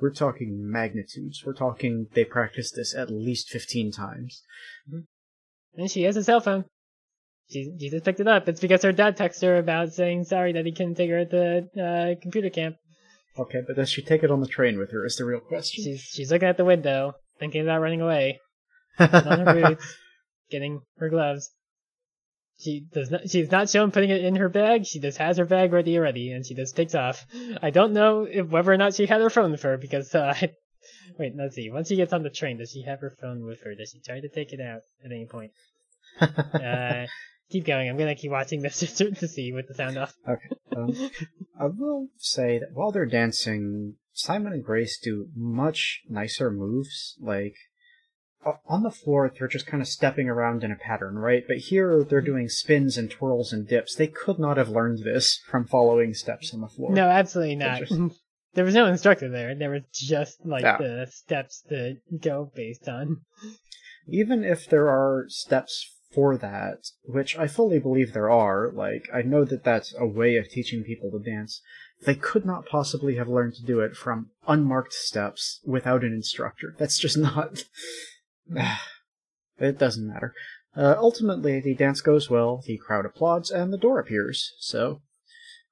we're 0.00 0.14
talking 0.14 0.70
magnitudes. 0.70 1.42
We're 1.44 1.54
talking 1.54 2.06
they 2.14 2.24
practiced 2.24 2.76
this 2.76 2.94
at 2.94 3.10
least 3.10 3.48
15 3.48 3.90
times. 3.90 4.44
And 5.74 5.90
she 5.90 6.04
has 6.04 6.16
a 6.16 6.22
cell 6.22 6.40
phone. 6.40 6.66
She, 7.50 7.72
she 7.80 7.88
just 7.90 8.04
picked 8.04 8.20
it 8.20 8.28
up. 8.28 8.48
It's 8.48 8.60
because 8.60 8.82
her 8.82 8.92
dad 8.92 9.16
texted 9.16 9.42
her 9.42 9.56
about 9.56 9.92
saying 9.92 10.24
sorry 10.24 10.52
that 10.52 10.66
he 10.66 10.72
couldn't 10.72 10.96
take 10.96 11.10
her 11.10 11.18
at 11.18 11.30
the 11.30 11.68
uh, 11.80 12.20
computer 12.20 12.50
camp. 12.50 12.76
Okay, 13.38 13.60
but 13.66 13.76
does 13.76 13.88
she 13.88 14.02
take 14.02 14.22
it 14.22 14.30
on 14.30 14.40
the 14.40 14.48
train 14.48 14.78
with 14.78 14.90
her, 14.90 15.06
is 15.06 15.16
the 15.16 15.24
real 15.24 15.40
question. 15.40 15.84
She's 15.84 16.00
she's 16.00 16.30
looking 16.32 16.48
at 16.48 16.56
the 16.56 16.64
window, 16.64 17.14
thinking 17.38 17.62
about 17.62 17.80
running 17.80 18.00
away. 18.00 18.40
on 18.98 19.46
her 19.46 19.54
boots, 19.54 19.96
getting 20.50 20.80
her 20.98 21.08
gloves. 21.08 21.50
She 22.58 22.84
does 22.92 23.12
not. 23.12 23.30
She's 23.30 23.50
not 23.52 23.70
shown 23.70 23.92
putting 23.92 24.10
it 24.10 24.24
in 24.24 24.34
her 24.36 24.48
bag. 24.48 24.84
She 24.84 24.98
just 24.98 25.18
has 25.18 25.38
her 25.38 25.44
bag 25.44 25.72
ready 25.72 25.96
already, 25.96 26.32
and 26.32 26.44
she 26.44 26.54
just 26.54 26.74
takes 26.74 26.96
off. 26.96 27.24
I 27.62 27.70
don't 27.70 27.92
know 27.92 28.26
if 28.28 28.48
whether 28.48 28.72
or 28.72 28.76
not 28.76 28.94
she 28.94 29.06
had 29.06 29.20
her 29.20 29.30
phone 29.30 29.52
with 29.52 29.62
her 29.62 29.78
because. 29.78 30.12
Uh, 30.12 30.34
wait, 31.18 31.34
let's 31.36 31.54
see. 31.54 31.70
Once 31.70 31.88
she 31.88 31.96
gets 31.96 32.12
on 32.12 32.24
the 32.24 32.30
train, 32.30 32.58
does 32.58 32.72
she 32.72 32.82
have 32.82 33.00
her 33.00 33.14
phone 33.20 33.46
with 33.46 33.62
her? 33.62 33.76
Does 33.76 33.90
she 33.92 34.00
try 34.00 34.18
to 34.18 34.28
take 34.28 34.52
it 34.52 34.60
out 34.60 34.80
at 35.04 35.12
any 35.12 35.26
point? 35.26 35.52
Uh, 36.20 37.06
keep 37.50 37.64
going. 37.66 37.88
I'm 37.88 37.96
gonna 37.96 38.14
keep 38.14 38.30
watching 38.30 38.62
this 38.62 38.78
to, 38.98 39.10
to 39.10 39.28
see 39.28 39.52
with 39.52 39.68
the 39.68 39.74
sound 39.74 39.96
off. 39.98 40.14
Um, 40.76 41.10
I 41.58 41.66
will 41.66 42.08
say 42.16 42.58
that 42.58 42.70
while 42.72 42.92
they're 42.92 43.06
dancing, 43.06 43.94
Simon 44.12 44.52
and 44.52 44.64
Grace 44.64 44.98
do 44.98 45.28
much 45.34 46.02
nicer 46.08 46.50
moves. 46.50 47.16
Like, 47.20 47.54
on 48.66 48.82
the 48.82 48.90
floor, 48.90 49.30
they're 49.36 49.48
just 49.48 49.66
kind 49.66 49.82
of 49.82 49.88
stepping 49.88 50.28
around 50.28 50.62
in 50.64 50.70
a 50.72 50.76
pattern, 50.76 51.16
right? 51.16 51.42
But 51.46 51.56
here, 51.58 52.04
they're 52.08 52.20
doing 52.20 52.48
spins 52.48 52.96
and 52.96 53.10
twirls 53.10 53.52
and 53.52 53.66
dips. 53.66 53.94
They 53.94 54.06
could 54.06 54.38
not 54.38 54.56
have 54.56 54.68
learned 54.68 55.00
this 55.04 55.40
from 55.50 55.66
following 55.66 56.14
steps 56.14 56.54
on 56.54 56.60
the 56.60 56.68
floor. 56.68 56.92
No, 56.92 57.08
absolutely 57.08 57.56
not. 57.56 57.80
just- 57.80 58.00
there 58.54 58.64
was 58.64 58.74
no 58.74 58.86
instructor 58.86 59.28
there. 59.28 59.54
There 59.54 59.70
was 59.70 59.82
just 59.92 60.44
like 60.46 60.62
Yeah. 60.62 60.78
the 60.78 61.06
steps 61.10 61.62
to 61.68 61.96
go 62.20 62.50
based 62.54 62.88
on. 62.88 63.22
Even 64.08 64.44
if 64.44 64.68
there 64.70 64.88
are 64.88 65.26
steps 65.28 65.94
for 66.10 66.36
that, 66.38 66.90
which 67.04 67.36
I 67.38 67.46
fully 67.46 67.78
believe 67.78 68.12
there 68.12 68.30
are, 68.30 68.70
like, 68.72 69.08
I 69.12 69.22
know 69.22 69.44
that 69.44 69.64
that's 69.64 69.94
a 69.98 70.06
way 70.06 70.36
of 70.36 70.48
teaching 70.48 70.82
people 70.82 71.10
to 71.10 71.18
dance, 71.18 71.60
they 72.04 72.14
could 72.14 72.44
not 72.44 72.66
possibly 72.66 73.16
have 73.16 73.28
learned 73.28 73.54
to 73.54 73.64
do 73.64 73.80
it 73.80 73.96
from 73.96 74.30
unmarked 74.46 74.92
steps 74.92 75.60
without 75.64 76.04
an 76.04 76.12
instructor. 76.12 76.74
That's 76.78 76.98
just 76.98 77.18
not. 77.18 77.64
it 79.58 79.78
doesn't 79.78 80.06
matter. 80.06 80.34
Uh, 80.76 80.94
ultimately, 80.96 81.60
the 81.60 81.74
dance 81.74 82.00
goes 82.00 82.30
well, 82.30 82.62
the 82.66 82.78
crowd 82.78 83.04
applauds, 83.04 83.50
and 83.50 83.72
the 83.72 83.78
door 83.78 83.98
appears, 83.98 84.54
so. 84.60 85.00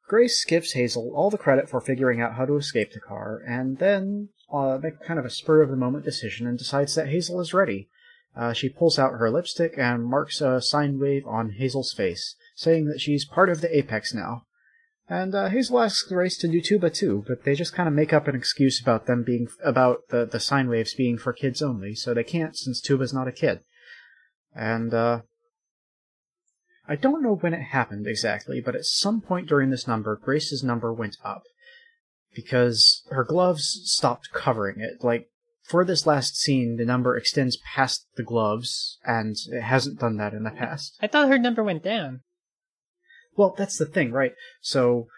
Grace 0.09 0.45
gives 0.45 0.73
Hazel 0.73 1.13
all 1.15 1.31
the 1.31 1.39
credit 1.39 1.69
for 1.69 1.81
figuring 1.81 2.21
out 2.21 2.35
how 2.35 2.45
to 2.45 2.57
escape 2.57 2.93
the 2.93 3.01
car, 3.01 3.43
and 3.47 3.79
then 3.79 4.29
uh, 4.53 4.79
make 4.81 5.01
kind 5.03 5.19
of 5.19 5.25
a 5.25 5.31
spur 5.31 5.63
of 5.63 5.71
the 5.71 5.77
moment 5.77 6.05
decision 6.05 6.47
and 6.47 6.59
decides 6.59 6.95
that 6.95 7.09
Hazel 7.09 7.41
is 7.41 7.55
ready. 7.55 7.89
Uh, 8.37 8.53
she 8.53 8.69
pulls 8.69 8.99
out 8.99 9.13
her 9.13 9.31
lipstick 9.31 9.75
and 9.79 10.05
marks 10.05 10.41
a 10.41 10.61
sine 10.61 10.99
wave 10.99 11.27
on 11.27 11.53
Hazel's 11.53 11.93
face, 11.93 12.37
saying 12.55 12.87
that 12.87 13.01
she's 13.01 13.25
part 13.25 13.49
of 13.49 13.63
the 13.63 13.77
Apex 13.77 14.13
now. 14.13 14.43
And 15.09 15.35
uh, 15.35 15.49
Hazel 15.49 15.81
asks 15.81 16.03
Grace 16.03 16.37
to 16.39 16.49
do 16.49 16.61
tuba 16.61 16.91
too, 16.91 17.25
but 17.27 17.45
they 17.45 17.55
just 17.55 17.73
kind 17.73 17.89
of 17.89 17.95
make 17.95 18.13
up 18.13 18.27
an 18.27 18.35
excuse 18.35 18.81
about 18.81 19.07
them 19.07 19.23
being 19.23 19.49
about 19.65 20.09
the 20.11 20.27
the 20.27 20.41
sine 20.41 20.69
waves 20.69 20.95
being 20.95 21.17
for 21.17 21.33
kids 21.33 21.63
only, 21.63 21.95
so 21.95 22.13
they 22.13 22.25
can't 22.25 22.57
since 22.57 22.81
tuba's 22.81 23.15
not 23.15 23.29
a 23.29 23.33
kid. 23.33 23.61
And 24.55 24.93
uh, 24.93 25.21
I 26.89 26.97
don't 26.97 27.23
know 27.23 27.37
when 27.37 27.55
it 27.55 27.63
happened 27.63 28.07
exactly, 28.07 28.61
but 28.61 28.75
at 28.75 28.85
some 28.85 29.21
point 29.21 29.49
during 29.49 29.71
this 29.71 29.87
number, 29.87 30.17
Grace's 30.17 30.65
number 30.65 30.93
went 30.93 31.17
up 31.25 31.43
because 32.35 33.05
her 33.11 33.25
gloves 33.25 33.81
stopped 33.85 34.31
covering 34.33 34.81
it. 34.81 35.05
Like 35.05 35.29
for 35.69 35.85
this 35.85 36.07
last 36.07 36.37
scene, 36.37 36.77
the 36.77 36.85
number 36.85 37.17
extends 37.17 37.59
past 37.75 38.07
the 38.17 38.23
gloves, 38.23 38.99
and 39.05 39.37
it 39.51 39.63
hasn't 39.63 39.99
done 39.99 40.17
that 40.17 40.33
in 40.33 40.45
the 40.45 40.51
past. 40.51 40.97
I 41.01 41.07
thought 41.07 41.29
her 41.29 41.39
number 41.39 41.63
went 41.63 41.83
down. 41.83 42.21
Well, 43.37 43.55
that's 43.57 43.77
the 43.77 43.87
thing, 43.87 44.13
right? 44.13 44.33
So, 44.61 45.09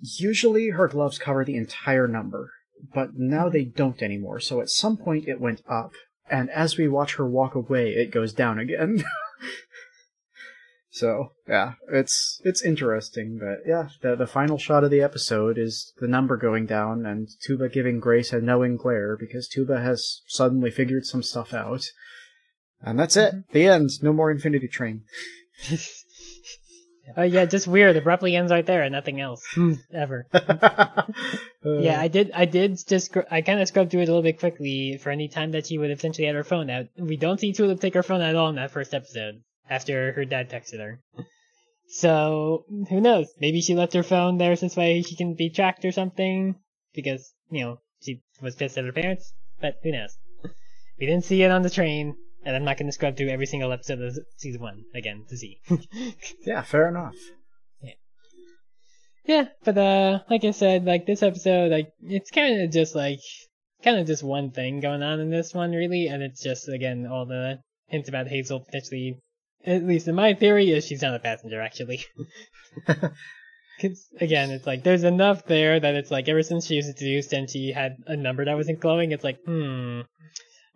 usually 0.00 0.70
her 0.70 0.88
gloves 0.88 1.18
cover 1.18 1.44
the 1.44 1.56
entire 1.56 2.08
number, 2.08 2.50
but 2.94 3.10
now 3.14 3.48
they 3.48 3.64
don't 3.64 4.02
anymore. 4.02 4.40
So 4.40 4.60
at 4.60 4.70
some 4.70 4.96
point 4.96 5.28
it 5.28 5.40
went 5.40 5.62
up, 5.68 5.92
and 6.28 6.50
as 6.50 6.76
we 6.76 6.88
watch 6.88 7.16
her 7.16 7.28
walk 7.28 7.54
away, 7.54 7.90
it 7.90 8.10
goes 8.10 8.32
down 8.32 8.58
again. 8.58 9.04
so 10.92 11.32
yeah, 11.48 11.72
it's 11.90 12.38
it's 12.44 12.62
interesting, 12.62 13.38
but 13.40 13.66
yeah, 13.66 13.88
the 14.02 14.14
the 14.14 14.26
final 14.26 14.58
shot 14.58 14.84
of 14.84 14.90
the 14.90 15.00
episode 15.00 15.56
is 15.56 15.94
the 15.98 16.06
number 16.06 16.36
going 16.36 16.66
down 16.66 17.06
and 17.06 17.30
Tuba 17.40 17.70
giving 17.70 17.98
Grace 17.98 18.30
a 18.30 18.42
knowing 18.42 18.76
glare 18.76 19.16
because 19.18 19.48
Tuba 19.48 19.80
has 19.80 20.20
suddenly 20.26 20.70
figured 20.70 21.06
some 21.06 21.22
stuff 21.22 21.54
out. 21.54 21.86
And 22.82 22.98
that's 22.98 23.16
it. 23.16 23.32
Mm-hmm. 23.32 23.52
The 23.54 23.66
end. 23.68 23.90
No 24.02 24.12
more 24.12 24.30
Infinity 24.30 24.68
Train. 24.68 25.04
Oh 27.16 27.22
yeah, 27.22 27.46
just 27.46 27.66
weird. 27.66 27.96
Abruptly 27.96 28.36
ends 28.36 28.52
right 28.52 28.66
there 28.66 28.82
and 28.82 28.92
nothing 28.92 29.18
else 29.18 29.42
hmm. 29.54 29.74
ever. 29.94 30.26
Uh. 31.64 31.78
Yeah, 31.78 32.00
I 32.00 32.08
did. 32.08 32.32
I 32.34 32.44
did 32.44 32.76
just. 32.88 33.16
I 33.30 33.40
kind 33.40 33.60
of 33.60 33.68
scrubbed 33.68 33.92
through 33.92 34.00
it 34.00 34.08
a 34.08 34.12
little 34.12 34.20
bit 34.20 34.40
quickly 34.40 34.98
for 35.00 35.10
any 35.10 35.28
time 35.28 35.52
that 35.52 35.68
she 35.68 35.78
would 35.78 35.92
essentially 35.92 36.26
had 36.26 36.34
her 36.34 36.42
phone 36.42 36.68
out. 36.68 36.86
We 36.98 37.16
don't 37.16 37.38
see 37.38 37.52
Tulip 37.52 37.80
take 37.80 37.94
her 37.94 38.02
phone 38.02 38.20
at 38.20 38.34
all 38.34 38.48
in 38.48 38.56
that 38.56 38.72
first 38.72 38.92
episode 38.92 39.44
after 39.72 40.12
her 40.12 40.24
dad 40.24 40.50
texted 40.50 40.80
her. 40.80 41.00
So 41.88 42.64
who 42.88 43.00
knows? 43.00 43.28
Maybe 43.40 43.60
she 43.60 43.74
left 43.74 43.94
her 43.94 44.02
phone 44.02 44.38
there 44.38 44.54
so 44.56 44.66
this 44.66 44.76
way 44.76 45.02
she 45.02 45.16
can 45.16 45.34
be 45.34 45.50
tracked 45.50 45.84
or 45.84 45.92
something 45.92 46.56
because 46.94 47.32
you 47.50 47.64
know 47.64 47.78
she 48.00 48.22
was 48.40 48.54
pissed 48.54 48.78
at 48.78 48.84
her 48.84 48.92
parents. 48.92 49.32
But 49.60 49.76
who 49.82 49.92
knows? 49.92 50.16
We 50.98 51.06
didn't 51.06 51.24
see 51.24 51.42
it 51.42 51.50
on 51.50 51.62
the 51.62 51.70
train, 51.70 52.16
and 52.44 52.54
I'm 52.54 52.64
not 52.64 52.76
going 52.76 52.88
to 52.88 52.92
scrub 52.92 53.16
through 53.16 53.28
every 53.28 53.46
single 53.46 53.72
episode 53.72 54.00
of 54.00 54.18
season 54.36 54.60
one 54.60 54.84
again 54.94 55.24
to 55.28 55.36
see. 55.36 55.60
Yeah, 56.46 56.62
fair 56.62 56.88
enough. 56.88 57.16
Yeah, 59.24 59.46
but 59.64 59.78
uh, 59.78 60.18
like 60.28 60.44
I 60.44 60.50
said, 60.50 60.84
like 60.84 61.06
this 61.06 61.22
episode, 61.22 61.70
like 61.70 61.92
it's 62.02 62.30
kind 62.30 62.62
of 62.62 62.72
just 62.72 62.94
like 62.96 63.20
kind 63.84 63.98
of 63.98 64.06
just 64.06 64.22
one 64.24 64.50
thing 64.50 64.80
going 64.80 65.02
on 65.02 65.20
in 65.20 65.30
this 65.30 65.54
one, 65.54 65.70
really, 65.70 66.08
and 66.08 66.22
it's 66.22 66.42
just 66.42 66.68
again 66.68 67.06
all 67.06 67.26
the 67.26 67.60
hints 67.86 68.08
about 68.08 68.26
Hazel 68.26 68.60
potentially, 68.60 69.20
at 69.66 69.84
least 69.84 70.08
in 70.08 70.14
my 70.14 70.34
theory, 70.34 70.70
is 70.70 70.84
she's 70.84 71.02
not 71.02 71.14
a 71.14 71.18
passenger 71.18 71.60
actually. 71.60 72.04
Because 73.82 74.06
again, 74.20 74.50
it's 74.50 74.66
like 74.66 74.84
there's 74.84 75.02
enough 75.02 75.44
there 75.46 75.80
that 75.80 75.94
it's 75.94 76.10
like 76.10 76.28
ever 76.28 76.42
since 76.42 76.66
she 76.66 76.76
was 76.76 76.86
introduced 76.86 77.32
and 77.32 77.50
she 77.50 77.72
had 77.72 77.96
a 78.06 78.16
number 78.16 78.44
that 78.44 78.56
wasn't 78.56 78.80
glowing, 78.80 79.10
it's 79.10 79.24
like 79.24 79.42
hmm, 79.44 80.02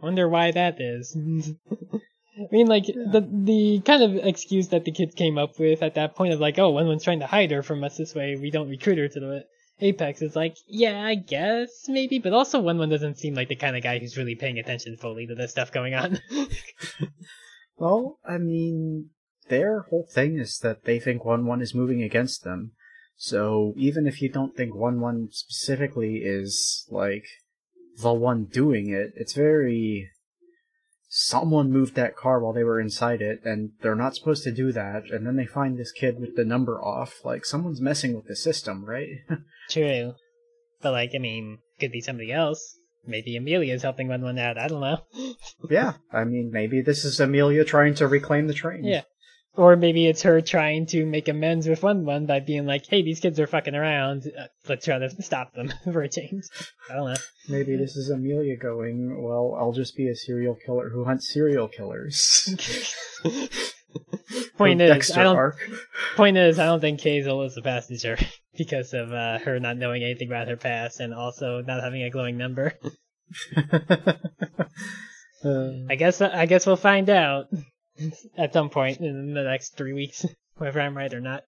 wonder 0.00 0.28
why 0.28 0.50
that 0.50 0.80
is. 0.80 1.16
I 1.16 2.48
mean, 2.50 2.66
like 2.66 2.86
the 2.86 3.26
the 3.30 3.80
kind 3.80 4.02
of 4.02 4.26
excuse 4.26 4.68
that 4.68 4.84
the 4.84 4.92
kids 4.92 5.14
came 5.14 5.38
up 5.38 5.58
with 5.58 5.82
at 5.82 5.94
that 5.94 6.16
point 6.16 6.32
of 6.34 6.40
like, 6.40 6.58
oh, 6.58 6.70
one 6.70 6.86
one's 6.86 7.04
trying 7.04 7.20
to 7.20 7.26
hide 7.26 7.50
her 7.50 7.62
from 7.62 7.84
us 7.84 7.96
this 7.96 8.14
way, 8.14 8.36
we 8.36 8.50
don't 8.50 8.68
recruit 8.68 8.98
her 8.98 9.08
to 9.08 9.20
the 9.20 9.44
Apex. 9.80 10.20
Is 10.20 10.36
like, 10.36 10.56
yeah, 10.66 11.02
I 11.02 11.14
guess 11.14 11.88
maybe, 11.88 12.18
but 12.18 12.32
also 12.32 12.60
one 12.60 12.78
one 12.78 12.88
doesn't 12.88 13.18
seem 13.18 13.34
like 13.34 13.48
the 13.48 13.56
kind 13.56 13.76
of 13.76 13.82
guy 13.82 13.98
who's 13.98 14.16
really 14.16 14.34
paying 14.34 14.58
attention 14.58 14.96
fully 14.96 15.26
to 15.26 15.34
the 15.34 15.48
stuff 15.48 15.70
going 15.70 15.94
on. 15.94 16.18
Well, 17.76 18.18
I 18.26 18.38
mean, 18.38 19.10
their 19.48 19.80
whole 19.80 20.06
thing 20.10 20.38
is 20.38 20.58
that 20.58 20.84
they 20.84 20.98
think 20.98 21.24
1 21.24 21.46
1 21.46 21.62
is 21.62 21.74
moving 21.74 22.02
against 22.02 22.44
them. 22.44 22.72
So 23.16 23.72
even 23.76 24.06
if 24.06 24.20
you 24.20 24.28
don't 24.28 24.56
think 24.56 24.74
1 24.74 25.00
1 25.00 25.28
specifically 25.32 26.16
is, 26.16 26.86
like, 26.90 27.24
the 27.98 28.12
one 28.12 28.44
doing 28.44 28.90
it, 28.90 29.12
it's 29.16 29.32
very 29.32 30.10
someone 31.08 31.72
moved 31.72 31.94
that 31.94 32.16
car 32.16 32.40
while 32.40 32.52
they 32.52 32.64
were 32.64 32.80
inside 32.80 33.22
it, 33.22 33.40
and 33.44 33.70
they're 33.80 33.94
not 33.94 34.14
supposed 34.14 34.44
to 34.44 34.52
do 34.52 34.72
that, 34.72 35.04
and 35.10 35.26
then 35.26 35.36
they 35.36 35.46
find 35.46 35.78
this 35.78 35.92
kid 35.92 36.20
with 36.20 36.36
the 36.36 36.44
number 36.44 36.82
off. 36.82 37.24
Like, 37.24 37.46
someone's 37.46 37.80
messing 37.80 38.14
with 38.14 38.26
the 38.26 38.36
system, 38.36 38.84
right? 38.84 39.08
True. 39.70 40.14
But, 40.82 40.92
like, 40.92 41.12
I 41.14 41.18
mean, 41.18 41.58
could 41.80 41.92
be 41.92 42.00
somebody 42.02 42.32
else. 42.32 42.78
Maybe 43.06 43.36
Amelia's 43.36 43.82
helping 43.82 44.08
run 44.08 44.22
one 44.22 44.38
out. 44.38 44.58
I 44.58 44.68
don't 44.68 44.80
know. 44.80 44.98
yeah, 45.70 45.94
I 46.12 46.24
mean, 46.24 46.50
maybe 46.52 46.82
this 46.82 47.04
is 47.04 47.20
Amelia 47.20 47.64
trying 47.64 47.94
to 47.96 48.08
reclaim 48.08 48.46
the 48.46 48.54
train. 48.54 48.84
Yeah. 48.84 49.02
Or 49.56 49.74
maybe 49.74 50.06
it's 50.06 50.22
her 50.22 50.42
trying 50.42 50.84
to 50.88 51.06
make 51.06 51.28
amends 51.28 51.66
with 51.66 51.82
one 51.82 52.04
one 52.04 52.26
by 52.26 52.40
being 52.40 52.66
like, 52.66 52.86
hey, 52.86 53.02
these 53.02 53.20
kids 53.20 53.40
are 53.40 53.46
fucking 53.46 53.74
around. 53.74 54.30
Uh, 54.38 54.48
let's 54.68 54.84
try 54.84 54.98
to 54.98 55.22
stop 55.22 55.54
them 55.54 55.72
for 55.92 56.02
a 56.02 56.08
change. 56.08 56.44
I 56.90 56.94
don't 56.94 57.08
know. 57.08 57.20
Maybe 57.48 57.76
this 57.76 57.96
is 57.96 58.10
Amelia 58.10 58.56
going, 58.58 59.22
well, 59.22 59.56
I'll 59.58 59.72
just 59.72 59.96
be 59.96 60.08
a 60.08 60.14
serial 60.14 60.56
killer 60.66 60.90
who 60.90 61.04
hunts 61.04 61.32
serial 61.32 61.68
killers. 61.68 62.54
point 64.56 64.80
is, 64.80 64.90
Dexter 64.90 65.20
I 65.20 65.22
don't. 65.24 65.36
arc. 65.36 65.56
Point 66.16 66.36
is, 66.36 66.58
I 66.58 66.66
don't 66.66 66.80
think 66.80 67.00
Hazel 67.00 67.42
is 67.42 67.56
a 67.56 67.62
passenger 67.62 68.16
because 68.56 68.92
of 68.94 69.12
uh, 69.12 69.38
her 69.40 69.58
not 69.60 69.76
knowing 69.76 70.02
anything 70.02 70.28
about 70.28 70.48
her 70.48 70.56
past 70.56 71.00
and 71.00 71.12
also 71.14 71.62
not 71.62 71.82
having 71.82 72.02
a 72.02 72.10
glowing 72.10 72.36
number. 72.36 72.72
Uh, 75.44 75.70
I 75.90 75.94
guess 75.96 76.20
I 76.20 76.46
guess 76.46 76.66
we'll 76.66 76.76
find 76.76 77.08
out 77.10 77.46
at 78.36 78.52
some 78.52 78.70
point 78.70 79.00
in 79.00 79.34
the 79.34 79.42
next 79.44 79.76
three 79.76 79.92
weeks, 79.92 80.24
whether 80.56 80.80
I'm 80.80 80.96
right 80.96 81.12
or 81.12 81.20
not. 81.20 81.42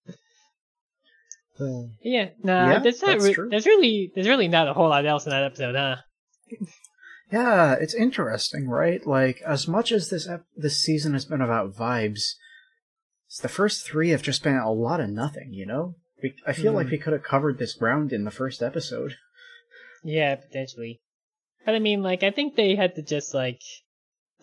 uh, 1.60 1.82
Yeah, 2.02 2.28
no, 2.42 2.66
Yeah, 2.70 2.78
there's 2.80 3.02
not. 3.02 3.18
that's 3.18 3.38
Re- 3.38 3.48
there's 3.50 3.66
really 3.66 4.12
there's 4.14 4.28
really 4.28 4.48
not 4.48 4.68
a 4.68 4.72
whole 4.74 4.88
lot 4.88 5.06
else 5.06 5.24
in 5.26 5.30
that 5.30 5.44
episode, 5.44 5.74
huh? 5.74 5.96
Yeah, 7.30 7.74
it's 7.74 7.94
interesting, 7.94 8.68
right? 8.68 9.06
Like, 9.06 9.42
as 9.46 9.68
much 9.68 9.92
as 9.92 10.08
this 10.08 10.26
ep- 10.28 10.46
this 10.56 10.78
season 10.80 11.12
has 11.12 11.24
been 11.26 11.40
about 11.42 11.74
vibes, 11.74 12.22
the 13.42 13.48
first 13.48 13.86
three 13.86 14.10
have 14.10 14.22
just 14.22 14.42
been 14.42 14.56
a 14.56 14.72
lot 14.72 15.00
of 15.00 15.10
nothing. 15.10 15.52
You 15.52 15.66
know, 15.66 15.94
we, 16.22 16.34
I 16.46 16.52
feel 16.54 16.72
like 16.72 16.86
Mhm. 16.86 16.90
we 16.92 16.98
could 16.98 17.12
have 17.12 17.22
covered 17.22 17.58
this 17.58 17.74
ground 17.74 18.12
in 18.12 18.24
the 18.24 18.30
first 18.30 18.62
episode. 18.62 19.16
Yeah, 20.02 20.36
potentially. 20.36 21.00
But 21.66 21.74
I 21.74 21.80
mean, 21.80 22.02
like, 22.02 22.22
I 22.22 22.30
think 22.30 22.54
they 22.56 22.74
had 22.76 22.94
to 22.94 23.02
just 23.02 23.34
like, 23.34 23.60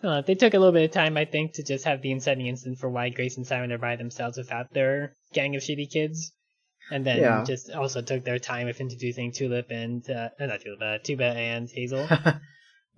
know, 0.02 0.22
they 0.22 0.34
took 0.36 0.54
a 0.54 0.58
little 0.58 0.72
bit 0.72 0.84
of 0.84 0.92
time, 0.92 1.16
I 1.16 1.24
think, 1.24 1.54
to 1.54 1.64
just 1.64 1.84
have 1.86 2.02
the 2.02 2.12
inciting 2.12 2.46
incident 2.46 2.78
for 2.78 2.88
why 2.88 3.08
Grace 3.08 3.36
and 3.36 3.46
Simon 3.46 3.72
are 3.72 3.78
by 3.78 3.96
themselves 3.96 4.36
without 4.38 4.72
their 4.72 5.14
gang 5.32 5.56
of 5.56 5.62
shitty 5.62 5.90
kids, 5.90 6.32
and 6.92 7.04
then 7.04 7.18
Yeah. 7.18 7.42
just 7.44 7.70
also 7.70 8.00
took 8.00 8.22
their 8.24 8.38
time 8.38 8.66
with 8.66 8.80
introducing 8.80 9.32
Tulip 9.32 9.70
and 9.70 10.08
uh, 10.08 10.28
not 10.38 10.60
Tulip, 10.60 10.80
uh, 10.82 10.98
Tuba 11.02 11.24
and 11.24 11.68
Hazel. 11.68 12.06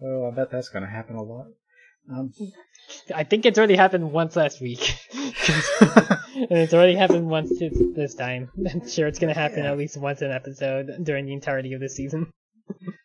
oh, 0.02 0.28
I 0.28 0.30
bet 0.34 0.50
that's 0.50 0.68
gonna 0.68 0.88
happen 0.90 1.16
a 1.16 1.22
lot. 1.22 1.46
Um, 2.10 2.32
I 3.14 3.24
think 3.24 3.44
it's 3.44 3.58
already 3.58 3.76
happened 3.76 4.10
once 4.12 4.34
last 4.36 4.60
week, 4.62 4.80
and 5.14 5.32
it's 6.50 6.72
already 6.72 6.94
happened 6.94 7.28
once 7.28 7.50
this, 7.58 7.76
this 7.94 8.14
time. 8.14 8.50
I'm 8.72 8.88
sure 8.88 9.06
it's 9.06 9.18
gonna 9.18 9.34
happen 9.34 9.64
Yeah. 9.64 9.72
at 9.72 9.78
least 9.78 9.96
once 9.98 10.22
an 10.22 10.30
episode 10.32 10.86
during 11.02 11.26
the 11.26 11.32
entirety 11.34 11.72
of 11.74 11.80
the 11.80 11.88
season. 11.88 12.30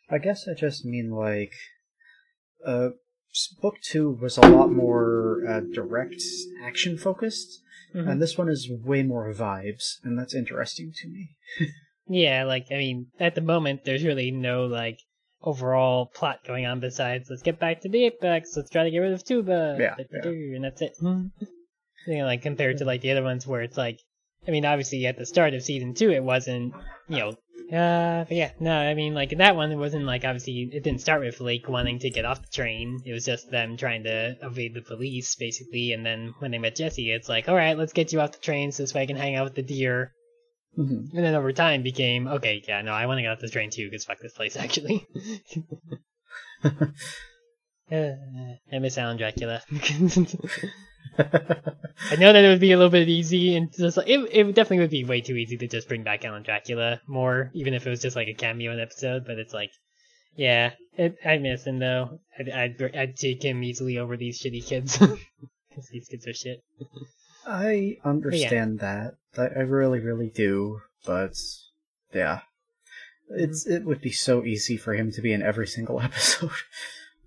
I 0.10 0.20
guess 0.20 0.48
I 0.48 0.54
just 0.54 0.86
mean 0.86 1.10
like, 1.12 1.52
uh, 2.66 2.90
book 3.62 3.76
two 3.82 4.12
was 4.22 4.38
a 4.38 4.42
lot 4.48 4.72
more 4.72 5.42
uh, 5.48 5.60
direct, 5.74 6.22
action 6.64 6.98
focused, 6.98 7.62
Mhm. 7.94 8.10
and 8.10 8.22
this 8.22 8.38
one 8.38 8.48
is 8.50 8.70
way 8.72 9.04
more 9.04 9.32
vibes, 9.34 9.98
and 10.04 10.18
that's 10.18 10.34
interesting 10.36 10.92
to 11.02 11.08
me. 11.10 11.30
Yeah, 12.06 12.44
like 12.44 12.66
I 12.70 12.76
mean, 12.76 13.08
at 13.18 13.34
the 13.34 13.40
moment, 13.40 13.86
there's 13.86 14.04
really 14.04 14.30
no 14.30 14.66
like 14.66 15.00
overall 15.44 16.06
plot 16.06 16.40
going 16.46 16.66
on 16.66 16.80
besides 16.80 17.30
let's 17.30 17.42
get 17.42 17.60
back 17.60 17.82
to 17.82 17.90
the 17.90 18.06
apex, 18.06 18.56
let's 18.56 18.70
try 18.70 18.84
to 18.84 18.92
get 18.92 19.00
rid 19.00 19.14
of 19.14 19.24
Tuba, 19.24 19.78
Yeah, 19.80 19.96
da-da-da, 19.96 20.56
and 20.56 20.64
that's 20.64 20.82
it. 20.82 20.96
you 22.08 22.18
know, 22.18 22.26
like 22.26 22.42
compared 22.42 22.78
to 22.80 22.86
like 22.86 23.02
the 23.02 23.12
other 23.12 23.24
ones 23.24 23.46
where 23.46 23.62
it's 23.62 23.78
like, 23.78 24.00
I 24.48 24.52
mean, 24.52 24.66
obviously 24.66 25.06
at 25.06 25.18
the 25.18 25.26
start 25.26 25.54
of 25.54 25.64
season 25.64 25.94
two, 25.94 26.12
it 26.12 26.24
wasn't, 26.24 26.74
you 27.08 27.20
know. 27.20 27.36
Uh, 27.72 28.26
but 28.26 28.36
yeah, 28.36 28.52
no, 28.60 28.78
I 28.78 28.94
mean, 28.94 29.14
like 29.14 29.32
in 29.32 29.38
that 29.38 29.56
one, 29.56 29.72
it 29.72 29.78
wasn't 29.78 30.06
like 30.06 30.26
obviously 30.26 30.70
it 30.72 30.84
didn't 30.84 31.02
start 31.02 31.22
with 31.22 31.40
Lake 31.40 31.70
wanting 31.70 32.00
to 32.00 32.10
get 32.10 32.26
off 32.26 32.42
the 32.42 32.50
train. 32.50 33.02
It 33.06 33.14
was 33.14 33.26
just 33.26 33.50
them 33.50 33.78
trying 33.78 34.04
to 34.04 34.36
evade 34.42 34.74
the 34.74 34.82
police, 34.82 35.36
basically. 35.36 35.94
And 35.94 36.06
then 36.06 36.34
when 36.40 36.52
they 36.52 36.58
met 36.58 36.76
Jesse, 36.76 37.12
it's 37.12 37.30
like, 37.30 37.48
all 37.48 37.56
right, 37.56 37.78
let's 37.78 37.94
get 37.94 38.12
you 38.12 38.20
off 38.20 38.34
the 38.34 38.40
train 38.40 38.72
so 38.72 38.84
this 38.84 38.94
way 38.94 39.04
I 39.04 39.06
can 39.06 39.16
hang 39.16 39.36
out 39.36 39.46
with 39.46 39.56
the 39.56 39.64
deer. 39.64 40.14
Mhm. 40.78 41.14
And 41.14 41.24
then 41.24 41.36
over 41.36 41.52
time 41.54 41.84
became, 41.84 42.28
okay, 42.28 42.64
yeah, 42.68 42.82
no, 42.82 42.94
I 42.94 43.06
want 43.06 43.20
to 43.20 43.22
get 43.22 43.32
off 43.32 43.40
this 43.40 43.52
train 43.52 43.70
too, 43.70 43.86
because 43.90 44.06
fuck 44.06 44.20
this 44.20 44.34
place, 44.34 44.56
actually. 44.64 45.06
uh, 46.64 46.96
I 47.92 48.80
miss 48.80 48.98
Alan 48.98 49.18
Dracula. 49.18 49.62
I 51.20 52.16
know 52.18 52.34
that 52.34 52.44
it 52.44 52.48
would 52.50 52.60
be 52.60 52.72
a 52.72 52.78
little 52.78 52.90
bit 52.90 53.08
easy, 53.08 53.56
and 53.56 53.72
just 53.72 53.98
like, 53.98 54.08
it, 54.08 54.20
it 54.32 54.56
definitely 54.56 54.80
would 54.80 54.90
be 54.90 55.04
way 55.04 55.22
too 55.22 55.36
easy 55.36 55.58
to 55.58 55.68
just 55.68 55.88
bring 55.88 56.04
back 56.04 56.26
Alan 56.26 56.42
Dracula 56.44 57.02
more, 57.08 57.52
even 57.54 57.76
if 57.76 57.86
it 57.86 57.90
was 57.92 58.02
just 58.02 58.16
like 58.16 58.28
a 58.28 58.34
cameo 58.34 58.72
in 58.72 58.80
an 58.80 58.84
episode, 58.84 59.26
but 59.28 59.38
it's 59.38 59.54
like, 59.54 59.70
yeah, 60.36 60.72
it, 60.98 61.18
I 61.24 61.38
miss 61.38 61.66
him 61.66 61.78
though. 61.78 62.20
I'd, 62.40 62.50
I'd, 62.50 62.96
I'd 62.96 63.16
take 63.16 63.44
him 63.44 63.64
easily 63.64 64.00
over 64.00 64.18
these 64.18 64.42
shitty 64.42 64.66
kids. 64.66 64.98
Because 64.98 65.90
these 65.92 66.08
kids 66.08 66.28
are 66.28 66.34
shit. 66.34 66.64
I 67.46 67.98
understand 68.04 68.80
that. 68.80 69.16
I, 69.38 69.44
I 69.44 69.62
really, 69.62 70.00
really 70.00 70.30
do. 70.30 70.82
But 71.06 71.36
yeah, 72.14 72.42
it's 73.30 73.66
mm-hmm. 73.66 73.76
it 73.76 73.86
would 73.86 74.02
be 74.02 74.12
so 74.12 74.44
easy 74.44 74.78
for 74.78 74.94
him 74.94 75.12
to 75.12 75.22
be 75.22 75.34
in 75.34 75.42
every 75.42 75.68
single 75.68 76.02
episode. 76.02 76.52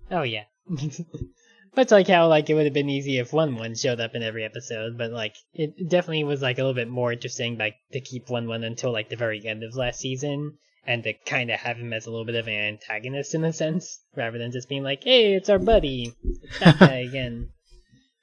Oh 0.09 0.23
yeah. 0.23 0.45
but 1.75 1.91
like 1.91 2.07
how 2.07 2.27
like 2.27 2.49
it 2.49 2.53
would 2.53 2.65
have 2.65 2.73
been 2.73 2.89
easy 2.89 3.19
if 3.19 3.33
one 3.33 3.55
one 3.55 3.75
showed 3.75 3.99
up 3.99 4.15
in 4.15 4.23
every 4.23 4.43
episode, 4.43 4.97
but 4.97 5.11
like 5.11 5.35
it 5.53 5.89
definitely 5.89 6.23
was 6.23 6.41
like 6.41 6.57
a 6.57 6.61
little 6.61 6.73
bit 6.73 6.89
more 6.89 7.11
interesting 7.11 7.57
like 7.57 7.75
to 7.91 8.01
keep 8.01 8.29
one 8.29 8.47
one 8.47 8.63
until 8.63 8.91
like 8.91 9.09
the 9.09 9.15
very 9.15 9.45
end 9.45 9.63
of 9.63 9.75
last 9.75 9.99
season 9.99 10.57
and 10.87 11.03
to 11.03 11.13
kind 11.13 11.51
of 11.51 11.59
have 11.59 11.77
him 11.77 11.91
as 11.91 12.07
a 12.07 12.09
little 12.09 12.25
bit 12.25 12.35
of 12.35 12.47
an 12.47 12.53
antagonist 12.53 13.35
in 13.35 13.43
a 13.43 13.51
sense, 13.51 13.99
rather 14.15 14.37
than 14.37 14.51
just 14.51 14.69
being 14.69 14.83
like, 14.83 15.03
"Hey, 15.03 15.33
it's 15.33 15.49
our 15.49 15.59
buddy, 15.59 16.13
it's 16.23 16.59
that 16.59 16.79
guy 16.79 16.99
again." 16.99 17.49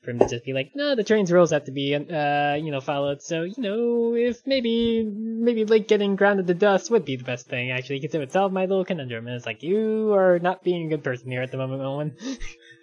For 0.05 0.11
him 0.11 0.19
to 0.19 0.29
just 0.29 0.45
be 0.45 0.53
like, 0.53 0.73
"No, 0.75 0.95
the 0.95 1.05
train's 1.05 1.33
rules 1.33 1.51
have 1.51 1.65
to 1.65 1.73
be, 1.73 1.95
uh, 1.95 2.55
you 2.55 2.71
know, 2.71 2.81
followed." 2.81 3.23
So 3.23 3.43
you 3.43 3.55
know, 3.59 4.15
if 4.15 4.47
maybe 4.47 5.03
maybe 5.05 5.65
like 5.65 5.89
getting 5.89 6.17
grounded 6.17 6.47
to 6.47 6.55
dust 6.55 6.91
would 6.91 7.05
be 7.05 7.17
the 7.17 7.25
best 7.25 7.49
thing 7.49 7.71
actually, 7.71 8.01
because 8.01 8.15
it 8.15 8.19
would 8.19 8.33
solve 8.33 8.53
my 8.53 8.67
little 8.67 8.85
conundrum. 8.85 9.27
And 9.27 9.37
it's 9.37 9.47
like 9.47 9.63
you 9.63 10.13
are 10.13 10.39
not 10.39 10.63
being 10.63 10.87
a 10.87 10.89
good 10.91 11.03
person 11.03 11.31
here 11.31 11.43
at 11.43 11.51
the 11.51 11.57
moment, 11.57 11.83
Owen. 11.83 12.17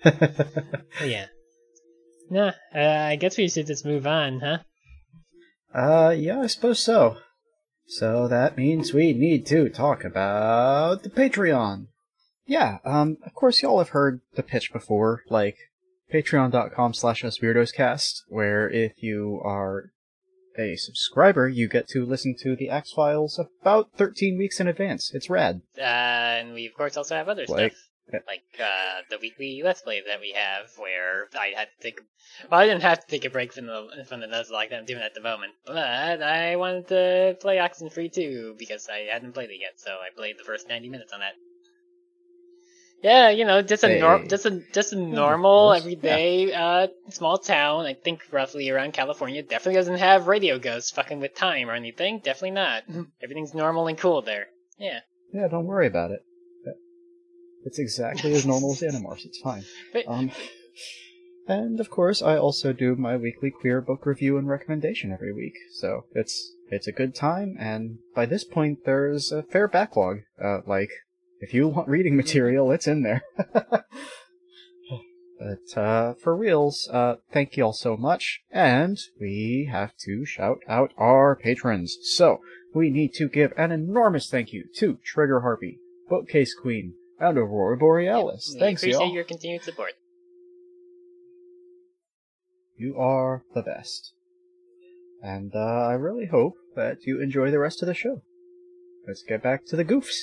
Yeah. 1.05 1.27
Nah, 2.29 2.53
uh, 2.73 2.79
I 2.79 3.17
guess 3.17 3.37
we 3.37 3.49
should 3.49 3.67
just 3.67 3.85
move 3.85 4.07
on, 4.07 4.39
huh? 4.39 4.57
uh, 5.73 6.09
yeah, 6.11 6.39
I 6.39 6.47
suppose 6.47 6.79
so. 6.79 7.17
So 7.87 8.27
that 8.29 8.57
means 8.57 8.93
we 8.93 9.13
need 9.13 9.45
to 9.47 9.69
talk 9.69 10.05
about 10.05 11.03
the 11.03 11.09
Patreon. 11.09 11.87
Yeah, 12.45 12.77
um, 12.85 13.17
of 13.25 13.33
course 13.33 13.61
y'all 13.61 13.79
have 13.79 13.89
heard 13.89 14.21
the 14.35 14.43
pitch 14.43 14.71
before, 14.71 15.23
like 15.29 15.57
patreon.com 16.11 16.93
slash 16.93 17.23
usweirdoscast, 17.23 18.21
where 18.27 18.69
if 18.69 18.93
you 19.01 19.41
are 19.43 19.91
a 20.57 20.75
subscriber, 20.75 21.47
you 21.47 21.67
get 21.67 21.87
to 21.89 22.05
listen 22.05 22.35
to 22.39 22.55
the 22.55 22.69
X-Files 22.69 23.39
about 23.61 23.89
13 23.97 24.37
weeks 24.37 24.59
in 24.59 24.67
advance. 24.67 25.11
It's 25.13 25.29
rad. 25.29 25.61
Uh, 25.77 25.81
and 25.81 26.53
we 26.53 26.65
of 26.67 26.73
course 26.73 26.97
also 26.97 27.15
have 27.15 27.29
other 27.29 27.45
Like- 27.47 27.71
stuff. 27.73 27.87
Like 28.27 28.43
uh, 28.59 29.03
the 29.09 29.19
weekly 29.21 29.61
Let's 29.63 29.83
Play 29.83 30.01
that 30.05 30.19
we 30.19 30.33
have, 30.35 30.65
where 30.77 31.29
I 31.39 31.53
had 31.55 31.69
to 31.77 31.81
take. 31.81 32.01
Well, 32.49 32.59
I 32.59 32.65
didn't 32.65 32.81
have 32.81 32.99
to 32.99 33.07
take 33.07 33.23
a 33.23 33.29
break 33.29 33.53
from 33.53 33.67
the 33.67 33.87
from 34.05 34.19
the 34.19 34.27
Nuzlocke 34.27 34.51
like 34.51 34.73
I'm 34.73 34.83
doing 34.83 35.01
at 35.01 35.13
the 35.13 35.21
moment, 35.21 35.53
but 35.65 36.21
I 36.21 36.57
wanted 36.57 36.89
to 36.89 37.37
play 37.39 37.55
Oxenfree 37.55 38.11
too 38.11 38.55
because 38.59 38.89
I 38.89 39.07
hadn't 39.09 39.31
played 39.33 39.49
it 39.49 39.59
yet, 39.61 39.79
so 39.79 39.91
I 39.91 40.09
played 40.13 40.35
the 40.37 40.43
first 40.43 40.67
90 40.67 40.89
minutes 40.89 41.13
on 41.13 41.21
that. 41.21 41.35
Yeah, 43.03 43.29
you 43.29 43.45
know, 43.45 43.61
just 43.61 43.83
a 43.83 43.99
nor- 43.99 44.19
Hey. 44.19 44.27
just 44.27 44.45
a 44.45 44.61
just 44.73 44.93
a 44.93 44.95
normal 44.95 45.73
everyday 45.73 46.53
uh 46.53 46.87
small 47.09 47.37
town. 47.37 47.85
I 47.85 47.93
think 47.95 48.21
roughly 48.31 48.69
around 48.69 48.93
California. 48.93 49.41
Definitely 49.41 49.75
doesn't 49.79 49.97
have 49.97 50.27
radio 50.27 50.59
ghosts 50.59 50.91
fucking 50.91 51.19
with 51.19 51.33
time 51.35 51.69
or 51.69 51.73
anything. 51.73 52.19
Definitely 52.19 52.51
not. 52.51 52.83
Everything's 53.21 53.53
normal 53.53 53.87
and 53.87 53.97
cool 53.97 54.21
there. 54.21 54.47
Yeah. 54.77 54.99
Yeah, 55.33 55.47
don't 55.47 55.65
worry 55.65 55.87
about 55.87 56.11
it. 56.11 56.19
It's 57.63 57.79
exactly 57.79 58.33
as 58.33 58.45
normal 58.45 58.71
as 58.71 58.81
Animorphs. 58.81 59.25
It's 59.25 59.39
fine. 59.39 59.63
Um, 60.07 60.31
and 61.47 61.79
of 61.79 61.89
course, 61.89 62.21
I 62.21 62.37
also 62.37 62.73
do 62.73 62.95
my 62.95 63.17
weekly 63.17 63.51
queer 63.51 63.81
book 63.81 64.05
review 64.05 64.37
and 64.37 64.47
recommendation 64.47 65.11
every 65.11 65.33
week. 65.33 65.53
So 65.73 66.05
it's 66.13 66.53
it's 66.69 66.87
a 66.87 66.91
good 66.91 67.13
time, 67.13 67.55
and 67.59 67.99
by 68.15 68.25
this 68.25 68.43
point, 68.43 68.79
there's 68.85 69.31
a 69.31 69.43
fair 69.43 69.67
backlog. 69.67 70.19
Uh, 70.43 70.59
like 70.65 70.89
if 71.41 71.53
you 71.55 71.67
want 71.67 71.89
reading 71.89 72.15
material, 72.15 72.71
it's 72.71 72.87
in 72.87 73.01
there. 73.01 73.23
but 73.53 73.83
uh, 75.75 76.13
for 76.13 76.37
reals, 76.37 76.87
uh, 76.93 77.15
thank 77.33 77.57
you 77.57 77.65
all 77.65 77.73
so 77.73 77.97
much, 77.97 78.41
and 78.51 78.99
we 79.19 79.67
have 79.71 79.97
to 80.05 80.23
shout 80.23 80.59
out 80.69 80.91
our 80.97 81.35
patrons. 81.35 81.97
So 82.15 82.41
we 82.75 82.91
need 82.91 83.13
to 83.15 83.27
give 83.27 83.53
an 83.57 83.71
enormous 83.71 84.29
thank 84.29 84.53
you 84.53 84.65
to 84.77 84.99
Trigger 85.03 85.41
Harpy, 85.41 85.79
Bookcase 86.09 86.53
Queen, 86.53 86.93
and 87.19 87.39
Aurora 87.39 87.75
Borealis. 87.75 88.51
we 88.53 88.59
Thanks, 88.59 88.83
appreciate 88.83 89.05
y'all. 89.05 89.13
your 89.13 89.23
continued 89.23 89.63
support. 89.63 89.93
You 92.77 92.97
are 92.97 93.43
the 93.55 93.63
best. 93.63 94.13
And 95.23 95.55
uh, 95.55 95.59
I 95.59 95.93
really 95.93 96.27
hope 96.27 96.53
that 96.75 96.97
you 97.05 97.19
enjoy 97.19 97.49
the 97.49 97.59
rest 97.59 97.81
of 97.81 97.87
the 97.87 97.93
show. 97.95 98.21
Let's 99.07 99.23
get 99.23 99.41
back 99.41 99.65
to 99.67 99.75
the 99.75 99.85
goofs. 99.85 100.17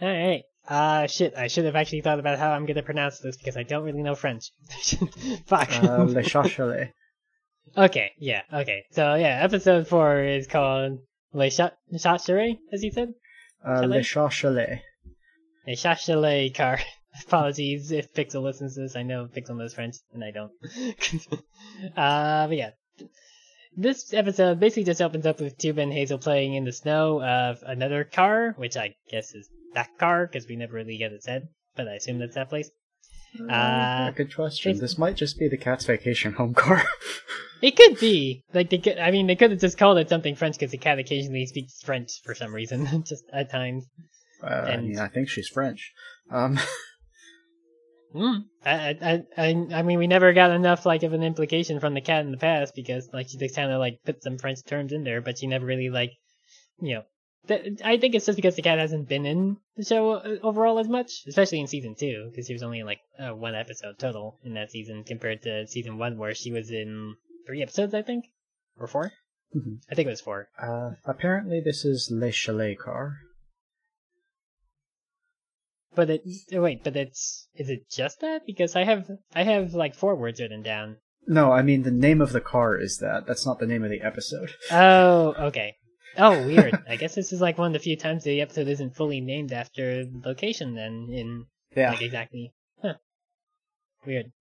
Alright. 0.00 0.42
Uh, 0.68 1.06
shit, 1.06 1.34
I 1.36 1.46
should 1.46 1.64
have 1.64 1.76
actually 1.76 2.00
thought 2.00 2.18
about 2.18 2.38
how 2.38 2.50
I'm 2.50 2.66
gonna 2.66 2.82
pronounce 2.82 3.20
this 3.20 3.36
because 3.36 3.56
I 3.56 3.62
don't 3.62 3.84
really 3.84 4.02
know 4.02 4.14
French. 4.14 4.50
Fuck. 5.46 5.82
Uh, 5.82 6.04
Le 6.04 6.22
Chat 6.22 6.50
Chalet. 6.50 6.92
okay, 7.76 8.10
yeah, 8.18 8.42
okay. 8.52 8.84
So, 8.90 9.14
yeah, 9.14 9.38
episode 9.42 9.86
4 9.86 10.20
is 10.24 10.46
called 10.46 10.98
Les 11.32 11.56
Chat 11.56 11.76
Chalet, 12.20 12.58
as 12.72 12.82
you 12.82 12.90
said? 12.90 13.14
Uh, 13.64 13.82
Le 13.82 14.02
Chat 14.02 14.32
Chalet. 14.32 14.82
Le 15.66 15.76
Chat 15.76 16.00
Chalet 16.00 16.50
car. 16.50 16.78
Apologies 17.26 17.92
if 17.92 18.12
Pixel 18.12 18.42
listens 18.42 18.74
to 18.74 18.82
this. 18.82 18.96
I 18.96 19.02
know 19.02 19.26
Pixel 19.26 19.56
knows 19.56 19.72
French, 19.72 19.96
and 20.12 20.22
I 20.22 20.32
don't. 20.32 20.52
uh, 21.96 22.46
but 22.46 22.56
yeah. 22.56 22.70
This 23.76 24.14
episode 24.14 24.58
basically 24.58 24.84
just 24.84 25.02
opens 25.02 25.26
up 25.26 25.38
with 25.38 25.58
Tuba 25.58 25.82
and 25.82 25.92
Hazel 25.92 26.18
playing 26.18 26.54
in 26.54 26.64
the 26.64 26.72
snow 26.72 27.22
of 27.22 27.62
another 27.66 28.04
car, 28.04 28.54
which 28.56 28.76
I 28.76 28.94
guess 29.10 29.34
is 29.34 29.50
that 29.74 29.98
car, 29.98 30.26
because 30.26 30.48
we 30.48 30.56
never 30.56 30.72
really 30.74 30.96
get 30.96 31.12
it 31.12 31.22
said, 31.22 31.48
but 31.76 31.86
I 31.86 31.94
assume 31.94 32.18
that's 32.18 32.36
that 32.36 32.48
place. 32.48 32.70
Uh, 33.50 34.10
good 34.12 34.34
question. 34.34 34.78
This 34.78 34.96
might 34.96 35.16
just 35.16 35.38
be 35.38 35.48
the 35.48 35.58
cat's 35.58 35.84
vacation 35.84 36.32
home 36.32 36.54
car. 36.54 36.82
it 37.62 37.76
could 37.76 37.98
be. 38.00 38.44
Like 38.54 38.70
they 38.70 38.78
could. 38.78 38.98
I 38.98 39.10
mean, 39.10 39.26
they 39.26 39.36
could 39.36 39.50
have 39.50 39.60
just 39.60 39.76
called 39.76 39.98
it 39.98 40.08
something 40.08 40.36
French 40.36 40.58
because 40.58 40.70
the 40.70 40.78
cat 40.78 40.98
occasionally 40.98 41.44
speaks 41.44 41.82
French 41.82 42.22
for 42.24 42.34
some 42.34 42.54
reason, 42.54 43.02
just 43.06 43.24
at 43.32 43.50
times. 43.50 43.84
Uh, 44.42 44.46
and, 44.46 44.80
I 44.80 44.82
mean, 44.82 44.98
I 44.98 45.08
think 45.08 45.28
she's 45.28 45.48
French. 45.48 45.92
Um. 46.30 46.58
Mm, 48.16 48.44
I, 48.64 48.72
I, 49.02 49.24
I, 49.36 49.66
I 49.74 49.82
mean, 49.82 49.98
we 49.98 50.06
never 50.06 50.32
got 50.32 50.50
enough 50.50 50.86
like 50.86 51.02
of 51.02 51.12
an 51.12 51.22
implication 51.22 51.80
from 51.80 51.94
the 51.94 52.00
cat 52.00 52.24
in 52.24 52.30
the 52.30 52.38
past 52.38 52.74
because 52.74 53.10
like 53.12 53.28
she 53.28 53.36
just 53.36 53.54
kind 53.54 53.70
of 53.70 53.78
like 53.78 54.00
put 54.04 54.22
some 54.22 54.38
French 54.38 54.64
terms 54.64 54.92
in 54.92 55.04
there, 55.04 55.20
but 55.20 55.38
she 55.38 55.46
never 55.46 55.66
really 55.66 55.90
like, 55.90 56.12
you 56.80 56.94
know, 56.94 57.02
th- 57.48 57.80
I 57.84 57.98
think 57.98 58.14
it's 58.14 58.26
just 58.26 58.36
because 58.36 58.56
the 58.56 58.62
cat 58.62 58.78
hasn't 58.78 59.08
been 59.08 59.26
in 59.26 59.58
the 59.76 59.84
show 59.84 60.12
uh, 60.12 60.36
overall 60.42 60.78
as 60.78 60.88
much, 60.88 61.24
especially 61.28 61.60
in 61.60 61.66
season 61.66 61.94
two, 61.94 62.28
because 62.30 62.46
she 62.46 62.54
was 62.54 62.62
only 62.62 62.80
in 62.80 62.86
like 62.86 63.00
uh, 63.18 63.34
one 63.34 63.54
episode 63.54 63.98
total 63.98 64.38
in 64.42 64.54
that 64.54 64.70
season 64.70 65.04
compared 65.04 65.42
to 65.42 65.66
season 65.66 65.98
one 65.98 66.16
where 66.16 66.34
she 66.34 66.52
was 66.52 66.70
in 66.70 67.16
three 67.46 67.62
episodes, 67.62 67.92
I 67.92 68.02
think, 68.02 68.24
or 68.78 68.86
4 68.86 69.12
mm-hmm. 69.54 69.74
I 69.90 69.94
think 69.94 70.06
it 70.06 70.10
was 70.10 70.20
four. 70.20 70.48
Uh, 70.60 70.92
apparently 71.04 71.60
this 71.60 71.84
is 71.84 72.10
Le 72.10 72.32
Chalet 72.32 72.74
car. 72.74 73.18
But 75.96 76.10
it 76.10 76.22
wait, 76.52 76.84
but 76.84 76.94
it's 76.94 77.48
is 77.56 77.70
it 77.70 77.90
just 77.90 78.20
that? 78.20 78.46
Because 78.46 78.76
I 78.76 78.84
have 78.84 79.10
I 79.34 79.44
have 79.44 79.72
like 79.72 79.94
four 79.94 80.14
words 80.14 80.40
written 80.40 80.62
down. 80.62 80.98
No, 81.26 81.50
I 81.50 81.62
mean 81.62 81.82
the 81.82 81.90
name 81.90 82.20
of 82.20 82.32
the 82.32 82.40
car 82.40 82.78
is 82.78 82.98
that. 82.98 83.26
That's 83.26 83.46
not 83.46 83.58
the 83.58 83.66
name 83.66 83.82
of 83.82 83.90
the 83.90 84.02
episode. 84.02 84.52
Oh, 84.70 85.34
okay. 85.48 85.76
Oh, 86.18 86.46
weird. 86.46 86.78
I 86.88 86.96
guess 86.96 87.14
this 87.14 87.32
is 87.32 87.40
like 87.40 87.56
one 87.56 87.68
of 87.68 87.72
the 87.72 87.78
few 87.78 87.96
times 87.96 88.24
the 88.24 88.42
episode 88.42 88.68
isn't 88.68 88.94
fully 88.94 89.20
named 89.22 89.52
after 89.52 90.04
the 90.04 90.20
location 90.24 90.74
then 90.74 91.08
in 91.10 91.46
yeah. 91.74 91.92
like 91.92 92.02
exactly. 92.02 92.52
Huh. 92.82 92.94
Weird. 94.04 94.32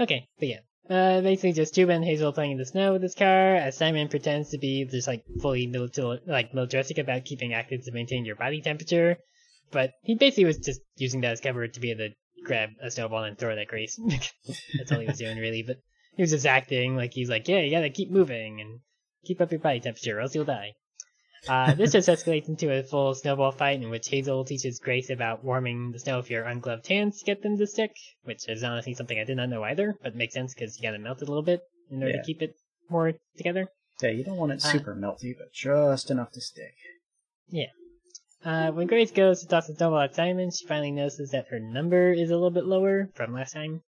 Okay, 0.00 0.28
but 0.38 0.48
yeah. 0.48 0.60
Uh, 0.90 1.20
basically 1.20 1.52
just 1.52 1.74
Tuba 1.74 1.92
and 1.92 2.04
Hazel 2.04 2.32
playing 2.32 2.52
in 2.52 2.58
the 2.58 2.66
snow 2.66 2.92
with 2.92 3.02
this 3.02 3.14
car, 3.14 3.54
as 3.54 3.76
Simon 3.76 4.08
pretends 4.08 4.50
to 4.50 4.58
be 4.58 4.84
just 4.84 5.06
like 5.06 5.24
fully 5.40 5.68
militar- 5.68 6.20
like 6.26 6.52
militaristic 6.52 6.98
about 6.98 7.24
keeping 7.24 7.54
active 7.54 7.84
to 7.84 7.92
maintain 7.92 8.24
your 8.24 8.34
body 8.34 8.60
temperature, 8.60 9.16
but 9.72 9.92
he 10.02 10.14
basically 10.14 10.44
was 10.44 10.58
just 10.58 10.80
using 10.96 11.20
that 11.22 11.32
as 11.32 11.40
cover 11.40 11.66
to 11.66 11.80
be 11.80 11.90
able 11.90 12.08
to 12.08 12.14
grab 12.44 12.70
a 12.82 12.90
snowball 12.90 13.24
and 13.24 13.38
throw 13.38 13.50
it 13.52 13.58
at 13.58 13.68
Grace. 13.68 13.98
That's 14.78 14.92
all 14.92 15.00
he 15.00 15.06
was 15.06 15.18
doing, 15.18 15.38
really. 15.38 15.62
But 15.62 15.76
he 16.16 16.22
was 16.22 16.30
just 16.30 16.46
acting 16.46 16.96
like 16.96 17.12
he's 17.14 17.30
like, 17.30 17.48
yeah, 17.48 17.60
you 17.60 17.70
gotta 17.70 17.90
keep 17.90 18.10
moving 18.10 18.60
and 18.60 18.80
keep 19.24 19.40
up 19.40 19.50
your 19.50 19.60
body 19.60 19.80
temperature, 19.80 20.18
or 20.18 20.20
else 20.20 20.34
you'll 20.34 20.44
die. 20.44 20.72
Uh, 21.48 21.74
this 21.74 21.90
just 21.92 22.08
escalates 22.08 22.48
into 22.48 22.70
a 22.72 22.84
full 22.84 23.14
snowball 23.14 23.50
fight 23.50 23.82
in 23.82 23.90
which 23.90 24.08
Hazel 24.08 24.44
teaches 24.44 24.78
Grace 24.78 25.10
about 25.10 25.42
warming 25.44 25.90
the 25.90 25.98
snow 25.98 26.18
with 26.18 26.30
your 26.30 26.44
ungloved 26.44 26.86
hands 26.86 27.18
to 27.18 27.24
get 27.24 27.42
them 27.42 27.58
to 27.58 27.66
stick, 27.66 27.90
which 28.22 28.48
is 28.48 28.62
honestly 28.62 28.94
something 28.94 29.18
I 29.18 29.24
did 29.24 29.36
not 29.38 29.48
know 29.48 29.64
either, 29.64 29.96
but 30.02 30.14
makes 30.14 30.34
sense 30.34 30.54
because 30.54 30.78
you 30.78 30.82
gotta 30.88 31.00
melt 31.00 31.20
it 31.20 31.26
a 31.26 31.30
little 31.30 31.42
bit 31.42 31.60
in 31.90 32.00
order 32.02 32.14
Yeah. 32.14 32.20
to 32.20 32.26
keep 32.26 32.42
it 32.42 32.54
more 32.88 33.14
together. 33.36 33.66
Yeah, 34.00 34.10
you 34.10 34.22
don't 34.24 34.36
want 34.36 34.52
it 34.52 34.64
Uh, 34.64 34.68
super 34.72 34.94
melty, 34.94 35.32
but 35.36 35.52
just 35.52 36.10
enough 36.10 36.30
to 36.32 36.40
stick. 36.40 36.74
Uh, 38.44 38.72
when 38.72 38.86
Grace 38.86 39.12
goes 39.12 39.40
to 39.40 39.46
toss 39.46 39.68
the 39.68 39.74
snowball 39.74 40.00
at 40.00 40.14
Simon, 40.14 40.50
she 40.50 40.66
finally 40.66 40.90
notices 40.90 41.30
that 41.30 41.48
her 41.50 41.60
number 41.60 42.12
is 42.12 42.30
a 42.30 42.34
little 42.34 42.50
bit 42.50 42.64
lower 42.64 43.08
from 43.14 43.32
last 43.32 43.52
time. 43.52 43.82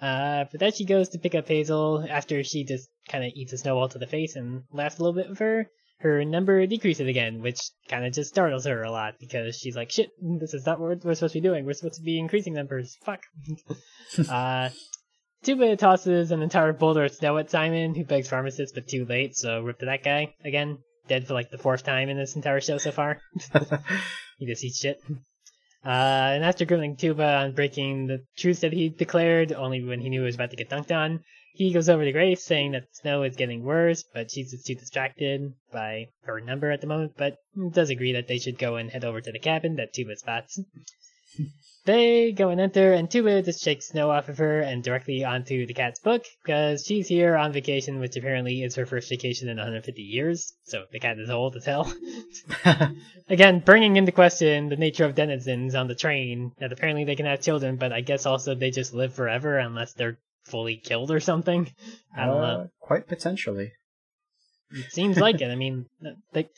Uh, 0.00 0.44
but 0.50 0.60
then 0.60 0.72
she 0.72 0.84
goes 0.84 1.10
to 1.10 1.18
pick 1.18 1.34
up 1.34 1.46
Hazel 1.46 2.04
after 2.08 2.42
she 2.42 2.64
just 2.64 2.88
kind 3.08 3.24
of 3.24 3.32
eats 3.34 3.52
a 3.52 3.58
snowball 3.58 3.88
to 3.88 3.98
the 3.98 4.06
face 4.06 4.36
and 4.36 4.62
laughs 4.72 4.98
a 4.98 5.02
little 5.02 5.14
bit 5.14 5.28
with 5.28 5.38
her. 5.38 5.68
Her 5.98 6.24
number 6.24 6.66
decreases 6.66 7.08
again, 7.08 7.40
which 7.40 7.60
kind 7.88 8.04
of 8.04 8.12
just 8.12 8.30
startles 8.30 8.66
her 8.66 8.82
a 8.82 8.90
lot 8.90 9.14
because 9.20 9.56
she's 9.56 9.76
like, 9.76 9.90
shit, 9.90 10.10
this 10.20 10.52
is 10.52 10.66
not 10.66 10.80
what 10.80 11.04
we're 11.04 11.14
supposed 11.14 11.32
to 11.32 11.40
be 11.40 11.48
doing. 11.48 11.64
We're 11.64 11.74
supposed 11.74 11.94
to 11.94 12.02
be 12.02 12.18
increasing 12.18 12.52
numbers. 12.52 12.96
Fuck. 13.04 13.22
uh, 14.28 14.70
Tuba 15.44 15.76
tosses 15.76 16.30
an 16.30 16.42
entire 16.42 16.72
boulder 16.72 17.04
of 17.04 17.14
snow 17.14 17.38
at 17.38 17.50
Simon, 17.50 17.94
who 17.94 18.04
begs 18.04 18.28
pharmacist, 18.28 18.74
but 18.74 18.88
too 18.88 19.04
late, 19.04 19.36
so 19.36 19.60
rip 19.60 19.78
to 19.78 19.86
that 19.86 20.02
guy 20.02 20.34
again. 20.44 20.78
Dead 21.08 21.26
for 21.26 21.34
like 21.34 21.50
the 21.50 21.58
fourth 21.58 21.84
time 21.84 22.08
in 22.08 22.16
this 22.16 22.36
entire 22.36 22.60
show 22.60 22.78
so 22.78 22.92
far. 22.92 23.20
He 24.38 24.46
just 24.46 24.64
eats 24.64 24.80
shit. 24.80 25.00
Uh, 25.84 26.34
and 26.34 26.44
after 26.44 26.64
grilling 26.64 26.96
Tuba 26.96 27.24
on 27.24 27.52
breaking 27.52 28.06
the 28.06 28.24
truth 28.36 28.62
that 28.62 28.72
he 28.72 28.88
declared, 28.88 29.52
only 29.52 29.84
when 29.84 30.00
he 30.00 30.08
knew 30.08 30.22
he 30.22 30.26
was 30.26 30.34
about 30.34 30.50
to 30.50 30.56
get 30.56 30.70
dunked 30.70 30.90
on, 30.90 31.22
he 31.52 31.72
goes 31.72 31.88
over 31.88 32.04
to 32.04 32.10
Grace 32.10 32.42
saying 32.42 32.72
that 32.72 32.82
the 32.82 32.94
snow 32.94 33.22
is 33.22 33.36
getting 33.36 33.62
worse, 33.62 34.02
but 34.02 34.30
she's 34.30 34.50
just 34.50 34.66
too 34.66 34.74
distracted 34.74 35.52
by 35.72 36.08
her 36.22 36.40
number 36.40 36.70
at 36.70 36.80
the 36.80 36.86
moment, 36.86 37.12
but 37.16 37.36
does 37.70 37.90
agree 37.90 38.14
that 38.14 38.26
they 38.26 38.38
should 38.38 38.58
go 38.58 38.76
and 38.76 38.90
head 38.90 39.04
over 39.04 39.20
to 39.20 39.30
the 39.30 39.38
cabin 39.38 39.76
that 39.76 39.92
Tuba 39.92 40.16
spots. 40.16 40.58
They 41.84 42.32
go 42.32 42.48
and 42.48 42.60
enter, 42.60 42.92
and 42.92 43.10
Tuba 43.10 43.42
just 43.42 43.62
shakes 43.62 43.88
snow 43.88 44.10
off 44.10 44.28
of 44.28 44.38
her 44.38 44.60
and 44.60 44.82
directly 44.82 45.24
onto 45.24 45.66
the 45.66 45.74
cat's 45.74 46.00
book, 46.00 46.24
because 46.42 46.84
she's 46.84 47.08
here 47.08 47.36
on 47.36 47.52
vacation, 47.52 48.00
which 48.00 48.16
apparently 48.16 48.62
is 48.62 48.74
her 48.76 48.86
first 48.86 49.08
vacation 49.10 49.48
in 49.48 49.58
150 49.58 50.00
years, 50.00 50.54
so 50.64 50.84
the 50.92 50.98
cat 50.98 51.18
is 51.18 51.28
old 51.28 51.56
as 51.56 51.66
hell. 51.66 51.92
Again, 53.28 53.60
bringing 53.60 53.96
into 53.96 54.12
question 54.12 54.70
the 54.70 54.76
nature 54.76 55.04
of 55.04 55.14
denizens 55.14 55.74
on 55.74 55.88
the 55.88 55.94
train, 55.94 56.52
that 56.58 56.72
apparently 56.72 57.04
they 57.04 57.16
can 57.16 57.26
have 57.26 57.42
children, 57.42 57.76
but 57.76 57.92
I 57.92 58.00
guess 58.00 58.24
also 58.24 58.54
they 58.54 58.70
just 58.70 58.94
live 58.94 59.12
forever 59.12 59.58
unless 59.58 59.92
they're 59.92 60.18
fully 60.44 60.76
killed 60.76 61.10
or 61.10 61.20
something. 61.20 61.70
I 62.16 62.26
don't 62.26 62.40
know. 62.40 62.44
Uh, 62.44 62.66
quite 62.80 63.06
potentially. 63.06 63.72
It 64.70 64.90
seems 64.90 65.18
like 65.18 65.40
it. 65.40 65.50
I 65.50 65.54
mean, 65.54 65.86
like, 66.32 66.50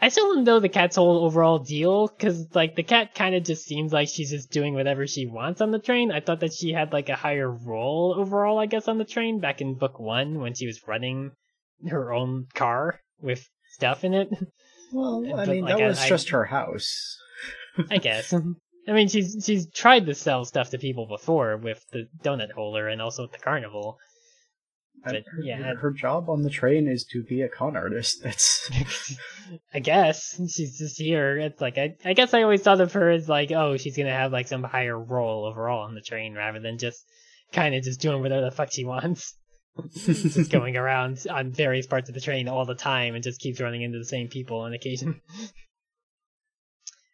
I 0.00 0.08
still 0.08 0.34
don't 0.34 0.44
know 0.44 0.58
the 0.60 0.68
cat's 0.68 0.96
whole 0.96 1.24
overall 1.24 1.58
deal, 1.58 2.08
because, 2.08 2.46
like, 2.54 2.74
the 2.76 2.82
cat 2.82 3.14
kind 3.14 3.34
of 3.34 3.44
just 3.44 3.64
seems 3.64 3.92
like 3.92 4.08
she's 4.08 4.30
just 4.30 4.50
doing 4.50 4.74
whatever 4.74 5.06
she 5.06 5.26
wants 5.26 5.60
on 5.60 5.70
the 5.70 5.78
train. 5.78 6.10
I 6.10 6.20
thought 6.20 6.40
that 6.40 6.52
she 6.54 6.72
had, 6.72 6.92
like, 6.92 7.08
a 7.08 7.14
higher 7.16 7.50
role 7.50 8.14
overall, 8.18 8.58
I 8.58 8.66
guess, 8.66 8.88
on 8.88 8.98
the 8.98 9.04
train 9.04 9.38
back 9.40 9.60
in 9.60 9.74
book 9.74 9.98
one 10.00 10.40
when 10.40 10.54
she 10.54 10.66
was 10.66 10.80
running 10.86 11.32
her 11.88 12.12
own 12.12 12.46
car 12.54 13.00
with 13.20 13.48
stuff 13.72 14.02
in 14.04 14.14
it. 14.14 14.28
Well, 14.92 15.24
I 15.26 15.46
But, 15.46 15.48
mean, 15.48 15.64
like, 15.64 15.78
that 15.78 15.86
was 15.88 16.00
I- 16.00 16.08
just 16.08 16.30
her 16.30 16.44
house. 16.46 17.16
I 17.90 17.98
guess. 17.98 18.32
I 18.88 18.92
mean, 18.92 19.08
she's 19.08 19.42
she's 19.46 19.70
tried 19.70 20.06
to 20.06 20.14
sell 20.14 20.44
stuff 20.44 20.70
to 20.70 20.78
people 20.78 21.06
before 21.06 21.56
with 21.56 21.84
the 21.92 22.08
donut 22.24 22.50
holder 22.50 22.88
and 22.88 23.00
also 23.00 23.22
with 23.22 23.32
the 23.32 23.38
carnival. 23.38 23.96
But, 25.04 25.24
her, 25.26 25.42
yeah. 25.42 25.74
her 25.74 25.90
job 25.90 26.28
on 26.30 26.42
the 26.42 26.50
train 26.50 26.86
is 26.86 27.04
to 27.12 27.22
be 27.22 27.42
a 27.42 27.48
con 27.48 27.76
artist. 27.76 28.22
That's 28.22 28.70
I 29.74 29.80
guess 29.80 30.40
she's 30.48 30.78
just 30.78 30.98
here. 30.98 31.38
It's 31.38 31.60
like 31.60 31.78
I, 31.78 31.96
I 32.04 32.12
guess 32.12 32.34
I 32.34 32.42
always 32.42 32.62
thought 32.62 32.80
of 32.80 32.92
her 32.92 33.10
as 33.10 33.28
like, 33.28 33.50
oh, 33.50 33.76
she's 33.76 33.96
gonna 33.96 34.12
have 34.12 34.32
like 34.32 34.48
some 34.48 34.62
higher 34.62 34.98
role 34.98 35.44
overall 35.46 35.84
on 35.84 35.94
the 35.94 36.00
train 36.00 36.34
rather 36.34 36.60
than 36.60 36.78
just 36.78 37.04
kind 37.52 37.74
of 37.74 37.82
just 37.82 38.00
doing 38.00 38.22
whatever 38.22 38.42
the 38.44 38.50
fuck 38.50 38.72
she 38.72 38.84
wants, 38.84 39.34
just 39.92 40.50
going 40.50 40.76
around 40.76 41.24
on 41.28 41.52
various 41.52 41.86
parts 41.86 42.08
of 42.08 42.14
the 42.14 42.20
train 42.20 42.48
all 42.48 42.64
the 42.64 42.74
time 42.74 43.14
and 43.14 43.24
just 43.24 43.40
keeps 43.40 43.60
running 43.60 43.82
into 43.82 43.98
the 43.98 44.04
same 44.04 44.28
people 44.28 44.60
on 44.60 44.72
occasion. 44.72 45.20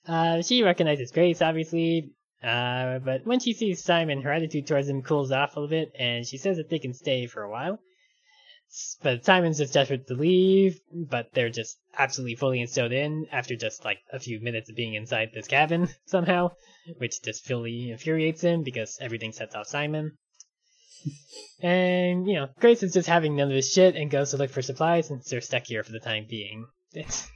Uh, 0.08 0.40
she 0.40 0.62
recognizes 0.62 1.12
Grace, 1.12 1.42
obviously, 1.42 2.12
uh, 2.42 3.00
but 3.00 3.26
when 3.26 3.40
she 3.40 3.52
sees 3.52 3.82
Simon, 3.82 4.22
her 4.22 4.32
attitude 4.32 4.66
towards 4.66 4.88
him 4.88 5.02
cools 5.02 5.32
off 5.32 5.56
a 5.56 5.60
little 5.60 5.70
bit, 5.70 5.92
and 5.98 6.26
she 6.26 6.38
says 6.38 6.56
that 6.56 6.70
they 6.70 6.78
can 6.78 6.94
stay 6.94 7.26
for 7.26 7.42
a 7.42 7.50
while. 7.50 7.80
But 9.02 9.24
Simon's 9.24 9.58
just 9.58 9.72
desperate 9.72 10.06
to 10.08 10.14
leave, 10.14 10.80
but 10.92 11.32
they're 11.32 11.48
just 11.48 11.78
absolutely 11.96 12.36
fully 12.36 12.60
instilled 12.60 12.92
in 12.92 13.26
after 13.32 13.56
just 13.56 13.84
like 13.84 14.00
a 14.12 14.20
few 14.20 14.40
minutes 14.40 14.68
of 14.68 14.76
being 14.76 14.94
inside 14.94 15.30
this 15.32 15.48
cabin 15.48 15.88
somehow, 16.06 16.50
which 16.98 17.22
just 17.22 17.46
fully 17.46 17.90
infuriates 17.90 18.42
him 18.42 18.62
because 18.62 18.98
everything 19.00 19.32
sets 19.32 19.54
off 19.54 19.66
Simon. 19.66 20.18
and, 21.62 22.28
you 22.28 22.34
know, 22.34 22.48
Grace 22.60 22.82
is 22.82 22.92
just 22.92 23.08
having 23.08 23.36
none 23.36 23.48
of 23.48 23.54
this 23.54 23.72
shit 23.72 23.96
and 23.96 24.10
goes 24.10 24.30
to 24.30 24.36
look 24.36 24.50
for 24.50 24.62
supplies 24.62 25.08
since 25.08 25.28
they're 25.28 25.40
stuck 25.40 25.64
here 25.64 25.82
for 25.82 25.92
the 25.92 26.00
time 26.00 26.26
being. 26.28 26.66
It's 26.92 27.26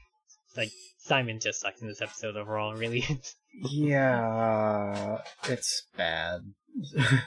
like 0.56 0.70
Simon 0.98 1.40
just 1.40 1.60
sucks 1.60 1.80
in 1.80 1.88
this 1.88 2.02
episode 2.02 2.36
overall, 2.36 2.74
really. 2.74 3.04
yeah, 3.54 5.18
it's 5.48 5.86
bad. 5.96 6.52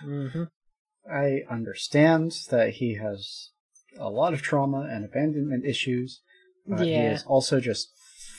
hmm 0.02 0.44
I 1.10 1.42
understand 1.50 2.34
that 2.50 2.72
he 2.76 2.96
has 2.96 3.50
a 4.00 4.10
lot 4.10 4.34
of 4.34 4.42
trauma 4.42 4.88
and 4.92 5.06
abandonment 5.06 5.64
issues, 5.64 6.22
but 6.68 6.88
he 6.88 7.06
is 7.06 7.24
also 7.24 7.60
just 7.60 7.92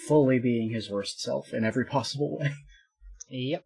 fully 0.09 0.39
being 0.41 0.71
his 0.71 0.91
worst 0.91 1.21
self 1.21 1.53
in 1.55 1.65
every 1.65 1.85
possible 1.85 2.39
way. 2.39 2.53
Yep. 3.29 3.65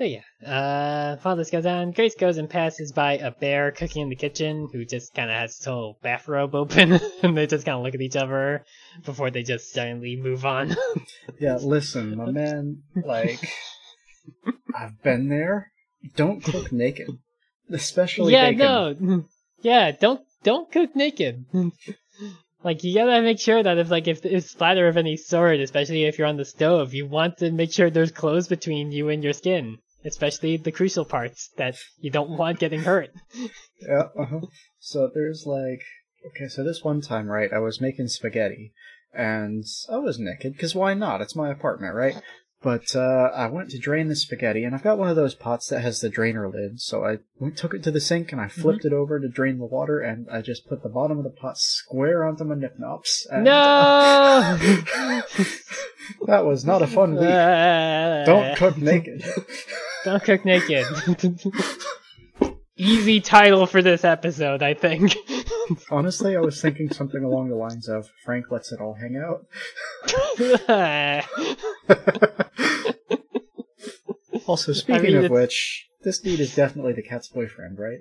But 0.00 0.08
yeah, 0.08 0.48
uh, 0.50 1.18
while 1.20 1.36
this 1.36 1.50
goes 1.50 1.66
on, 1.66 1.90
Grace 1.90 2.14
goes 2.14 2.38
and 2.38 2.48
passes 2.48 2.90
by 2.90 3.18
a 3.18 3.30
bear 3.30 3.70
cooking 3.70 4.00
in 4.00 4.08
the 4.08 4.16
kitchen 4.16 4.70
who 4.72 4.86
just 4.86 5.12
kind 5.12 5.28
of 5.28 5.36
has 5.36 5.58
his 5.58 5.66
whole 5.66 5.98
bathrobe 6.00 6.54
open, 6.54 6.98
and 7.22 7.36
they 7.36 7.46
just 7.46 7.66
kind 7.66 7.76
of 7.76 7.84
look 7.84 7.94
at 7.94 8.00
each 8.00 8.16
other 8.16 8.64
before 9.04 9.30
they 9.30 9.42
just 9.42 9.74
suddenly 9.74 10.16
move 10.16 10.46
on. 10.46 10.74
Yeah, 11.38 11.58
listen, 11.60 12.16
my 12.16 12.30
man, 12.30 12.82
like, 12.96 13.40
I've 14.74 15.02
been 15.02 15.28
there. 15.28 15.70
Don't 16.16 16.42
cook 16.42 16.72
naked. 16.72 17.18
Especially 17.70 18.32
yeah, 18.32 18.52
bacon. 18.52 18.58
no, 19.06 19.24
yeah, 19.60 19.90
don't 19.90 20.22
don't 20.42 20.72
cook 20.72 20.96
naked. 20.96 21.44
like 22.64 22.84
you 22.84 22.94
gotta 22.94 23.20
make 23.20 23.38
sure 23.38 23.62
that 23.62 23.76
if 23.76 23.90
like 23.90 24.08
if 24.08 24.24
it's 24.24 24.50
splatter 24.50 24.88
of 24.88 24.96
any 24.96 25.18
sort, 25.18 25.60
especially 25.60 26.04
if 26.04 26.18
you're 26.18 26.26
on 26.26 26.38
the 26.38 26.46
stove, 26.46 26.94
you 26.94 27.06
want 27.06 27.36
to 27.38 27.50
make 27.50 27.70
sure 27.70 27.90
there's 27.90 28.12
clothes 28.12 28.48
between 28.48 28.92
you 28.92 29.10
and 29.10 29.22
your 29.22 29.34
skin, 29.34 29.76
especially 30.04 30.56
the 30.56 30.72
crucial 30.72 31.04
parts 31.04 31.50
that 31.56 31.76
you 31.98 32.10
don't 32.10 32.30
want 32.36 32.58
getting 32.58 32.80
hurt. 32.80 33.10
Yeah. 33.82 34.08
Uh-huh. 34.14 34.40
So 34.78 35.10
there's 35.14 35.46
like, 35.46 35.80
okay, 36.26 36.48
so 36.48 36.62
this 36.62 36.84
one 36.84 37.00
time, 37.00 37.28
right, 37.28 37.50
I 37.50 37.60
was 37.60 37.80
making 37.80 38.08
spaghetti, 38.08 38.72
and 39.14 39.64
I 39.90 39.96
was 39.96 40.18
naked, 40.18 40.52
because 40.52 40.74
why 40.74 40.92
not? 40.92 41.22
It's 41.22 41.34
my 41.34 41.50
apartment, 41.50 41.94
right? 41.94 42.20
But 42.62 42.94
uh, 42.94 43.30
I 43.34 43.46
went 43.46 43.70
to 43.70 43.78
drain 43.78 44.08
the 44.08 44.16
spaghetti, 44.16 44.64
and 44.64 44.74
I've 44.74 44.82
got 44.82 44.98
one 44.98 45.08
of 45.08 45.16
those 45.16 45.34
pots 45.34 45.68
that 45.68 45.80
has 45.80 46.02
the 46.02 46.10
drainer 46.10 46.46
lid, 46.46 46.78
so 46.82 47.02
I 47.06 47.20
went, 47.38 47.56
took 47.56 47.72
it 47.72 47.82
to 47.84 47.90
the 47.90 48.02
sink, 48.02 48.32
and 48.32 48.40
I 48.40 48.48
flipped 48.48 48.84
it 48.84 48.92
over 48.92 49.18
to 49.18 49.28
drain 49.28 49.58
the 49.58 49.64
water, 49.64 49.98
and 49.98 50.28
I 50.30 50.42
just 50.42 50.68
put 50.68 50.82
the 50.82 50.90
bottom 50.90 51.16
of 51.16 51.24
the 51.24 51.30
pot 51.30 51.56
square 51.56 52.22
onto 52.22 52.44
my 52.44 52.54
nip 52.56 52.78
nops. 52.78 53.26
And, 53.30 53.44
No. 53.44 54.58
that 56.26 56.44
was 56.44 56.66
not 56.66 56.82
a 56.82 56.86
fun 56.86 57.12
week. 57.12 57.20
Don't 58.26 58.56
cook 58.58 58.76
naked. 58.76 59.24
Don't 60.04 60.22
cook 60.22 60.44
naked. 60.44 60.86
Easy 62.76 63.20
title 63.20 63.66
for 63.66 63.82
this 63.82 64.04
episode, 64.04 64.62
I 64.62 64.72
think. 64.74 65.14
Honestly, 65.90 66.36
I 66.36 66.40
was 66.40 66.60
thinking 66.60 66.90
something 66.90 67.22
along 67.22 67.50
the 67.50 67.54
lines 67.56 67.88
of 67.88 68.08
Frank 68.24 68.50
lets 68.50 68.72
it 68.72 68.80
all 68.80 68.94
hang 68.94 69.16
out. 69.16 69.46
Also, 74.46 74.72
speaking 74.72 75.02
mean, 75.02 75.16
of 75.18 75.24
it's- 75.26 75.30
which, 75.40 75.88
this 76.02 76.18
dude 76.18 76.40
is 76.40 76.56
definitely 76.56 76.92
the 76.92 77.02
cat's 77.02 77.28
boyfriend, 77.28 77.78
right? 77.78 78.00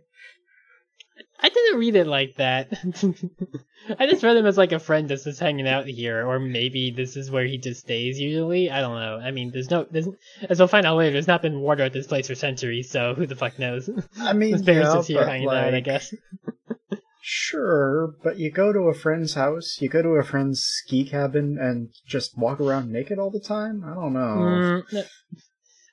I 1.42 1.50
didn't 1.50 1.80
read 1.80 1.96
it 1.96 2.08
like 2.08 2.36
that. 2.36 2.72
I 4.00 4.08
just 4.08 4.24
read 4.24 4.36
him 4.36 4.46
as 4.46 4.58
like 4.58 4.74
a 4.74 4.80
friend 4.80 5.08
that's 5.08 5.24
just 5.24 5.40
hanging 5.40 5.68
out 5.68 5.88
here, 5.88 6.28
or 6.28 6.38
maybe 6.40 6.92
this 6.92 7.16
is 7.16 7.32
where 7.32 7.46
he 7.46 7.58
just 7.58 7.82
stays 7.82 8.20
usually. 8.20 8.70
I 8.70 8.82
don't 8.82 9.00
know. 9.00 9.20
I 9.24 9.32
mean, 9.32 9.52
there's 9.52 9.70
no, 9.70 9.86
there's, 9.90 10.08
as 10.50 10.60
we'll 10.60 10.68
find 10.68 10.86
out 10.86 10.98
later, 10.98 11.14
there's 11.14 11.28
not 11.28 11.42
been 11.42 11.62
water 11.62 11.84
at 11.84 11.94
this 11.94 12.08
place 12.08 12.28
for 12.28 12.36
centuries, 12.36 12.92
so 12.92 13.14
who 13.16 13.26
the 13.26 13.36
fuck 13.36 13.58
knows? 13.58 13.90
I 14.20 14.34
mean, 14.34 14.52
this 14.52 14.62
bear's 14.62 14.88
yeah, 14.88 14.94
just 14.94 15.08
here 15.08 15.26
hanging 15.26 15.48
out, 15.48 15.56
I 15.56 15.70
like, 15.70 15.86
guess. 15.86 16.14
Sure, 17.22 18.16
but 18.24 18.38
you 18.38 18.52
go 18.52 18.74
to 18.74 18.90
a 18.90 18.94
friend's 18.94 19.36
house, 19.36 19.78
you 19.80 19.88
go 19.88 20.02
to 20.02 20.10
a 20.10 20.24
friend's 20.24 20.62
ski 20.62 21.08
cabin, 21.08 21.58
and 21.60 21.90
just 22.08 22.38
walk 22.38 22.60
around 22.60 22.92
naked 22.92 23.20
all 23.20 23.30
the 23.30 23.40
time? 23.40 23.84
I 23.86 23.94
don't 23.94 24.14
know. 24.14 24.82
Mm. 24.92 25.06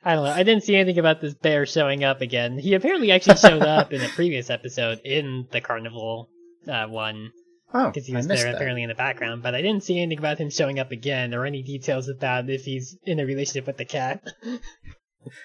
I 0.06 0.14
don't 0.14 0.24
know. 0.24 0.30
I 0.30 0.44
didn't 0.44 0.62
see 0.62 0.76
anything 0.76 1.00
about 1.00 1.20
this 1.20 1.34
bear 1.34 1.66
showing 1.66 2.04
up 2.04 2.20
again. 2.20 2.58
He 2.58 2.74
apparently 2.74 3.10
actually 3.10 3.38
showed 3.38 3.62
up 3.76 3.92
in 3.92 4.00
a 4.00 4.08
previous 4.08 4.50
episode 4.50 5.00
in 5.04 5.48
the 5.50 5.60
carnival 5.60 6.30
uh, 6.68 6.86
one 6.86 7.32
oh, 7.74 7.88
because 7.88 8.06
he 8.06 8.14
was 8.14 8.28
there 8.28 8.44
that. 8.44 8.54
apparently 8.54 8.84
in 8.84 8.88
the 8.88 8.94
background, 8.94 9.42
but 9.42 9.56
I 9.56 9.62
didn't 9.62 9.82
see 9.82 9.98
anything 9.98 10.18
about 10.18 10.38
him 10.38 10.48
showing 10.48 10.78
up 10.78 10.92
again 10.92 11.34
or 11.34 11.44
any 11.44 11.64
details 11.64 12.08
about 12.08 12.48
if 12.48 12.62
he's 12.62 12.96
in 13.02 13.18
a 13.18 13.26
relationship 13.26 13.66
with 13.66 13.78
the 13.78 13.84
cat. 13.84 14.22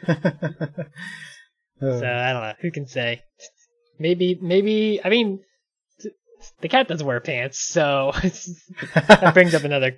Uh, 0.07 0.15
So 1.81 2.05
I 2.05 2.31
don't 2.31 2.43
know. 2.43 2.53
Who 2.61 2.69
can 2.69 2.85
say? 2.85 3.23
Maybe, 3.97 4.37
maybe. 4.39 5.01
I 5.03 5.09
mean, 5.09 5.39
the 6.59 6.69
cat 6.69 6.87
doesn't 6.87 7.05
wear 7.05 7.19
pants, 7.19 7.59
so 7.59 8.11
that 8.93 9.31
brings 9.33 9.55
up 9.55 9.63
another. 9.63 9.97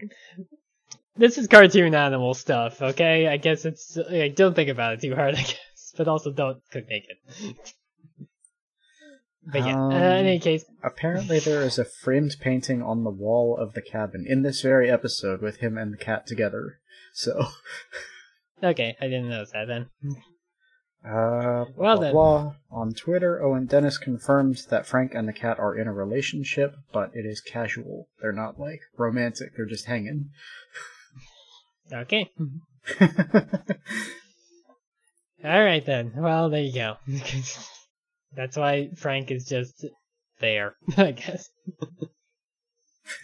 This 1.15 1.37
is 1.37 1.47
cartoon 1.47 1.93
animal 1.93 2.33
stuff, 2.33 2.81
okay? 2.81 3.27
I 3.27 3.37
guess 3.37 3.65
it's. 3.65 3.97
Like, 4.09 4.35
don't 4.35 4.55
think 4.55 4.69
about 4.69 4.93
it 4.93 5.01
too 5.01 5.13
hard, 5.15 5.35
I 5.37 5.41
guess, 5.43 5.93
but 5.95 6.07
also 6.07 6.31
don't 6.31 6.57
cook 6.71 6.85
naked. 6.89 7.17
But 9.45 9.65
yeah, 9.65 9.75
uh, 9.75 9.89
in 9.89 9.93
Um, 9.95 10.01
any 10.01 10.39
case, 10.39 10.63
Apparently, 10.81 11.39
there 11.39 11.61
is 11.61 11.77
a 11.77 11.85
framed 11.85 12.37
painting 12.39 12.81
on 12.81 13.03
the 13.03 13.09
wall 13.11 13.57
of 13.57 13.73
the 13.73 13.81
cabin 13.81 14.25
in 14.27 14.41
this 14.41 14.61
very 14.61 14.89
episode 14.89 15.41
with 15.41 15.57
him 15.57 15.77
and 15.77 15.93
the 15.93 15.97
cat 15.97 16.25
together. 16.25 16.79
So, 17.13 17.47
okay, 18.63 18.95
I 19.01 19.05
didn't 19.05 19.29
notice 19.29 19.51
that 19.51 19.67
then. 19.67 19.89
uh, 21.05 21.65
Well 21.75 21.95
blah, 21.95 21.95
then. 21.97 22.11
blah. 22.13 22.55
On 22.71 22.93
Twitter, 22.93 23.43
Owen 23.43 23.65
Dennis 23.65 23.97
confirmed 23.97 24.61
that 24.69 24.87
Frank 24.87 25.13
and 25.13 25.27
the 25.27 25.33
cat 25.33 25.59
are 25.59 25.75
in 25.77 25.87
a 25.87 25.93
relationship, 25.93 26.73
but 26.93 27.11
it 27.13 27.25
is 27.25 27.41
casual. 27.41 28.07
They're 28.21 28.31
not 28.31 28.59
like 28.59 28.79
romantic. 28.97 29.55
They're 29.55 29.65
just 29.67 29.85
hanging. 29.85 30.29
Okay, 31.91 32.29
all 35.43 35.63
right 35.63 35.85
then. 35.85 36.13
Well, 36.15 36.49
there 36.49 36.61
you 36.61 36.73
go. 36.73 36.95
That's 38.35 38.57
why 38.57 38.89
Frank 38.95 39.29
is 39.31 39.45
just 39.45 39.85
there, 40.39 40.75
I 40.97 41.11
guess. 41.11 41.47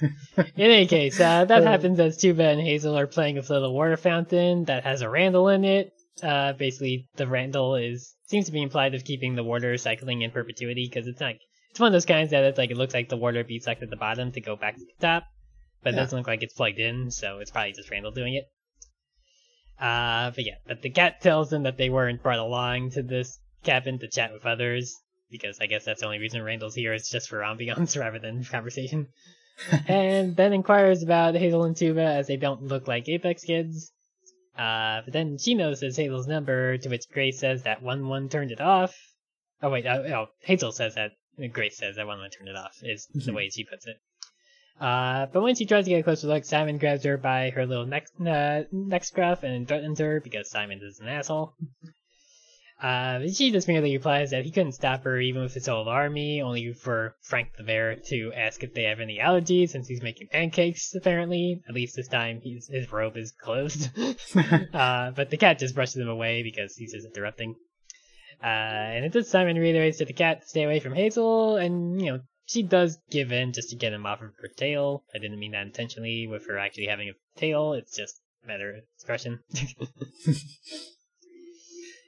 In 0.01 0.13
any 0.57 0.85
case, 0.87 1.19
uh, 1.19 1.45
that 1.45 1.63
Uh. 1.63 1.65
happens 1.65 1.99
as 1.99 2.17
Tuba 2.17 2.43
and 2.43 2.61
Hazel 2.61 2.97
are 2.97 3.07
playing 3.07 3.35
with 3.35 3.49
a 3.49 3.53
little 3.53 3.73
water 3.73 3.97
fountain 3.97 4.65
that 4.65 4.83
has 4.83 5.01
a 5.01 5.09
Randall 5.09 5.47
in 5.49 5.63
it. 5.63 5.91
Uh, 6.21 6.53
basically, 6.53 7.07
the 7.15 7.27
Randall 7.27 7.75
is 7.75 8.13
seems 8.27 8.45
to 8.47 8.51
be 8.51 8.61
implied 8.61 8.93
of 8.93 9.05
keeping 9.05 9.35
the 9.35 9.43
water 9.43 9.77
cycling 9.77 10.21
in 10.21 10.31
perpetuity 10.31 10.85
because 10.91 11.07
it's 11.07 11.21
like 11.21 11.39
it's 11.71 11.79
one 11.79 11.87
of 11.87 11.93
those 11.93 12.05
kinds 12.05 12.31
that 12.31 12.43
it's 12.43 12.57
like 12.57 12.71
it 12.71 12.77
looks 12.77 12.93
like 12.93 13.07
the 13.09 13.17
water 13.17 13.43
being 13.43 13.61
sucked 13.61 13.81
at 13.81 13.89
the 13.89 13.95
bottom 13.95 14.31
to 14.33 14.41
go 14.41 14.55
back 14.57 14.75
to 14.75 14.81
the 14.81 14.91
top, 15.01 15.23
but 15.83 15.93
it 15.93 15.95
Yeah. 15.97 16.03
doesn't 16.03 16.17
look 16.17 16.27
like 16.27 16.43
it's 16.43 16.53
plugged 16.53 16.79
in, 16.79 17.11
so 17.11 17.39
it's 17.39 17.51
probably 17.51 17.73
just 17.73 17.89
Randall 17.89 18.11
doing 18.11 18.35
it. 18.35 18.45
Uh, 19.79 20.31
but 20.31 20.45
yeah, 20.45 20.55
but 20.67 20.81
the 20.81 20.89
cat 20.89 21.21
tells 21.21 21.49
them 21.49 21.63
that 21.63 21.77
they 21.77 21.89
weren't 21.89 22.21
brought 22.21 22.39
along 22.39 22.91
to 22.91 23.01
this 23.01 23.39
cabin 23.63 23.97
to 23.99 24.07
chat 24.09 24.33
with 24.33 24.45
others 24.45 24.95
because 25.31 25.59
I 25.61 25.67
guess 25.67 25.85
that's 25.85 26.01
the 26.01 26.05
only 26.07 26.19
reason 26.19 26.41
Randall's 26.41 26.75
here 26.75 26.93
is 26.93 27.09
just 27.09 27.29
for 27.29 27.39
ambiance 27.39 27.97
rather 27.99 28.19
than 28.19 28.43
conversation. 28.43 29.07
and 29.87 30.35
then 30.35 30.53
inquires 30.53 31.03
about 31.03 31.35
Hazel 31.35 31.63
and 31.65 31.75
Tuba 31.75 32.01
as 32.01 32.27
they 32.27 32.37
don't 32.37 32.63
look 32.63 32.87
like 32.87 33.07
Apex 33.07 33.43
kids. 33.43 33.91
Uh, 34.57 35.01
but 35.05 35.13
then 35.13 35.37
she 35.37 35.53
notices 35.55 35.95
Hazel's 35.95 36.27
number, 36.27 36.77
to 36.77 36.89
which 36.89 37.07
Grace 37.13 37.39
says 37.39 37.63
that 37.63 37.81
one 37.81 38.07
one 38.09 38.27
turned 38.27 38.51
it 38.51 38.59
off. 38.59 38.93
Oh 39.61 39.69
wait, 39.69 39.85
uh, 39.85 39.99
oh, 39.99 40.27
Hazel 40.41 40.71
says 40.73 40.95
that. 40.95 41.11
Grace 41.53 41.77
says 41.77 41.95
that 41.95 42.07
one 42.07 42.19
one 42.19 42.29
turned 42.29 42.49
it 42.49 42.55
off. 42.57 42.75
Is 42.83 43.07
the 43.13 43.31
Mhm. 43.31 43.35
way 43.35 43.49
she 43.49 43.63
puts 43.63 43.87
it. 43.87 43.95
Uh, 44.79 45.25
but 45.27 45.41
when 45.41 45.55
she 45.55 45.65
tries 45.65 45.85
to 45.85 45.89
get 45.89 45.99
a 45.99 46.03
closer 46.03 46.27
look, 46.27 46.45
Simon 46.45 46.77
grabs 46.77 47.03
her 47.03 47.17
by 47.17 47.49
her 47.49 47.65
little 47.65 47.85
neck, 47.85 48.07
uh, 48.25 48.61
neck 48.71 49.03
scruff 49.03 49.43
and 49.43 49.67
threatens 49.67 49.99
her 49.99 50.21
because 50.21 50.49
Simon 50.49 50.79
is 50.81 50.99
an 50.99 51.07
asshole. 51.07 51.53
Uh, 52.81 53.27
she 53.27 53.51
just 53.51 53.67
merely 53.67 53.97
replies 53.97 54.31
that 54.31 54.45
he 54.45 54.51
couldn't 54.51 54.71
stop 54.71 55.03
her 55.03 55.19
even 55.19 55.41
with 55.41 55.53
his 55.53 55.67
whole 55.67 55.89
army, 55.89 56.41
only 56.41 56.71
for 56.71 57.13
Frank 57.23 57.49
the 57.57 57.63
Bear 57.63 57.97
to 58.07 58.31
ask 58.33 58.63
if 58.63 58.73
they 58.73 58.83
have 58.83 59.01
any 59.01 59.17
allergies 59.17 59.71
since 59.71 59.87
he's 59.87 60.01
making 60.01 60.29
pancakes, 60.31 60.95
apparently. 60.95 61.61
At 61.67 61.75
least 61.75 61.97
this 61.97 62.07
time 62.07 62.41
his 62.41 62.89
robe 62.91 63.17
is 63.17 63.33
closed. 63.33 63.89
uh, 64.73 65.11
but 65.11 65.29
the 65.29 65.37
cat 65.37 65.59
just 65.59 65.75
brushes 65.75 65.97
him 65.97 66.07
away 66.07 66.41
because 66.41 66.73
he's 66.77 66.93
just 66.93 67.05
interrupting. 67.05 67.55
Uh, 68.41 68.45
and 68.45 69.03
it 69.03 69.11
does 69.11 69.29
Simon 69.29 69.57
reiterates 69.57 69.97
to 69.97 70.05
the 70.05 70.13
cat 70.13 70.41
to 70.41 70.47
stay 70.47 70.63
away 70.63 70.79
from 70.79 70.95
Hazel, 70.95 71.57
and, 71.57 72.01
you 72.01 72.13
know, 72.13 72.19
she 72.49 72.63
does 72.63 72.97
give 73.11 73.31
in 73.31 73.53
just 73.53 73.69
to 73.69 73.75
get 73.75 73.93
him 73.93 74.07
off 74.07 74.23
of 74.23 74.31
her 74.41 74.47
tail. 74.47 75.03
I 75.13 75.19
didn't 75.19 75.37
mean 75.37 75.51
that 75.51 75.67
intentionally 75.67 76.25
with 76.25 76.47
her 76.47 76.57
actually 76.57 76.87
having 76.87 77.09
a 77.09 77.39
tail, 77.39 77.73
it's 77.73 77.95
just 77.95 78.19
a 78.43 78.47
matter 78.47 78.81
expression. 78.95 79.39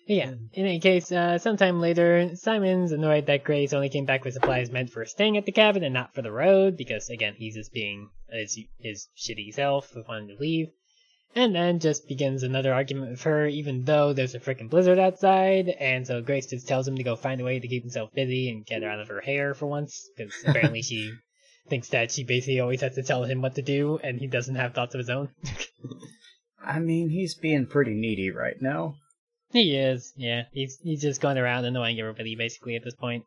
Yeah. 0.07 0.31
In 0.31 0.65
any 0.65 0.79
case, 0.81 1.09
uh, 1.09 1.37
sometime 1.37 1.79
later, 1.79 2.35
Simon's 2.35 2.91
annoyed 2.91 3.27
that 3.27 3.45
Grace 3.45 3.71
only 3.71 3.87
came 3.87 4.05
back 4.05 4.25
with 4.25 4.33
supplies 4.33 4.69
meant 4.69 4.89
for 4.89 5.05
staying 5.05 5.37
at 5.37 5.45
the 5.45 5.53
cabin 5.53 5.85
and 5.85 5.93
not 5.93 6.13
for 6.13 6.21
the 6.21 6.31
road, 6.31 6.75
because 6.75 7.09
again, 7.09 7.35
he's 7.37 7.55
just 7.55 7.71
being 7.71 8.09
his, 8.29 8.59
his 8.79 9.07
shitty 9.15 9.53
self 9.53 9.95
wanting 10.09 10.27
to 10.27 10.35
leave. 10.35 10.67
And 11.33 11.55
then 11.55 11.79
just 11.79 12.07
begins 12.07 12.43
another 12.43 12.73
argument 12.73 13.11
with 13.11 13.21
her, 13.23 13.47
even 13.47 13.85
though 13.85 14.11
there's 14.11 14.35
a 14.35 14.39
freaking 14.39 14.69
blizzard 14.69 14.99
outside, 14.99 15.69
and 15.69 16.05
so 16.05 16.21
Grace 16.21 16.47
just 16.47 16.67
tells 16.67 16.85
him 16.85 16.97
to 16.97 17.03
go 17.03 17.15
find 17.15 17.39
a 17.39 17.45
way 17.45 17.57
to 17.59 17.67
keep 17.67 17.83
himself 17.83 18.13
busy 18.13 18.49
and 18.49 18.65
get 18.65 18.83
her 18.83 18.89
out 18.89 18.99
of 18.99 19.07
her 19.07 19.21
hair 19.21 19.53
for 19.53 19.67
once, 19.67 20.09
because 20.17 20.33
apparently 20.45 20.81
she 20.81 21.13
thinks 21.69 21.87
that 21.89 22.11
she 22.11 22.25
basically 22.25 22.59
always 22.59 22.81
has 22.81 22.95
to 22.95 23.03
tell 23.03 23.23
him 23.23 23.41
what 23.41 23.55
to 23.55 23.61
do, 23.61 23.97
and 24.03 24.19
he 24.19 24.27
doesn't 24.27 24.55
have 24.55 24.73
thoughts 24.73 24.93
of 24.93 24.99
his 24.99 25.09
own. 25.09 25.29
I 26.63 26.79
mean, 26.79 27.09
he's 27.09 27.33
being 27.35 27.65
pretty 27.65 27.93
needy 27.93 28.29
right 28.29 28.61
now. 28.61 28.95
He 29.51 29.75
is, 29.75 30.13
yeah. 30.15 30.43
He's 30.53 30.79
he's 30.83 31.01
just 31.01 31.21
going 31.21 31.37
around 31.37 31.65
annoying 31.65 31.99
everybody 31.99 32.35
basically 32.35 32.75
at 32.75 32.83
this 32.83 32.95
point. 32.95 33.25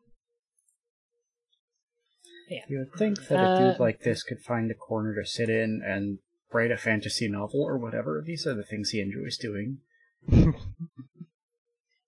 Yeah. 2.49 2.61
You 2.67 2.79
would 2.79 2.93
think 2.97 3.27
that 3.27 3.39
a 3.39 3.47
Uh, 3.47 3.71
dude 3.71 3.79
like 3.79 4.01
this 4.01 4.23
could 4.23 4.39
find 4.41 4.69
a 4.71 4.75
corner 4.75 5.15
to 5.15 5.27
sit 5.27 5.49
in 5.49 5.81
and 5.85 6.19
write 6.55 6.71
a 6.71 6.77
fantasy 6.77 7.27
novel 7.27 7.61
or 7.61 7.77
whatever. 7.77 8.23
These 8.25 8.47
are 8.47 8.55
the 8.55 8.63
things 8.63 8.89
he 8.89 9.01
enjoys 9.01 9.37
doing. 9.37 9.79
Didn't 10.29 10.55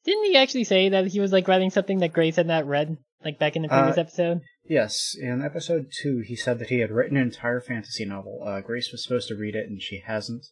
he 0.05 0.37
actually 0.37 0.63
say 0.63 0.89
that 0.89 1.07
he 1.07 1.19
was 1.19 1.33
like 1.33 1.47
writing 1.47 1.69
something 1.69 1.99
that 1.99 2.13
Grace 2.13 2.37
had 2.37 2.47
not 2.47 2.65
read, 2.65 2.97
like 3.25 3.37
back 3.39 3.55
in 3.57 3.61
the 3.63 3.67
previous 3.67 3.97
Uh, 3.97 4.01
episode? 4.01 4.41
Yes, 4.63 5.15
in 5.19 5.41
episode 5.43 5.87
two, 6.01 6.19
he 6.25 6.35
said 6.35 6.59
that 6.59 6.69
he 6.69 6.79
had 6.79 6.91
written 6.91 7.17
an 7.17 7.23
entire 7.23 7.59
fantasy 7.61 8.05
novel. 8.05 8.43
Uh, 8.45 8.61
Grace 8.61 8.91
was 8.91 9.03
supposed 9.03 9.27
to 9.27 9.35
read 9.35 9.55
it, 9.55 9.69
and 9.69 9.81
she 9.81 10.01
hasn't. 10.05 10.45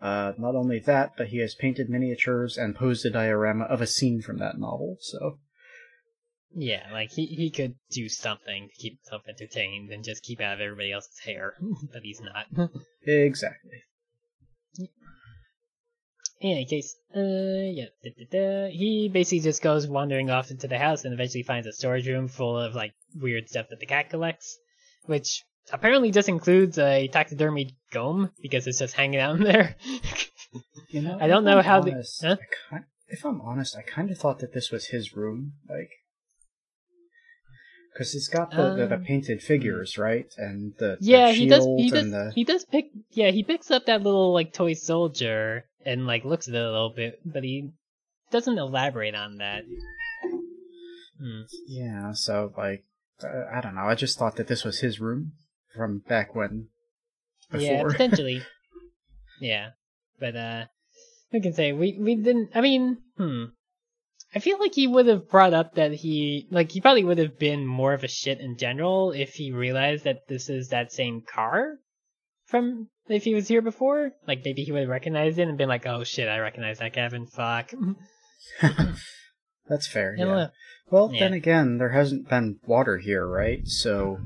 Uh, 0.00 0.32
not 0.38 0.54
only 0.54 0.78
that, 0.80 1.12
but 1.16 1.28
he 1.28 1.38
has 1.38 1.54
painted 1.56 1.88
miniatures 1.88 2.56
and 2.56 2.74
posed 2.76 3.04
a 3.04 3.10
diorama 3.10 3.64
of 3.64 3.80
a 3.80 3.86
scene 3.86 4.20
from 4.20 4.38
that 4.38 4.58
novel. 4.58 4.96
So, 5.00 5.38
Yeah, 6.54 6.86
like 6.92 7.10
he 7.10 7.26
he 7.26 7.50
could 7.50 7.74
do 7.90 8.08
something 8.08 8.68
to 8.68 8.74
keep 8.74 8.98
himself 8.98 9.22
entertained 9.28 9.90
and 9.90 10.02
just 10.02 10.22
keep 10.22 10.40
out 10.40 10.54
of 10.54 10.60
everybody 10.60 10.92
else's 10.92 11.18
hair, 11.24 11.54
but 11.92 12.02
he's 12.02 12.20
not. 12.20 12.46
exactly. 13.06 13.82
In 16.40 16.50
any 16.52 16.66
case, 16.66 16.94
uh, 17.16 17.18
yeah, 17.20 17.86
da, 18.04 18.10
da, 18.16 18.24
da. 18.30 18.70
he 18.70 19.10
basically 19.12 19.40
just 19.40 19.60
goes 19.60 19.88
wandering 19.88 20.30
off 20.30 20.52
into 20.52 20.68
the 20.68 20.78
house 20.78 21.04
and 21.04 21.12
eventually 21.12 21.42
finds 21.42 21.66
a 21.66 21.72
storage 21.72 22.06
room 22.06 22.28
full 22.28 22.56
of 22.56 22.76
like 22.76 22.92
weird 23.16 23.48
stuff 23.48 23.66
that 23.70 23.80
the 23.80 23.86
cat 23.86 24.08
collects, 24.08 24.56
which 25.06 25.42
apparently 25.72 26.12
just 26.12 26.28
includes 26.28 26.78
a 26.78 27.08
taxidermy 27.08 27.74
ghom 27.92 28.30
because 28.40 28.68
it's 28.68 28.78
just 28.78 28.94
hanging 28.94 29.20
out 29.20 29.36
in 29.36 29.42
there. 29.42 29.74
You 30.90 31.02
know, 31.02 31.18
I 31.20 31.26
don't 31.26 31.44
know 31.44 31.58
I'm 31.58 31.64
how 31.64 31.80
the- 31.82 31.92
honest, 31.92 32.24
huh? 32.24 32.36
I 32.72 32.78
if 33.08 33.22
I'm 33.24 33.42
honest, 33.42 33.76
I 33.76 33.82
kind 33.82 34.10
of 34.10 34.16
thought 34.16 34.38
that 34.38 34.54
this 34.54 34.70
was 34.70 34.86
his 34.86 35.14
room, 35.14 35.52
like, 35.68 35.90
because 37.98 38.12
he's 38.12 38.28
got 38.28 38.52
the, 38.52 38.74
the, 38.76 38.86
the 38.86 38.94
Um, 38.94 39.02
painted 39.04 39.42
figures, 39.42 39.98
right, 39.98 40.32
and 40.38 40.72
the, 40.78 40.98
the 41.00 41.06
yeah, 41.06 41.32
he 41.32 41.48
does. 41.48 41.66
He 41.66 41.90
does. 41.90 42.08
the 42.08 42.30
He 42.32 42.44
does 42.44 42.64
pick. 42.64 42.90
Yeah, 43.10 43.32
he 43.32 43.42
picks 43.42 43.72
up 43.72 43.86
that 43.86 44.04
little 44.04 44.32
like 44.32 44.52
toy 44.52 44.74
soldier 44.74 45.64
and 45.84 46.06
like 46.06 46.24
looks 46.24 46.46
at 46.46 46.54
it 46.54 46.62
a 46.62 46.70
little 46.70 46.92
bit, 46.94 47.18
but 47.24 47.42
he 47.42 47.72
doesn't 48.30 48.56
elaborate 48.56 49.16
on 49.16 49.38
that. 49.38 49.64
Hmm. 51.20 51.42
yeah. 51.66 52.12
So, 52.12 52.52
like, 52.56 52.84
uh, 53.24 53.46
I 53.52 53.60
don't 53.60 53.74
know. 53.74 53.88
I 53.88 53.96
just 53.96 54.16
thought 54.16 54.36
that 54.36 54.46
this 54.46 54.64
was 54.64 54.78
his 54.78 55.00
room 55.00 55.32
from 55.74 55.98
back 56.08 56.36
when 56.36 56.68
Yeah, 57.52 57.78
before. 57.78 57.90
potentially. 57.90 58.42
yeah, 59.40 59.70
but 60.20 60.36
uh, 60.36 60.64
who 61.32 61.40
can 61.40 61.52
say 61.52 61.72
we 61.72 61.98
we 61.98 62.14
didn't? 62.14 62.50
I 62.54 62.60
mean, 62.60 62.98
hmm. 63.16 63.46
I 64.38 64.40
feel 64.40 64.60
like 64.60 64.72
he 64.72 64.86
would 64.86 65.08
have 65.08 65.28
brought 65.28 65.52
up 65.52 65.74
that 65.74 65.92
he 65.92 66.46
like 66.52 66.70
he 66.70 66.80
probably 66.80 67.02
would 67.02 67.18
have 67.18 67.40
been 67.40 67.66
more 67.66 67.92
of 67.92 68.04
a 68.04 68.08
shit 68.08 68.38
in 68.38 68.56
general 68.56 69.10
if 69.10 69.34
he 69.34 69.50
realized 69.50 70.04
that 70.04 70.28
this 70.28 70.48
is 70.48 70.68
that 70.68 70.92
same 70.92 71.22
car 71.22 71.78
from 72.46 72.88
if 73.08 73.24
he 73.24 73.34
was 73.34 73.48
here 73.48 73.62
before. 73.62 74.12
Like 74.28 74.44
maybe 74.44 74.62
he 74.62 74.70
would 74.70 74.82
have 74.82 74.88
recognized 74.88 75.40
it 75.40 75.48
and 75.48 75.58
been 75.58 75.68
like, 75.68 75.86
"Oh 75.86 76.04
shit, 76.04 76.28
I 76.28 76.38
recognize 76.38 76.78
that 76.78 76.92
Gavin. 76.92 77.26
Fuck. 77.26 77.72
That's 79.68 79.88
fair. 79.88 80.14
Don't 80.14 80.28
Yeah. 80.28 80.46
Well, 80.88 81.10
Yeah. 81.12 81.18
then 81.18 81.32
again, 81.32 81.78
there 81.78 81.90
hasn't 81.90 82.28
been 82.28 82.60
water 82.64 82.98
here, 82.98 83.26
right? 83.26 83.66
So 83.66 84.20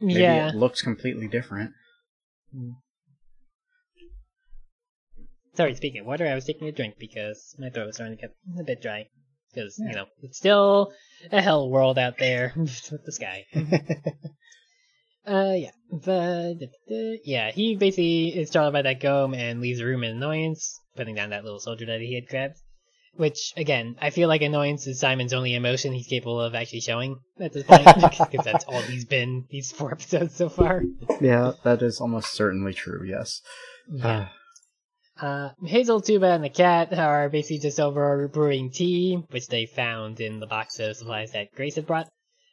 maybe 0.00 0.20
yeah. 0.20 0.48
it 0.48 0.54
looks 0.54 0.80
completely 0.80 1.28
different. 1.28 1.72
Sorry, 5.52 5.74
speaking 5.74 6.00
of 6.00 6.06
water, 6.06 6.26
I 6.26 6.34
was 6.34 6.46
taking 6.46 6.66
a 6.66 6.72
drink 6.72 6.94
because 6.98 7.54
my 7.58 7.68
throat 7.68 7.88
was 7.88 7.96
starting 7.96 8.16
to 8.16 8.22
get 8.22 8.34
a 8.58 8.64
bit 8.64 8.80
dry. 8.80 9.08
Because, 9.54 9.78
you 9.78 9.94
know, 9.94 10.06
it's 10.22 10.38
still 10.38 10.92
a 11.30 11.40
hell 11.40 11.70
world 11.70 11.98
out 11.98 12.18
there 12.18 12.52
with 12.56 13.04
the 13.04 13.12
sky. 13.12 13.46
Uh, 15.26 15.54
yeah. 15.56 15.70
But, 15.90 16.56
yeah, 17.24 17.50
he 17.50 17.76
basically 17.76 18.28
is 18.28 18.48
startled 18.50 18.74
by 18.74 18.82
that 18.82 19.00
ghom 19.00 19.34
and 19.34 19.60
leaves 19.60 19.78
the 19.78 19.86
room 19.86 20.04
in 20.04 20.16
annoyance, 20.16 20.78
putting 20.96 21.14
down 21.14 21.30
that 21.30 21.44
little 21.44 21.60
soldier 21.60 21.86
that 21.86 22.00
he 22.00 22.14
had 22.14 22.28
grabbed. 22.28 22.56
Which, 23.16 23.52
again, 23.56 23.96
I 24.00 24.10
feel 24.10 24.28
like 24.28 24.42
annoyance 24.42 24.86
is 24.86 24.98
Simon's 24.98 25.32
only 25.32 25.54
emotion 25.54 25.92
he's 25.92 26.08
capable 26.08 26.40
of 26.40 26.54
actually 26.54 26.80
showing 26.80 27.20
at 27.38 27.52
this 27.52 27.62
point, 27.62 27.84
because 28.30 28.44
that's 28.44 28.64
all 28.64 28.82
he's 28.82 29.04
been 29.04 29.44
these 29.50 29.70
four 29.70 29.92
episodes 29.92 30.34
so 30.34 30.48
far. 30.48 30.82
yeah, 31.20 31.52
that 31.62 31.80
is 31.80 32.00
almost 32.00 32.34
certainly 32.34 32.74
true. 32.74 33.02
Yes. 33.08 33.40
Yeah. 33.90 34.28
Uh, 35.20 35.50
Hazel, 35.64 36.00
Tuba, 36.00 36.26
and 36.26 36.42
the 36.42 36.48
cat 36.48 36.92
are 36.92 37.28
basically 37.28 37.58
just 37.58 37.78
over 37.78 38.28
brewing 38.28 38.70
tea, 38.70 39.22
which 39.30 39.46
they 39.46 39.66
found 39.66 40.20
in 40.20 40.40
the 40.40 40.46
box 40.46 40.78
of 40.80 40.96
supplies 40.96 41.32
that 41.32 41.52
Grace 41.54 41.76
had 41.76 41.86
brought. 41.86 42.08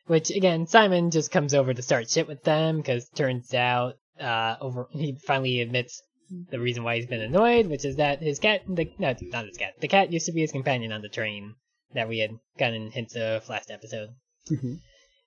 Which, 0.06 0.30
again, 0.30 0.68
Simon 0.68 1.10
just 1.12 1.32
comes 1.32 1.54
over 1.54 1.74
to 1.74 1.82
start 1.82 2.10
shit 2.10 2.28
with 2.28 2.44
them, 2.44 2.78
because 2.78 3.10
turns 3.10 3.54
out, 3.54 3.96
uh, 4.20 4.58
over, 4.62 4.88
he 4.92 5.18
finally 5.26 5.62
admits 5.62 6.02
the 6.50 6.60
reason 6.60 6.84
why 6.84 6.96
he's 6.96 7.08
been 7.08 7.22
annoyed, 7.22 7.68
which 7.68 7.84
is 7.84 7.96
that 7.98 8.22
his 8.22 8.40
cat, 8.40 8.62
the, 8.68 8.92
no, 9.00 9.16
not 9.22 9.46
his 9.46 9.58
cat, 9.58 9.74
the 9.80 9.88
cat 9.88 10.14
used 10.14 10.28
to 10.28 10.32
be 10.32 10.42
his 10.42 10.52
companion 10.52 10.92
on 10.92 11.02
the 11.02 11.10
train 11.10 11.56
that 11.94 12.08
we 12.08 12.20
had 12.20 12.32
gotten 12.58 12.92
hints 12.92 13.16
of 13.16 13.48
last 13.50 13.70
episode. 13.72 14.10
Mhm. 14.50 14.80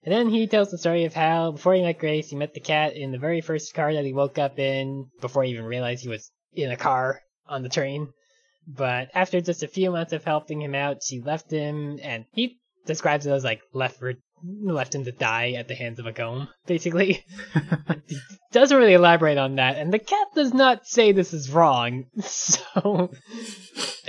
And 0.04 0.12
then 0.12 0.28
he 0.28 0.46
tells 0.46 0.70
the 0.70 0.78
story 0.78 1.04
of 1.04 1.14
how, 1.14 1.52
before 1.52 1.74
he 1.74 1.82
met 1.82 1.98
Grace, 1.98 2.30
he 2.30 2.36
met 2.36 2.54
the 2.54 2.60
cat 2.60 2.94
in 2.96 3.10
the 3.10 3.18
very 3.18 3.40
first 3.40 3.74
car 3.74 3.92
that 3.92 4.04
he 4.04 4.12
woke 4.12 4.38
up 4.38 4.58
in, 4.58 5.08
before 5.20 5.42
he 5.44 5.50
even 5.52 5.64
realized 5.64 6.02
he 6.02 6.08
was 6.08 6.30
in 6.52 6.70
a 6.70 6.76
car 6.76 7.20
on 7.46 7.62
the 7.62 7.68
train. 7.68 8.12
But 8.66 9.10
after 9.14 9.40
just 9.40 9.62
a 9.62 9.68
few 9.68 9.90
months 9.90 10.12
of 10.12 10.24
helping 10.24 10.62
him 10.62 10.74
out, 10.74 11.02
she 11.02 11.20
left 11.20 11.50
him, 11.50 11.98
and 12.02 12.24
he 12.32 12.58
describes 12.86 13.26
it 13.26 13.32
as 13.32 13.44
like 13.44 13.62
left 13.72 13.98
for 13.98 14.14
left 14.42 14.94
him 14.94 15.04
to 15.04 15.12
die 15.12 15.52
at 15.52 15.68
the 15.68 15.74
hands 15.74 15.98
of 15.98 16.06
a 16.06 16.12
ghom, 16.12 16.48
basically. 16.66 17.24
he 18.06 18.18
doesn't 18.52 18.76
really 18.76 18.92
elaborate 18.94 19.38
on 19.38 19.56
that, 19.56 19.76
and 19.78 19.92
the 19.92 19.98
cat 19.98 20.28
does 20.34 20.52
not 20.52 20.86
say 20.86 21.12
this 21.12 21.32
is 21.32 21.50
wrong. 21.50 22.06
So 22.20 23.10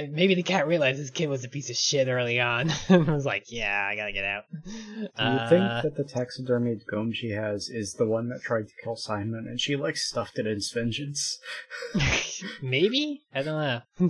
maybe 0.10 0.35
the 0.35 0.43
cat 0.43 0.68
realized 0.68 0.99
this 0.99 1.10
kid 1.10 1.30
was 1.30 1.45
a 1.45 1.49
piece 1.49 1.69
of 1.69 1.77
shit 1.77 2.07
early 2.10 2.39
on, 2.41 2.69
and 2.89 3.07
was 3.07 3.26
like, 3.26 3.45
"Yeah, 3.47 3.88
I 3.89 3.95
gotta 3.95 4.11
get 4.11 4.26
out." 4.26 4.43
Do 4.65 4.72
you 4.72 5.07
Uh, 5.18 5.49
think 5.49 5.64
that 5.84 5.95
the 5.95 6.03
taxidermied 6.03 6.81
ghom 6.91 7.14
she 7.14 7.30
has 7.30 7.69
is 7.69 7.93
the 7.93 8.06
one 8.06 8.27
that 8.30 8.41
tried 8.41 8.68
to 8.68 8.73
kill 8.84 8.95
Simon 8.97 9.45
and 9.47 9.60
she 9.61 9.76
like 9.77 9.95
stuffed 9.95 10.38
it 10.38 10.47
in 10.47 10.60
vengeance? 10.73 11.38
Maybe? 12.61 13.22
I 13.34 13.41
don't 13.41 13.61
know. 13.99 14.10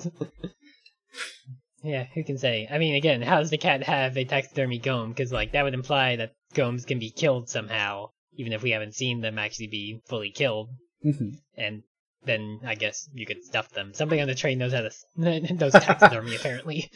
Yeah, 1.85 2.05
who 2.15 2.23
can 2.23 2.37
say? 2.39 2.67
I 2.69 2.77
mean, 2.79 2.95
again, 2.95 3.21
how 3.21 3.37
does 3.39 3.51
the 3.51 3.57
cat 3.59 3.83
have 3.83 4.17
a 4.17 4.25
taxidermy 4.25 4.79
ghom? 4.79 5.09
Because, 5.09 5.31
like, 5.31 5.51
that 5.51 5.63
would 5.63 5.73
imply 5.75 6.15
that 6.15 6.33
ghoms 6.55 6.85
can 6.87 6.97
be 6.97 7.11
killed 7.11 7.47
somehow, 7.47 8.07
even 8.37 8.53
if 8.53 8.63
we 8.63 8.71
haven't 8.71 8.95
seen 8.95 9.21
them 9.21 9.37
actually 9.37 9.67
be 9.67 10.01
fully 10.07 10.31
killed. 10.31 10.69
Mhm. 11.05 11.37
And 11.55 11.83
then 12.23 12.59
I 12.65 12.73
guess 12.73 13.07
you 13.13 13.27
could 13.27 13.43
stuff 13.43 13.69
them. 13.69 13.93
Somebody 13.93 14.19
on 14.21 14.27
the 14.27 14.33
train 14.33 14.57
knows 14.57 14.73
how 14.73 14.81
to 14.81 14.87
s- 14.87 15.05
knows 15.15 15.73
taxidermy, 15.73 16.35
apparently. 16.39 16.89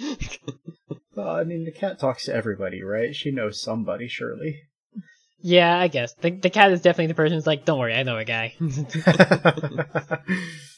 well, 1.15 1.29
I 1.29 1.43
mean, 1.43 1.65
the 1.65 1.71
cat 1.71 1.99
talks 1.99 2.25
to 2.25 2.33
everybody, 2.33 2.81
right? 2.81 3.15
She 3.15 3.29
knows 3.29 3.61
somebody, 3.61 4.07
surely. 4.07 4.63
yeah, 5.41 5.77
I 5.77 5.87
guess 5.87 6.13
the 6.15 6.31
the 6.31 6.49
cat 6.49 6.71
is 6.71 6.81
definitely 6.81 7.07
the 7.07 7.13
person 7.13 7.35
who's 7.37 7.45
like, 7.47 7.63
"Don't 7.63 7.77
worry, 7.77 7.93
I 7.93 8.01
know 8.03 8.17
a 8.17 8.25
guy." 8.25 8.55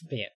But 0.08 0.18
yeah. 0.18 0.26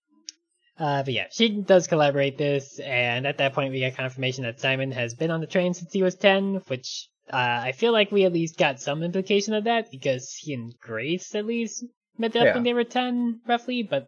Uh, 0.79 1.01
but 1.03 1.13
yeah, 1.13 1.25
she 1.31 1.49
does 1.61 1.87
collaborate 1.87 2.37
this, 2.37 2.79
and 2.79 3.25
at 3.25 3.39
that 3.39 3.53
point 3.53 3.71
we 3.71 3.79
get 3.79 3.95
confirmation 3.97 4.43
that 4.43 4.59
Simon 4.59 4.91
has 4.91 5.15
been 5.15 5.31
on 5.31 5.41
the 5.41 5.47
train 5.47 5.73
since 5.73 5.91
he 5.91 6.03
was 6.03 6.15
10, 6.15 6.61
which 6.67 7.07
uh, 7.33 7.35
I 7.63 7.71
feel 7.71 7.91
like 7.91 8.11
we 8.11 8.25
at 8.25 8.33
least 8.33 8.57
got 8.57 8.79
some 8.79 9.01
implication 9.01 9.53
of 9.55 9.63
that, 9.63 9.89
because 9.89 10.35
he 10.39 10.53
and 10.53 10.73
Grace 10.79 11.33
at 11.33 11.45
least 11.47 11.83
met 12.17 12.35
up 12.35 12.45
Yeah. 12.45 12.53
when 12.53 12.63
they 12.63 12.73
were 12.73 12.83
10, 12.83 13.41
roughly, 13.47 13.81
but 13.81 14.07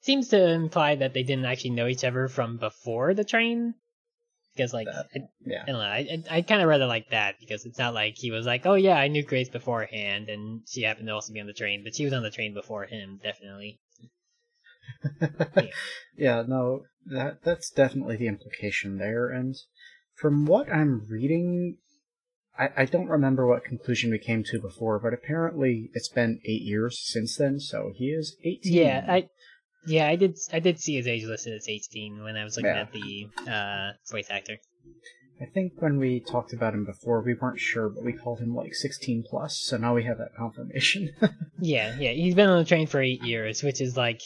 seems 0.00 0.28
to 0.28 0.50
imply 0.50 0.94
that 0.94 1.12
they 1.12 1.22
didn't 1.24 1.44
actually 1.44 1.70
know 1.70 1.86
each 1.86 2.04
other 2.04 2.28
from 2.28 2.56
before 2.56 3.12
the 3.12 3.24
train. 3.24 3.74
Because, 4.54 4.72
like, 4.72 4.86
That- 4.86 5.06
I, 5.14 5.18
yeah. 5.44 5.62
I 5.62 5.66
don't 5.66 5.74
know, 5.74 5.80
I, 5.80 5.98
I, 6.30 6.38
I 6.38 6.42
kind 6.42 6.62
of 6.62 6.70
it 6.70 6.84
like 6.86 7.10
that, 7.10 7.36
because 7.38 7.66
it's 7.66 7.78
not 7.78 7.92
like 7.92 8.14
he 8.16 8.30
was 8.30 8.46
like, 8.46 8.64
oh 8.64 8.74
yeah, 8.74 8.96
I 8.96 9.08
knew 9.08 9.22
Grace 9.22 9.50
beforehand, 9.50 10.30
and 10.30 10.62
she 10.66 10.82
happened 10.82 11.08
to 11.08 11.12
also 11.12 11.34
be 11.34 11.40
on 11.40 11.46
the 11.46 11.52
train, 11.52 11.84
but 11.84 11.94
she 11.94 12.04
was 12.04 12.14
on 12.14 12.22
the 12.22 12.30
train 12.30 12.54
before 12.54 12.86
him, 12.86 13.20
definitely. 13.22 13.78
yeah, 16.16 16.44
no, 16.46 16.82
that 17.06 17.42
that's 17.44 17.70
definitely 17.70 18.16
the 18.16 18.26
implication 18.28 18.98
there. 18.98 19.28
And 19.28 19.54
from 20.14 20.46
what 20.46 20.70
I'm 20.72 21.06
reading, 21.08 21.76
I, 22.58 22.70
I 22.78 22.84
don't 22.84 23.08
remember 23.08 23.46
what 23.46 23.64
conclusion 23.64 24.10
we 24.10 24.18
came 24.18 24.42
to 24.44 24.60
before, 24.60 24.98
but 24.98 25.14
apparently 25.14 25.90
it's 25.94 26.08
been 26.08 26.40
eight 26.44 26.62
years 26.62 26.98
since 27.00 27.36
then, 27.36 27.60
so 27.60 27.92
he 27.94 28.06
is 28.06 28.36
18. 28.44 28.72
Yeah, 28.72 29.04
I 29.08 29.28
yeah, 29.86 30.08
I 30.08 30.16
did 30.16 30.36
I 30.52 30.58
did 30.58 30.80
see 30.80 30.96
his 30.96 31.06
age 31.06 31.24
listed 31.24 31.54
as 31.54 31.68
18 31.68 32.22
when 32.22 32.36
I 32.36 32.44
was 32.44 32.56
looking 32.56 32.72
Yeah. 32.72 32.80
at 32.82 32.92
the 32.92 33.28
uh 33.50 33.92
voice 34.10 34.28
actor. 34.30 34.58
I 35.40 35.46
think 35.46 35.74
when 35.80 35.98
we 35.98 36.18
talked 36.18 36.52
about 36.52 36.74
him 36.74 36.84
before, 36.84 37.22
we 37.22 37.34
weren't 37.34 37.60
sure, 37.60 37.88
but 37.88 38.02
we 38.02 38.12
called 38.12 38.40
him 38.40 38.56
like 38.56 38.74
16 38.74 39.24
plus, 39.30 39.56
so 39.56 39.76
now 39.76 39.94
we 39.94 40.02
have 40.02 40.18
that 40.18 40.34
confirmation. 40.36 41.10
Yeah, 41.60 41.96
yeah, 41.98 42.10
he's 42.12 42.36
been 42.36 42.48
on 42.48 42.58
the 42.58 42.64
train 42.64 42.86
for 42.86 43.00
8 43.00 43.22
years, 43.24 43.64
which 43.64 43.80
is 43.80 43.96
like 43.96 44.20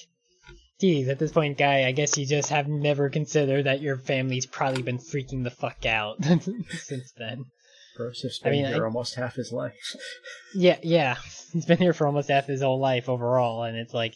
Geez, 0.82 1.08
at 1.08 1.20
this 1.20 1.30
point, 1.30 1.56
guy, 1.56 1.84
I 1.86 1.92
guess 1.92 2.18
you 2.18 2.26
just 2.26 2.48
have 2.48 2.66
never 2.66 3.08
considered 3.08 3.66
that 3.66 3.80
your 3.80 3.96
family's 3.96 4.46
probably 4.46 4.82
been 4.82 4.98
freaking 4.98 5.44
the 5.44 5.50
fuck 5.50 5.86
out 5.86 6.16
since 6.70 7.12
then. 7.16 7.44
Bruce 7.96 8.22
has 8.22 8.40
been 8.40 8.52
I 8.52 8.56
mean, 8.56 8.64
here 8.66 8.82
I- 8.82 8.86
almost 8.86 9.14
half 9.14 9.36
his 9.36 9.52
life. 9.52 9.76
Yeah, 10.54 10.78
yeah. 10.82 11.16
He's 11.52 11.66
been 11.66 11.78
here 11.78 11.92
for 11.92 12.06
almost 12.06 12.28
half 12.28 12.46
his 12.46 12.62
whole 12.62 12.80
life 12.80 13.08
overall, 13.08 13.62
and 13.62 13.76
it's 13.76 13.94
like, 13.94 14.14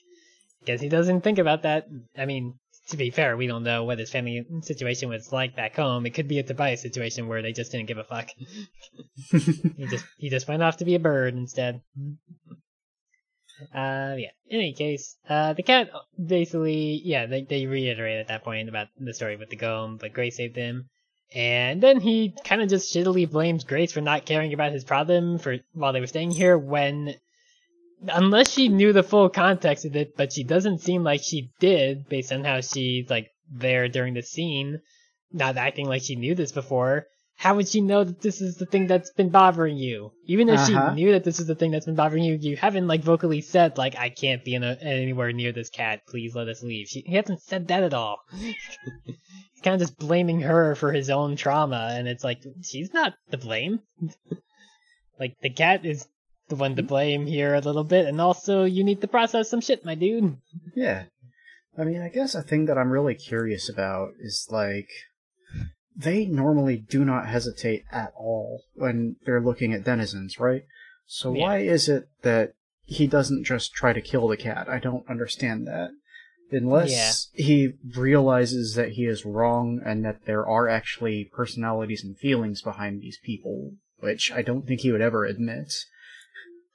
guess 0.67 0.81
he 0.81 0.89
doesn't 0.89 1.21
think 1.23 1.39
about 1.39 1.63
that. 1.63 1.87
I 2.19 2.27
mean, 2.27 2.59
to 2.89 2.97
be 2.97 3.11
fair, 3.11 3.37
we 3.37 3.47
don't 3.47 3.63
know 3.63 3.85
what 3.85 3.99
his 4.01 4.11
family 4.11 4.45
situation 4.63 5.09
was 5.09 5.33
like 5.33 5.55
back 5.55 5.77
home. 5.77 6.05
It 6.05 6.15
could 6.15 6.27
be 6.29 6.41
a 6.41 6.43
Tobias 6.43 6.83
situation 6.83 7.29
where 7.29 7.43
they 7.43 7.53
just 7.53 7.71
didn't 7.73 7.87
give 7.87 7.99
a 7.99 8.05
fuck. 8.05 8.29
he 9.31 9.87
just 9.87 10.05
he 10.19 10.31
just 10.31 10.49
went 10.49 10.63
off 10.63 10.79
to 10.79 10.85
be 10.85 10.97
a 10.97 11.01
bird 11.01 11.35
instead. 11.35 11.81
Uh, 13.75 14.15
yeah. 14.19 14.31
In 14.49 14.61
any 14.61 14.73
case, 14.75 15.17
uh, 15.29 15.53
the 15.55 15.63
cat 15.63 15.91
basically, 16.23 17.01
yeah, 17.05 17.27
they 17.27 17.43
they 17.43 17.67
reiterate 17.67 18.21
at 18.21 18.29
that 18.29 18.45
point 18.45 18.69
about 18.69 18.89
the 18.99 19.15
story 19.15 19.37
with 19.37 19.51
the 19.51 19.57
golem, 19.57 19.99
but 19.99 20.13
Grace 20.13 20.37
saved 20.37 20.57
him. 20.57 20.89
And 21.35 21.83
then 21.83 22.01
he 22.01 22.35
kind 22.45 22.63
of 22.63 22.69
just 22.69 22.95
shittily 22.95 23.29
blames 23.29 23.65
Grace 23.65 23.93
for 23.93 24.01
not 24.01 24.27
caring 24.27 24.53
about 24.53 24.73
his 24.73 24.85
problem 24.85 25.39
for 25.39 25.59
while 25.73 25.93
they 25.93 26.01
were 26.01 26.07
staying 26.07 26.31
here 26.31 26.57
when 26.57 27.17
unless 28.09 28.51
she 28.51 28.69
knew 28.69 28.93
the 28.93 29.03
full 29.03 29.29
context 29.29 29.85
of 29.85 29.97
it, 29.97 30.17
but 30.17 30.33
she 30.33 30.45
doesn't 30.45 30.81
seem 30.81 31.03
like 31.03 31.23
she 31.23 31.51
did 31.59 32.09
based 32.09 32.33
on 32.33 32.45
how 32.45 32.61
she's 32.61 33.09
like 33.11 33.31
there 33.51 33.89
during 33.89 34.15
the 34.15 34.23
scene, 34.23 34.81
not 35.33 35.57
acting 35.57 35.87
like 35.89 36.03
she 36.03 36.17
knew 36.17 36.35
this 36.35 36.53
before. 36.53 37.07
How 37.39 37.55
would 37.57 37.69
she 37.69 37.83
know 37.83 38.03
that 38.03 38.21
this 38.23 38.41
is 38.41 38.57
the 38.57 38.65
thing 38.67 38.87
that's 38.87 39.13
been 39.13 39.29
bothering 39.29 39.77
you? 39.77 40.13
Even 40.25 40.49
if 40.49 40.59
Uh-huh. 40.59 40.89
she 40.91 40.95
knew 40.95 41.13
that 41.13 41.23
this 41.25 41.39
is 41.39 41.47
the 41.47 41.55
thing 41.55 41.71
that's 41.71 41.85
been 41.85 41.95
bothering 41.95 42.25
you, 42.25 42.35
you 42.41 42.57
haven't 42.57 42.87
like 42.87 43.03
vocally 43.03 43.43
said 43.43 43.77
like 43.77 43.95
I 43.97 44.09
can't 44.09 44.43
be 44.43 44.55
in 44.55 44.65
a, 44.65 44.77
anywhere 44.81 45.33
near 45.33 45.53
this 45.53 45.69
cat. 45.69 46.01
Please 46.09 46.35
let 46.35 46.49
us 46.49 46.63
leave. 46.63 46.89
She, 46.89 47.03
he 47.07 47.15
hasn't 47.15 47.43
said 47.43 47.69
that 47.69 47.83
at 47.83 47.93
all. 47.95 48.19
He's 48.33 49.63
kind 49.63 49.75
of 49.75 49.81
just 49.81 49.99
blaming 49.99 50.41
her 50.41 50.75
for 50.77 50.93
his 50.93 51.11
own 51.11 51.37
trauma, 51.37 51.91
and 51.93 52.09
it's 52.09 52.25
like 52.25 52.43
she's 52.63 52.93
not 52.95 53.15
to 53.31 53.39
blame. 53.39 53.81
like 55.21 55.37
the 55.43 55.51
cat 55.51 55.85
is 55.85 56.07
the 56.49 56.57
one 56.57 56.77
to 56.77 56.83
blame 56.83 57.27
here 57.27 57.55
a 57.55 57.61
little 57.61 57.85
bit, 57.85 58.07
and 58.07 58.21
also 58.21 58.65
you 58.65 58.85
need 58.85 59.01
to 59.03 59.09
process 59.09 59.51
some 59.51 59.61
shit, 59.61 59.85
my 59.85 59.95
dude. 59.95 60.37
Yeah. 60.75 61.05
I 61.79 61.85
mean, 61.85 62.01
I 62.01 62.09
guess 62.09 62.35
a 62.35 62.43
thing 62.43 62.65
that 62.67 62.79
I'm 62.79 62.91
really 62.91 63.15
curious 63.15 63.69
about 63.69 64.11
is 64.21 64.47
like 64.51 64.89
they 65.97 66.27
normally 66.27 66.77
do 66.77 67.05
not 67.05 67.27
hesitate 67.27 67.85
at 67.91 68.13
all 68.17 68.63
when 68.75 69.17
they're 69.25 69.41
looking 69.41 69.73
at 69.73 69.85
denizens, 69.85 70.39
right? 70.39 70.65
So 71.07 71.33
Yeah. 71.33 71.43
why 71.43 71.59
is 71.59 71.89
it 71.89 72.09
that 72.23 72.55
he 72.85 73.07
doesn't 73.07 73.45
just 73.45 73.73
try 73.73 73.93
to 73.93 74.01
kill 74.01 74.29
the 74.29 74.37
cat? 74.37 74.69
I 74.69 74.79
don't 74.79 75.09
understand 75.09 75.67
that. 75.67 75.91
Unless 76.51 77.31
he 77.33 77.73
realizes 77.97 78.75
that 78.75 78.93
he 78.93 79.05
is 79.07 79.25
wrong 79.25 79.81
and 79.85 80.05
that 80.05 80.27
there 80.27 80.47
are 80.47 80.69
actually 80.69 81.25
personalities 81.25 82.05
and 82.05 82.17
feelings 82.17 82.63
behind 82.63 83.01
these 83.01 83.19
people, 83.19 83.73
which 83.99 84.31
I 84.31 84.43
don't 84.43 84.65
think 84.65 84.81
he 84.81 84.93
would 84.93 85.01
ever 85.01 85.25
admit. 85.25 85.73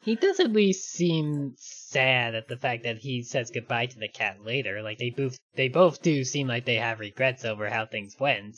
He 0.03 0.15
does 0.15 0.39
at 0.39 0.51
least 0.51 0.91
seem 0.91 1.53
sad 1.57 2.35
at 2.35 2.47
the 2.47 2.57
fact 2.57 2.83
that 2.83 2.97
he 2.97 3.23
says 3.23 3.51
goodbye 3.51 3.85
to 3.85 3.99
the 3.99 4.09
cat 4.09 4.43
later. 4.43 4.81
Like 4.81 4.97
they 4.97 5.11
both 5.11 5.37
they 5.53 5.69
both 5.69 6.01
do 6.01 6.25
seem 6.25 6.47
like 6.47 6.65
they 6.65 6.75
have 6.75 6.99
regrets 6.99 7.45
over 7.45 7.69
how 7.69 7.85
things 7.85 8.19
went. 8.19 8.57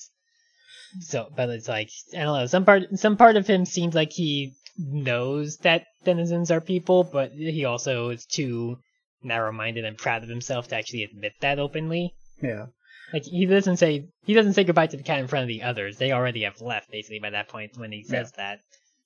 So, 0.99 1.29
but 1.35 1.49
it's 1.49 1.67
like 1.67 1.89
I 2.13 2.23
don't 2.23 2.39
know. 2.39 2.45
Some 2.45 2.65
part 2.65 2.83
some 2.95 3.17
part 3.17 3.35
of 3.35 3.47
him 3.47 3.65
seems 3.65 3.95
like 3.95 4.11
he 4.11 4.53
knows 4.77 5.57
that 5.57 5.85
denizens 6.03 6.51
are 6.51 6.61
people, 6.61 7.03
but 7.03 7.31
he 7.31 7.65
also 7.65 8.09
is 8.09 8.25
too 8.25 8.77
narrow-minded 9.23 9.85
and 9.85 9.97
proud 9.97 10.23
of 10.23 10.29
himself 10.29 10.67
to 10.67 10.75
actually 10.75 11.03
admit 11.03 11.33
that 11.41 11.59
openly. 11.59 12.13
Yeah. 12.41 12.67
Like 13.11 13.23
he 13.23 13.45
doesn't 13.45 13.77
say 13.77 14.07
he 14.25 14.33
doesn't 14.33 14.53
say 14.53 14.63
goodbye 14.63 14.87
to 14.87 14.97
the 14.97 15.03
cat 15.03 15.19
in 15.19 15.27
front 15.27 15.43
of 15.43 15.47
the 15.47 15.63
others. 15.63 15.97
They 15.97 16.11
already 16.11 16.43
have 16.43 16.61
left 16.61 16.91
basically 16.91 17.19
by 17.19 17.29
that 17.31 17.47
point 17.47 17.77
when 17.77 17.91
he 17.91 18.03
says 18.03 18.31
that. 18.37 18.59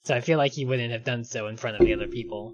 So 0.04 0.16
I 0.16 0.22
feel 0.22 0.38
like 0.38 0.54
he 0.54 0.66
wouldn't 0.66 0.94
have 0.94 1.04
done 1.04 1.26
so 1.26 1.48
in 1.48 1.58
front 1.58 1.78
of 1.78 1.86
the 1.86 1.94
other 1.94 2.08
people. 2.08 2.54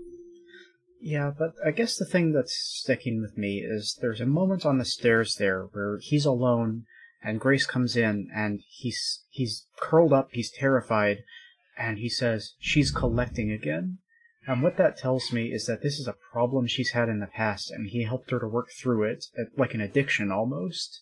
Yeah, 1.00 1.32
but 1.38 1.54
I 1.64 1.72
guess 1.72 1.98
the 1.98 2.06
thing 2.06 2.32
that's 2.32 2.56
sticking 2.56 3.22
with 3.22 3.38
me 3.38 3.58
is 3.58 3.98
there's 4.02 4.22
a 4.22 4.26
moment 4.26 4.66
on 4.66 4.78
the 4.78 4.86
stairs 4.86 5.36
there 5.36 5.68
where 5.74 6.00
he's 6.02 6.26
alone 6.26 6.86
and 7.24 7.40
Grace 7.40 7.66
comes 7.66 7.96
in 7.96 8.30
and 8.36 8.62
he's 8.68 9.24
he's 9.30 9.66
curled 9.80 10.14
up, 10.14 10.30
he's 10.32 10.52
terrified, 10.52 11.24
and 11.78 11.98
he 11.98 12.10
says 12.10 12.54
she's 12.60 12.92
collecting 12.92 13.52
again. 13.52 14.00
And 14.46 14.62
what 14.62 14.76
that 14.78 14.98
tells 14.98 15.32
me 15.32 15.54
is 15.54 15.66
that 15.68 15.82
this 15.82 16.00
is 16.00 16.08
a 16.08 16.18
problem 16.34 16.68
she's 16.68 16.92
had 16.92 17.08
in 17.08 17.22
the 17.22 17.28
past 17.28 17.72
and 17.72 17.90
he 17.90 18.04
helped 18.04 18.30
her 18.32 18.40
to 18.40 18.48
work 18.48 18.70
through 18.72 19.04
it, 19.04 19.26
like 19.56 19.74
an 19.74 19.80
addiction 19.80 20.32
almost. 20.32 21.02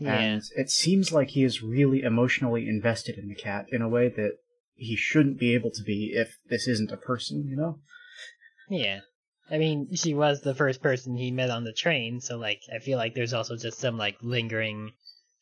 And 0.00 0.42
it 0.56 0.70
seems 0.70 1.12
like 1.12 1.30
he 1.30 1.44
is 1.44 1.62
really 1.62 2.02
emotionally 2.02 2.68
invested 2.68 3.16
in 3.16 3.28
the 3.28 3.34
cat 3.34 3.66
in 3.70 3.82
a 3.82 3.88
way 3.88 4.08
that 4.08 4.38
he 4.74 4.96
shouldn't 4.96 5.38
be 5.38 5.54
able 5.54 5.70
to 5.72 5.82
be 5.82 6.12
if 6.14 6.36
this 6.48 6.66
isn't 6.66 6.92
a 6.92 6.96
person, 6.96 7.46
you 7.48 7.56
know? 7.56 7.78
Yeah. 8.68 9.00
I 9.50 9.58
mean, 9.58 9.94
she 9.94 10.14
was 10.14 10.40
the 10.40 10.54
first 10.54 10.80
person 10.80 11.16
he 11.16 11.32
met 11.32 11.50
on 11.50 11.64
the 11.64 11.72
train, 11.72 12.20
so 12.20 12.38
like 12.38 12.62
I 12.72 12.78
feel 12.78 12.98
like 12.98 13.14
there's 13.14 13.34
also 13.34 13.56
just 13.56 13.78
some 13.78 13.98
like 13.98 14.16
lingering 14.22 14.92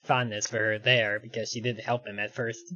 fondness 0.08 0.46
for 0.48 0.58
her 0.58 0.78
there 0.78 1.20
because 1.20 1.50
she 1.50 1.60
did 1.60 1.78
help 1.80 2.06
him 2.06 2.18
at 2.18 2.34
first. 2.34 2.74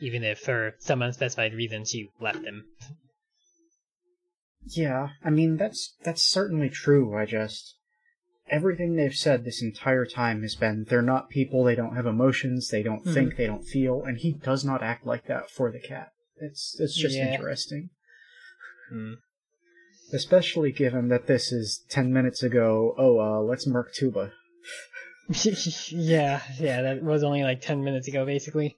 Even 0.00 0.24
if 0.24 0.38
for 0.40 0.74
some 0.78 1.02
unspecified 1.02 1.54
reason 1.54 1.84
she 1.84 2.08
left 2.20 2.44
him. 2.44 2.64
Yeah, 4.66 5.10
I 5.24 5.30
mean 5.30 5.56
that's 5.56 5.94
that's 6.02 6.22
certainly 6.22 6.68
true. 6.68 7.16
I 7.16 7.24
just 7.26 7.76
everything 8.50 8.96
they've 8.96 9.14
said 9.14 9.44
this 9.44 9.62
entire 9.62 10.06
time 10.06 10.42
has 10.42 10.54
been 10.54 10.84
they're 10.88 11.02
not 11.02 11.28
people, 11.30 11.64
they 11.64 11.74
don't 11.74 11.96
have 11.96 12.06
emotions, 12.06 12.68
they 12.70 12.82
don't 12.82 13.04
Mhm. 13.04 13.14
think, 13.14 13.36
they 13.36 13.46
don't 13.46 13.66
feel, 13.66 14.02
and 14.02 14.18
he 14.18 14.32
does 14.32 14.64
not 14.64 14.82
act 14.82 15.06
like 15.06 15.26
that 15.26 15.50
for 15.50 15.70
the 15.70 15.80
cat. 15.80 16.12
It's 16.36 16.76
it's 16.80 16.96
just 16.96 17.16
Yeah. 17.16 17.32
interesting. 17.32 17.90
Hmm. 18.90 19.14
Especially 20.12 20.72
given 20.72 21.08
that 21.08 21.26
this 21.26 21.52
is 21.52 21.84
ten 21.88 22.12
minutes 22.12 22.42
ago, 22.42 22.94
oh 22.96 23.18
uh 23.20 23.40
let's 23.40 23.66
murk 23.66 23.92
Tuba. 23.92 24.32
yeah, 25.90 26.40
yeah, 26.58 26.82
that 26.82 27.02
was 27.02 27.22
only 27.22 27.42
like 27.42 27.60
10 27.60 27.84
minutes 27.84 28.08
ago, 28.08 28.24
basically. 28.24 28.76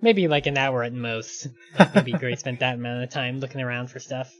Maybe 0.00 0.28
like 0.28 0.46
an 0.46 0.58
hour 0.58 0.82
at 0.82 0.92
most. 0.92 1.48
Maybe 1.94 2.12
Grace 2.12 2.40
spent 2.40 2.60
that 2.60 2.74
amount 2.74 3.02
of 3.02 3.10
time 3.10 3.40
looking 3.40 3.60
around 3.60 3.90
for 3.90 3.98
stuff. 3.98 4.32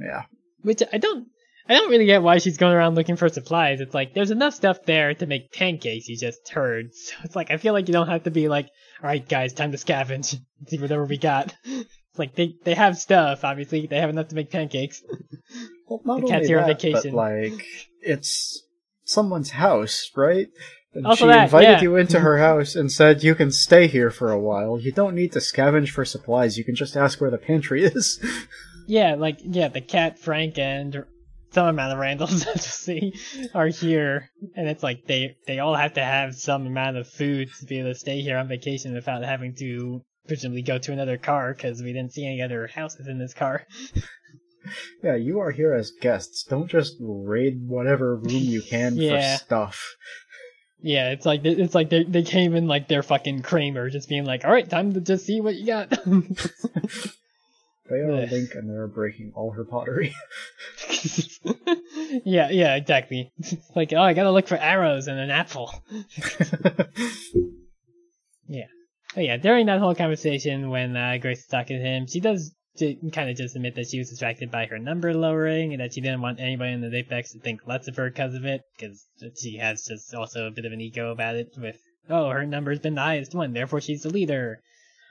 Yeah. 0.00 0.24
Which 0.62 0.82
I 0.92 0.98
don't, 0.98 1.28
I 1.68 1.74
don't 1.74 1.90
really 1.90 2.06
get 2.06 2.22
why 2.22 2.38
she's 2.38 2.58
going 2.58 2.74
around 2.74 2.94
looking 2.94 3.16
for 3.16 3.28
supplies. 3.28 3.80
It's 3.80 3.94
like 3.94 4.14
there's 4.14 4.30
enough 4.30 4.54
stuff 4.54 4.84
there 4.84 5.14
to 5.14 5.26
make 5.26 5.52
pancakes. 5.52 6.08
You 6.08 6.16
just 6.16 6.48
heard, 6.48 6.94
so 6.94 7.14
it's 7.24 7.36
like 7.36 7.50
I 7.50 7.56
feel 7.56 7.72
like 7.72 7.88
you 7.88 7.92
don't 7.92 8.08
have 8.08 8.24
to 8.24 8.30
be 8.30 8.48
like, 8.48 8.66
all 9.02 9.08
right, 9.08 9.26
guys, 9.26 9.52
time 9.52 9.72
to 9.72 9.78
scavenge, 9.78 10.36
see 10.66 10.78
whatever 10.78 11.04
we 11.04 11.18
got. 11.18 11.54
It's 11.64 12.18
like 12.18 12.34
they 12.34 12.54
they 12.64 12.74
have 12.74 12.96
stuff. 12.96 13.44
Obviously, 13.44 13.86
they 13.86 14.00
have 14.00 14.10
enough 14.10 14.28
to 14.28 14.34
make 14.34 14.50
pancakes. 14.50 15.02
Well 15.88 16.00
not 16.04 16.16
The 16.16 16.22
only 16.22 16.30
cat's 16.30 16.46
here 16.48 16.60
on 16.60 16.66
vacation. 16.66 17.12
but 17.12 17.14
like 17.14 17.66
it's 18.00 18.62
someone's 19.06 19.50
house, 19.50 20.10
right? 20.14 20.48
And 20.92 21.06
Also 21.06 21.24
she 21.24 21.28
that, 21.28 21.44
invited 21.44 21.68
yeah. 21.68 21.82
you 21.82 21.96
into 21.96 22.20
her 22.20 22.38
house 22.38 22.74
and 22.74 22.90
said 22.90 23.22
you 23.22 23.34
can 23.34 23.50
stay 23.50 23.86
here 23.86 24.10
for 24.10 24.32
a 24.32 24.38
while. 24.38 24.78
You 24.78 24.92
don't 24.92 25.14
need 25.14 25.32
to 25.32 25.38
scavenge 25.38 25.90
for 25.90 26.04
supplies. 26.04 26.56
You 26.58 26.64
can 26.64 26.74
just 26.74 26.96
ask 26.96 27.20
where 27.20 27.30
the 27.30 27.38
pantry 27.38 27.84
is. 27.84 28.22
Yeah, 28.88 29.16
like 29.16 29.40
yeah, 29.42 29.66
the 29.66 29.80
cat 29.80 30.16
Frank 30.16 30.58
and 30.58 31.04
some 31.50 31.66
amount 31.66 31.92
of 31.92 31.98
Randalls 31.98 32.44
to 32.52 32.58
see 32.58 33.14
are 33.52 33.66
here, 33.66 34.30
and 34.54 34.68
it's 34.68 34.82
like 34.82 35.06
they 35.06 35.36
they 35.46 35.58
all 35.58 35.74
have 35.74 35.94
to 35.94 36.04
have 36.04 36.36
some 36.36 36.66
amount 36.66 36.96
of 36.96 37.08
food 37.08 37.48
to 37.58 37.66
be 37.66 37.80
able 37.80 37.90
to 37.92 37.98
stay 37.98 38.20
here 38.20 38.38
on 38.38 38.46
vacation 38.46 38.94
without 38.94 39.24
having 39.24 39.54
to 39.56 40.02
presumably 40.28 40.62
go 40.62 40.78
to 40.78 40.92
another 40.92 41.16
car 41.16 41.52
because 41.52 41.82
we 41.82 41.92
didn't 41.92 42.12
see 42.12 42.26
any 42.26 42.42
other 42.42 42.66
houses 42.66 43.06
in 43.08 43.18
this 43.18 43.34
car. 43.34 43.66
yeah, 45.02 45.16
you 45.16 45.40
are 45.40 45.50
here 45.50 45.72
as 45.74 45.92
guests. 46.00 46.44
Don't 46.44 46.68
just 46.70 46.96
raid 47.00 47.68
whatever 47.68 48.16
room 48.16 48.28
you 48.30 48.62
can 48.62 48.96
Yeah. 48.96 49.36
for 49.36 49.44
stuff. 49.44 49.96
Yeah, 50.80 51.10
it's 51.10 51.24
like 51.26 51.44
it's 51.44 51.74
like 51.74 51.90
they 51.90 52.04
they 52.04 52.22
came 52.22 52.54
in 52.54 52.66
like 52.68 52.86
they're 52.88 53.02
fucking 53.02 53.42
Kramer, 53.42 53.88
just 53.90 54.08
being 54.08 54.24
like, 54.24 54.44
all 54.44 54.52
right, 54.52 54.68
time 54.68 54.92
to 54.94 55.00
just 55.00 55.24
see 55.26 55.40
what 55.40 55.54
you 55.56 55.66
got. 55.66 55.92
They 57.88 57.98
are. 58.00 58.26
Link 58.26 58.50
and 58.56 58.68
they're 58.68 58.88
breaking 58.88 59.30
all 59.36 59.52
her 59.52 59.64
pottery. 59.64 60.12
yeah, 62.24 62.50
yeah, 62.50 62.74
exactly. 62.74 63.30
like, 63.76 63.92
oh, 63.92 64.02
I 64.02 64.12
gotta 64.12 64.32
look 64.32 64.48
for 64.48 64.56
arrows 64.56 65.06
and 65.06 65.20
an 65.20 65.30
apple. 65.30 65.72
Yeah. 68.48 68.64
Oh 69.16 69.20
yeah, 69.20 69.36
during 69.36 69.66
that 69.66 69.78
whole 69.78 69.94
conversation 69.94 70.68
when 70.70 70.96
uh, 70.96 71.18
Grace 71.20 71.38
is 71.38 71.46
talking 71.46 71.78
to 71.78 71.84
him, 71.84 72.08
she 72.08 72.18
does 72.18 72.55
kind 73.12 73.30
of 73.30 73.36
just 73.36 73.56
admit 73.56 73.74
that 73.76 73.88
she 73.88 73.98
was 73.98 74.10
distracted 74.10 74.50
by 74.50 74.66
her 74.66 74.78
number 74.78 75.12
lowering 75.14 75.72
and 75.72 75.80
that 75.80 75.94
she 75.94 76.00
didn't 76.00 76.20
want 76.22 76.40
anybody 76.40 76.72
in 76.72 76.80
the 76.80 76.96
Apex 76.96 77.32
to 77.32 77.40
think 77.40 77.66
less 77.66 77.88
of 77.88 77.96
her 77.96 78.10
because 78.10 78.34
of 78.34 78.44
it, 78.44 78.62
because 78.76 79.06
she 79.40 79.56
has 79.58 79.84
just 79.84 80.14
also 80.14 80.46
a 80.46 80.50
bit 80.50 80.64
of 80.64 80.72
an 80.72 80.80
ego 80.80 81.10
about 81.10 81.36
it 81.36 81.48
with, 81.58 81.76
oh, 82.10 82.28
her 82.30 82.46
number's 82.46 82.78
been 82.80 82.94
the 82.94 83.00
highest 83.00 83.34
one, 83.34 83.52
therefore 83.52 83.80
she's 83.80 84.02
the 84.02 84.10
leader. 84.10 84.60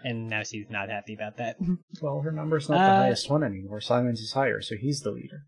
And 0.04 0.30
now 0.30 0.44
she's 0.44 0.70
not 0.70 0.90
happy 0.90 1.16
about 1.16 1.38
that. 1.38 1.56
well, 2.02 2.22
her 2.22 2.32
number's 2.32 2.70
not 2.70 2.78
the 2.78 2.84
Uh, 2.84 3.02
highest 3.04 3.30
one 3.30 3.44
anymore. 3.44 3.82
Simon's 3.82 4.20
is 4.20 4.34
higher, 4.34 4.62
so 4.62 4.76
he's 4.76 5.02
the 5.02 5.10
leader. 5.12 5.46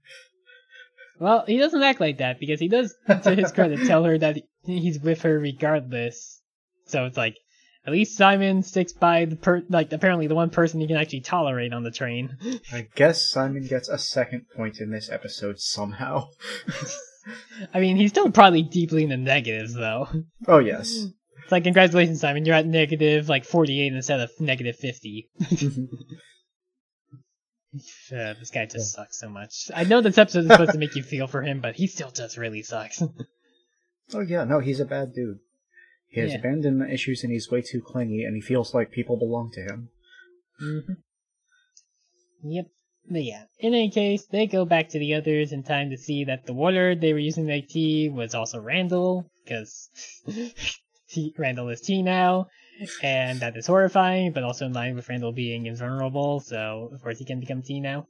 Well, 1.19 1.43
he 1.45 1.57
doesn't 1.57 1.81
act 1.83 1.99
like 1.99 2.17
that 2.19 2.39
because 2.39 2.59
he 2.59 2.67
does, 2.67 2.95
to 3.07 3.35
his 3.35 3.51
credit, 3.53 3.85
tell 3.87 4.03
her 4.03 4.17
that 4.17 4.37
he's 4.65 4.99
with 4.99 5.21
her 5.23 5.37
regardless. 5.39 6.41
So 6.85 7.05
it's 7.05 7.17
like, 7.17 7.35
at 7.87 7.93
least 7.93 8.17
Simon 8.17 8.61
sticks 8.63 8.91
by 8.91 9.23
the 9.23 9.37
per, 9.37 9.63
like 9.69 9.93
apparently 9.93 10.27
the 10.27 10.35
one 10.35 10.49
person 10.49 10.81
he 10.81 10.87
can 10.87 10.97
actually 10.97 11.21
tolerate 11.21 11.71
on 11.71 11.83
the 11.83 11.91
train. 11.91 12.37
I 12.73 12.89
guess 12.95 13.29
Simon 13.29 13.65
gets 13.65 13.87
a 13.87 13.97
second 13.97 14.47
point 14.53 14.81
in 14.81 14.91
this 14.91 15.09
episode 15.09 15.57
somehow. 15.57 16.27
I 17.73 17.79
mean, 17.79 17.95
he's 17.95 18.11
still 18.11 18.29
probably 18.29 18.61
deeply 18.61 19.03
in 19.03 19.09
the 19.09 19.17
negatives 19.17 19.73
though. 19.73 20.09
Oh 20.49 20.59
yes. 20.59 21.07
It's 21.43 21.51
like, 21.51 21.63
congratulations, 21.63 22.19
Simon, 22.19 22.45
you're 22.45 22.55
at 22.55 22.67
negative 22.67 23.29
like 23.29 23.45
48 23.45 23.93
instead 23.93 24.19
of 24.19 24.31
negative 24.39 24.75
50. 24.75 25.29
Uh, 28.11 28.33
this 28.39 28.49
guy 28.49 28.65
just 28.65 28.93
sucks 28.93 29.19
so 29.19 29.29
much. 29.29 29.69
I 29.75 29.83
know 29.83 30.01
this 30.01 30.17
episode 30.17 30.45
is 30.45 30.47
supposed 30.47 30.71
to 30.71 30.79
make 30.79 30.95
you 30.95 31.03
feel 31.03 31.27
for 31.27 31.43
him, 31.43 31.59
but 31.59 31.75
he 31.75 31.85
still 31.85 32.09
just 32.09 32.37
really 32.37 32.63
sucks. 32.63 33.03
oh 34.13 34.21
yeah, 34.21 34.45
no, 34.45 34.59
he's 34.59 34.79
a 34.79 34.85
bad 34.85 35.13
dude. 35.13 35.39
He 36.09 36.21
has 36.21 36.31
Yeah. 36.31 36.39
abandonment 36.39 36.91
issues 36.91 37.23
and 37.23 37.31
he's 37.31 37.51
way 37.51 37.61
too 37.61 37.81
clingy 37.81 38.23
and 38.23 38.35
he 38.35 38.41
feels 38.41 38.73
like 38.73 38.91
people 38.91 39.17
belong 39.17 39.51
to 39.51 39.61
him. 39.61 39.89
hmm 40.59 40.93
Yep. 42.43 42.67
But 43.09 43.23
yeah, 43.23 43.45
in 43.59 43.73
any 43.73 43.89
case, 43.89 44.25
they 44.25 44.47
go 44.47 44.65
back 44.65 44.89
to 44.89 44.99
the 44.99 45.13
others 45.13 45.53
in 45.53 45.63
time 45.63 45.89
to 45.91 45.97
see 45.97 46.25
that 46.25 46.45
the 46.45 46.53
water 46.53 46.93
they 46.93 47.13
were 47.13 47.19
using 47.19 47.47
to 47.47 47.61
tea 47.61 48.09
was 48.09 48.35
also 48.35 48.59
Randall, 48.59 49.29
because 49.43 49.89
T- 51.09 51.33
Randall 51.37 51.69
is 51.69 51.79
tea 51.81 52.03
now, 52.03 52.47
and 53.01 53.39
that 53.39 53.55
is 53.55 53.65
horrifying, 53.65 54.33
but 54.33 54.43
also 54.43 54.65
in 54.65 54.73
line 54.73 54.95
with 54.95 55.07
Randall 55.07 55.31
being 55.31 55.67
invulnerable, 55.67 56.41
so 56.41 56.89
of 56.93 57.01
course 57.01 57.17
he 57.17 57.25
can 57.25 57.39
become 57.39 57.61
tea 57.61 57.79
now. 57.79 58.07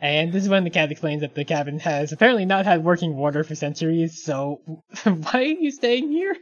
And 0.00 0.32
this 0.32 0.42
is 0.42 0.48
when 0.48 0.64
the 0.64 0.70
cat 0.70 0.90
explains 0.90 1.20
that 1.20 1.34
the 1.34 1.44
cabin 1.44 1.78
has 1.80 2.12
apparently 2.12 2.44
not 2.44 2.66
had 2.66 2.84
working 2.84 3.16
water 3.16 3.44
for 3.44 3.54
centuries, 3.54 4.22
so 4.22 4.60
why 5.04 5.40
are 5.40 5.42
you 5.42 5.70
staying 5.70 6.10
here? 6.10 6.36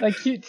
like 0.00 0.26
you 0.26 0.40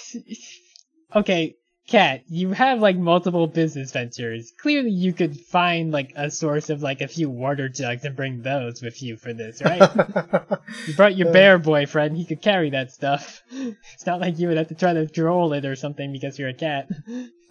okay 1.16 1.56
cat 1.88 2.22
you 2.28 2.52
have 2.52 2.80
like 2.80 2.98
multiple 2.98 3.48
business 3.48 3.92
ventures 3.92 4.52
clearly 4.60 4.90
you 4.90 5.14
could 5.14 5.38
find 5.38 5.92
like 5.92 6.12
a 6.16 6.30
source 6.30 6.70
of 6.70 6.82
like 6.82 7.02
a 7.02 7.08
few 7.08 7.30
water 7.30 7.70
jugs 7.70 8.04
and 8.04 8.16
bring 8.16 8.42
those 8.42 8.82
with 8.82 9.02
you 9.02 9.16
for 9.18 9.34
this 9.34 9.62
right 9.64 9.90
you 10.88 10.94
brought 10.96 11.16
your 11.16 11.30
uh, 11.30 11.32
bear 11.32 11.58
boyfriend 11.58 12.18
he 12.18 12.26
could 12.26 12.42
carry 12.42 12.70
that 12.70 12.92
stuff 12.92 13.42
it's 13.52 14.06
not 14.06 14.20
like 14.20 14.40
you 14.40 14.48
would 14.48 14.58
have 14.58 14.68
to 14.68 14.76
try 14.76 14.94
to 14.94 15.06
droll 15.06 15.54
it 15.54 15.66
or 15.66 15.76
something 15.76 16.12
because 16.12 16.38
you're 16.40 16.50
a 16.50 16.54
cat 16.54 16.88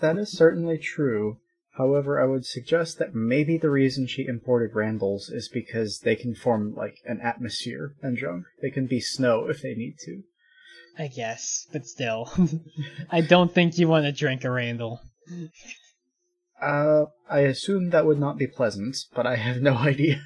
that 0.00 0.16
is 0.16 0.30
certainly 0.30 0.78
true. 0.78 1.38
However, 1.80 2.20
I 2.20 2.26
would 2.26 2.44
suggest 2.44 2.98
that 2.98 3.14
maybe 3.14 3.56
the 3.56 3.70
reason 3.70 4.06
she 4.06 4.26
imported 4.26 4.74
Randalls 4.74 5.30
is 5.30 5.48
because 5.48 6.00
they 6.00 6.14
can 6.14 6.34
form 6.34 6.74
like 6.74 6.98
an 7.06 7.20
atmosphere 7.22 7.94
and 8.02 8.18
junk. 8.18 8.44
They 8.60 8.70
can 8.70 8.86
be 8.86 9.00
snow 9.00 9.48
if 9.48 9.62
they 9.62 9.74
need 9.74 9.94
to. 10.04 10.22
i 10.98 11.06
guess 11.06 11.66
but 11.72 11.86
still 11.86 12.30
i 13.10 13.20
don't 13.22 13.54
think 13.54 13.78
you 13.78 13.88
want 13.88 14.04
to 14.04 14.12
drink 14.12 14.44
a 14.44 14.50
randall 14.50 15.00
Uh, 16.60 17.06
I 17.30 17.40
assume 17.40 17.88
that 17.90 18.04
would 18.04 18.18
not 18.20 18.36
be 18.36 18.46
pleasant, 18.46 18.94
but 19.14 19.26
I 19.26 19.36
have 19.36 19.62
no 19.62 19.74
idea. 19.92 20.20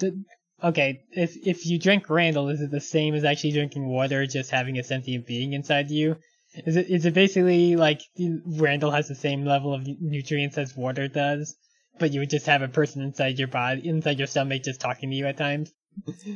D- 0.00 0.24
okay, 0.64 1.02
if 1.12 1.36
if 1.46 1.64
you 1.66 1.78
drink 1.78 2.10
Randall, 2.10 2.48
is 2.48 2.60
it 2.60 2.72
the 2.72 2.80
same 2.80 3.14
as 3.14 3.22
actually 3.24 3.52
drinking 3.52 3.86
water, 3.86 4.26
just 4.26 4.50
having 4.50 4.76
a 4.78 4.82
sentient 4.82 5.24
being 5.26 5.52
inside 5.52 5.90
you? 5.90 6.16
Is 6.54 6.76
it 6.76 6.88
is 6.88 7.04
it 7.04 7.14
basically 7.14 7.76
like 7.76 8.00
Randall 8.46 8.90
has 8.90 9.08
the 9.08 9.14
same 9.14 9.44
level 9.44 9.74
of 9.74 9.86
nutrients 10.00 10.56
as 10.56 10.76
water 10.76 11.06
does, 11.06 11.56
but 11.98 12.12
you 12.12 12.20
would 12.20 12.30
just 12.30 12.46
have 12.46 12.62
a 12.62 12.68
person 12.68 13.02
inside 13.02 13.38
your 13.38 13.48
body, 13.48 13.86
inside 13.86 14.18
your 14.18 14.26
stomach, 14.26 14.62
just 14.62 14.80
talking 14.80 15.10
to 15.10 15.16
you 15.16 15.26
at 15.26 15.36
times? 15.36 15.72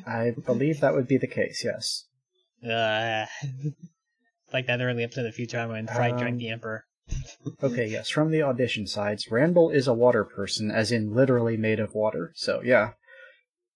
I 0.07 0.33
believe 0.45 0.81
that 0.81 0.95
would 0.95 1.09
be 1.09 1.19
the 1.19 1.27
case, 1.27 1.65
yes. 1.65 2.05
Uh, 2.65 3.27
like 4.53 4.67
that 4.67 4.81
early 4.81 5.05
episode 5.05 5.27
of 5.27 5.35
Futurama 5.35 5.71
when 5.71 5.87
Fry 5.87 6.11
Um, 6.11 6.19
drank 6.19 6.39
the 6.39 6.49
Emperor. 6.49 6.85
Okay, 7.63 7.87
yes, 7.87 8.09
from 8.09 8.31
the 8.31 8.43
audition 8.43 8.87
sides, 8.87 9.31
Randall 9.31 9.71
is 9.71 9.87
a 9.87 9.93
water 9.93 10.25
person, 10.25 10.71
as 10.71 10.93
in 10.93 11.15
literally 11.15 11.57
made 11.57 11.81
of 11.81 11.95
water. 11.95 12.33
So, 12.35 12.63
yeah. 12.63 12.93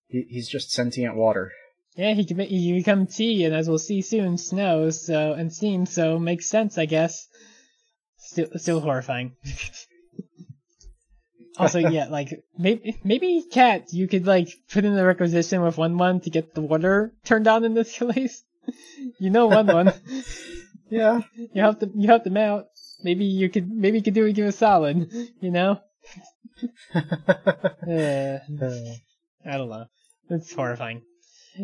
He, 0.07 0.25
he's 0.29 0.49
just 0.49 0.71
sentient 0.71 1.17
water. 1.17 1.53
Yeah, 1.97 2.13
he 2.13 2.27
can 2.27 2.39
he 2.41 2.69
can 2.69 2.79
become 2.79 3.07
tea, 3.07 3.45
and 3.45 3.55
as 3.55 3.69
we'll 3.69 3.79
see 3.79 4.03
soon, 4.03 4.37
snow. 4.37 4.91
So 4.91 5.33
and 5.33 5.53
steam. 5.53 5.87
So 5.87 6.19
makes 6.19 6.49
sense, 6.49 6.77
I 6.77 6.85
guess. 6.85 7.27
Still, 8.19 8.49
still 8.57 8.81
horrifying. 8.81 9.33
also, 11.59 11.79
yeah, 11.79 12.09
like 12.09 12.45
maybe 12.59 12.99
maybe 13.03 13.45
cat, 13.51 13.93
you 13.93 14.09
could 14.09 14.27
like 14.27 14.49
put 14.71 14.85
in 14.85 14.95
the 14.95 15.07
requisition 15.07 15.63
with 15.63 15.79
one 15.79 15.97
one 15.97 16.21
to 16.21 16.31
get 16.31 16.55
the 16.55 16.61
water 16.61 17.15
turned 17.25 17.49
on 17.49 17.65
in 17.65 17.73
this 17.73 17.97
place. 17.99 18.43
you 19.19 19.31
know, 19.31 19.47
one 19.47 19.67
one. 19.67 19.93
Yeah. 20.89 21.23
You 21.35 21.63
help 21.63 21.81
them. 21.81 21.91
You 21.97 22.07
help 22.07 22.23
them 22.23 22.37
out. 22.37 22.67
Maybe 23.03 23.25
you 23.25 23.49
could. 23.49 23.69
Maybe 23.69 23.99
you 23.99 24.05
could 24.05 24.15
do 24.15 24.25
it. 24.27 24.35
Give 24.35 24.47
a 24.47 24.53
solid. 24.53 25.11
You 25.41 25.51
know. 25.51 25.81
Uh, 26.95 28.39
I 29.45 29.59
don't 29.59 29.69
know. 29.69 29.87
It's 30.31 30.53
horrifying. 30.53 31.03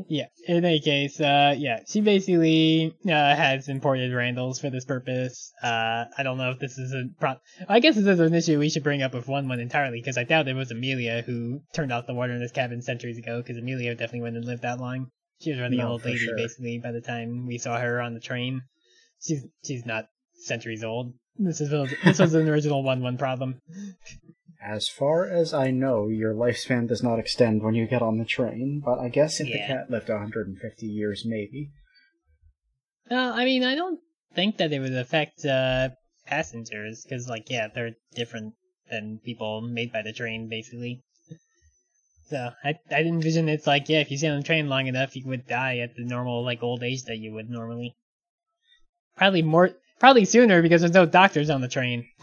Yeah. 0.09 0.27
In 0.47 0.65
any 0.65 0.81
case, 0.81 1.21
uh, 1.21 1.55
yeah, 1.57 1.81
she 1.89 2.01
basically 2.01 2.95
uh, 3.07 3.11
has 3.11 3.69
imported 3.69 4.13
Randalls 4.13 4.61
for 4.61 4.71
this 4.71 4.85
purpose. 4.85 5.53
Uh, 5.63 6.05
I 6.17 6.23
don't 6.23 6.39
know 6.39 6.51
if 6.51 6.59
this 6.59 6.79
is 6.79 6.93
a 6.93 7.05
pro. 7.21 7.35
I 7.69 7.81
guess 7.81 7.97
this 7.97 8.07
is 8.07 8.21
an 8.21 8.35
issue 8.35 8.59
we 8.59 8.71
should 8.71 8.83
bring 8.83 9.03
up 9.03 9.15
with 9.15 9.29
one 9.29 9.49
one 9.49 9.61
entirely 9.61 10.01
because 10.01 10.17
I 10.19 10.25
doubt 10.25 10.49
it 10.49 10.55
was 10.55 10.71
Amelia 10.71 11.23
who 11.23 11.61
turned 11.75 11.93
off 11.93 12.07
the 12.07 12.15
water 12.15 12.33
in 12.33 12.41
this 12.41 12.53
cabin 12.53 12.83
centuries 12.83 13.19
ago. 13.19 13.43
Because 13.43 13.57
Amelia 13.59 13.95
definitely 13.95 14.23
wouldn't 14.23 14.45
have 14.45 14.49
lived 14.49 14.63
that 14.63 14.81
long. 14.81 15.09
She 15.41 15.51
was 15.51 15.59
already 15.61 15.77
an 15.79 15.85
No, 15.85 15.93
old 15.93 16.05
lady 16.05 16.19
sure. 16.19 16.37
basically 16.37 16.79
by 16.79 16.93
the 16.93 17.01
time 17.01 17.47
we 17.47 17.59
saw 17.59 17.79
her 17.79 18.01
on 18.01 18.15
the 18.15 18.21
train. 18.21 18.63
She's 19.21 19.45
she's 19.65 19.85
not 19.85 20.07
centuries 20.35 20.85
old. 20.85 21.13
This 21.37 21.61
is 21.61 21.71
this 22.05 22.19
was 22.19 22.35
an 22.35 22.49
original 22.49 22.83
one 22.83 23.03
one 23.03 23.19
problem. 23.19 23.61
As 24.65 24.89
far 24.89 25.29
as 25.29 25.53
I 25.53 25.73
know, 25.73 26.07
your 26.07 26.35
lifespan 26.35 26.87
does 26.87 27.03
not 27.03 27.19
extend 27.19 27.63
when 27.63 27.75
you 27.75 27.87
get 27.87 28.01
on 28.01 28.19
the 28.19 28.25
train, 28.25 28.81
but 28.85 29.01
I 29.01 29.09
guess 29.09 29.41
if 29.41 29.49
Yeah. 29.49 29.55
the 29.55 29.67
cat 29.67 29.91
lived 29.91 30.09
150 30.09 30.87
years, 30.87 31.25
maybe. 31.25 31.71
Uh, 33.11 33.33
I 33.35 33.45
mean, 33.45 33.65
I 33.65 33.75
don't 33.75 34.01
think 34.35 34.59
that 34.59 34.73
it 34.73 34.79
would 34.79 34.95
affect 34.95 35.45
uh, 35.45 35.91
passengers 36.27 37.03
because, 37.03 37.29
like, 37.29 37.51
yeah, 37.51 37.69
they're 37.69 37.97
different 38.15 38.55
than 38.89 39.19
people 39.19 39.63
made 39.63 39.93
by 39.93 40.03
the 40.03 40.13
train, 40.13 40.49
basically. 40.49 41.03
So 42.29 42.53
I 42.63 42.79
I 42.91 43.01
envision 43.03 43.49
it's 43.49 43.67
like, 43.67 43.89
yeah, 43.89 43.99
if 43.99 44.11
you 44.11 44.17
stay 44.17 44.29
on 44.29 44.39
the 44.39 44.47
train 44.47 44.69
long 44.69 44.87
enough, 44.87 45.17
you 45.17 45.27
would 45.27 45.47
die 45.47 45.79
at 45.79 45.97
the 45.97 46.05
normal 46.05 46.45
like 46.45 46.63
old 46.63 46.85
age 46.85 47.03
that 47.05 47.19
you 47.19 47.33
would 47.33 47.51
normally. 47.51 47.97
Probably 49.17 49.43
more, 49.43 49.73
probably 49.99 50.25
sooner 50.25 50.63
because 50.63 50.81
there's 50.81 50.95
no 50.95 51.05
doctors 51.05 51.51
on 51.51 51.61
the 51.61 51.69
train. 51.69 52.07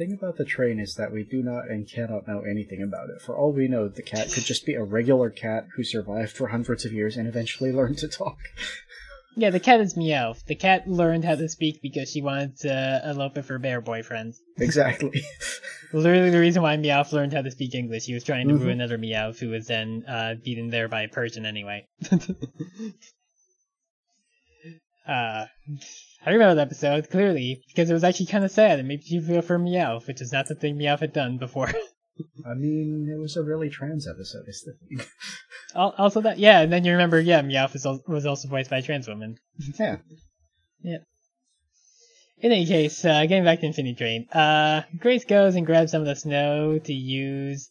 thing 0.00 0.12
about 0.14 0.36
the 0.38 0.44
train 0.46 0.80
is 0.80 0.94
that 0.94 1.12
we 1.12 1.22
do 1.22 1.42
not 1.42 1.68
and 1.68 1.86
cannot 1.86 2.26
know 2.26 2.40
anything 2.40 2.82
about 2.82 3.10
it. 3.10 3.20
For 3.20 3.36
all 3.36 3.52
we 3.52 3.68
know, 3.68 3.86
the 3.86 4.00
cat 4.00 4.32
could 4.32 4.44
just 4.44 4.64
be 4.64 4.72
a 4.72 4.82
regular 4.82 5.28
cat 5.28 5.66
who 5.76 5.84
survived 5.84 6.32
for 6.32 6.48
hundreds 6.48 6.86
of 6.86 6.92
years 6.92 7.18
and 7.18 7.28
eventually 7.28 7.70
learned 7.80 7.98
to 7.98 8.08
talk. 8.08 8.38
Yeah, 9.36 9.50
the 9.50 9.60
cat 9.60 9.80
is 9.80 9.94
Meowth. 9.94 10.46
The 10.46 10.54
cat 10.54 10.88
learned 10.88 11.24
how 11.26 11.34
to 11.34 11.48
speak 11.50 11.82
because 11.82 12.10
she 12.10 12.22
wanted 12.22 12.56
to 12.60 13.02
elope 13.04 13.36
with 13.36 13.48
her 13.48 13.58
bear 13.58 13.82
boyfriend. 13.82 14.34
Exactly. 14.58 15.22
Literally 15.92 16.30
the 16.30 16.40
reason 16.40 16.62
why 16.62 16.76
Meowth 16.78 17.12
learned 17.12 17.34
how 17.34 17.42
to 17.42 17.50
speak 17.50 17.74
English. 17.74 18.06
He 18.06 18.14
was 18.14 18.24
trying 18.24 18.48
to 18.48 18.54
Mhm. 18.54 18.60
ruin 18.60 18.80
another 18.80 18.96
Meowth 18.98 19.38
who 19.38 19.50
was 19.50 19.66
then 19.66 20.04
uh, 20.08 20.34
beaten 20.42 20.68
there 20.70 20.88
by 20.88 21.02
a 21.02 21.08
Persian 21.08 21.44
anyway. 21.44 21.86
uh, 25.06 25.46
I 26.26 26.30
remember 26.30 26.54
that 26.54 26.66
episode 26.68 27.10
clearly 27.10 27.62
because 27.68 27.90
it 27.90 27.94
was 27.94 28.04
actually 28.04 28.26
kind 28.26 28.44
of 28.44 28.50
sad 28.50 28.78
and 28.78 28.88
made 28.88 29.06
you 29.06 29.22
feel 29.22 29.42
for 29.42 29.58
Meowth, 29.58 30.06
which 30.06 30.20
is 30.20 30.32
not 30.32 30.46
the 30.46 30.54
something 30.54 30.76
Meowth 30.76 31.00
had 31.00 31.12
done 31.12 31.38
before. 31.38 31.68
I 32.46 32.54
mean, 32.54 33.08
it 33.10 33.18
was 33.18 33.36
a 33.36 33.42
really 33.42 33.70
trans 33.70 34.06
episode, 34.06 34.44
is 34.46 34.62
the 34.66 34.74
thing. 34.96 35.06
Also 35.72 36.20
that, 36.22 36.40
yeah, 36.40 36.62
and 36.62 36.72
then 36.72 36.84
you 36.84 36.90
remember, 36.90 37.20
yeah, 37.20 37.40
Meowth 37.42 37.74
was, 37.74 38.00
was 38.08 38.26
also 38.26 38.48
voiced 38.48 38.70
by 38.70 38.78
a 38.78 38.82
trans 38.82 39.06
woman. 39.06 39.36
yeah. 40.82 40.98
In 42.38 42.50
any 42.50 42.66
case, 42.66 43.04
uh, 43.04 43.22
getting 43.26 43.44
back 43.44 43.60
to 43.60 43.66
Infinity 43.66 43.94
Train, 43.94 44.28
uh, 44.30 44.82
Grace 44.98 45.24
goes 45.24 45.54
and 45.54 45.64
grabs 45.64 45.92
some 45.92 46.00
of 46.00 46.08
the 46.08 46.16
snow 46.16 46.80
to 46.80 46.92
use 46.92 47.70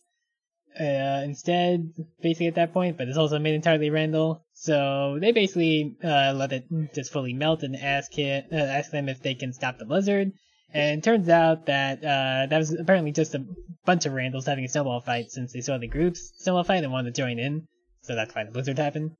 uh, 0.79 1.23
instead, 1.25 1.91
basically 2.21 2.47
at 2.47 2.55
that 2.55 2.71
point, 2.71 2.97
but 2.97 3.09
it's 3.09 3.17
also 3.17 3.37
made 3.37 3.55
entirely 3.55 3.89
Randall. 3.89 4.45
So 4.61 5.17
they 5.21 5.31
basically 5.31 5.95
uh, 6.03 6.33
let 6.35 6.51
it 6.51 6.65
just 6.93 7.13
fully 7.13 7.31
melt 7.31 7.63
and 7.63 7.77
ask 7.77 8.11
him, 8.13 8.43
uh, 8.51 8.57
ask 8.57 8.91
them 8.91 9.07
if 9.07 9.21
they 9.21 9.33
can 9.33 9.53
stop 9.53 9.77
the 9.77 9.85
blizzard. 9.85 10.33
And 10.73 10.99
it 10.99 11.03
turns 11.03 11.29
out 11.29 11.67
that 11.67 11.99
uh, 11.99 12.47
that 12.49 12.57
was 12.57 12.73
apparently 12.73 13.13
just 13.13 13.33
a 13.35 13.45
bunch 13.85 14.05
of 14.05 14.11
Randalls 14.11 14.45
having 14.45 14.65
a 14.65 14.67
snowball 14.67 14.99
fight 14.99 15.31
since 15.31 15.53
they 15.53 15.61
saw 15.61 15.77
the 15.77 15.87
groups 15.87 16.33
snowball 16.39 16.65
fight 16.65 16.83
and 16.83 16.91
wanted 16.91 17.15
to 17.15 17.21
join 17.21 17.39
in. 17.39 17.67
So 18.01 18.15
that's 18.15 18.35
why 18.35 18.43
the 18.43 18.51
blizzard 18.51 18.77
happened. 18.77 19.11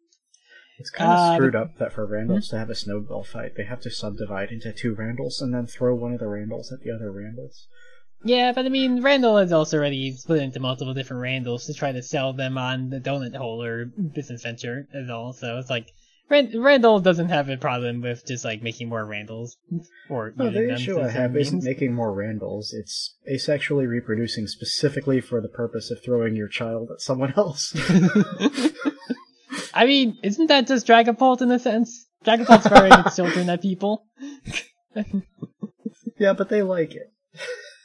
It's 0.77 0.89
kind 0.89 1.09
of 1.09 1.17
Uh, 1.17 1.35
screwed 1.35 1.55
up 1.55 1.77
that 1.77 1.93
for 1.93 2.05
Randalls 2.05 2.49
to 2.49 2.57
have 2.57 2.69
a 2.69 2.75
snowball 2.75 3.23
fight, 3.23 3.53
they 3.55 3.63
have 3.63 3.79
to 3.81 3.89
subdivide 3.89 4.51
into 4.51 4.73
two 4.73 4.93
Randalls 4.93 5.41
and 5.41 5.53
then 5.53 5.67
throw 5.67 5.95
one 5.95 6.11
of 6.13 6.19
the 6.19 6.27
Randalls 6.27 6.71
at 6.73 6.81
the 6.81 6.91
other 6.91 7.11
Randalls. 7.13 7.67
Yeah, 8.23 8.51
but 8.51 8.65
I 8.65 8.69
mean, 8.69 9.01
Randall 9.01 9.37
has 9.37 9.53
also 9.53 9.77
already 9.77 10.11
split 10.11 10.41
into 10.41 10.59
multiple 10.59 10.93
different 10.93 11.21
Randalls 11.21 11.65
to 11.67 11.73
try 11.73 11.91
to 11.91 12.03
sell 12.03 12.33
them 12.33 12.57
on 12.57 12.89
the 12.89 12.99
donut 12.99 13.35
hole 13.35 13.63
or 13.63 13.85
business 13.85 14.43
venture 14.43 14.87
as 14.93 15.09
all. 15.09 15.31
So 15.31 15.57
it's 15.57 15.69
like 15.69 15.87
Rand- 16.29 16.53
Randall 16.53 16.99
doesn't 16.99 17.29
have 17.29 17.49
a 17.49 17.57
problem 17.57 18.01
with 18.01 18.25
just 18.25 18.43
like 18.43 18.61
making 18.61 18.89
more 18.89 19.05
Randalls 19.05 19.57
or 20.09 20.33
No, 20.35 20.49
the 20.49 20.59
them 20.59 20.71
issue 20.71 20.99
I 20.99 21.09
have 21.09 21.35
isn't 21.35 21.63
making 21.63 21.93
more 21.93 22.13
Randalls. 22.13 22.73
It's 22.73 23.15
asexually 23.31 23.87
reproducing 23.87 24.47
specifically 24.47 25.21
for 25.21 25.41
the 25.41 25.47
purpose 25.47 25.89
of 25.89 26.03
throwing 26.03 26.35
your 26.35 26.49
child 26.49 26.91
at 26.91 27.01
someone 27.01 27.33
else. 27.37 27.73
I 29.73 29.85
mean, 29.85 30.17
isn't 30.23 30.47
that 30.47 30.67
just 30.67 30.85
Dragapult 30.85 31.41
in 31.41 31.51
a 31.51 31.59
sense? 31.59 32.07
Dragapult's 32.25 32.67
firing 32.67 32.93
its 33.05 33.15
children 33.15 33.49
at 33.49 33.61
people. 33.61 34.05
yeah, 36.17 36.33
but 36.33 36.49
they 36.49 36.61
like 36.61 36.95
it. 36.95 37.13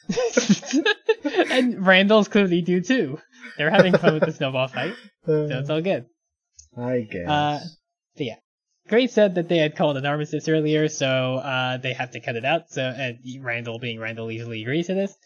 and 1.50 1.86
Randall's 1.86 2.28
clearly 2.28 2.62
do 2.62 2.80
too. 2.80 3.18
They're 3.56 3.70
having 3.70 3.96
fun 3.96 4.14
with 4.14 4.24
the 4.24 4.32
snowball 4.32 4.68
fight, 4.68 4.94
Uh, 5.26 5.48
so 5.48 5.58
it's 5.60 5.70
all 5.70 5.80
good. 5.80 6.04
I 6.76 7.00
guess. 7.10 7.28
Uh, 7.28 7.60
So 8.16 8.24
yeah. 8.24 8.36
Grace 8.88 9.14
said 9.14 9.36
that 9.36 9.48
they 9.48 9.56
had 9.56 9.74
called 9.76 9.96
an 9.96 10.04
armistice 10.04 10.46
earlier, 10.48 10.88
so 10.88 11.36
uh, 11.36 11.78
they 11.78 11.94
have 11.94 12.10
to 12.10 12.20
cut 12.20 12.36
it 12.36 12.44
out. 12.44 12.70
So 12.70 12.82
and 12.82 13.18
Randall, 13.42 13.78
being 13.78 13.98
Randall, 13.98 14.30
easily 14.30 14.60
agrees 14.60 14.88
to 14.88 14.94
this. 14.94 15.16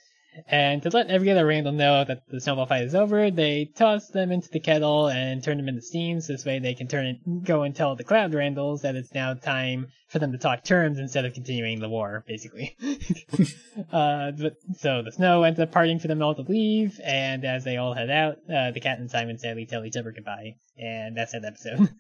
And 0.47 0.83
to 0.83 0.91
let 0.91 1.09
every 1.09 1.31
other 1.31 1.47
Randall 1.47 1.73
know 1.73 2.05
that 2.05 2.23
the 2.29 2.41
snowball 2.41 2.67
fight 2.67 2.85
is 2.85 2.95
over, 2.95 3.31
they 3.31 3.65
toss 3.65 4.09
them 4.09 4.31
into 4.31 4.49
the 4.51 4.61
kettle 4.61 5.09
and 5.09 5.43
turn 5.43 5.57
them 5.57 5.69
into 5.69 5.83
steams. 5.83 6.27
This 6.27 6.45
way, 6.45 6.59
they 6.59 6.75
can 6.75 6.87
turn 6.87 7.07
it, 7.07 7.45
go 7.45 7.63
and 7.63 7.75
tell 7.75 7.97
the 7.97 8.05
Cloud 8.05 8.33
Randalls 8.35 8.83
that 8.83 8.95
it's 8.95 9.13
now 9.13 9.35
time 9.35 9.89
for 10.09 10.19
them 10.19 10.33
to 10.33 10.39
talk 10.39 10.65
terms 10.65 10.99
instead 10.99 11.25
of 11.25 11.35
continuing 11.35 11.81
the 11.81 11.89
war, 11.89 12.25
basically. 12.27 12.77
uh, 13.93 14.31
but 14.33 14.55
so 14.77 15.03
the 15.03 15.13
snow 15.13 15.43
ends 15.43 15.61
up 15.61 15.73
parting 15.73 15.99
for 15.99 16.09
them 16.09 16.23
all 16.23 16.35
to 16.35 16.43
leave, 16.43 17.01
and 17.03 17.45
as 17.45 17.65
they 17.65 17.77
all 17.77 17.95
head 17.95 18.11
out, 18.11 18.37
uh, 18.53 18.71
the 18.71 18.81
cat 18.81 18.99
and 18.99 19.11
Simon 19.11 19.39
sadly 19.39 19.67
tell 19.67 19.85
each 19.85 19.97
other 19.97 20.13
goodbye, 20.13 20.55
and 20.77 21.17
that's 21.17 21.33
that 21.33 21.45
episode. 21.45 21.89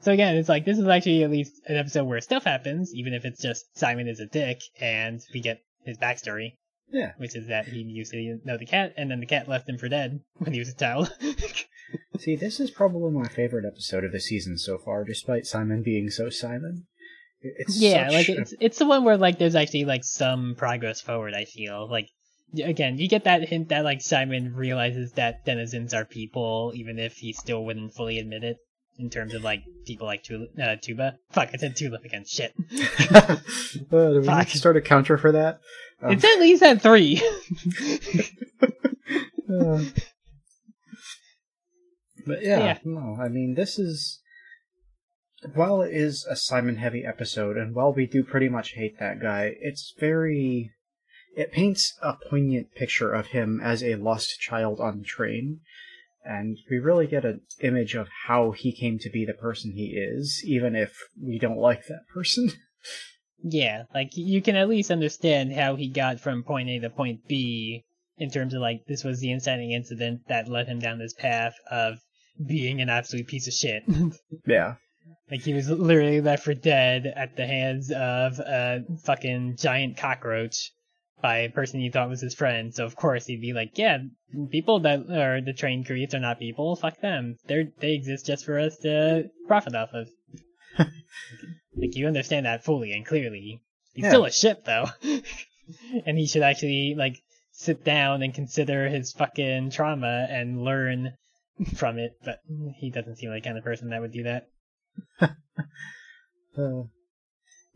So 0.00 0.12
again, 0.12 0.36
it's 0.36 0.48
like 0.48 0.66
this 0.66 0.78
is 0.78 0.86
actually 0.86 1.24
at 1.24 1.30
least 1.30 1.54
an 1.66 1.76
episode 1.76 2.04
where 2.04 2.20
stuff 2.20 2.44
happens, 2.44 2.94
even 2.94 3.14
if 3.14 3.24
it's 3.24 3.40
just 3.40 3.76
Simon 3.78 4.08
is 4.08 4.20
a 4.20 4.26
dick 4.26 4.60
and 4.78 5.22
we 5.32 5.40
get 5.40 5.62
his 5.84 5.96
backstory, 5.96 6.52
yeah. 6.90 7.12
which 7.18 7.36
is 7.36 7.48
that 7.48 7.66
he 7.66 7.80
used 7.80 8.12
to 8.12 8.40
know 8.44 8.56
the 8.56 8.66
cat 8.66 8.94
and 8.96 9.10
then 9.10 9.20
the 9.20 9.26
cat 9.26 9.48
left 9.48 9.68
him 9.68 9.78
for 9.78 9.88
dead 9.88 10.20
when 10.38 10.52
he 10.52 10.58
was 10.58 10.68
a 10.68 10.74
child. 10.74 11.12
See, 12.18 12.36
this 12.36 12.60
is 12.60 12.70
probably 12.70 13.12
my 13.12 13.28
favorite 13.28 13.64
episode 13.64 14.04
of 14.04 14.12
the 14.12 14.20
season 14.20 14.58
so 14.58 14.78
far, 14.78 15.04
despite 15.04 15.46
Simon 15.46 15.82
being 15.82 16.10
so 16.10 16.30
Simon. 16.30 16.86
It's 17.40 17.78
yeah, 17.78 18.08
like 18.10 18.28
a- 18.28 18.38
it's 18.40 18.54
it's 18.60 18.78
the 18.78 18.86
one 18.86 19.04
where 19.04 19.16
like 19.16 19.38
there's 19.38 19.54
actually 19.54 19.84
like 19.84 20.04
some 20.04 20.54
progress 20.56 21.00
forward. 21.00 21.34
I 21.34 21.44
feel 21.44 21.88
like 21.88 22.08
again 22.62 22.98
you 22.98 23.08
get 23.08 23.24
that 23.24 23.48
hint 23.48 23.68
that 23.68 23.84
like 23.84 24.00
Simon 24.00 24.54
realizes 24.54 25.12
that 25.12 25.44
denizens 25.44 25.94
are 25.94 26.04
people, 26.04 26.72
even 26.74 26.98
if 26.98 27.14
he 27.14 27.32
still 27.32 27.64
wouldn't 27.64 27.94
fully 27.94 28.18
admit 28.18 28.44
it. 28.44 28.58
In 28.98 29.10
terms 29.10 29.34
of 29.34 29.44
like 29.44 29.62
people 29.84 30.06
like 30.06 30.22
Tula, 30.22 30.46
uh, 30.58 30.76
Tuba, 30.80 31.18
fuck, 31.30 31.50
I 31.52 31.58
said 31.58 31.76
Tulip 31.76 32.02
again. 32.02 32.24
Shit, 32.26 32.54
uh, 33.10 33.36
do 33.90 34.20
we 34.22 34.26
need 34.26 34.48
to 34.48 34.56
start 34.56 34.78
a 34.78 34.80
counter 34.80 35.18
for 35.18 35.32
that? 35.32 35.60
Um, 36.02 36.12
it's 36.12 36.24
at 36.24 36.40
least 36.40 36.62
at 36.62 36.82
three. 36.82 37.22
uh, 39.50 39.82
but 42.26 42.42
yeah, 42.42 42.58
Yeah. 42.58 42.78
no, 42.84 43.16
I 43.20 43.28
mean, 43.28 43.54
this 43.54 43.78
is. 43.78 44.20
While 45.54 45.82
it 45.82 45.94
is 45.94 46.26
a 46.28 46.34
Simon 46.34 46.76
heavy 46.76 47.04
episode, 47.04 47.56
and 47.56 47.74
while 47.74 47.92
we 47.92 48.06
do 48.06 48.24
pretty 48.24 48.48
much 48.48 48.72
hate 48.72 48.98
that 48.98 49.20
guy, 49.20 49.54
it's 49.60 49.94
very. 49.98 50.72
It 51.36 51.52
paints 51.52 51.96
a 52.02 52.14
poignant 52.30 52.74
picture 52.74 53.12
of 53.12 53.26
him 53.28 53.60
as 53.62 53.82
a 53.82 53.96
lost 53.96 54.40
child 54.40 54.80
on 54.80 54.98
the 54.98 55.04
train, 55.04 55.60
and 56.24 56.58
we 56.70 56.78
really 56.78 57.06
get 57.06 57.24
an 57.26 57.42
image 57.60 57.94
of 57.94 58.08
how 58.26 58.52
he 58.52 58.72
came 58.72 58.98
to 59.00 59.10
be 59.10 59.24
the 59.26 59.34
person 59.34 59.72
he 59.72 59.94
is, 59.96 60.42
even 60.46 60.74
if 60.74 60.96
we 61.22 61.38
don't 61.38 61.58
like 61.58 61.86
that 61.86 62.06
person. 62.12 62.50
Yeah, 63.42 63.84
like 63.94 64.16
you 64.16 64.42
can 64.42 64.56
at 64.56 64.68
least 64.68 64.90
understand 64.90 65.52
how 65.52 65.76
he 65.76 65.88
got 65.88 66.20
from 66.20 66.42
point 66.42 66.68
A 66.68 66.80
to 66.80 66.90
point 66.90 67.26
B 67.28 67.84
in 68.18 68.30
terms 68.30 68.54
of 68.54 68.60
like 68.60 68.86
this 68.86 69.04
was 69.04 69.20
the 69.20 69.30
inciting 69.30 69.72
incident 69.72 70.22
that 70.28 70.48
led 70.48 70.66
him 70.66 70.78
down 70.78 70.98
this 70.98 71.14
path 71.14 71.54
of 71.70 71.98
being 72.44 72.80
an 72.80 72.88
absolute 72.88 73.26
piece 73.26 73.46
of 73.46 73.54
shit. 73.54 73.82
yeah. 74.46 74.74
like 75.30 75.42
he 75.42 75.54
was 75.54 75.68
literally 75.68 76.20
left 76.20 76.44
for 76.44 76.54
dead 76.54 77.06
at 77.06 77.36
the 77.36 77.46
hands 77.46 77.90
of 77.90 78.38
a 78.40 78.84
fucking 79.04 79.56
giant 79.56 79.96
cockroach 79.96 80.72
by 81.22 81.38
a 81.38 81.50
person 81.50 81.80
he 81.80 81.90
thought 81.90 82.08
was 82.08 82.20
his 82.20 82.34
friend. 82.34 82.74
So 82.74 82.84
of 82.84 82.96
course 82.96 83.26
he'd 83.26 83.40
be 83.40 83.52
like, 83.52 83.78
yeah, 83.78 83.98
people 84.50 84.80
that 84.80 85.10
are 85.10 85.40
the 85.40 85.54
train 85.54 85.84
creates 85.84 86.14
are 86.14 86.20
not 86.20 86.38
people. 86.38 86.76
Fuck 86.76 87.00
them. 87.00 87.36
They 87.46 87.68
they 87.80 87.94
exist 87.94 88.26
just 88.26 88.44
for 88.44 88.58
us 88.58 88.76
to 88.78 89.30
profit 89.46 89.74
off 89.74 89.90
of. 89.92 90.08
like 91.76 91.96
you 91.96 92.06
understand 92.06 92.46
that 92.46 92.64
fully 92.64 92.92
and 92.92 93.04
clearly. 93.06 93.60
He's 93.94 94.04
Yeah. 94.04 94.10
still 94.10 94.24
a 94.24 94.30
ship 94.32 94.64
though, 94.64 94.86
and 96.06 96.18
he 96.18 96.26
should 96.26 96.42
actually 96.42 96.94
like 96.96 97.22
sit 97.52 97.84
down 97.84 98.22
and 98.22 98.34
consider 98.34 98.88
his 98.88 99.12
fucking 99.12 99.70
trauma 99.70 100.26
and 100.28 100.62
learn 100.62 101.14
from 101.74 101.98
it. 101.98 102.12
But 102.24 102.40
he 102.76 102.90
doesn't 102.90 103.16
seem 103.16 103.30
like 103.30 103.42
the 103.42 103.48
kind 103.48 103.58
of 103.58 103.64
person 103.64 103.90
that 103.90 104.00
would 104.00 104.12
do 104.12 104.24
that. 104.24 104.48
Uh, 106.58 106.84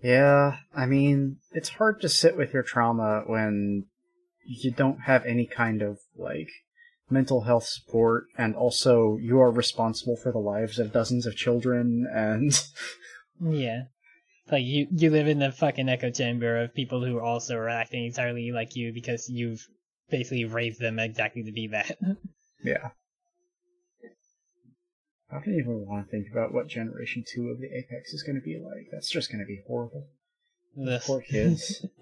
yeah, 0.02 0.56
I 0.74 0.86
mean, 0.86 1.36
it's 1.52 1.68
hard 1.68 2.01
to 2.01 2.09
sit 2.09 2.35
with 2.35 2.55
your 2.55 2.62
trauma 2.62 3.24
when 3.27 3.85
you 4.43 4.70
don't 4.70 5.01
have 5.01 5.27
any 5.27 5.44
kind 5.44 5.82
of, 5.82 5.98
like, 6.16 6.48
mental 7.10 7.43
health 7.43 7.66
support, 7.66 8.24
and 8.39 8.56
also 8.56 9.18
you 9.20 9.39
are 9.39 9.51
responsible 9.51 10.16
for 10.16 10.32
the 10.32 10.39
lives 10.39 10.78
of 10.78 10.94
dozens 10.94 11.27
of 11.27 11.36
children, 11.36 12.06
and. 12.10 12.64
Yeah. 13.40 13.82
Like 14.50 14.64
you, 14.64 14.88
you 14.90 15.10
live 15.10 15.28
in 15.28 15.38
the 15.38 15.52
fucking 15.52 15.88
echo 15.88 16.10
chamber 16.10 16.62
of 16.62 16.74
people 16.74 17.04
who 17.04 17.18
are 17.18 17.22
also 17.22 17.56
are 17.56 17.68
acting 17.68 18.04
entirely 18.04 18.50
like 18.52 18.74
you 18.74 18.92
because 18.92 19.28
you've 19.28 19.66
basically 20.10 20.44
raised 20.44 20.80
them 20.80 20.98
exactly 20.98 21.44
to 21.44 21.52
be 21.52 21.68
that. 21.68 21.96
yeah. 22.64 22.90
I 25.32 25.34
don't 25.34 25.54
even 25.54 25.86
want 25.86 26.06
to 26.06 26.10
think 26.10 26.26
about 26.32 26.52
what 26.52 26.66
Generation 26.66 27.24
2 27.26 27.50
of 27.50 27.60
the 27.60 27.66
Apex 27.66 28.12
is 28.12 28.24
going 28.24 28.34
to 28.34 28.42
be 28.42 28.58
like. 28.58 28.88
That's 28.90 29.08
just 29.08 29.30
going 29.30 29.38
to 29.38 29.46
be 29.46 29.60
horrible. 29.66 30.08
Ugh. 30.88 31.00
Poor 31.04 31.20
kids. 31.20 31.86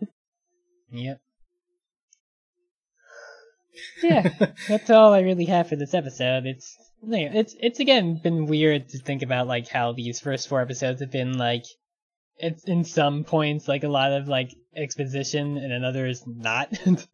Yep. 0.91 1.21
Yeah, 4.03 4.29
that's 4.67 4.91
all 4.91 5.13
I 5.13 5.21
really 5.21 5.45
have 5.45 5.69
for 5.69 5.77
this 5.77 5.95
episode. 5.95 6.47
It's 6.47 6.77
it's 7.07 7.55
it's 7.61 7.81
again 7.81 8.21
been 8.23 8.47
weird 8.47 8.89
to 8.91 8.99
think 8.99 9.23
about 9.23 9.47
like 9.47 9.69
how 9.69 9.93
these 9.93 10.21
first 10.21 10.49
four 10.49 10.61
episodes 10.61 11.01
have 11.01 11.11
been 11.11 11.39
like 11.39 11.65
it's 12.37 12.65
in 12.65 12.85
some 12.85 13.25
points 13.25 13.69
like 13.69 13.85
a 13.85 13.89
lot 13.89 14.13
of 14.13 14.29
like 14.29 14.55
exposition 14.77 15.57
and 15.59 15.73
in 15.73 15.85
others 15.85 16.23
not. 16.27 16.79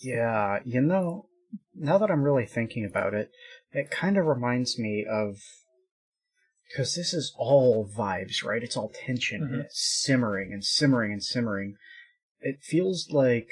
Yeah, 0.00 0.60
you 0.64 0.80
know, 0.80 1.26
now 1.74 1.98
that 1.98 2.10
I'm 2.10 2.22
really 2.22 2.46
thinking 2.46 2.84
about 2.84 3.14
it, 3.14 3.30
it 3.72 3.90
kind 3.90 4.16
of 4.16 4.26
reminds 4.26 4.78
me 4.78 5.04
of. 5.08 5.38
Because 6.70 6.94
this 6.94 7.14
is 7.14 7.34
all 7.38 7.88
vibes, 7.88 8.44
right? 8.44 8.62
It's 8.62 8.76
all 8.76 8.90
tension, 8.90 9.42
and 9.42 9.50
Mhm. 9.54 9.64
it's 9.64 10.02
simmering 10.04 10.52
and 10.52 10.62
simmering 10.62 11.12
and 11.12 11.24
simmering. 11.24 11.76
It 12.40 12.62
feels 12.62 13.08
like 13.10 13.48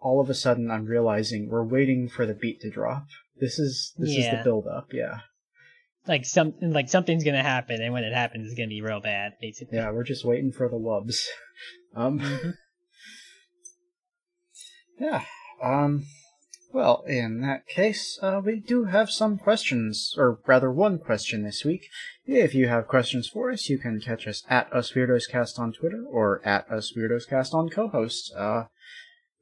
all 0.00 0.20
of 0.20 0.28
a 0.28 0.34
sudden 0.34 0.70
I'm 0.70 0.84
realizing 0.84 1.48
we're 1.48 1.64
waiting 1.64 2.08
for 2.08 2.26
the 2.26 2.34
beat 2.34 2.60
to 2.60 2.70
drop. 2.70 3.06
This 3.42 3.58
is 3.58 3.92
this 3.98 4.10
is 4.10 4.16
the 4.16 4.22
Yeah. 4.22 4.42
build 4.44 4.68
up, 4.68 4.92
yeah. 4.92 5.18
like 6.06 6.24
some 6.24 6.54
like 6.60 6.88
something's 6.88 7.24
gonna 7.24 7.42
happen 7.42 7.82
and 7.82 7.92
when 7.92 8.04
it 8.04 8.12
happens 8.12 8.46
it's 8.46 8.54
gonna 8.56 8.68
be 8.68 8.80
real 8.80 9.00
bad, 9.00 9.32
basically. 9.40 9.78
Yeah, 9.78 9.90
we're 9.90 10.04
just 10.04 10.24
waiting 10.24 10.52
for 10.52 10.68
the 10.68 10.76
wubs. 10.76 11.26
Um 11.96 12.20
Mhm. 12.20 12.54
Yeah. 15.00 15.24
Um. 15.60 16.06
Well, 16.72 17.02
in 17.06 17.40
that 17.40 17.66
case, 17.66 18.18
uh, 18.22 18.40
we 18.44 18.60
do 18.60 18.84
have 18.84 19.10
some 19.10 19.36
questions, 19.36 20.14
or 20.16 20.38
rather, 20.46 20.70
one 20.70 20.98
question 20.98 21.42
this 21.42 21.64
week. 21.64 21.88
If 22.24 22.54
you 22.54 22.68
have 22.68 22.86
questions 22.88 23.28
for 23.28 23.50
us, 23.50 23.68
you 23.68 23.78
can 23.78 24.00
catch 24.00 24.26
us 24.28 24.44
at 24.48 24.72
Us 24.72 24.92
Weirdos 24.92 25.28
Cast 25.28 25.58
on 25.58 25.72
Twitter 25.72 26.04
or 26.08 26.40
at 26.46 26.70
Us 26.70 26.92
Weirdos 26.96 27.28
Cast 27.28 27.52
on 27.52 27.68
co-host. 27.68 28.32
Uh, 28.34 28.64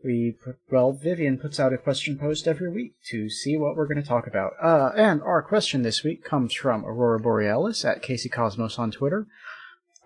we 0.05 0.35
put, 0.43 0.57
well, 0.71 0.93
Vivian 0.93 1.39
puts 1.39 1.61
out 1.61 1.73
a 1.73 1.79
question 1.79 2.19
post 2.19 2.47
every 2.49 2.71
week 2.71 2.93
to 3.11 3.29
see 3.29 3.57
what 3.57 3.77
we're 3.77 3.87
going 3.87 4.03
to 4.03 4.09
talk 4.09 4.27
about. 4.27 4.53
Uh, 4.63 4.91
and 4.97 5.21
our 5.23 5.43
question 5.43 5.83
this 5.83 6.03
week 6.03 6.25
comes 6.25 6.55
from 6.55 6.85
Aurora 6.87 7.21
Borealis 7.21 7.85
at 7.85 8.03
Casey 8.03 8.29
Cosmos 8.29 8.79
on 8.79 8.91
Twitter. 8.91 9.27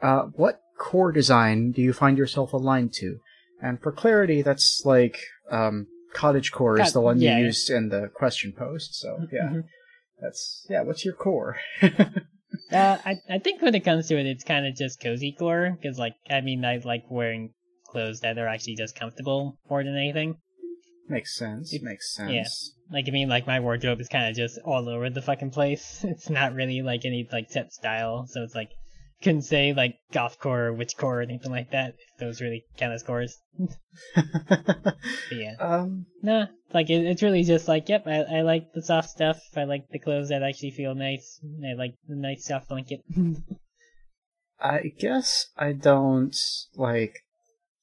Uh, 0.03 0.23
what 0.35 0.61
core 0.79 1.13
design 1.13 1.71
do 1.71 1.81
you 1.81 1.93
find 1.93 2.19
yourself 2.19 2.53
aligned 2.53 2.93
to? 2.95 3.21
And 3.63 3.81
for 3.81 3.93
clarity, 3.93 4.43
that's 4.43 4.83
like 4.85 5.19
um, 5.51 5.87
cottage 6.13 6.51
core 6.53 6.79
is 6.81 6.93
the 6.93 7.01
one 7.01 7.21
yeah, 7.21 7.37
you 7.37 7.41
yeah. 7.41 7.47
used 7.47 7.71
in 7.71 7.89
the 7.89 8.11
question 8.13 8.53
post. 8.53 8.95
So 9.01 9.27
yeah, 9.33 9.49
Mhm. 9.49 9.65
that's 10.21 10.67
yeah. 10.69 10.83
What's 10.83 11.05
your 11.05 11.15
core? 11.15 11.57
Uh, 12.71 12.99
I 13.05 13.17
I 13.29 13.39
think 13.39 13.63
when 13.63 13.75
it 13.75 13.85
comes 13.85 14.09
to 14.09 14.19
it, 14.19 14.27
it's 14.27 14.45
kind 14.45 14.67
of 14.67 14.77
just 14.77 15.01
cozy 15.01 15.33
core 15.33 15.77
because 15.81 15.99
like 15.99 16.15
I 16.31 16.41
mean 16.41 16.65
I 16.65 16.81
like 16.85 17.05
wearing 17.09 17.53
clothes 17.95 18.21
that 18.21 18.37
are 18.39 18.49
actually 18.49 18.75
just 18.75 18.99
comfortable 18.99 19.59
more 19.71 19.85
than 19.85 19.97
anything. 19.97 20.37
Makes 21.09 21.37
sense. 21.37 21.73
It- 21.73 21.83
makes 21.83 22.17
yeah. 22.19 22.43
sense. 22.43 22.75
Like 22.91 23.07
I 23.09 23.13
mean, 23.13 23.29
like 23.29 23.47
my 23.47 23.61
wardrobe 23.61 24.01
is 24.01 24.09
kind 24.09 24.29
of 24.29 24.37
just 24.37 24.59
all 24.65 24.89
over 24.89 25.09
the 25.09 25.23
fucking 25.23 25.51
place. 25.51 26.05
It's 26.09 26.29
not 26.29 26.55
really 26.55 26.83
like 26.83 27.05
any 27.05 27.27
like 27.33 27.51
set 27.51 27.73
style, 27.73 28.27
so 28.27 28.43
it's 28.43 28.55
like 28.55 28.71
couldn't 29.23 29.43
say 29.43 29.73
like 29.73 29.97
goth 30.13 30.39
core 30.39 30.67
or 30.67 30.73
witch 30.73 30.97
core 30.99 31.21
or 31.21 31.23
anything 31.23 31.51
like 31.51 31.71
that. 31.71 31.95
If 31.95 32.19
those 32.21 32.41
really 32.41 32.65
count 32.77 32.93
as 32.93 33.03
cores. 33.03 33.39
But 34.15 34.97
yeah, 35.33 35.55
um, 35.61 36.07
nah. 36.23 36.47
Like 36.73 36.91
it, 36.91 37.07
it's 37.07 37.23
really 37.23 37.45
just 37.45 37.69
like, 37.69 37.89
yep, 37.89 38.07
I, 38.07 38.23
I 38.23 38.41
like 38.43 38.73
the 38.75 38.83
soft 38.83 39.11
stuff. 39.11 39.41
I 39.57 39.65
like 39.65 39.89
the 39.91 39.99
clothes 40.01 40.29
that 40.31 40.43
actually 40.43 40.73
feel 40.73 40.95
nice. 40.95 41.41
I 41.65 41.75
like 41.75 41.95
the 42.09 42.17
nice 42.17 42.45
soft 42.47 42.69
blanket. 42.69 43.01
I 44.61 44.93
guess 44.99 45.47
I 45.57 45.73
don't 45.73 46.37
like. 46.77 47.24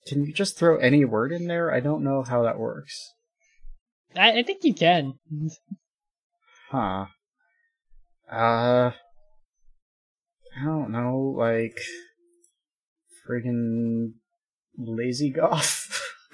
Can 0.08 0.26
you 0.26 0.34
just 0.34 0.58
throw 0.58 0.78
any 0.78 1.06
word 1.06 1.32
in 1.32 1.48
there? 1.48 1.72
I 1.72 1.80
don't 1.80 2.04
know 2.04 2.24
how 2.24 2.44
that 2.44 2.60
works. 2.60 3.14
I, 4.16 4.40
I 4.40 4.44
think 4.44 4.64
you 4.64 4.74
can. 4.74 5.14
Huh. 6.70 7.06
Uh. 8.32 8.92
I 10.60 10.66
don't 10.66 10.92
know, 10.92 11.34
like. 11.38 11.80
Friggin' 13.28 14.14
lazy 14.78 15.30
goth. 15.30 15.88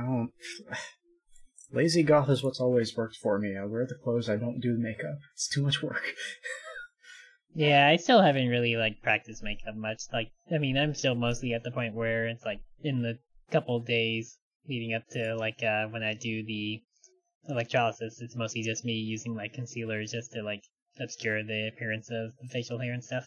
I 0.00 0.02
don't. 0.02 0.30
Lazy 1.72 2.02
goth 2.02 2.28
is 2.28 2.42
what's 2.42 2.60
always 2.60 2.96
worked 2.96 3.16
for 3.16 3.38
me. 3.38 3.56
I 3.56 3.64
wear 3.64 3.86
the 3.86 3.94
clothes, 3.94 4.28
I 4.28 4.36
don't 4.36 4.60
do 4.60 4.76
makeup. 4.76 5.18
It's 5.34 5.48
too 5.48 5.62
much 5.62 5.82
work. 5.82 6.02
Yeah, 7.54 7.88
I 7.88 7.96
still 7.96 8.22
haven't 8.22 8.48
really 8.48 8.76
like 8.76 9.02
practiced 9.02 9.42
makeup 9.42 9.74
much. 9.74 10.02
Like, 10.12 10.30
I 10.52 10.58
mean, 10.58 10.76
I'm 10.76 10.94
still 10.94 11.14
mostly 11.14 11.52
at 11.52 11.64
the 11.64 11.70
point 11.70 11.94
where 11.94 12.28
it's 12.28 12.44
like 12.44 12.60
in 12.82 13.02
the 13.02 13.18
couple 13.50 13.80
days 13.80 14.38
leading 14.68 14.94
up 14.94 15.02
to 15.08 15.34
like 15.36 15.62
uh 15.62 15.86
when 15.88 16.02
I 16.02 16.14
do 16.14 16.44
the 16.44 16.80
electrolysis, 17.48 18.20
it's 18.20 18.36
mostly 18.36 18.62
just 18.62 18.84
me 18.84 18.92
using 18.92 19.34
like 19.34 19.52
concealer 19.52 20.04
just 20.04 20.32
to 20.32 20.42
like 20.42 20.62
obscure 21.00 21.42
the 21.42 21.70
appearance 21.74 22.08
of 22.10 22.32
the 22.40 22.48
facial 22.48 22.78
hair 22.78 22.92
and 22.92 23.02
stuff. 23.02 23.26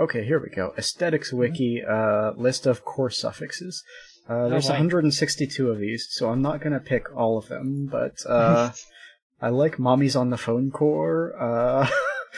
Okay, 0.00 0.24
here 0.24 0.38
we 0.38 0.48
go. 0.48 0.72
Aesthetics 0.78 1.32
wiki, 1.32 1.82
uh, 1.84 2.30
list 2.36 2.66
of 2.66 2.84
core 2.84 3.10
suffixes. 3.10 3.82
Uh, 4.28 4.48
there's 4.48 4.66
boy. 4.66 4.74
162 4.74 5.70
of 5.70 5.78
these, 5.78 6.06
so 6.10 6.30
I'm 6.30 6.42
not 6.42 6.60
gonna 6.60 6.78
pick 6.78 7.04
all 7.16 7.36
of 7.36 7.48
them, 7.48 7.88
but, 7.90 8.14
uh, 8.28 8.70
I 9.40 9.48
like 9.48 9.76
mommies 9.76 10.18
on 10.18 10.30
the 10.30 10.36
phone 10.36 10.70
core, 10.70 11.32
uh, 11.40 11.88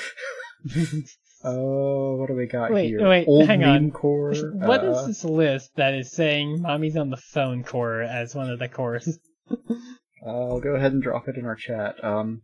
oh, 1.45 2.17
what 2.17 2.29
do 2.29 2.35
we 2.35 2.47
got 2.47 2.73
Wait, 2.73 2.89
here? 2.89 3.09
wait, 3.09 3.27
Old 3.27 3.47
hang 3.47 3.61
meme 3.61 3.69
on. 3.69 3.91
core. 3.91 4.35
What 4.35 4.85
is 4.85 4.97
uh, 4.97 5.07
this 5.07 5.25
list 5.25 5.71
that 5.77 5.95
is 5.95 6.13
saying 6.13 6.63
mommy's 6.63 6.97
on 6.97 7.11
the 7.11 7.17
phone 7.17 7.65
core 7.65 8.03
as 8.03 8.35
one 8.35 8.51
of 8.51 8.59
the 8.59 8.69
cores? 8.69 9.19
I'll 10.27 10.61
go 10.61 10.75
ahead 10.75 10.93
and 10.93 11.03
drop 11.03 11.29
it 11.29 11.37
in 11.37 11.47
our 11.47 11.57
chat. 11.57 12.03
Um, 12.05 12.43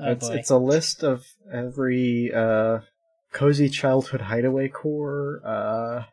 Oh 0.00 0.12
it's, 0.12 0.28
boy. 0.28 0.34
it's 0.34 0.50
a 0.50 0.58
list 0.58 1.02
of 1.02 1.24
every, 1.52 2.30
uh, 2.32 2.78
cozy 3.32 3.68
childhood 3.68 4.20
hideaway 4.20 4.68
core, 4.68 5.40
uh, 5.44 6.04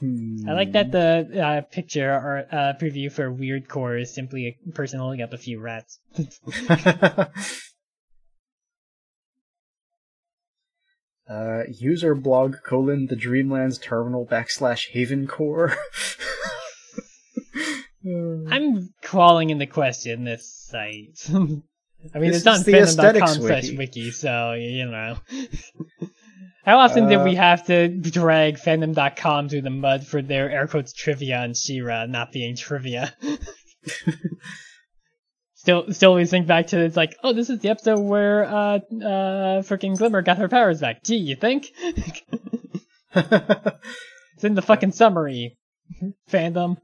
I 0.00 0.52
like 0.52 0.72
that 0.72 0.86
hmm. 0.86 0.92
the 0.92 1.42
uh, 1.44 1.60
picture 1.62 2.12
or 2.12 2.46
uh, 2.52 2.74
preview 2.80 3.10
for 3.10 3.32
Weird 3.32 3.68
Core 3.68 3.96
is 3.96 4.14
simply 4.14 4.46
a 4.46 4.72
person 4.72 5.00
holding 5.00 5.22
up 5.22 5.32
a 5.32 5.38
few 5.38 5.60
rats. 5.60 5.98
uh, 11.28 11.62
user 11.68 12.14
blog 12.14 12.56
colon 12.64 13.06
the 13.06 13.16
Dreamlands 13.16 13.80
terminal 13.80 14.26
backslash 14.26 14.90
Haven 14.90 15.26
core. 15.26 15.74
I'm 18.06 18.94
calling 19.02 19.50
into 19.50 19.66
question 19.66 20.24
this 20.24 20.50
site. 20.70 21.18
I 22.14 22.18
mean, 22.20 22.30
This 22.30 22.46
it's 22.46 22.62
the 22.64 22.78
aesthetics 22.78 23.32
fandom.com 23.32 23.46
slash 23.46 23.70
wiki. 23.72 24.10
so 24.10 24.52
you 24.52 24.86
know. 24.86 25.18
How 26.64 26.78
often 26.78 27.08
did 27.08 27.20
Uh, 27.20 27.24
we 27.24 27.34
have 27.34 27.66
to 27.66 27.88
drag 27.88 28.56
fandom.com 28.56 29.48
through 29.48 29.62
the 29.62 29.70
mud 29.70 30.06
for 30.06 30.20
their 30.20 30.50
air 30.50 30.66
quotes 30.66 30.92
trivia 30.92 31.38
on 31.38 31.54
She-Ra 31.54 32.04
not 32.06 32.30
being 32.30 32.56
trivia? 32.56 33.14
Still, 35.58 35.92
still 35.92 36.10
always 36.10 36.30
think 36.30 36.46
back 36.46 36.68
to 36.68 36.80
it's 36.80 36.96
like, 36.96 37.16
oh, 37.22 37.32
this 37.32 37.50
is 37.50 37.58
the 37.58 37.68
episode 37.68 37.98
where 37.98 38.44
uh, 38.44 38.76
uh, 38.76 39.60
freaking 39.62 39.98
Glimmer 39.98 40.22
got 40.22 40.38
her 40.38 40.48
powers 40.48 40.80
back. 40.80 41.02
Gee, 41.02 41.16
you 41.16 41.36
think? 41.36 41.72
it's 43.14 44.44
in 44.44 44.54
the 44.54 44.62
fucking 44.62 44.92
summary. 44.92 45.58
Fandom. 46.30 46.76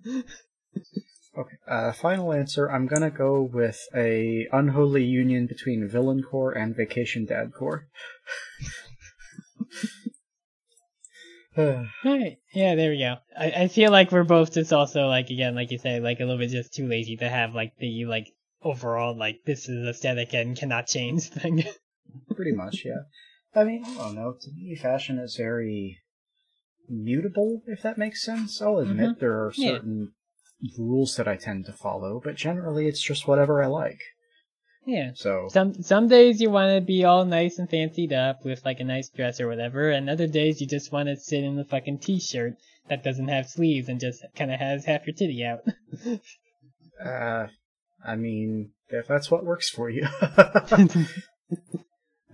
okay. 1.38 1.56
Uh, 1.68 1.92
final 1.92 2.32
answer. 2.32 2.70
I'm 2.70 2.86
gonna 2.86 3.10
go 3.10 3.42
with 3.42 3.80
a 3.94 4.48
unholy 4.52 5.04
union 5.04 5.46
between 5.46 5.88
villain 5.88 6.22
core 6.22 6.52
and 6.52 6.74
vacation 6.74 7.26
dad 7.26 7.52
core. 7.52 7.86
Right. 11.56 12.38
Yeah, 12.52 12.74
there 12.74 12.90
we 12.90 12.98
go. 12.98 13.16
I, 13.38 13.50
I 13.62 13.68
feel 13.68 13.92
like 13.92 14.10
we're 14.10 14.24
both 14.24 14.52
just 14.52 14.72
also 14.72 15.06
like 15.06 15.30
again, 15.30 15.54
like 15.54 15.70
you 15.70 15.78
say, 15.78 16.00
like 16.00 16.18
a 16.18 16.24
little 16.24 16.38
bit 16.38 16.50
just 16.50 16.74
too 16.74 16.88
lazy 16.88 17.16
to 17.18 17.28
have 17.28 17.54
like 17.54 17.72
the 17.78 18.06
like 18.06 18.26
overall 18.64 19.16
like 19.16 19.40
this 19.44 19.68
is 19.68 19.86
aesthetic 19.86 20.32
and 20.34 20.56
cannot 20.56 20.86
change 20.86 21.28
thing. 21.28 21.64
Pretty 22.36 22.52
much, 22.52 22.82
yeah. 22.84 23.02
I 23.54 23.64
mean, 23.64 23.84
I 23.84 23.94
don't 23.94 24.14
know. 24.16 24.34
To 24.40 24.50
me, 24.52 24.74
fashion 24.76 25.18
is 25.18 25.36
very 25.36 25.98
mutable, 26.88 27.62
if 27.66 27.82
that 27.82 27.98
makes 27.98 28.24
sense. 28.24 28.60
I'll 28.60 28.78
admit 28.78 29.20
there 29.20 29.32
are 29.44 29.50
Mm-hmm. 29.50 29.62
Yeah. 29.62 29.68
certain 29.76 30.12
rules 30.78 31.16
that 31.16 31.28
I 31.28 31.36
tend 31.36 31.66
to 31.66 31.72
follow, 31.72 32.20
but 32.24 32.36
generally 32.36 32.86
it's 32.88 33.02
just 33.02 33.28
whatever 33.28 33.62
I 33.62 33.66
like. 33.66 34.00
yeah. 34.86 35.10
So, 35.14 35.48
Some 35.50 35.74
some 35.82 36.08
days 36.08 36.40
you 36.40 36.50
want 36.50 36.74
to 36.76 36.80
be 36.80 37.04
all 37.04 37.24
nice 37.24 37.58
and 37.58 37.68
fancied 37.68 38.12
up 38.12 38.44
with 38.44 38.64
like 38.64 38.80
a 38.80 38.84
nice 38.84 39.08
dress 39.10 39.40
or 39.40 39.48
whatever, 39.48 39.90
and 39.90 40.08
other 40.08 40.26
days 40.26 40.60
you 40.60 40.66
just 40.66 40.92
want 40.92 41.08
to 41.08 41.16
sit 41.16 41.42
in 41.44 41.58
a 41.58 41.64
fucking 41.64 41.98
t-shirt 41.98 42.54
that 42.88 43.02
doesn't 43.04 43.28
have 43.28 43.46
sleeves 43.48 43.88
and 43.88 43.98
just 44.00 44.24
kind 44.36 44.52
of 44.52 44.58
has 44.60 44.84
half 44.84 45.06
your 45.06 45.14
titty 45.16 45.44
out. 45.44 45.60
uh, 47.04 47.46
I 48.06 48.16
mean, 48.16 48.70
if 48.88 49.06
that's 49.06 49.30
what 49.30 49.44
works 49.44 49.70
for 49.70 49.88
you. 49.90 50.06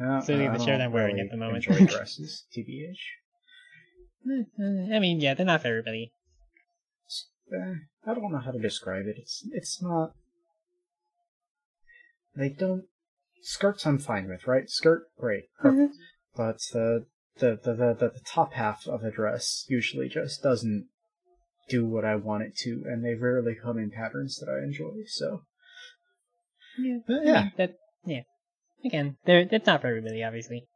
I 0.01 0.21
the 0.57 0.65
shirt 0.65 0.81
I'm 0.81 0.93
wearing 0.93 1.17
really 1.17 1.27
at 1.27 1.31
the 1.31 1.37
moment. 1.37 1.67
Enjoy 1.67 1.87
dresses, 1.97 2.45
tbh. 2.57 2.95
I 4.93 4.99
mean, 4.99 5.21
yeah, 5.21 5.35
they're 5.35 5.47
not 5.47 5.63
for 5.63 5.69
everybody. 5.69 6.13
Uh, 7.53 7.75
I 8.07 8.15
don't 8.15 8.33
know 8.33 8.39
how 8.39 8.53
to 8.53 8.59
describe 8.59 9.07
it. 9.07 9.17
It's 9.19 9.47
it's 9.53 9.83
not. 9.83 10.13
They 12.37 12.49
don't 12.49 12.85
skirts. 13.43 13.87
I'm 13.87 13.99
fine 13.99 14.29
with, 14.29 14.47
right? 14.47 14.69
Skirt, 14.71 15.09
great, 15.19 15.45
perfect. 15.59 15.97
But 16.37 16.61
the 16.73 17.07
the, 17.39 17.59
the 17.63 17.75
the 17.75 17.95
the 17.95 18.09
the 18.11 18.21
top 18.25 18.55
half 18.55 18.87
of 18.87 19.03
a 19.03 19.11
dress 19.11 19.67
usually 19.69 20.09
just 20.09 20.43
doesn't 20.43 20.89
do 21.69 21.87
what 21.87 22.05
I 22.05 22.17
want 22.17 22.43
it 22.43 22.57
to, 22.59 22.85
and 22.87 23.05
they 23.05 23.15
rarely 23.15 23.55
come 23.55 23.79
in 23.79 23.91
patterns 23.91 24.39
that 24.39 24.51
I 24.51 24.65
enjoy. 24.65 25.05
So 25.07 25.43
Yeah. 26.79 26.99
But 27.07 27.25
yeah, 27.25 27.49
That 27.57 27.75
yeah. 28.05 28.23
Again, 28.85 29.17
they're 29.27 29.45
that's 29.45 29.67
not 29.67 29.81
for 29.83 29.89
everybody, 29.89 30.23
obviously. 30.25 30.67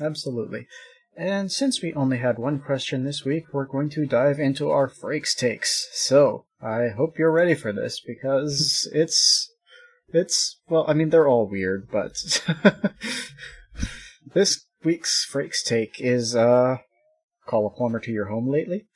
absolutely. 0.00 0.66
And 1.16 1.50
since 1.50 1.82
we 1.82 1.92
only 1.94 2.18
had 2.18 2.38
one 2.38 2.60
question 2.60 3.04
this 3.04 3.24
week, 3.24 3.44
we're 3.52 3.66
going 3.66 3.90
to 3.90 4.06
dive 4.06 4.38
into 4.38 4.70
our 4.70 4.88
Frakes 4.88 5.34
takes. 5.36 5.88
So 5.92 6.44
I 6.62 6.88
hope 6.96 7.18
you're 7.18 7.32
ready 7.32 7.54
for 7.54 7.72
this 7.72 8.00
because 8.00 8.88
it's 8.92 9.50
it's 10.12 10.58
well, 10.68 10.84
I 10.88 10.92
mean 10.94 11.10
they're 11.10 11.28
all 11.28 11.48
weird, 11.48 11.88
but 11.90 12.12
this 14.34 14.66
week's 14.84 15.26
Frakes 15.30 15.62
take 15.64 16.00
is 16.00 16.36
uh 16.36 16.76
call 17.46 17.66
a 17.66 17.70
plumber 17.70 18.00
to 18.00 18.12
your 18.12 18.26
home 18.26 18.48
lately. 18.48 18.86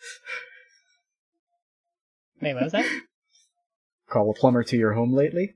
Wait, 2.40 2.54
what 2.54 2.64
was 2.64 2.72
that? 2.72 2.86
Call 4.10 4.30
a 4.30 4.34
plumber 4.34 4.62
to 4.64 4.76
your 4.76 4.92
home 4.92 5.12
lately. 5.14 5.54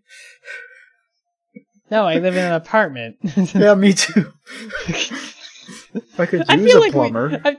No, 1.90 2.04
I 2.04 2.14
live 2.18 2.36
in 2.36 2.44
an 2.44 2.52
apartment. 2.52 3.16
Yeah, 3.54 3.74
me 3.74 3.92
too. 3.94 4.32
if 4.88 6.20
I 6.20 6.26
could 6.26 6.44
I 6.50 6.54
use 6.54 6.66
feel 6.72 6.78
a 6.78 6.80
like 6.80 6.92
plumber. 6.92 7.28
we, 7.28 7.36
I, 7.44 7.56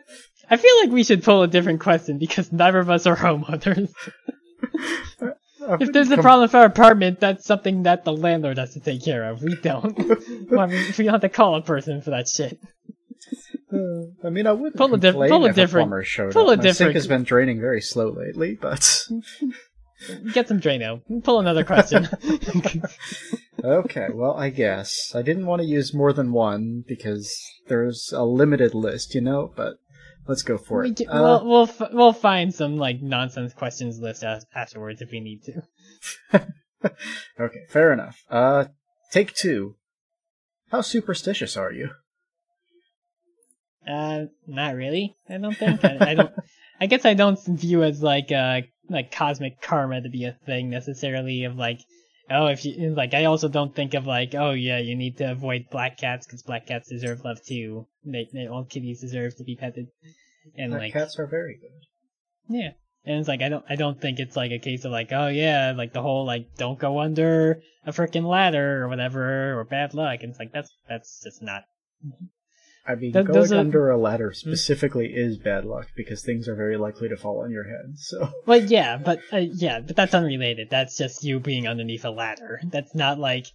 I 0.52 0.58
feel 0.58 0.80
like 0.82 0.90
we 0.92 1.04
should 1.04 1.24
pull 1.24 1.42
a 1.44 1.48
different 1.48 1.80
question 1.80 2.18
because 2.20 2.52
neither 2.52 2.80
of 2.80 2.90
us 2.90 3.06
are 3.08 3.16
homeowners. 3.16 3.92
I 5.22 5.34
If 5.82 5.92
there's 5.92 6.10
a 6.10 6.18
problem 6.18 6.42
with 6.44 6.56
our 6.56 6.66
apartment, 6.66 7.20
that's 7.20 7.46
something 7.46 7.84
that 7.84 8.04
the 8.04 8.12
landlord 8.14 8.58
has 8.58 8.74
to 8.74 8.80
take 8.80 9.04
care 9.06 9.30
of. 9.30 9.44
We 9.44 9.56
don't. 9.56 9.96
Well, 10.50 10.60
I 10.62 10.66
mean, 10.66 10.94
we 10.98 11.04
don't 11.06 11.14
have 11.14 11.22
to 11.22 11.30
call 11.30 11.56
a 11.56 11.62
person 11.62 12.02
for 12.02 12.10
that 12.12 12.28
shit. 12.28 12.58
Uh, 13.72 14.06
I 14.26 14.30
mean, 14.32 14.48
I 14.48 14.54
wouldn't 14.54 14.78
Pull 14.78 14.96
a 14.96 14.98
diff- 14.98 15.14
pull 15.14 15.46
a 15.46 15.50
if 15.50 15.56
different- 15.56 15.86
a 15.86 15.90
plumber 15.90 16.04
showed 16.04 16.34
pull 16.34 16.50
up. 16.50 16.54
a 16.56 16.58
My 16.58 16.64
different- 16.64 16.76
sink 16.78 16.94
has 16.96 17.06
been 17.08 17.24
draining 17.24 17.60
very 17.62 17.82
slow 17.82 18.10
lately, 18.10 18.56
but 18.60 19.06
Get 20.34 20.48
some 20.48 20.60
Drano. 20.62 21.02
Pull 21.24 21.40
another 21.40 21.64
question. 21.64 22.08
okay. 23.64 24.08
Well, 24.14 24.34
I 24.34 24.50
guess 24.50 25.14
I 25.16 25.22
didn't 25.22 25.46
want 25.46 25.62
to 25.62 25.68
use 25.68 25.94
more 25.94 26.14
than 26.14 26.32
one 26.32 26.84
because 26.88 27.36
there's 27.68 28.14
a 28.16 28.24
limited 28.24 28.74
list, 28.74 29.14
you 29.16 29.22
know. 29.22 29.52
But 29.56 29.76
let's 30.28 30.42
go 30.44 30.58
for 30.58 30.84
We 30.84 30.92
it. 30.92 30.98
can, 30.98 31.10
Uh, 31.10 31.22
we'll 31.22 31.46
we'll 31.50 31.64
f- 31.64 31.92
we'll 31.94 32.14
find 32.14 32.54
some 32.54 32.78
like 32.78 33.02
nonsense 33.02 33.54
questions 33.54 34.00
list 34.00 34.24
as- 34.24 34.46
afterwards 34.56 35.02
if 35.02 35.12
we 35.12 35.20
need 35.20 35.42
to. 35.44 35.62
okay, 37.40 37.60
fair 37.70 37.92
enough. 37.92 38.24
Uh, 38.30 38.66
take 39.12 39.34
two. 39.34 39.76
How 40.72 40.82
superstitious 40.82 41.58
are 41.58 41.72
you? 41.74 41.90
Uh, 43.88 44.26
not 44.48 44.76
really. 44.76 45.16
I 45.30 45.38
don't 45.38 45.58
think. 45.58 45.84
I, 45.84 45.98
I 46.12 46.14
don't. 46.14 46.32
I 46.80 46.86
guess 46.86 47.06
I 47.06 47.14
don't 47.16 47.40
view 47.46 47.84
as 47.84 48.02
like 48.02 48.32
uh 48.32 48.62
like 48.90 49.12
cosmic 49.12 49.62
karma 49.62 50.02
to 50.02 50.10
be 50.10 50.26
a 50.26 50.38
thing 50.46 50.70
necessarily. 50.70 51.44
Of 51.44 51.56
like, 51.58 51.80
oh, 52.30 52.48
if 52.48 52.66
you 52.66 52.94
like, 52.96 53.14
I 53.14 53.26
also 53.26 53.48
don't 53.48 53.76
think 53.76 53.94
of 53.94 54.06
like, 54.06 54.36
oh 54.36 54.52
yeah, 54.52 54.80
you 54.80 54.96
need 54.96 55.18
to 55.18 55.32
avoid 55.32 55.70
black 55.72 55.98
cats 55.98 56.26
because 56.26 56.44
black 56.44 56.68
cats 56.68 56.90
deserve 56.90 57.24
love 57.24 57.44
too. 57.46 57.88
They, 58.06 58.28
they 58.34 58.48
all 58.48 58.66
kitties 58.66 59.02
deserve 59.02 59.36
to 59.38 59.44
be 59.44 59.56
petted. 59.56 59.88
And 60.58 60.72
Black 60.72 60.82
like, 60.82 60.94
cats 60.94 61.20
are 61.20 61.28
very 61.28 61.60
good. 61.60 62.56
yeah. 62.56 62.72
And 63.06 63.18
it's 63.20 63.28
like 63.28 63.42
I 63.42 63.50
don't 63.50 63.64
I 63.70 63.76
don't 63.76 64.00
think 64.00 64.20
it's 64.20 64.36
like 64.36 64.52
a 64.52 64.60
case 64.60 64.84
of 64.84 64.92
like 64.92 65.12
oh 65.12 65.28
yeah 65.28 65.74
like 65.76 65.94
the 65.94 66.02
whole 66.02 66.26
like 66.26 66.56
don't 66.58 66.78
go 66.78 67.00
under 67.00 67.62
a 67.86 67.92
freaking 67.92 68.26
ladder 68.26 68.84
or 68.84 68.90
whatever 68.90 69.58
or 69.58 69.64
bad 69.64 69.94
luck 69.94 70.20
and 70.22 70.32
it's 70.32 70.40
like 70.40 70.52
that's 70.52 70.70
that's 70.88 71.22
just 71.24 71.42
not 71.42 71.64
I 72.90 72.96
mean, 72.96 73.14
Th- 73.14 73.26
going 73.26 73.50
Hmm? 73.50 73.54
under 73.58 73.90
a 73.92 73.98
ladder 73.98 74.34
specifically 74.34 75.14
is 75.14 75.38
bad 75.38 75.64
luck 75.64 75.90
because 75.96 76.24
things 76.24 76.48
are 76.48 76.56
very 76.56 76.76
likely 76.76 77.08
to 77.10 77.16
fall 77.16 77.42
on 77.44 77.52
your 77.52 77.66
head. 77.66 77.98
So, 77.98 78.30
Well, 78.48 78.62
yeah, 78.64 78.98
but 78.98 79.20
uh, 79.32 79.38
yeah, 79.38 79.80
but 79.80 79.96
that's 79.96 80.14
unrelated. 80.16 80.70
That's 80.72 80.98
just 80.98 81.24
you 81.24 81.40
being 81.40 81.68
underneath 81.68 82.04
a 82.04 82.10
ladder. 82.10 82.60
That's 82.66 82.96
not 82.96 83.20
like 83.20 83.46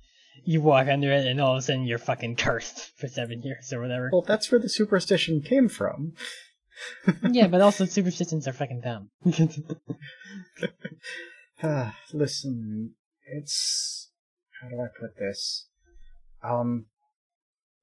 you 0.44 0.60
walk 0.60 0.86
under 0.88 1.10
it 1.12 1.26
and 1.26 1.40
all 1.40 1.52
of 1.54 1.58
a 1.58 1.62
sudden 1.62 1.84
you're 1.84 1.98
fucking 1.98 2.36
cursed 2.36 2.92
for 2.98 3.08
seven 3.08 3.42
years 3.42 3.72
or 3.72 3.80
whatever. 3.80 4.10
well, 4.12 4.22
that's 4.22 4.52
where 4.52 4.60
the 4.60 4.68
superstition 4.68 5.40
came 5.42 5.68
from. 5.68 6.12
yeah, 7.30 7.46
but 7.48 7.60
also 7.60 7.84
superstitions 7.86 8.46
are 8.48 8.52
fucking 8.52 8.80
dumb. 8.82 9.10
Ah, 11.62 11.96
Listen, 12.12 12.94
it's 13.26 14.10
how 14.60 14.68
do 14.68 14.80
I 14.80 14.86
put 14.98 15.16
this? 15.18 15.66
Um, 16.42 16.86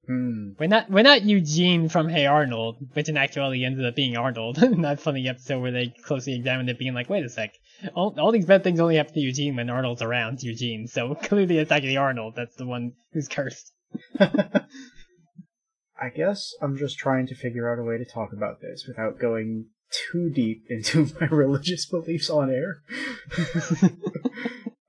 hmm. 0.05 0.51
we're 0.59 0.67
not 0.67 0.89
we're 0.89 1.03
not 1.03 1.23
Eugene 1.23 1.89
from 1.89 2.09
Hey 2.09 2.25
Arnold, 2.25 2.77
which 2.93 3.09
in 3.09 3.17
actuality 3.17 3.65
ended 3.65 3.85
up 3.85 3.95
being 3.95 4.17
Arnold. 4.17 4.57
in 4.63 4.81
that 4.81 4.99
funny 4.99 5.27
episode 5.27 5.61
where 5.61 5.71
they 5.71 5.93
closely 6.05 6.35
examined 6.35 6.69
it, 6.69 6.79
being 6.79 6.93
like, 6.93 7.09
wait 7.09 7.25
a 7.25 7.29
sec, 7.29 7.53
all 7.93 8.15
all 8.19 8.31
these 8.31 8.45
bad 8.45 8.63
things 8.63 8.79
only 8.79 8.95
happen 8.95 9.13
to 9.13 9.19
Eugene 9.19 9.55
when 9.55 9.69
Arnold's 9.69 10.01
around 10.01 10.41
Eugene. 10.41 10.87
So 10.87 11.15
clearly 11.23 11.57
it's 11.57 11.71
actually 11.71 11.97
Arnold 11.97 12.33
that's 12.35 12.55
the 12.55 12.65
one 12.65 12.93
who's 13.13 13.27
cursed. 13.27 13.71
I 14.19 16.09
guess 16.09 16.53
I'm 16.61 16.77
just 16.77 16.97
trying 16.97 17.27
to 17.27 17.35
figure 17.35 17.71
out 17.71 17.79
a 17.79 17.83
way 17.83 17.97
to 17.97 18.05
talk 18.05 18.33
about 18.33 18.59
this 18.61 18.85
without 18.87 19.19
going 19.19 19.67
too 19.91 20.31
deep 20.33 20.63
into 20.69 21.07
my 21.19 21.27
religious 21.27 21.85
beliefs 21.85 22.29
on 22.29 22.49
air. 22.49 22.81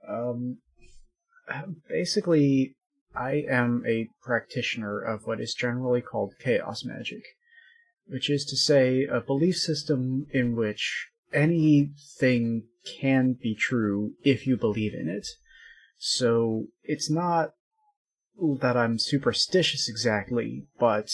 um, 0.08 0.58
basically, 1.88 2.76
I 3.14 3.44
am 3.48 3.82
a 3.86 4.08
practitioner 4.22 5.00
of 5.00 5.26
what 5.26 5.40
is 5.40 5.54
generally 5.54 6.00
called 6.00 6.34
chaos 6.40 6.84
magic, 6.84 7.22
which 8.06 8.30
is 8.30 8.44
to 8.46 8.56
say, 8.56 9.04
a 9.04 9.20
belief 9.20 9.56
system 9.56 10.26
in 10.30 10.56
which 10.56 11.08
anything 11.32 12.64
can 13.00 13.34
be 13.40 13.54
true 13.54 14.12
if 14.24 14.46
you 14.46 14.56
believe 14.56 14.94
in 14.94 15.08
it. 15.08 15.26
So 15.98 16.66
it's 16.82 17.10
not 17.10 17.50
that 18.60 18.76
I'm 18.76 18.98
superstitious 18.98 19.88
exactly, 19.88 20.66
but 20.78 21.10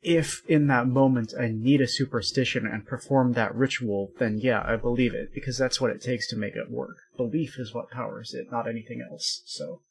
if 0.00 0.42
in 0.48 0.68
that 0.68 0.86
moment 0.86 1.34
I 1.38 1.48
need 1.48 1.80
a 1.80 1.88
superstition 1.88 2.66
and 2.66 2.86
perform 2.86 3.32
that 3.32 3.54
ritual, 3.54 4.12
then 4.18 4.38
yeah, 4.38 4.62
I 4.64 4.76
believe 4.76 5.12
it, 5.12 5.34
because 5.34 5.58
that's 5.58 5.80
what 5.80 5.90
it 5.90 6.00
takes 6.00 6.28
to 6.28 6.36
make 6.36 6.54
it 6.54 6.70
work. 6.70 6.96
Belief 7.16 7.58
is 7.58 7.74
what 7.74 7.90
powers 7.90 8.32
it, 8.32 8.46
not 8.50 8.68
anything 8.68 9.06
else. 9.10 9.42
So, 9.44 9.82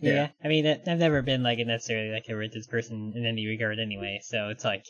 Yeah. 0.00 0.12
Yeah. 0.12 0.28
I 0.44 0.48
mean, 0.48 0.66
I've 0.66 0.98
never 0.98 1.22
been 1.22 1.42
like 1.42 1.58
a 1.58 1.64
necessarily 1.64 2.10
like 2.10 2.28
a 2.28 2.36
religious 2.36 2.66
person 2.66 3.12
in 3.16 3.26
any 3.26 3.46
regard 3.46 3.78
anyway. 3.78 4.20
So 4.22 4.48
it's 4.48 4.64
like, 4.64 4.84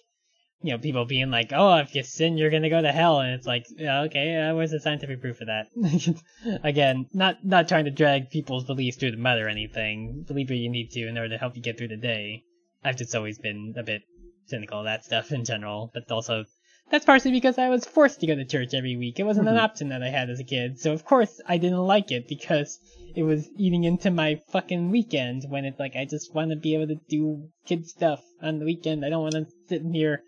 you 0.60 0.72
know, 0.72 0.78
people 0.78 1.04
being 1.04 1.30
like, 1.30 1.52
"Oh, 1.52 1.76
if 1.76 1.94
you 1.94 2.02
sin, 2.02 2.36
you're 2.36 2.50
gonna 2.50 2.68
go 2.68 2.82
to 2.82 2.92
hell," 2.92 3.20
and 3.20 3.32
it's 3.32 3.46
like, 3.46 3.64
yeah, 3.76 4.02
okay, 4.02 4.36
uh, 4.36 4.54
where's 4.54 4.72
the 4.72 4.80
scientific 4.80 5.20
proof 5.20 5.40
of 5.40 5.46
that? 5.46 5.68
Again, 6.64 7.06
not 7.14 7.44
not 7.44 7.68
trying 7.68 7.84
to 7.86 7.90
drag 7.90 8.30
people's 8.30 8.64
beliefs 8.64 8.96
through 8.96 9.12
the 9.12 9.16
mud 9.16 9.38
or 9.38 9.48
anything. 9.48 10.24
Believe 10.26 10.50
what 10.50 10.58
you 10.58 10.68
need 10.68 10.90
to 10.90 11.08
in 11.08 11.16
order 11.16 11.30
to 11.30 11.38
help 11.38 11.56
you 11.56 11.62
get 11.62 11.78
through 11.78 11.88
the 11.88 11.96
day. 11.96 12.42
I've 12.84 12.96
just 12.96 13.14
always 13.14 13.38
been 13.38 13.74
a 13.76 13.82
bit 13.82 14.02
cynical 14.46 14.80
of 14.80 14.84
that 14.84 15.04
stuff 15.04 15.32
in 15.32 15.44
general, 15.44 15.90
but 15.94 16.10
also 16.10 16.44
that's 16.90 17.04
partially 17.04 17.32
because 17.32 17.58
I 17.58 17.68
was 17.68 17.84
forced 17.84 18.20
to 18.20 18.26
go 18.26 18.34
to 18.34 18.44
church 18.44 18.74
every 18.74 18.96
week. 18.96 19.18
It 19.18 19.24
wasn't 19.24 19.48
an 19.48 19.56
Mhm. 19.56 19.60
option 19.62 19.88
that 19.90 20.02
I 20.02 20.08
had 20.08 20.30
as 20.30 20.40
a 20.40 20.44
kid, 20.44 20.78
so 20.78 20.92
of 20.92 21.04
course 21.04 21.40
I 21.46 21.58
didn't 21.58 21.78
like 21.86 22.10
it 22.10 22.28
because 22.28 22.78
it 23.14 23.22
was 23.24 23.48
eating 23.56 23.84
into 23.84 24.10
my 24.10 24.40
fucking 24.48 24.90
weekend 24.90 25.44
when 25.48 25.64
it's 25.64 25.78
like 25.80 25.96
I 25.96 26.04
just 26.04 26.34
want 26.34 26.50
to 26.50 26.56
be 26.56 26.74
able 26.74 26.88
to 26.88 27.00
do 27.08 27.48
kid 27.66 27.88
stuff 27.88 28.22
on 28.40 28.58
the 28.58 28.64
weekend. 28.64 29.04
I 29.04 29.08
don't 29.10 29.22
want 29.22 29.34
to 29.34 29.46
sit 29.68 29.82
in 29.82 29.92
here. 29.92 30.22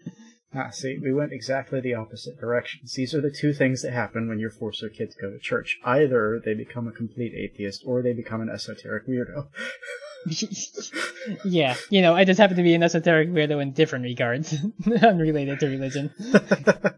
ah, 0.52 0.70
see, 0.70 0.98
we 1.00 1.12
went 1.12 1.32
exactly 1.32 1.80
the 1.80 1.94
opposite 1.94 2.40
directions. 2.40 2.94
These 2.94 3.14
are 3.14 3.20
the 3.20 3.30
two 3.30 3.52
things 3.52 3.82
that 3.82 3.92
happen 3.92 4.28
when 4.28 4.40
you're 4.40 4.50
forced 4.50 4.82
a 4.82 4.90
kid 4.90 5.12
to 5.12 5.20
go 5.20 5.30
to 5.30 5.38
church. 5.38 5.78
Either 5.84 6.40
they 6.44 6.54
become 6.54 6.88
a 6.88 6.92
complete 6.92 7.32
atheist, 7.34 7.84
or 7.86 8.02
they 8.02 8.12
become 8.12 8.40
an 8.40 8.50
esoteric 8.50 9.06
weirdo. 9.06 9.46
yeah, 11.44 11.74
you 11.88 12.02
know, 12.02 12.14
I 12.14 12.24
just 12.24 12.38
happen 12.38 12.56
to 12.56 12.62
be 12.62 12.74
an 12.74 12.82
esoteric 12.82 13.30
weirdo 13.30 13.60
in 13.62 13.72
different 13.72 14.04
regards, 14.04 14.54
unrelated 15.02 15.60
to 15.60 15.66
religion. 15.66 16.10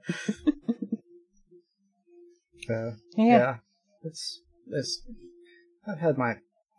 Uh, 2.70 2.92
Yeah. 3.16 3.26
yeah, 3.26 3.56
it's 4.04 4.40
it's. 4.68 5.02
I've 5.86 5.98
had 5.98 6.16
my 6.16 6.34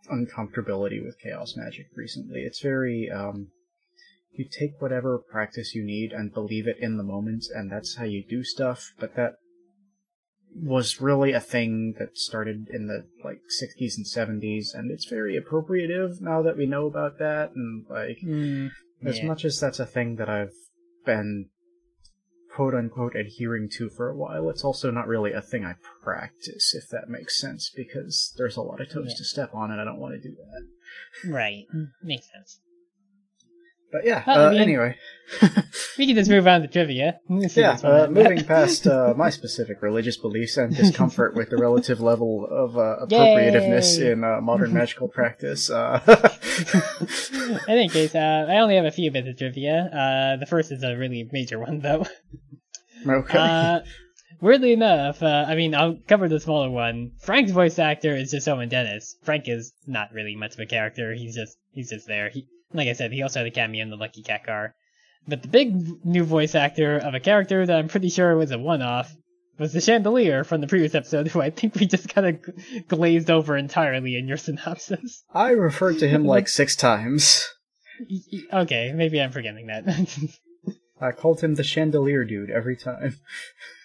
uncomfortability 0.10 1.03
with 1.03 1.20
chaos 1.22 1.56
magic 1.57 1.88
recently. 1.95 2.40
It's 2.40 2.61
very 2.61 3.10
um, 3.14 3.49
you 4.32 4.45
take 4.49 4.82
whatever 4.82 5.20
practice 5.30 5.76
you 5.76 5.84
need 5.86 6.14
and 6.14 6.34
believe 6.34 6.68
it 6.68 6.78
in 6.80 6.95
the 6.98 7.03
moment, 7.03 7.44
and 7.53 7.70
that's 7.70 7.98
how 7.98 8.06
you 8.06 8.24
do 8.28 8.44
stuff. 8.45 8.94
But 8.98 9.15
that 9.15 9.34
was 10.55 11.01
really 11.01 11.31
a 11.34 11.39
thing 11.39 11.95
that 11.99 12.17
started 12.17 12.67
in 12.71 12.88
the 12.88 13.05
like 13.23 13.41
60s 13.61 13.97
and 13.97 14.05
70s, 14.05 14.67
and 14.73 14.91
it's 14.91 15.05
very 15.05 15.39
appropriative 15.39 16.21
now 16.21 16.41
that 16.41 16.57
we 16.57 16.65
know 16.65 16.85
about 16.85 17.19
that. 17.19 17.51
And 17.55 17.85
like, 17.89 18.19
Mm, 18.23 18.71
as 19.05 19.21
much 19.23 19.43
as 19.45 19.59
that's 19.59 19.80
a 19.80 19.85
thing 19.85 20.15
that 20.15 20.30
I've 20.30 20.53
been 21.05 21.49
quote 22.55 22.75
unquote 22.75 23.15
adhering 23.15 23.67
to 23.77 23.89
for 23.89 24.09
a 24.09 24.15
while, 24.15 24.49
it's 24.49 24.63
also 24.63 24.91
not 24.91 25.07
really 25.07 25.34
a 25.34 25.41
thing 25.41 25.65
I 25.65 25.73
practice, 26.03 26.75
if 26.75 26.88
that 26.89 27.09
makes 27.09 27.39
sense, 27.39 27.71
because 27.75 28.34
there's 28.38 28.57
a 28.57 28.61
lot 28.61 28.80
of 28.80 28.89
toes 28.89 29.07
Yeah. 29.09 29.17
to 29.17 29.23
step 29.23 29.55
on 29.55 29.71
and 29.71 29.81
I 29.81 29.84
don't 29.85 29.99
want 29.99 30.13
to 30.13 30.21
do 30.21 30.35
that. 30.35 31.30
Right, 31.30 31.65
makes 32.03 32.31
sense. 32.31 32.59
But 33.94 34.06
yeah, 34.06 34.24
uh, 34.28 34.49
mean- 34.49 34.61
anyway. 34.61 34.98
We 35.98 36.07
can 36.07 36.15
just 36.15 36.30
move 36.30 36.48
on 36.48 36.61
to 36.61 36.68
trivia. 36.68 37.20
Yeah, 37.30 37.78
uh, 37.84 38.07
moving 38.10 38.44
past 38.45 38.88
uh, 38.88 39.14
my 39.15 39.30
specific 39.30 39.82
religious 39.82 40.18
beliefs 40.18 40.57
and 40.57 40.76
discomfort 40.76 41.36
with 41.36 41.49
the 41.52 41.57
relative 41.57 42.02
level 42.02 42.48
of 42.49 42.76
uh, 42.78 42.98
appropriativeness 43.06 43.99
Yay. 43.99 44.11
in 44.11 44.24
uh, 44.24 44.41
modern 44.41 44.74
magical 44.80 45.07
practice. 45.07 45.70
Uh, 45.70 45.99
In 47.32 47.60
any 47.68 47.90
case, 47.90 48.15
uh, 48.15 48.48
I 48.49 48.57
only 48.57 48.76
have 48.76 48.86
a 48.86 48.91
few 48.91 49.11
bits 49.11 49.28
of 49.28 49.38
trivia. 49.38 49.90
Uh, 49.94 50.38
the 50.38 50.45
first 50.45 50.72
is 50.72 50.84
a 50.84 50.95
really 50.98 51.30
major 51.32 51.60
one, 51.60 51.80
though. 51.80 52.06
okay. 53.07 53.38
Uh, 53.38 53.80
weirdly 54.41 54.74
enough, 54.74 55.22
uh, 55.22 55.45
I 55.48 55.56
mean, 55.56 55.76
I'll 55.76 55.98
cover 56.07 56.28
the 56.28 56.40
smaller 56.40 56.70
one. 56.70 57.11
Frank's 57.20 57.52
voice 57.52 57.78
actor 57.80 58.15
is 58.15 58.32
just 58.32 58.48
Owen 58.48 58.70
Dennis. 58.70 59.15
Frank 59.24 59.48
is 59.48 59.74
not 59.88 60.11
really 60.11 60.36
much 60.36 60.53
of 60.53 60.60
a 60.60 60.65
character. 60.65 61.14
He's 61.14 61.36
just 61.36 61.57
he's 61.72 61.90
just 61.90 62.07
there. 62.07 62.30
He, 62.30 62.48
like 62.73 62.87
I 62.87 62.93
said, 62.93 63.11
he 63.11 63.21
also 63.21 63.39
had 63.39 63.47
a 63.47 63.51
cameo 63.51 63.83
in 63.83 63.89
the 63.89 63.95
Lucky 63.95 64.23
Cat 64.23 64.45
car. 64.45 64.73
But 65.27 65.41
the 65.41 65.47
big 65.47 66.05
new 66.05 66.23
voice 66.23 66.53
actor 66.55 66.97
of 66.97 67.13
a 67.13 67.19
character 67.19 67.65
that 67.65 67.77
I'm 67.77 67.87
pretty 67.87 68.09
sure 68.09 68.35
was 68.35 68.51
a 68.51 68.59
one-off 68.59 69.15
was 69.57 69.71
the 69.71 69.81
Chandelier 69.81 70.43
from 70.43 70.61
the 70.61 70.67
previous 70.67 70.95
episode, 70.95 71.27
who 71.29 71.41
I 71.41 71.49
think 71.49 71.75
we 71.75 71.85
just 71.85 72.09
kind 72.09 72.27
of 72.27 72.45
g- 72.45 72.79
glazed 72.87 73.29
over 73.29 73.55
entirely 73.55 74.17
in 74.17 74.27
your 74.27 74.37
synopsis. 74.45 75.23
I 75.33 75.51
referred 75.51 75.99
to 75.99 76.07
him 76.07 76.25
like 76.25 76.47
six 76.47 76.75
times. 76.75 77.47
Okay, 78.51 78.91
maybe 78.93 79.21
I'm 79.21 79.31
forgetting 79.31 79.67
that. 79.67 79.85
I 81.01 81.11
called 81.11 81.41
him 81.41 81.55
the 81.55 81.63
chandelier 81.63 82.23
dude 82.23 82.49
every 82.49 82.77
time. 82.77 83.17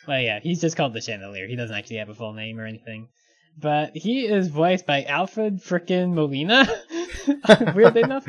Well, 0.06 0.20
yeah, 0.20 0.40
he's 0.40 0.60
just 0.60 0.76
called 0.76 0.94
the 0.94 1.02
Chandelier. 1.02 1.46
He 1.46 1.56
doesn't 1.56 1.76
actually 1.76 1.96
have 1.96 2.08
a 2.08 2.14
full 2.14 2.32
name 2.32 2.58
or 2.58 2.64
anything. 2.64 3.08
But 3.58 3.94
he 3.94 4.24
is 4.24 4.48
voiced 4.48 4.86
by 4.86 5.02
Alfred 5.02 5.60
frickin' 5.62 6.14
Molina. 6.14 6.66
Weirdly 7.74 8.02
enough. 8.02 8.24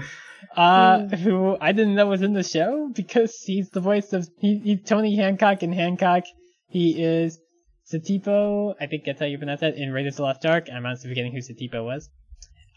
Uh, 0.56 1.08
who 1.08 1.58
I 1.60 1.72
didn't 1.72 1.96
know 1.96 2.08
was 2.08 2.22
in 2.22 2.34
the 2.34 2.44
show 2.44 2.90
because 2.94 3.36
he's 3.42 3.70
the 3.70 3.80
voice 3.80 4.14
of, 4.14 4.28
he, 4.40 4.60
he's 4.60 4.84
Tony 4.84 5.16
Hancock 5.16 5.64
in 5.64 5.72
Hancock. 5.72 6.24
He 6.68 7.02
is 7.02 7.40
Satipo, 7.92 8.76
I 8.80 8.88
think 8.88 9.04
that's 9.06 9.20
how 9.20 9.26
you 9.26 9.38
pronounce 9.38 9.62
that, 9.62 9.76
in 9.76 9.92
Raiders 9.92 10.14
of 10.14 10.18
the 10.18 10.24
Lost 10.24 10.46
Ark. 10.46 10.68
I'm 10.72 10.86
honestly 10.86 11.10
forgetting 11.10 11.32
who 11.32 11.40
Satipo 11.40 11.84
was. 11.84 12.10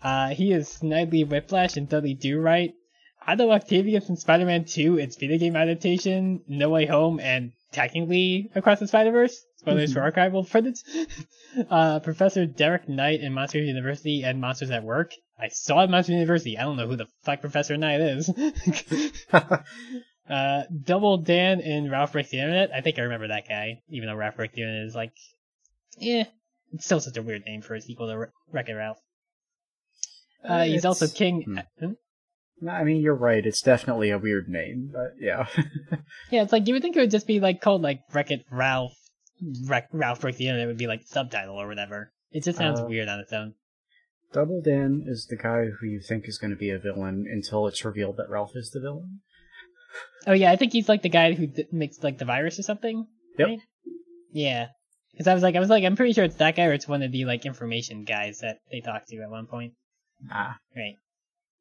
Uh, 0.03 0.29
he 0.29 0.53
is 0.53 0.69
Snidely 0.69 1.29
Whiplash 1.29 1.77
and 1.77 1.89
Dudley 1.89 2.15
Do 2.15 2.41
Right. 2.41 2.73
Otto 3.27 3.51
Octavius 3.53 4.07
from 4.07 4.17
Spider-Man 4.17 4.65
2, 4.65 4.99
its 4.99 5.17
video 5.17 5.39
game 5.39 5.55
adaptation, 5.55 6.41
No 6.49 6.71
Way 6.71 6.87
Home, 6.87 7.21
and 7.21 7.53
technically 7.71 8.51
Across 8.55 8.81
the 8.81 8.89
Spider-Verse. 8.89 9.45
Spoilers 9.63 9.93
for 9.93 10.01
archival 10.01 10.47
footage. 10.47 10.83
Uh, 11.71 12.01
Professor 12.01 12.47
Derek 12.47 12.89
Knight 12.89 13.21
in 13.21 13.33
Monsters 13.33 13.67
University 13.67 14.23
and 14.25 14.41
Monsters 14.41 14.71
at 14.71 14.83
Work. 14.83 15.13
I 15.39 15.49
saw 15.49 15.87
Monsters 15.87 16.15
University. 16.15 16.59
I 16.59 16.63
don't 16.63 16.77
know 16.77 16.89
who 16.89 16.97
the 16.97 17.07
fuck 17.25 17.41
Professor 17.41 17.77
Knight 17.77 18.01
is. 18.01 18.29
uh, 20.31 20.63
Double 20.85 21.19
Dan 21.19 21.61
in 21.61 21.91
Ralph 21.91 22.13
Breaks 22.13 22.31
the 22.31 22.39
Internet. 22.39 22.71
I 22.75 22.81
think 22.81 22.99
I 22.99 23.03
remember 23.03 23.29
that 23.29 23.49
guy, 23.49 23.83
even 23.89 24.09
though 24.09 24.17
Ralph 24.17 24.37
Breaks 24.37 24.55
the 24.55 24.63
Internet 24.63 24.87
is 24.87 24.95
like, 24.95 25.13
eh, 26.01 26.25
it's 26.73 26.85
still 26.85 27.01
such 27.01 27.17
a 27.17 27.23
weird 27.23 27.43
name 27.47 27.63
for 27.63 27.75
a 27.75 27.81
sequel 27.81 28.09
to 28.09 28.31
Wreck-It 28.51 28.73
Ralph. 28.73 28.99
Uh, 30.45 30.65
he's 30.65 30.85
also 30.85 31.07
King. 31.07 31.43
hmm. 31.43 31.59
Hmm? 31.79 31.93
No, 32.63 32.71
I 32.71 32.85
mean, 32.85 33.03
you're 33.03 33.15
right. 33.15 33.45
It's 33.45 33.61
definitely 33.61 34.11
a 34.11 34.19
weird 34.19 34.49
name, 34.49 34.91
but 34.93 35.15
yeah. 35.19 35.47
Yeah, 36.31 36.43
it's 36.43 36.53
like 36.53 36.69
you 36.69 36.75
would 36.75 36.83
think 36.83 36.97
it 36.97 37.01
would 37.01 37.11
just 37.11 37.27
be 37.27 37.41
like 37.41 37.61
called 37.61 37.83
like 37.83 38.01
Wreck 38.13 38.31
It 38.31 38.45
Ralph, 38.51 38.93
Wreck, 38.93 39.02
Ralph 39.93 40.21
Breaks 40.21 40.39
the 40.39 40.49
Internet 40.49 40.69
would 40.69 40.79
be 40.79 40.87
like 40.87 41.03
subtitle 41.05 41.57
or 41.57 41.67
whatever. 41.69 42.13
It 42.31 42.45
just 42.45 42.59
sounds 42.59 42.81
Uh, 42.81 42.87
weird 42.87 43.09
on 43.09 43.21
its 43.21 43.33
own. 43.33 43.55
Double 44.33 44.63
Dan 44.63 45.05
is 45.07 45.27
the 45.29 45.37
guy 45.37 45.67
who 45.67 45.87
you 45.87 46.01
think 46.01 46.27
is 46.27 46.39
going 46.39 46.51
to 46.53 46.57
be 46.57 46.71
a 46.71 46.79
villain 46.79 47.27
until 47.31 47.67
it's 47.67 47.85
revealed 47.85 48.17
that 48.17 48.31
Ralph 48.31 48.53
is 48.57 48.71
the 48.71 48.81
villain. 48.81 49.21
Oh 50.27 50.33
yeah, 50.33 50.51
I 50.51 50.57
think 50.57 50.73
he's 50.73 50.89
like 50.89 51.03
the 51.03 51.09
guy 51.11 51.35
who 51.35 51.47
d- 51.49 51.67
makes 51.71 52.03
like 52.03 52.17
the 52.19 52.25
virus 52.25 52.59
or 52.59 52.63
something. 52.63 53.07
Yep. 53.39 53.49
Right? 53.49 53.59
Yeah, 54.33 54.69
because 55.13 55.27
I 55.27 55.35
was 55.35 55.43
like, 55.43 55.55
I 55.57 55.61
was 55.61 55.69
like, 55.69 55.85
I'm 55.85 55.97
pretty 55.97 56.15
sure 56.15 56.25
it's 56.25 56.37
that 56.37 56.57
guy 56.57 56.65
or 56.65 56.73
it's 56.73 56.89
one 56.89 57.03
of 57.03 57.13
the 57.13 57.27
like 57.27 57.45
information 57.45 58.05
guys 58.05 58.39
that 58.39 58.61
they 58.71 58.81
talked 58.81 59.09
to 59.09 59.17
at 59.21 59.29
one 59.31 59.47
point. 59.47 59.75
Ah, 60.31 60.57
Right. 60.75 60.97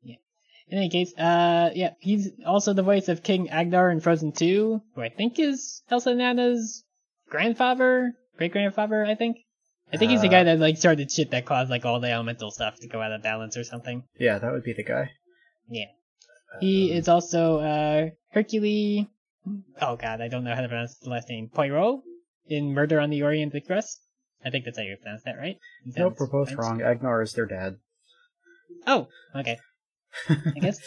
Yeah. 0.01 0.15
In 0.69 0.77
any 0.77 0.89
case, 0.89 1.13
uh, 1.17 1.71
yeah, 1.75 1.95
he's 1.99 2.29
also 2.45 2.71
the 2.71 2.83
voice 2.83 3.09
of 3.09 3.21
King 3.23 3.49
Agnar 3.49 3.91
in 3.91 3.99
Frozen 3.99 4.31
2, 4.33 4.81
who 4.95 5.01
I 5.01 5.09
think 5.09 5.37
is 5.39 5.81
Elsa 5.89 6.11
and 6.11 6.21
Anna's 6.21 6.85
grandfather, 7.31 8.13
great 8.37 8.51
grandfather, 8.51 9.03
I 9.03 9.15
think. 9.15 9.37
I 9.91 9.97
think 9.97 10.11
he's 10.11 10.21
the 10.21 10.27
Uh, 10.27 10.31
guy 10.31 10.43
that 10.43 10.59
like 10.59 10.77
started 10.77 11.11
shit 11.11 11.31
that 11.31 11.45
caused 11.45 11.69
like 11.71 11.83
all 11.85 11.99
the 11.99 12.09
elemental 12.11 12.51
stuff 12.51 12.79
to 12.81 12.87
go 12.87 13.01
out 13.01 13.11
of 13.11 13.23
balance 13.23 13.57
or 13.57 13.63
something. 13.63 14.03
yeah, 14.19 14.37
that 14.37 14.51
would 14.51 14.63
be 14.63 14.73
the 14.73 14.83
guy. 14.83 15.09
Yeah. 15.67 15.85
He 16.59 16.91
Um, 16.91 16.97
is 16.97 17.07
also 17.07 17.59
uh 17.59 18.09
Hercule. 18.31 19.07
Oh 19.81 19.95
god, 19.95 20.21
I 20.21 20.27
don't 20.27 20.43
know 20.43 20.53
how 20.55 20.61
to 20.61 20.67
pronounce 20.67 20.97
the 20.99 21.09
last 21.09 21.27
name. 21.29 21.49
Poirot 21.49 22.01
in 22.47 22.73
Murder 22.73 22.99
on 22.99 23.09
the 23.09 23.23
Orient 23.23 23.55
Express. 23.55 23.99
I 24.45 24.49
think 24.49 24.65
that's 24.65 24.77
how 24.77 24.83
you 24.83 24.95
pronounce 25.01 25.23
that, 25.23 25.37
right? 25.37 25.57
It 25.85 25.97
Nope, 25.97 26.15
we're 26.19 26.27
both 26.27 26.53
wrong. 26.53 26.81
Agnar 26.81 27.21
is 27.21 27.33
their 27.33 27.45
dad. 27.45 27.77
Oh, 28.87 29.07
okay. 29.35 29.57
I 30.29 30.59
guess 30.61 30.77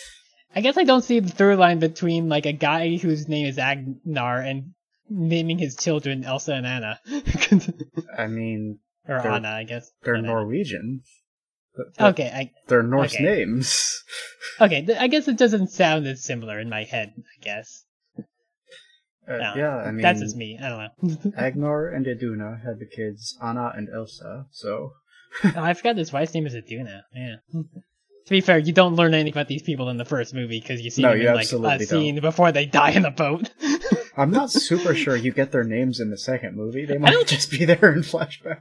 I 0.54 0.60
guess 0.60 0.76
I 0.76 0.84
don't 0.84 1.02
see 1.02 1.20
the 1.20 1.30
through 1.30 1.56
line 1.56 1.78
between 1.78 2.28
like 2.28 2.46
a 2.46 2.52
guy 2.52 2.96
whose 2.96 3.28
name 3.28 3.46
is 3.46 3.58
Agnar 3.58 4.40
and 4.40 4.72
naming 5.08 5.58
his 5.58 5.76
children 5.76 6.24
Elsa 6.24 6.54
and 6.54 6.66
Anna. 6.66 7.00
I 8.18 8.26
mean, 8.26 8.78
or 9.08 9.16
Anna, 9.26 9.48
I 9.48 9.64
guess. 9.64 9.90
they're 10.02 10.16
Anna. 10.16 10.28
Norwegian. 10.28 11.02
But 11.76 12.08
Okay, 12.10 12.30
I 12.32 12.52
They're 12.68 12.82
Norse 12.84 13.14
okay. 13.14 13.24
names. 13.24 14.04
okay, 14.60 14.86
I 14.98 15.08
guess 15.08 15.26
it 15.26 15.36
doesn't 15.36 15.70
sound 15.70 16.06
as 16.06 16.22
similar 16.24 16.60
in 16.60 16.68
my 16.68 16.84
head, 16.84 17.12
I 17.18 17.44
guess. 17.44 17.84
Uh, 18.16 19.36
No, 19.38 19.54
yeah, 19.56 19.76
I 19.78 19.90
mean, 19.90 20.02
That's 20.02 20.20
just 20.20 20.36
me. 20.36 20.58
I 20.62 20.68
don't 20.68 21.22
know. 21.24 21.32
Agnar 21.36 21.88
and 21.88 22.06
Iduna 22.06 22.60
had 22.64 22.78
the 22.78 22.86
kids 22.86 23.36
Anna 23.42 23.72
and 23.74 23.88
Elsa, 23.88 24.46
so 24.52 24.92
oh, 25.44 25.52
I 25.56 25.74
forgot 25.74 25.96
his 25.96 26.12
wife's 26.12 26.34
name 26.34 26.46
is 26.46 26.54
Iduna. 26.54 27.02
Yeah. 27.14 27.36
To 28.24 28.30
be 28.30 28.40
fair, 28.40 28.58
you 28.58 28.72
don't 28.72 28.94
learn 28.96 29.12
anything 29.14 29.32
about 29.32 29.48
these 29.48 29.62
people 29.62 29.88
in 29.90 29.96
the 29.98 30.04
first 30.04 30.32
movie 30.34 30.60
because 30.60 30.80
you 30.80 30.90
see 30.90 31.02
No, 31.02 31.10
them 31.10 31.20
you 31.20 31.28
in 31.28 31.34
like 31.34 31.52
a 31.52 31.58
don't. 31.58 31.80
scene 31.82 32.20
before 32.20 32.52
they 32.52 32.64
die 32.66 32.90
in 32.90 33.02
the 33.02 33.10
boat. 33.10 33.50
I'm 34.16 34.30
not 34.30 34.50
super 34.50 34.94
sure 34.94 35.16
you 35.16 35.32
get 35.32 35.50
their 35.50 35.64
names 35.64 35.98
in 35.98 36.08
the 36.10 36.16
second 36.16 36.56
movie. 36.56 36.84
They 36.86 36.98
might 36.98 37.26
just 37.26 37.50
be 37.50 37.64
there 37.64 37.92
in 37.92 38.02
flashback. 38.02 38.60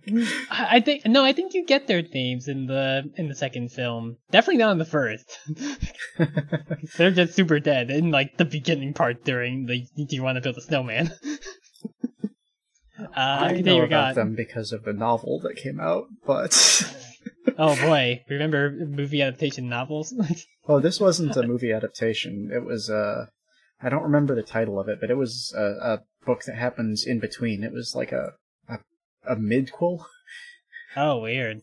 I 0.49 0.79
think 0.79 1.05
no, 1.05 1.23
I 1.23 1.31
think 1.31 1.53
you 1.53 1.63
get 1.65 1.85
their 1.87 2.01
names 2.01 2.47
in 2.47 2.65
the 2.65 3.11
in 3.17 3.27
the 3.29 3.35
second 3.35 3.71
film. 3.71 4.17
Definitely 4.31 4.57
not 4.57 4.71
in 4.71 4.77
the 4.79 4.85
first. 4.85 5.39
They're 6.97 7.11
just 7.11 7.35
super 7.35 7.59
dead 7.59 7.91
in 7.91 8.09
like 8.09 8.37
the 8.37 8.45
beginning 8.45 8.93
part 8.95 9.23
during 9.23 9.67
the 9.67 9.85
Do 9.95 10.15
you 10.15 10.23
want 10.23 10.37
to 10.37 10.41
build 10.41 10.57
a 10.57 10.61
snowman? 10.61 11.11
uh, 12.99 13.05
I 13.15 13.61
know 13.61 13.77
about 13.83 13.89
God. 13.89 14.15
them 14.15 14.35
because 14.35 14.71
of 14.71 14.83
the 14.83 14.93
novel 14.93 15.39
that 15.41 15.55
came 15.55 15.79
out, 15.79 16.05
but 16.25 16.51
Oh 17.57 17.75
boy, 17.75 18.23
remember 18.29 18.71
movie 18.71 19.21
adaptation 19.21 19.69
novels? 19.69 20.13
oh, 20.67 20.79
this 20.79 20.99
wasn't 20.99 21.35
a 21.35 21.43
movie 21.43 21.71
adaptation. 21.71 22.49
It 22.53 22.65
was 22.65 22.89
uh, 22.89 23.27
I 23.81 23.89
don't 23.89 24.03
remember 24.03 24.35
the 24.35 24.43
title 24.43 24.79
of 24.79 24.87
it, 24.87 24.99
but 24.99 25.11
it 25.11 25.17
was 25.17 25.53
a, 25.55 25.63
a 25.63 25.99
book 26.25 26.43
that 26.45 26.55
happens 26.55 27.05
in 27.05 27.19
between. 27.19 27.63
It 27.63 27.73
was 27.73 27.93
like 27.95 28.11
a 28.11 28.33
a, 28.67 28.79
a 29.27 29.35
midquel. 29.35 30.05
oh, 30.95 31.19
weird. 31.19 31.61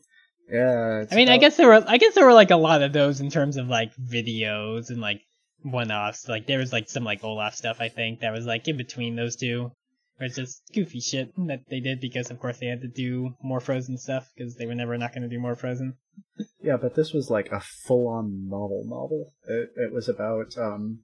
Yeah, 0.50 1.04
I 1.10 1.14
mean, 1.14 1.28
I 1.28 1.38
guess 1.38 1.56
there 1.56 1.68
were 1.68 1.84
I 1.86 1.96
guess 1.96 2.14
there 2.14 2.26
were 2.26 2.34
like 2.34 2.50
a 2.50 2.56
lot 2.56 2.82
of 2.82 2.92
those 2.92 3.20
in 3.20 3.30
terms 3.30 3.56
of 3.56 3.68
like 3.68 3.94
videos 3.96 4.90
and 4.90 5.00
like 5.00 5.22
one-offs. 5.62 6.28
Like 6.28 6.46
there 6.46 6.58
was 6.58 6.72
like 6.72 6.88
some 6.88 7.04
like 7.04 7.22
Olaf 7.24 7.54
stuff 7.54 7.78
I 7.80 7.88
think 7.88 8.20
that 8.20 8.32
was 8.32 8.46
like 8.46 8.66
in 8.68 8.76
between 8.76 9.16
those 9.16 9.36
two. 9.36 9.72
It's 10.20 10.36
just 10.36 10.62
goofy 10.74 11.00
shit 11.00 11.32
that 11.46 11.62
they 11.70 11.80
did 11.80 12.00
because 12.00 12.30
of 12.30 12.38
course 12.38 12.58
they 12.58 12.66
had 12.66 12.82
to 12.82 12.88
do 12.88 13.34
more 13.42 13.60
Frozen 13.60 13.98
stuff 13.98 14.28
because 14.36 14.56
they 14.56 14.66
were 14.66 14.74
never 14.74 14.98
not 14.98 15.14
going 15.14 15.22
to 15.22 15.28
do 15.28 15.40
more 15.40 15.56
Frozen. 15.56 15.96
Yeah, 16.62 16.76
but 16.76 16.94
this 16.94 17.12
was 17.12 17.30
like 17.30 17.50
a 17.50 17.60
full-on 17.60 18.48
novel 18.48 18.84
novel. 18.86 19.32
It, 19.48 19.70
it 19.76 19.92
was 19.92 20.08
about 20.08 20.58
um, 20.58 21.00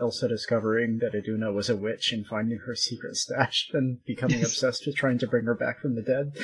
Elsa 0.00 0.28
discovering 0.28 0.98
that 0.98 1.14
Iduna 1.14 1.52
was 1.52 1.68
a 1.68 1.76
witch 1.76 2.12
and 2.12 2.26
finding 2.26 2.58
her 2.66 2.74
secret 2.74 3.16
stash 3.16 3.68
and 3.72 3.98
becoming 4.04 4.40
obsessed 4.44 4.86
with 4.86 4.96
trying 4.96 5.18
to 5.18 5.26
bring 5.26 5.44
her 5.46 5.54
back 5.54 5.80
from 5.80 5.96
the 5.96 6.02
dead. 6.02 6.36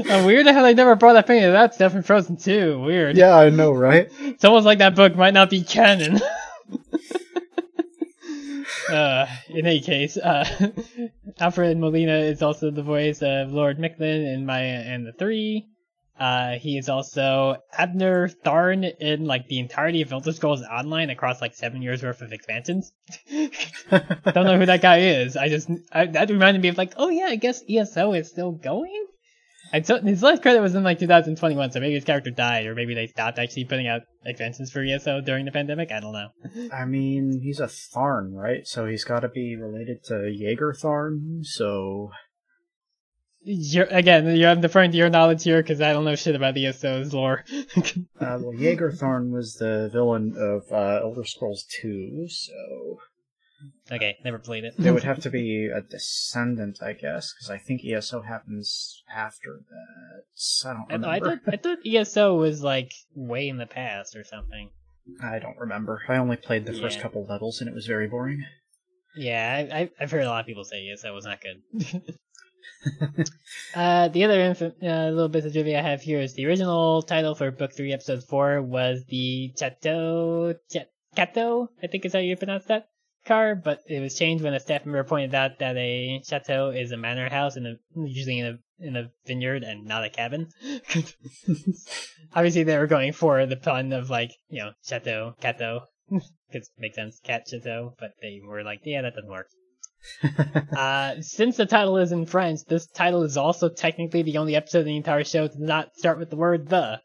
oh, 0.10 0.26
weird 0.26 0.46
how 0.46 0.62
they 0.62 0.74
never 0.74 0.94
brought 0.94 1.16
up 1.16 1.30
any 1.30 1.44
of 1.44 1.52
that 1.52 1.74
stuff 1.74 1.94
in 1.94 2.02
Frozen 2.02 2.36
2. 2.36 2.80
Weird. 2.80 3.16
yeah, 3.16 3.36
I 3.36 3.48
know, 3.50 3.72
right? 3.72 4.08
It's 4.20 4.44
almost 4.44 4.66
like 4.66 4.78
that 4.78 4.94
book 4.94 5.16
might 5.16 5.34
not 5.34 5.50
be 5.50 5.62
canon. 5.62 6.20
uh, 8.88 9.26
in 9.48 9.66
any 9.66 9.80
case, 9.80 10.16
uh, 10.16 10.70
Alfred 11.40 11.78
Molina 11.78 12.18
is 12.18 12.42
also 12.42 12.70
the 12.70 12.82
voice 12.82 13.22
of 13.22 13.52
Lord 13.52 13.78
Mictlan 13.78 14.34
in 14.34 14.46
Maya 14.46 14.82
and 14.84 15.06
the 15.06 15.12
Three. 15.12 15.66
Uh, 16.18 16.58
he 16.58 16.76
is 16.76 16.88
also 16.88 17.56
Abner 17.72 18.28
Tharn 18.28 18.90
in 19.00 19.24
like 19.24 19.46
the 19.46 19.60
entirety 19.60 20.02
of 20.02 20.12
Elder 20.12 20.32
Scrolls 20.32 20.62
Online 20.62 21.10
across 21.10 21.40
like 21.40 21.54
seven 21.54 21.80
years 21.80 22.02
worth 22.02 22.22
of 22.22 22.32
expansions. 22.32 22.92
Don't 23.30 24.34
know 24.34 24.58
who 24.58 24.66
that 24.66 24.82
guy 24.82 24.98
is. 24.98 25.36
I 25.36 25.48
just 25.48 25.70
I, 25.92 26.06
that 26.06 26.30
reminded 26.30 26.60
me 26.60 26.68
of 26.68 26.78
like, 26.78 26.94
oh 26.96 27.08
yeah, 27.08 27.26
I 27.26 27.36
guess 27.36 27.62
ESO 27.68 28.14
is 28.14 28.28
still 28.28 28.50
going. 28.50 29.06
I 29.72 29.82
so 29.82 30.00
his 30.00 30.22
last 30.22 30.42
credit 30.42 30.60
was 30.60 30.74
in 30.74 30.82
like 30.82 30.98
2021, 30.98 31.72
so 31.72 31.80
maybe 31.80 31.94
his 31.94 32.04
character 32.04 32.30
died, 32.30 32.66
or 32.66 32.74
maybe 32.74 32.94
they 32.94 33.06
stopped 33.06 33.38
actually 33.38 33.64
putting 33.64 33.86
out 33.86 34.02
expansions 34.24 34.70
for 34.70 34.82
ESO 34.82 35.20
during 35.20 35.44
the 35.44 35.52
pandemic. 35.52 35.92
I 35.92 36.00
don't 36.00 36.12
know. 36.12 36.28
I 36.72 36.84
mean, 36.84 37.40
he's 37.42 37.60
a 37.60 37.66
Tharn, 37.66 38.32
right? 38.32 38.66
So 38.66 38.86
he's 38.86 39.04
got 39.04 39.20
to 39.20 39.28
be 39.28 39.56
related 39.56 40.04
to 40.04 40.14
Jagar 40.14 40.78
Tharn. 40.78 41.44
So 41.44 42.10
You're, 43.42 43.86
again, 43.86 44.36
you're, 44.36 44.50
I'm 44.50 44.60
deferring 44.60 44.90
to 44.92 44.96
your 44.96 45.10
knowledge 45.10 45.44
here 45.44 45.62
because 45.62 45.80
I 45.80 45.92
don't 45.92 46.04
know 46.04 46.16
shit 46.16 46.34
about 46.34 46.56
ESO's 46.56 47.12
lore. 47.12 47.44
Uh, 48.20 48.36
well, 48.42 48.52
Jagar 48.52 48.92
Tharn 48.98 49.30
was 49.30 49.54
the 49.54 49.88
villain 49.92 50.34
of 50.36 50.72
uh, 50.72 51.00
Elder 51.04 51.24
Scrolls 51.24 51.64
2, 51.80 52.26
so 52.28 52.98
okay, 53.90 54.16
never 54.24 54.38
played 54.38 54.64
it. 54.64 54.74
it 54.78 54.90
would 54.90 55.02
have 55.12 55.20
to 55.20 55.30
be 55.30 55.66
a 55.66 55.80
descendant, 55.80 56.82
I 56.82 56.92
guess, 56.92 57.32
because 57.32 57.50
I 57.50 57.58
think 57.58 57.84
ESO 57.84 58.22
happens 58.22 59.02
after 59.14 59.60
that. 59.68 60.68
I 60.68 60.72
don't 60.72 60.88
remember. 60.88 61.08
I 61.08 61.18
thought 61.18 61.38
I 61.46 61.56
thought 61.56 61.78
ESO 61.86 62.36
was 62.36 62.62
like 62.62 62.92
way 63.14 63.48
in 63.48 63.58
the 63.58 63.66
past 63.66 64.16
or 64.16 64.24
something. 64.24 64.70
I 65.22 65.38
don't 65.38 65.58
remember. 65.58 66.02
I 66.08 66.16
only 66.16 66.36
played 66.36 66.66
the 66.66 66.74
first 66.74 67.00
couple 67.00 67.24
levels, 67.24 67.60
and 67.60 67.68
it 67.68 67.74
was 67.74 67.86
very 67.86 68.08
boring. 68.08 68.44
Yeah, 69.16 69.66
I, 69.72 69.78
I, 69.78 69.90
I've 69.98 70.10
heard 70.10 70.24
a 70.24 70.28
lot 70.28 70.40
of 70.40 70.46
people 70.46 70.64
say 70.64 70.86
ESO 70.88 71.14
was 71.14 71.24
not 71.24 71.40
good. 71.40 72.18
uh, 73.74 74.08
the 74.08 74.24
other 74.24 74.40
inf- 74.40 74.62
uh, 74.62 75.10
little 75.10 75.28
bit 75.28 75.44
of 75.44 75.52
trivia 75.52 75.78
I 75.78 75.82
have 75.82 76.02
here 76.02 76.20
is 76.20 76.34
the 76.34 76.46
original 76.46 77.02
title 77.02 77.34
for 77.34 77.50
Book 77.50 77.74
3, 77.74 77.92
Episode 77.92 78.22
4 78.24 78.62
was 78.62 79.04
the 79.08 79.52
Chateau... 79.58 80.54
Ch- 80.70 80.86
Chateau, 81.16 81.70
I 81.82 81.86
think 81.86 82.04
is 82.04 82.12
how 82.12 82.18
you 82.20 82.36
pronounce 82.36 82.66
that 82.66 82.88
car, 83.28 83.54
but 83.54 83.80
it 83.86 84.00
was 84.00 84.18
changed 84.18 84.42
when 84.42 84.54
a 84.54 84.60
staff 84.60 84.84
member 84.84 85.04
pointed 85.04 85.34
out 85.34 85.58
that 85.58 85.76
a 85.76 86.20
chateau 86.26 86.70
is 86.70 86.90
a 86.90 86.96
manor 86.96 87.28
house 87.28 87.56
in 87.56 87.66
a, 87.66 87.74
usually 87.94 88.40
in 88.40 88.46
a 88.46 88.58
in 88.80 88.96
a 88.96 89.10
vineyard 89.26 89.62
and 89.62 89.84
not 89.84 90.04
a 90.04 90.10
cabin. 90.10 90.48
Obviously, 92.34 92.64
they 92.64 92.78
were 92.78 92.86
going 92.86 93.12
for 93.12 93.44
the 93.46 93.56
pun 93.56 93.92
of 93.92 94.10
like, 94.10 94.30
you 94.48 94.60
know, 94.62 94.70
chateau, 94.84 95.34
cateau, 95.40 95.80
because 96.10 96.70
makes 96.78 96.96
sense, 96.96 97.20
cat 97.22 97.42
chateau, 97.48 97.94
but 97.98 98.12
they 98.22 98.40
were 98.44 98.62
like, 98.62 98.80
yeah, 98.84 99.02
that 99.02 99.14
doesn't 99.14 99.30
work. 99.30 99.48
Uh, 100.76 101.20
since 101.20 101.56
the 101.56 101.66
title 101.66 101.96
is 101.96 102.12
in 102.12 102.24
French, 102.24 102.60
this 102.68 102.86
title 102.86 103.24
is 103.24 103.36
also 103.36 103.68
technically 103.68 104.22
the 104.22 104.38
only 104.38 104.54
episode 104.54 104.80
in 104.80 104.86
the 104.86 104.96
entire 104.96 105.24
show 105.24 105.48
to 105.48 105.64
not 105.64 105.96
start 105.96 106.20
with 106.20 106.30
the 106.30 106.36
word 106.36 106.68
the. 106.68 107.00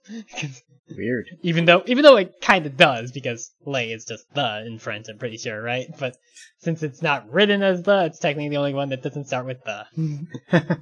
Weird. 0.89 1.29
even 1.41 1.65
though 1.65 1.83
even 1.85 2.03
though 2.03 2.17
it 2.17 2.41
kind 2.41 2.65
of 2.65 2.75
does 2.75 3.11
because 3.11 3.51
lay 3.65 3.91
is 3.91 4.05
just 4.05 4.25
the 4.33 4.65
in 4.65 4.79
French. 4.79 5.07
I'm 5.09 5.17
pretty 5.17 5.37
sure, 5.37 5.61
right? 5.61 5.87
But 5.97 6.17
since 6.59 6.83
it's 6.83 7.01
not 7.01 7.31
written 7.31 7.63
as 7.63 7.83
the, 7.83 8.05
it's 8.05 8.19
technically 8.19 8.49
the 8.49 8.57
only 8.57 8.73
one 8.73 8.89
that 8.89 9.01
doesn't 9.01 9.27
start 9.27 9.45
with 9.45 9.63
the. 9.63 9.85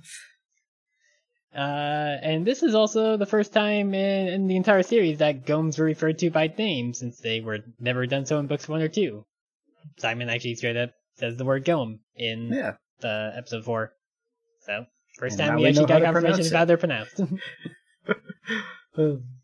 Uh, 1.53 2.15
and 2.21 2.47
this 2.47 2.63
is 2.63 2.75
also 2.75 3.17
the 3.17 3.25
first 3.25 3.51
time 3.51 3.93
in, 3.93 4.27
in 4.29 4.47
the 4.47 4.55
entire 4.55 4.83
series 4.83 5.17
that 5.17 5.45
ghoms 5.45 5.77
were 5.77 5.83
referred 5.83 6.17
to 6.17 6.29
by 6.29 6.47
name, 6.47 6.93
since 6.93 7.19
they 7.19 7.41
were 7.41 7.59
never 7.77 8.05
done 8.05 8.25
so 8.25 8.39
in 8.39 8.47
books 8.47 8.69
one 8.69 8.81
or 8.81 8.87
two. 8.87 9.25
Simon 9.97 10.29
actually 10.29 10.55
straight 10.55 10.77
up 10.77 10.91
says 11.15 11.35
the 11.35 11.43
word 11.43 11.65
ghom 11.65 11.99
in 12.15 12.53
yeah. 12.53 12.75
the 13.01 13.33
episode 13.35 13.65
four. 13.65 13.91
So 14.61 14.85
first 15.17 15.39
And 15.39 15.49
time 15.49 15.57
we 15.57 15.67
actually 15.67 15.87
got 15.87 16.03
confirmation 16.03 16.35
about 16.35 16.39
of 16.39 16.53
it. 16.53 16.55
how 16.55 16.65
they're 16.65 16.77
pronounced. 16.77 17.19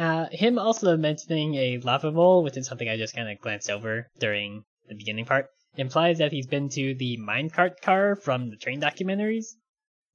uh, 0.00 0.26
him 0.32 0.58
also 0.58 0.96
mentioning 0.96 1.54
a 1.54 1.78
lava 1.78 2.10
bowl, 2.10 2.42
which 2.42 2.56
is 2.56 2.66
something 2.66 2.88
I 2.88 2.96
just 2.96 3.14
kind 3.14 3.28
of 3.30 3.38
glanced 3.40 3.70
over 3.70 4.06
during 4.18 4.64
the 4.88 4.94
beginning 4.94 5.26
part, 5.26 5.46
implies 5.76 6.18
that 6.18 6.32
he's 6.32 6.46
been 6.46 6.68
to 6.70 6.94
the 6.94 7.18
minecart 7.18 7.80
car 7.82 8.16
from 8.16 8.50
the 8.50 8.56
train 8.56 8.80
documentaries, 8.80 9.54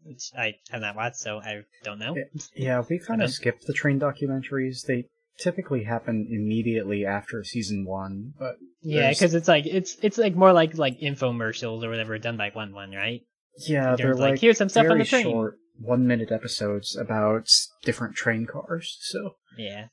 which 0.04 0.32
I 0.38 0.56
have 0.72 0.82
not 0.82 0.96
watched, 0.96 1.18
so 1.18 1.40
I 1.40 1.62
don't 1.84 2.00
know. 2.00 2.18
Yeah, 2.56 2.84
we 2.90 3.00
kind 3.00 3.22
of 3.22 3.30
skipped 3.30 3.68
the 3.68 3.74
train 3.74 4.00
documentaries. 4.00 4.86
They 4.86 5.06
typically 5.40 5.84
happen 5.84 6.28
immediately 6.30 7.06
after 7.06 7.44
season 7.44 7.86
one, 7.86 8.34
but 8.40 8.56
Yeah, 8.82 9.10
because 9.10 9.34
it's 9.34 9.48
like 9.48 9.66
it's 9.66 9.98
it's 10.02 10.18
like 10.18 10.36
more 10.36 10.54
like 10.54 10.78
like 10.78 11.00
infomercials 11.00 11.84
or 11.84 11.90
whatever 11.90 12.18
done 12.18 12.38
by 12.38 12.50
one 12.50 12.74
one, 12.74 12.92
right? 12.92 13.22
yeah, 13.68 13.96
they're 13.96 14.16
like, 14.16 14.32
like 14.32 14.40
here's 14.40 14.58
some 14.58 14.70
stuff 14.70 14.90
on 14.90 14.98
the 14.98 15.06
train. 15.06 15.24
short, 15.24 15.58
one 15.80 16.08
minute 16.08 16.32
episodes 16.32 16.96
about 16.96 17.48
different 17.84 18.16
train 18.16 18.46
cars. 18.46 18.98
So 19.02 19.36
Yeah, 19.58 19.88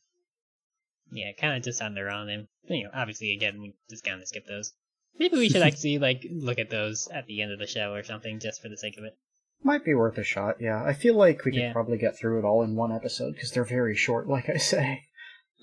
yeah, 1.10 1.32
kind 1.38 1.56
of 1.56 1.62
just 1.62 1.82
on 1.82 1.94
their 1.94 2.10
own, 2.10 2.28
and 2.28 2.46
you 2.64 2.84
know, 2.84 2.90
obviously 2.94 3.32
again 3.32 3.60
we 3.60 3.74
just 3.90 4.04
kind 4.04 4.20
of 4.20 4.28
skip 4.28 4.46
those. 4.46 4.72
Maybe 5.18 5.36
we 5.38 5.48
should 5.48 5.62
actually 5.68 5.98
like 5.98 6.24
look 6.30 6.59
at 6.59 6.70
those 6.70 7.09
at 7.12 7.26
the 7.26 7.42
end 7.42 7.52
of 7.52 7.59
the 7.59 7.66
show 7.66 7.92
or 7.92 8.02
something, 8.02 8.38
just 8.40 8.62
for 8.62 8.68
the 8.68 8.76
sake 8.78 8.96
of 8.98 9.04
it. 9.04 9.12
might 9.62 9.84
be 9.84 9.94
worth 9.94 10.18
a 10.18 10.24
shot. 10.24 10.56
Yeah, 10.60 10.82
I 10.82 10.92
feel 10.94 11.14
like 11.16 11.44
we 11.44 11.52
could 11.52 11.60
Yeah. 11.60 11.72
probably 11.72 11.98
get 11.98 12.18
through 12.18 12.38
it 12.40 12.44
all 12.44 12.62
in 12.62 12.74
one 12.76 12.92
episode 12.92 13.34
because 13.34 13.50
they're 13.52 13.64
very 13.64 13.94
short, 13.96 14.26
like 14.28 14.48
I 14.48 14.56
say. 14.56 15.02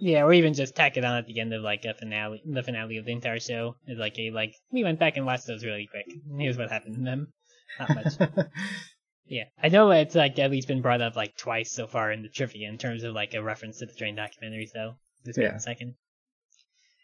Yeah, 0.01 0.23
or 0.23 0.31
even 0.31 0.53
just 0.53 0.75
tack 0.75 0.95
it 0.95 1.03
on 1.03 1.17
at 1.17 1.25
the 1.25 1.39
end 1.41 1.53
of 1.53 1.61
like 1.61 1.83
a 1.83 1.93
finale, 1.93 2.41
the 2.45 2.63
finale 2.63 2.97
of 2.97 3.05
the 3.05 3.11
entire 3.11 3.39
show 3.39 3.75
is 3.87 3.97
like 3.97 4.17
a 4.17 4.31
like 4.31 4.53
we 4.71 4.83
went 4.83 4.99
back 4.99 5.17
and 5.17 5.25
watched 5.25 5.47
those 5.47 5.65
really 5.65 5.87
quick. 5.91 6.05
Here's 6.37 6.57
what 6.57 6.69
happened 6.71 6.95
in 6.95 7.03
them. 7.03 7.33
Not 7.79 7.95
much. 7.95 8.13
Yeah, 9.29 9.43
I 9.61 9.69
know 9.69 9.91
it's 9.91 10.15
like 10.15 10.39
at 10.39 10.49
least 10.49 10.67
been 10.67 10.81
brought 10.81 11.01
up 11.01 11.15
like 11.15 11.37
twice 11.37 11.71
so 11.71 11.85
far 11.85 12.11
in 12.11 12.23
the 12.23 12.29
trivia 12.29 12.67
in 12.67 12.79
terms 12.79 13.03
of 13.03 13.13
like 13.13 13.35
a 13.35 13.43
reference 13.43 13.77
to 13.77 13.85
the 13.85 13.93
train 13.93 14.15
documentaries, 14.15 14.71
though. 14.73 14.95
This 15.23 15.37
Yeah. 15.37 15.51
yeah. 15.51 15.57
second. 15.57 15.95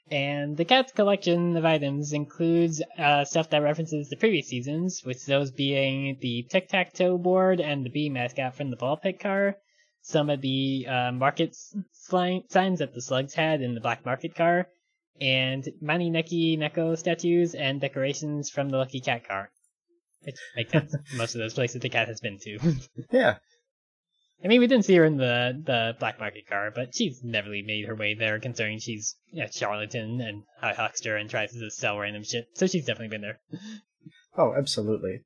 And 0.09 0.55
the 0.57 0.65
cat's 0.65 0.91
collection 0.91 1.55
of 1.57 1.65
items 1.65 2.13
includes 2.13 2.81
uh, 2.97 3.25
stuff 3.25 3.49
that 3.49 3.61
references 3.63 4.09
the 4.09 4.15
previous 4.15 4.47
seasons, 4.47 5.03
with 5.03 5.25
those 5.25 5.51
being 5.51 6.17
the 6.19 6.43
tic 6.49 6.67
tac 6.67 6.93
toe 6.93 7.17
board 7.17 7.59
and 7.59 7.83
the 7.85 7.89
bee 7.89 8.09
mascot 8.09 8.55
from 8.55 8.69
the 8.69 8.75
ball 8.75 8.97
pit 8.97 9.19
car, 9.19 9.57
some 10.01 10.29
of 10.29 10.41
the 10.41 10.85
uh, 10.87 11.11
market 11.11 11.55
sli- 12.07 12.51
signs 12.51 12.79
that 12.79 12.93
the 12.93 13.01
slugs 13.01 13.33
had 13.33 13.61
in 13.61 13.73
the 13.73 13.81
black 13.81 14.05
market 14.05 14.35
car, 14.35 14.67
and 15.19 15.63
Maneki 15.81 16.57
Neko 16.57 16.97
statues 16.97 17.55
and 17.55 17.81
decorations 17.81 18.49
from 18.49 18.69
the 18.69 18.77
Lucky 18.77 18.99
Cat 18.99 19.27
car. 19.27 19.49
Which 20.25 20.35
makes 20.55 20.71
sense. 20.71 20.95
Most 21.15 21.35
of 21.35 21.39
those 21.39 21.53
places 21.53 21.81
the 21.81 21.89
cat 21.89 22.07
has 22.07 22.19
been 22.19 22.39
to. 22.39 22.75
yeah, 23.11 23.37
I 24.43 24.47
mean, 24.47 24.59
we 24.59 24.67
didn't 24.67 24.85
see 24.85 24.95
her 24.95 25.05
in 25.05 25.17
the 25.17 25.59
the 25.65 25.95
black 25.99 26.19
market 26.19 26.47
car, 26.47 26.71
but 26.73 26.93
she's 26.93 27.23
never 27.23 27.49
really 27.49 27.63
made 27.63 27.85
her 27.85 27.95
way 27.95 28.13
there, 28.13 28.39
considering 28.39 28.79
she's 28.79 29.15
a 29.35 29.51
charlatan 29.51 30.21
and 30.21 30.43
a 30.61 30.75
huckster 30.75 31.15
and 31.15 31.29
tries 31.29 31.51
to 31.53 31.71
sell 31.71 31.97
random 31.97 32.23
shit. 32.23 32.45
So 32.53 32.67
she's 32.67 32.85
definitely 32.85 33.17
been 33.17 33.21
there. 33.21 33.39
oh, 34.37 34.53
absolutely. 34.55 35.21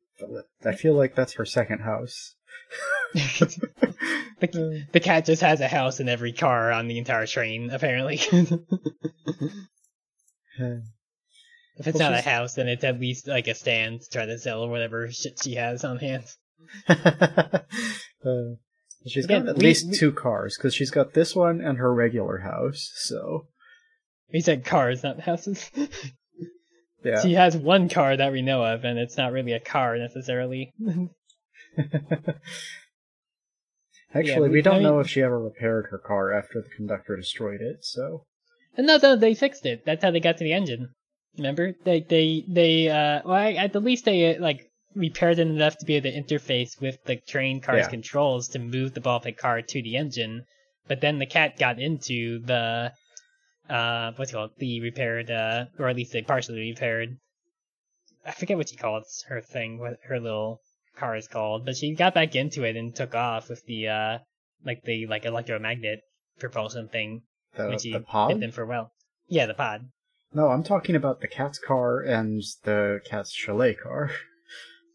I 0.66 0.74
feel 0.74 0.94
like 0.94 1.16
that's 1.16 1.34
her 1.34 1.46
second 1.46 1.80
house. 1.80 2.36
the, 3.14 4.86
the 4.92 5.00
cat 5.00 5.26
just 5.26 5.42
has 5.42 5.60
a 5.60 5.68
house 5.68 6.00
in 6.00 6.08
every 6.08 6.32
car 6.34 6.72
on 6.72 6.88
the 6.88 6.98
entire 6.98 7.26
train, 7.26 7.72
apparently. 7.72 8.22
if 11.80 11.88
it's 11.88 11.97
Well, 11.99 12.11
not 12.11 12.19
a 12.19 12.22
house, 12.22 12.53
then 12.56 12.68
it's 12.68 12.84
at 12.84 12.99
least 12.99 13.27
like 13.27 13.47
a 13.47 13.56
stand 13.56 14.01
to 14.01 14.10
try 14.10 14.26
to 14.26 14.38
sell 14.38 14.68
whatever 14.68 15.10
shit 15.11 15.41
she 15.41 15.56
has 15.56 15.84
on 15.84 15.97
hand. 15.97 16.26
Uh, 18.26 18.56
she's 19.07 19.23
Again, 19.23 19.45
got 19.45 19.51
at 19.51 19.57
we- 19.57 19.64
least 19.68 19.88
we- 19.91 19.97
two 19.97 20.11
cars 20.11 20.57
because 20.57 20.76
she's 20.76 20.91
got 20.91 21.14
this 21.14 21.34
one 21.34 21.61
and 21.61 21.77
her 21.77 21.93
regular 21.93 22.39
house. 22.39 22.91
So 22.95 23.47
We 24.34 24.41
said 24.41 24.65
cars, 24.65 25.03
not 25.03 25.22
houses. 25.22 25.72
yeah, 27.06 27.22
She 27.22 27.35
has 27.35 27.56
one 27.56 27.88
car 27.88 28.18
that 28.18 28.34
we 28.34 28.41
know 28.41 28.61
of, 28.61 28.84
and 28.84 28.99
it's 28.99 29.15
not 29.15 29.31
really 29.31 29.53
a 29.53 29.60
car 29.61 29.97
necessarily. 29.97 30.73
actually, 34.14 34.49
we- 34.49 34.56
we, 34.56 34.61
don't 34.61 34.73
I 34.73 34.77
mean- 34.80 34.84
know 34.84 34.99
if 34.99 35.07
she 35.10 35.22
ever 35.22 35.39
repaired 35.39 35.88
her 35.91 35.97
car 35.97 36.34
after 36.34 36.61
the 36.61 36.69
conductor 36.76 37.15
destroyed 37.15 37.61
it. 37.61 37.85
So 37.85 38.26
And 38.76 38.85
no, 38.88 38.97
no, 39.01 39.15
they 39.15 39.34
fixed 39.34 39.65
it. 39.65 39.84
That's 39.85 40.03
how 40.03 40.11
they 40.11 40.19
got 40.19 40.38
to 40.38 40.43
the 40.43 40.53
engine. 40.53 40.89
Remember? 41.38 41.73
They, 41.84 42.01
they, 42.01 42.43
they, 42.47 42.89
uh, 42.89 43.22
well, 43.26 43.35
I- 43.35 43.53
at 43.53 43.73
the 43.73 43.80
least 43.80 44.06
they, 44.06 44.35
uh, 44.35 44.41
like, 44.41 44.65
repaired 44.95 45.39
it 45.39 45.47
enough 45.47 45.77
to 45.77 45.85
be 45.85 45.95
able 45.95 46.10
to 46.11 46.22
interface 46.22 46.80
with 46.81 46.97
the 47.06 47.15
train 47.15 47.61
car's 47.61 47.85
Yeah. 47.85 47.89
controls 47.89 48.47
to 48.49 48.60
move 48.60 48.93
the 48.93 49.01
ball 49.01 49.19
pit 49.19 49.38
car 49.38 49.61
to 49.61 49.81
the 49.81 49.95
engine. 49.95 50.45
But 50.88 51.01
then 51.01 51.19
the 51.19 51.27
cat 51.27 51.57
got 51.60 51.80
into 51.80 52.39
the, 52.39 52.91
uh, 53.69 54.11
what's 54.15 54.31
it 54.31 54.34
called? 54.34 54.51
The 54.57 54.81
repaired, 54.81 55.30
uh, 55.30 55.65
or 55.77 55.88
at 55.89 55.95
least 55.95 56.11
they 56.11 56.23
partially 56.23 56.72
repaired. 56.72 57.18
I 58.26 58.31
forget 58.31 58.57
what 58.57 58.69
she 58.69 58.76
calls 58.76 59.23
her 59.27 59.41
thing, 59.41 59.77
what 59.77 59.99
her 60.06 60.19
little 60.19 60.60
car 60.97 61.15
is 61.15 61.27
called, 61.27 61.65
but 61.65 61.77
she 61.77 61.93
got 61.93 62.14
back 62.15 62.35
into 62.35 62.64
it 62.64 62.76
and 62.76 62.93
took 62.93 63.14
off 63.15 63.49
with 63.49 63.64
the, 63.65 63.88
uh, 63.88 64.18
like 64.65 64.84
the, 64.84 65.06
like 65.07 65.26
electromagnet 65.26 65.99
propulsion 66.39 66.88
thing 66.89 67.22
the, 67.56 67.68
when 67.68 67.80
she 67.80 67.91
the 67.93 68.03
hit 68.27 68.39
them 68.39 68.51
for 68.51 68.65
well. 68.65 68.91
Yeah, 69.27 69.45
the 69.45 69.53
pod. 69.53 69.89
No, 70.34 70.49
I'm 70.49 70.64
talking 70.64 70.95
about 70.95 71.22
the 71.22 71.27
cat's 71.27 71.57
car 71.57 72.01
and 72.01 72.43
the 72.64 72.99
cat's 73.06 73.31
chalet 73.31 73.73
car. 73.73 74.11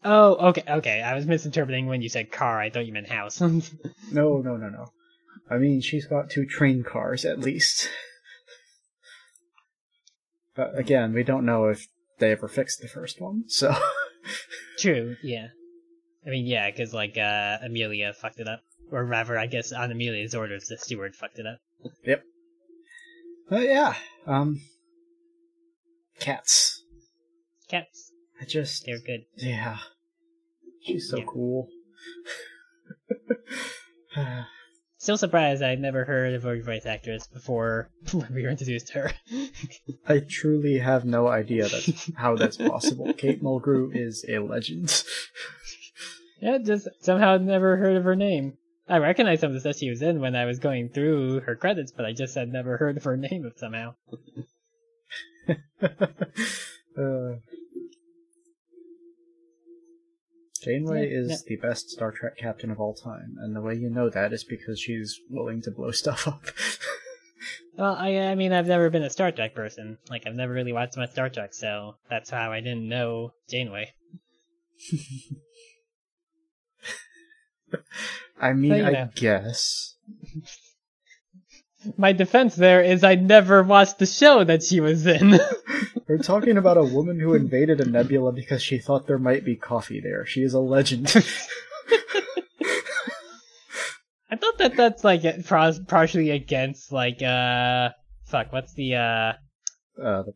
Oh, 0.03 0.49
okay, 0.49 0.63
okay. 0.67 1.01
I 1.01 1.15
was 1.15 1.25
misinterpreting 1.25 1.87
when 1.87 2.01
you 2.01 2.09
said 2.09 2.31
car. 2.31 2.61
I 2.61 2.69
thought 2.69 2.85
you 2.85 2.93
meant 2.93 3.09
house. 3.09 3.41
No, 4.11 4.37
no, 4.37 4.55
no, 4.55 4.69
no. 4.69 4.85
I 5.49 5.57
mean, 5.57 5.81
she's 5.81 6.05
got 6.05 6.29
two 6.29 6.45
train 6.45 6.83
cars 6.83 7.25
at 7.25 7.39
least. 7.39 7.89
But 10.55 10.77
again, 10.77 11.13
we 11.13 11.23
don't 11.23 11.45
know 11.45 11.65
if 11.65 11.87
they 12.19 12.31
ever 12.31 12.47
fixed 12.47 12.81
the 12.81 12.87
first 12.87 13.19
one, 13.19 13.43
so. 13.47 13.75
True. 14.77 15.17
Yeah. 15.21 15.47
I 16.25 16.29
mean, 16.29 16.45
yeah, 16.45 16.69
because 16.71 16.93
like 16.93 17.17
uh, 17.17 17.57
Amelia 17.63 18.13
fucked 18.13 18.39
it 18.39 18.47
up, 18.47 18.61
or 18.91 19.03
rather, 19.03 19.37
I 19.37 19.47
guess 19.47 19.71
on 19.71 19.91
Amelia's 19.91 20.33
orders, 20.33 20.67
the 20.67 20.77
steward 20.77 21.15
fucked 21.15 21.39
it 21.39 21.45
up. 21.45 21.59
Yep. 22.05 22.23
But 23.49 23.63
yeah, 23.63 23.95
um. 24.25 24.61
Cats. 26.19 26.83
Cats, 27.69 28.11
I 28.41 28.45
just. 28.45 28.85
they're 28.85 28.99
good. 28.99 29.21
Yeah. 29.37 29.77
She's 30.83 31.09
so 31.09 31.17
Yeah. 31.17 31.23
cool. 31.27 31.67
Still 34.97 35.17
surprised 35.17 35.61
I'd 35.61 35.79
never 35.81 36.03
heard 36.05 36.33
of 36.33 36.43
her 36.43 36.59
voice 36.61 36.85
actress 36.85 37.27
before 37.27 37.91
when 38.11 38.33
we 38.33 38.41
were 38.43 38.49
introduced 38.49 38.87
to 38.87 38.93
her. 38.93 39.11
I 40.07 40.19
truly 40.27 40.79
have 40.79 41.05
no 41.05 41.27
idea 41.27 41.63
that 41.67 42.11
how 42.17 42.35
that's 42.35 42.57
possible. 42.57 43.13
Kate 43.13 43.43
Mulgrew 43.43 43.91
is 43.95 44.25
a 44.27 44.39
legend. 44.39 45.03
yeah, 46.41 46.57
just 46.57 46.87
somehow 47.01 47.37
never 47.37 47.77
heard 47.77 47.97
of 47.97 48.03
her 48.03 48.15
name. 48.15 48.57
I 48.87 48.97
recognized 48.97 49.41
some 49.41 49.49
of 49.49 49.53
the 49.53 49.59
stuff 49.59 49.77
she 49.77 49.89
was 49.89 50.01
in 50.01 50.21
when 50.21 50.35
I 50.35 50.45
was 50.45 50.59
going 50.59 50.89
through 50.89 51.41
her 51.41 51.55
credits, 51.55 51.91
but 51.91 52.05
I 52.05 52.13
just 52.13 52.33
had 52.35 52.51
never 52.51 52.77
heard 52.77 52.97
of 52.97 53.03
her 53.03 53.17
name 53.17 53.51
somehow. 53.57 53.95
uh, 55.81 57.35
Janeway 60.63 61.09
Yeah, 61.09 61.17
is 61.19 61.43
the 61.47 61.57
best 61.61 61.89
Star 61.91 62.11
Trek 62.11 62.37
captain 62.37 62.71
of 62.71 62.79
all 62.79 62.93
time, 62.95 63.35
and 63.39 63.55
the 63.55 63.61
way 63.61 63.75
you 63.75 63.89
know 63.89 64.09
that 64.09 64.33
is 64.33 64.43
because 64.43 64.79
she's 64.79 65.19
willing 65.29 65.61
to 65.61 65.71
blow 65.71 65.91
stuff 66.01 66.27
up. 66.27 66.45
Well, 67.77 67.95
I 67.95 68.17
I 68.17 68.35
mean 68.35 68.53
I've 68.53 68.67
never 68.67 68.89
been 68.89 69.03
a 69.03 69.09
Star 69.09 69.31
Trek 69.31 69.53
person. 69.53 69.97
Like 70.09 70.25
I've 70.25 70.33
never 70.35 70.53
really 70.53 70.73
watched 70.73 70.97
much 70.97 71.11
Star 71.11 71.29
Trek, 71.29 71.53
so 71.53 71.95
that's 72.09 72.29
how 72.29 72.51
I 72.51 72.61
didn't 72.61 72.87
know 72.87 73.31
Janeway. 73.49 73.91
I 78.41 78.53
mean, 78.53 78.75
you 78.75 78.83
I 78.83 78.91
know. 78.91 79.09
guess. 79.15 79.95
My 81.97 82.11
defense 82.13 82.55
there 82.55 82.81
is 82.81 83.03
I 83.03 83.15
never 83.15 83.63
watched 83.63 83.99
the 83.99 84.05
show 84.05 84.43
that 84.43 84.63
she 84.63 84.79
was 84.79 85.05
in. 85.05 85.39
We're 86.07 86.17
talking 86.19 86.57
about 86.57 86.77
a 86.77 86.83
woman 86.83 87.19
who 87.19 87.33
invaded 87.33 87.81
a 87.81 87.85
nebula 87.89 88.31
because 88.31 88.61
she 88.61 88.77
thought 88.77 89.07
there 89.07 89.17
might 89.17 89.43
be 89.43 89.55
coffee 89.55 89.99
there. 89.99 90.25
She 90.25 90.41
is 90.41 90.53
a 90.53 90.59
legend. 90.59 91.07
I 94.29 94.35
thought 94.37 94.57
that 94.57 94.75
that's 94.75 95.03
like 95.03 95.23
partially 95.87 96.31
against 96.31 96.91
like 96.91 97.21
uh 97.21 97.89
fuck 98.25 98.51
what's 98.51 98.73
the 98.73 98.95
uh 98.95 99.33
Uh, 100.01 100.23
the 100.23 100.33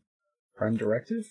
Prime 0.56 0.78
Directive. 0.78 1.26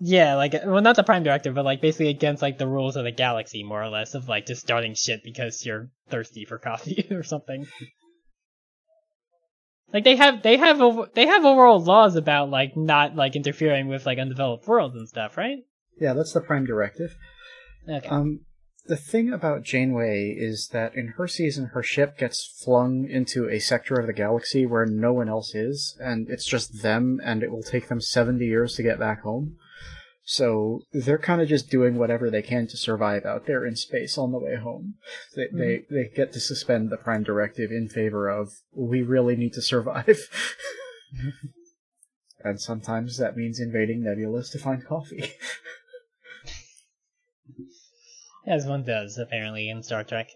yeah 0.00 0.34
like 0.34 0.52
well 0.64 0.80
not 0.82 0.96
the 0.96 1.02
prime 1.04 1.22
directive 1.22 1.54
but 1.54 1.64
like 1.64 1.80
basically 1.80 2.08
against 2.08 2.42
like 2.42 2.58
the 2.58 2.66
rules 2.66 2.96
of 2.96 3.04
the 3.04 3.12
galaxy 3.12 3.62
more 3.62 3.82
or 3.82 3.88
less 3.88 4.14
of 4.14 4.28
like 4.28 4.46
just 4.46 4.60
starting 4.62 4.94
shit 4.94 5.22
because 5.22 5.64
you're 5.64 5.90
thirsty 6.08 6.44
for 6.44 6.58
coffee 6.58 7.06
or 7.10 7.22
something. 7.22 7.66
Like 9.92 10.04
they 10.04 10.16
have 10.16 10.42
they 10.42 10.56
have 10.56 10.80
over, 10.80 11.08
they 11.14 11.26
have 11.26 11.44
overall 11.44 11.82
laws 11.82 12.16
about 12.16 12.50
like 12.50 12.76
not 12.76 13.16
like 13.16 13.34
interfering 13.34 13.88
with 13.88 14.06
like 14.06 14.18
undeveloped 14.18 14.66
worlds 14.66 14.96
and 14.96 15.08
stuff, 15.08 15.36
right? 15.36 15.58
Yeah, 16.00 16.12
that's 16.14 16.32
the 16.32 16.40
Prime 16.40 16.64
Directive. 16.64 17.16
Okay. 17.88 18.08
Um, 18.08 18.40
the 18.86 18.96
thing 18.96 19.32
about 19.32 19.62
Janeway 19.62 20.34
is 20.36 20.68
that 20.72 20.94
in 20.94 21.14
her 21.16 21.28
season, 21.28 21.66
her 21.66 21.82
ship 21.82 22.18
gets 22.18 22.44
flung 22.44 23.06
into 23.08 23.48
a 23.48 23.58
sector 23.58 23.94
of 23.94 24.06
the 24.06 24.12
galaxy 24.12 24.66
where 24.66 24.86
no 24.86 25.12
one 25.12 25.28
else 25.28 25.54
is, 25.54 25.96
and 26.00 26.28
it's 26.30 26.46
just 26.46 26.82
them, 26.82 27.20
and 27.24 27.42
it 27.42 27.50
will 27.50 27.62
take 27.62 27.88
them 27.88 28.00
70 28.00 28.44
years 28.44 28.74
to 28.76 28.82
get 28.82 28.98
back 28.98 29.22
home. 29.22 29.56
So 30.30 30.82
they're 30.92 31.18
kind 31.18 31.42
of 31.42 31.48
just 31.48 31.70
doing 31.70 31.96
whatever 31.96 32.30
they 32.30 32.40
can 32.40 32.68
to 32.68 32.76
survive 32.76 33.24
out 33.24 33.46
there 33.46 33.66
in 33.66 33.74
space 33.74 34.16
on 34.16 34.30
the 34.30 34.38
way 34.38 34.54
home. 34.54 34.94
They, 35.34 35.46
mm-hmm. 35.46 35.58
they, 35.58 35.82
they 35.90 36.08
get 36.14 36.32
to 36.34 36.38
suspend 36.38 36.88
the 36.88 36.98
Prime 36.98 37.24
Directive 37.24 37.72
in 37.72 37.88
favor 37.88 38.28
of, 38.28 38.52
we 38.72 39.02
really 39.02 39.34
need 39.34 39.54
to 39.54 39.60
survive. 39.60 40.28
Mm-hmm. 41.16 41.46
and 42.48 42.60
sometimes 42.60 43.18
that 43.18 43.36
means 43.36 43.58
invading 43.58 44.04
nebulas 44.04 44.52
to 44.52 44.60
find 44.60 44.86
coffee. 44.86 45.32
As 48.46 48.66
one 48.66 48.84
does 48.84 49.18
apparently 49.18 49.68
in 49.68 49.82
Star 49.82 50.04
Trek. 50.04 50.28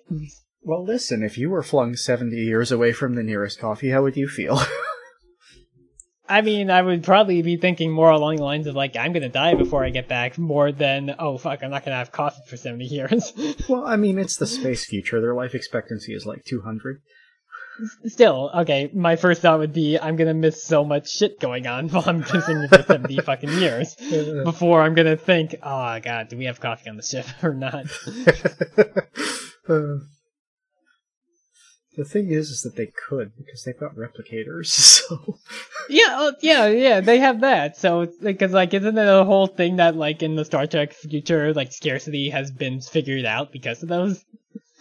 Well, 0.60 0.84
listen, 0.84 1.22
if 1.22 1.38
you 1.38 1.50
were 1.50 1.62
flung 1.62 1.94
70 1.94 2.34
years 2.34 2.72
away 2.72 2.92
from 2.92 3.14
the 3.14 3.22
nearest 3.22 3.60
coffee, 3.60 3.90
how 3.90 4.02
would 4.02 4.16
you 4.16 4.26
feel? 4.26 4.60
I 6.28 6.40
mean, 6.40 6.70
I 6.70 6.80
would 6.80 7.04
probably 7.04 7.42
be 7.42 7.56
thinking 7.56 7.92
more 7.92 8.10
along 8.10 8.36
the 8.36 8.44
lines 8.44 8.66
of 8.66 8.74
like, 8.74 8.96
I'm 8.96 9.12
gonna 9.12 9.28
die 9.28 9.54
before 9.54 9.84
I 9.84 9.90
get 9.90 10.08
back, 10.08 10.38
more 10.38 10.72
than 10.72 11.14
oh 11.18 11.36
fuck, 11.36 11.62
I'm 11.62 11.70
not 11.70 11.84
gonna 11.84 11.96
have 11.96 12.12
coffee 12.12 12.42
for 12.48 12.56
seventy 12.56 12.86
years. 12.86 13.32
well, 13.68 13.84
I 13.84 13.96
mean, 13.96 14.18
it's 14.18 14.36
the 14.36 14.46
space 14.46 14.86
future. 14.86 15.20
Their 15.20 15.34
life 15.34 15.54
expectancy 15.54 16.14
is 16.14 16.24
like 16.24 16.44
200. 16.44 17.00
Still, 18.06 18.52
okay, 18.54 18.88
my 18.94 19.16
first 19.16 19.42
thought 19.42 19.58
would 19.58 19.72
be 19.72 19.98
I'm 19.98 20.16
gonna 20.16 20.32
miss 20.32 20.64
so 20.64 20.84
much 20.84 21.10
shit 21.10 21.40
going 21.40 21.66
on 21.66 21.88
while 21.90 22.04
I'm 22.06 22.22
kissing 22.22 22.68
for 22.68 22.82
seventy 22.82 23.18
fucking 23.24 23.50
years 23.50 23.94
before 24.44 24.80
I'm 24.80 24.94
gonna 24.94 25.16
think, 25.16 25.56
oh 25.62 26.00
god, 26.00 26.28
do 26.28 26.38
we 26.38 26.46
have 26.46 26.60
coffee 26.60 26.88
on 26.88 26.96
the 26.96 27.02
ship 27.02 27.26
or 27.42 27.52
not? 27.52 27.86
Uh, 29.68 29.96
the 31.96 32.04
thing 32.04 32.30
is, 32.30 32.50
is 32.50 32.62
that 32.62 32.76
they 32.76 32.86
could 33.08 33.32
because 33.36 33.64
they've 33.64 33.78
got 33.78 33.96
replicators. 33.96 35.00
So 35.04 35.38
yeah, 35.90 36.16
uh, 36.18 36.32
yeah, 36.40 36.66
yeah, 36.68 37.00
they 37.00 37.18
have 37.18 37.40
that. 37.42 37.76
So, 37.76 38.08
because 38.22 38.52
like, 38.52 38.72
isn't 38.72 38.96
it 38.96 39.08
a 39.08 39.24
whole 39.24 39.46
thing 39.46 39.76
that 39.76 39.96
like 39.96 40.22
in 40.22 40.36
the 40.36 40.44
Star 40.44 40.66
Trek 40.66 40.94
future, 40.94 41.52
like 41.52 41.72
scarcity 41.72 42.30
has 42.30 42.50
been 42.50 42.80
figured 42.80 43.26
out 43.26 43.52
because 43.52 43.82
of 43.82 43.90
those? 43.90 44.24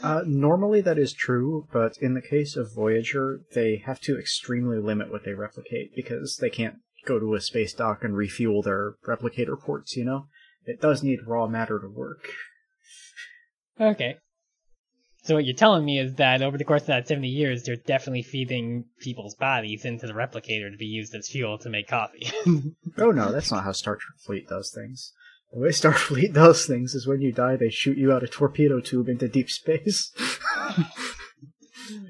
uh, 0.04 0.22
normally 0.26 0.82
that 0.82 0.98
is 0.98 1.14
true, 1.14 1.68
but 1.72 1.98
in 1.98 2.14
the 2.14 2.22
case 2.22 2.58
of 2.58 2.74
Voyager, 2.74 3.42
they 3.54 3.78
have 3.86 4.02
to 4.02 4.20
extremely 4.20 4.78
limit 4.78 5.10
what 5.10 5.24
they 5.24 5.34
replicate 5.34 5.96
because 5.96 6.38
they 6.38 6.50
can't 6.50 6.76
go 7.06 7.20
to 7.20 7.36
a 7.36 7.42
space 7.42 7.74
dock 7.74 8.04
and 8.04 8.16
refuel 8.16 8.62
their 8.62 8.96
replicator 9.08 9.60
ports. 9.60 9.96
You 9.96 10.04
know, 10.04 10.28
it 10.66 10.82
does 10.82 11.04
need 11.04 11.28
raw 11.28 11.48
matter 11.48 11.80
to 11.80 11.88
work. 11.88 12.30
Okay. 13.80 14.18
So 15.24 15.36
what 15.36 15.46
you're 15.46 15.56
telling 15.56 15.86
me 15.86 16.00
is 16.00 16.16
that 16.16 16.42
over 16.42 16.58
the 16.58 16.66
course 16.66 16.82
of 16.82 16.88
that 16.88 17.08
70 17.08 17.30
years, 17.30 17.64
they're 17.64 17.78
definitely 17.78 18.24
feeding 18.24 18.84
people's 19.00 19.36
bodies 19.36 19.86
into 19.86 20.06
the 20.06 20.12
replicator 20.12 20.70
to 20.70 20.76
be 20.78 20.86
used 20.86 21.16
as 21.16 21.30
fuel 21.30 21.58
to 21.60 21.70
make 21.70 21.88
coffee. 21.88 22.30
Oh 22.96 23.10
no, 23.10 23.32
that's 23.32 23.52
not 23.52 23.64
how 23.64 23.72
Starfleet 23.72 24.48
does 24.48 24.72
things. 24.72 25.14
The 25.52 25.60
way 25.60 25.70
Starfleet 25.70 26.32
does 26.34 26.68
things 26.68 26.94
is 26.94 27.08
when 27.08 27.22
you 27.22 27.32
die, 27.32 27.56
they 27.56 27.70
shoot 27.70 27.98
you 27.98 28.12
out 28.12 28.22
a 28.22 28.28
torpedo 28.28 28.82
tube 28.82 29.10
into 29.10 29.28
deep 29.28 29.50
space. 29.50 30.12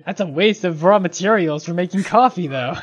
That's 0.06 0.20
a 0.20 0.26
waste 0.26 0.66
of 0.66 0.84
raw 0.84 1.00
materials 1.00 1.66
for 1.66 1.74
making 1.74 2.04
coffee, 2.04 2.48
though. 2.48 2.76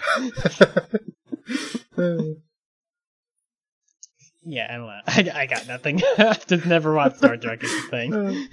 yeah, 4.42 4.66
I 4.70 4.76
don't 4.76 4.86
know. 4.86 5.00
I, 5.06 5.30
I 5.34 5.46
got 5.46 5.68
nothing. 5.68 6.00
I 6.18 6.38
just 6.46 6.64
never 6.64 6.94
watched 6.94 7.18
Star 7.18 7.36
Trek 7.36 7.62
as 7.62 7.70
a 7.72 7.82
thing. 7.90 8.48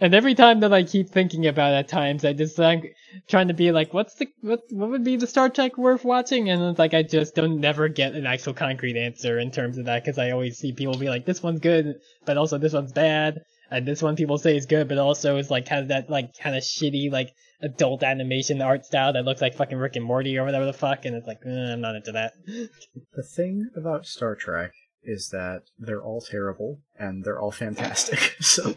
And 0.00 0.14
every 0.14 0.34
time 0.34 0.60
that 0.60 0.72
I 0.72 0.82
keep 0.82 1.08
thinking 1.08 1.46
about 1.46 1.72
it 1.72 1.76
at 1.76 1.88
times, 1.88 2.24
I 2.24 2.32
just 2.32 2.58
like 2.58 2.94
trying 3.28 3.48
to 3.48 3.54
be 3.54 3.72
like, 3.72 3.92
what's 3.92 4.14
the 4.14 4.28
what 4.40 4.62
what 4.70 4.90
would 4.90 5.04
be 5.04 5.16
the 5.16 5.26
Star 5.26 5.48
Trek 5.48 5.76
worth 5.76 6.04
watching? 6.04 6.48
And 6.50 6.62
it's 6.62 6.78
like 6.78 6.94
I 6.94 7.02
just 7.02 7.34
don't 7.34 7.60
never 7.60 7.88
get 7.88 8.14
an 8.14 8.26
actual 8.26 8.54
concrete 8.54 8.96
answer 8.96 9.38
in 9.38 9.50
terms 9.50 9.78
of 9.78 9.86
that 9.86 10.04
because 10.04 10.18
I 10.18 10.30
always 10.30 10.58
see 10.58 10.72
people 10.72 10.96
be 10.96 11.08
like, 11.08 11.24
this 11.24 11.42
one's 11.42 11.60
good, 11.60 11.96
but 12.24 12.36
also 12.36 12.58
this 12.58 12.72
one's 12.72 12.92
bad, 12.92 13.40
and 13.70 13.86
this 13.86 14.02
one 14.02 14.16
people 14.16 14.38
say 14.38 14.56
is 14.56 14.66
good, 14.66 14.88
but 14.88 14.98
also 14.98 15.36
is 15.36 15.50
like 15.50 15.68
has 15.68 15.88
that 15.88 16.10
like 16.10 16.36
kind 16.38 16.56
of 16.56 16.62
shitty 16.62 17.10
like 17.10 17.32
adult 17.62 18.02
animation 18.02 18.62
art 18.62 18.84
style 18.84 19.12
that 19.12 19.24
looks 19.24 19.40
like 19.40 19.54
fucking 19.54 19.78
Rick 19.78 19.96
and 19.96 20.04
Morty 20.04 20.38
or 20.38 20.44
whatever 20.44 20.66
the 20.66 20.72
fuck, 20.72 21.04
and 21.04 21.16
it's 21.16 21.26
like 21.26 21.40
eh, 21.46 21.72
I'm 21.72 21.80
not 21.80 21.96
into 21.96 22.12
that. 22.12 22.32
the 22.46 23.22
thing 23.22 23.70
about 23.76 24.06
Star 24.06 24.34
Trek 24.34 24.72
is 25.02 25.30
that 25.30 25.62
they're 25.78 26.02
all 26.02 26.20
terrible 26.20 26.80
and 26.98 27.24
they're 27.24 27.40
all 27.40 27.50
fantastic. 27.50 28.36
so 28.40 28.74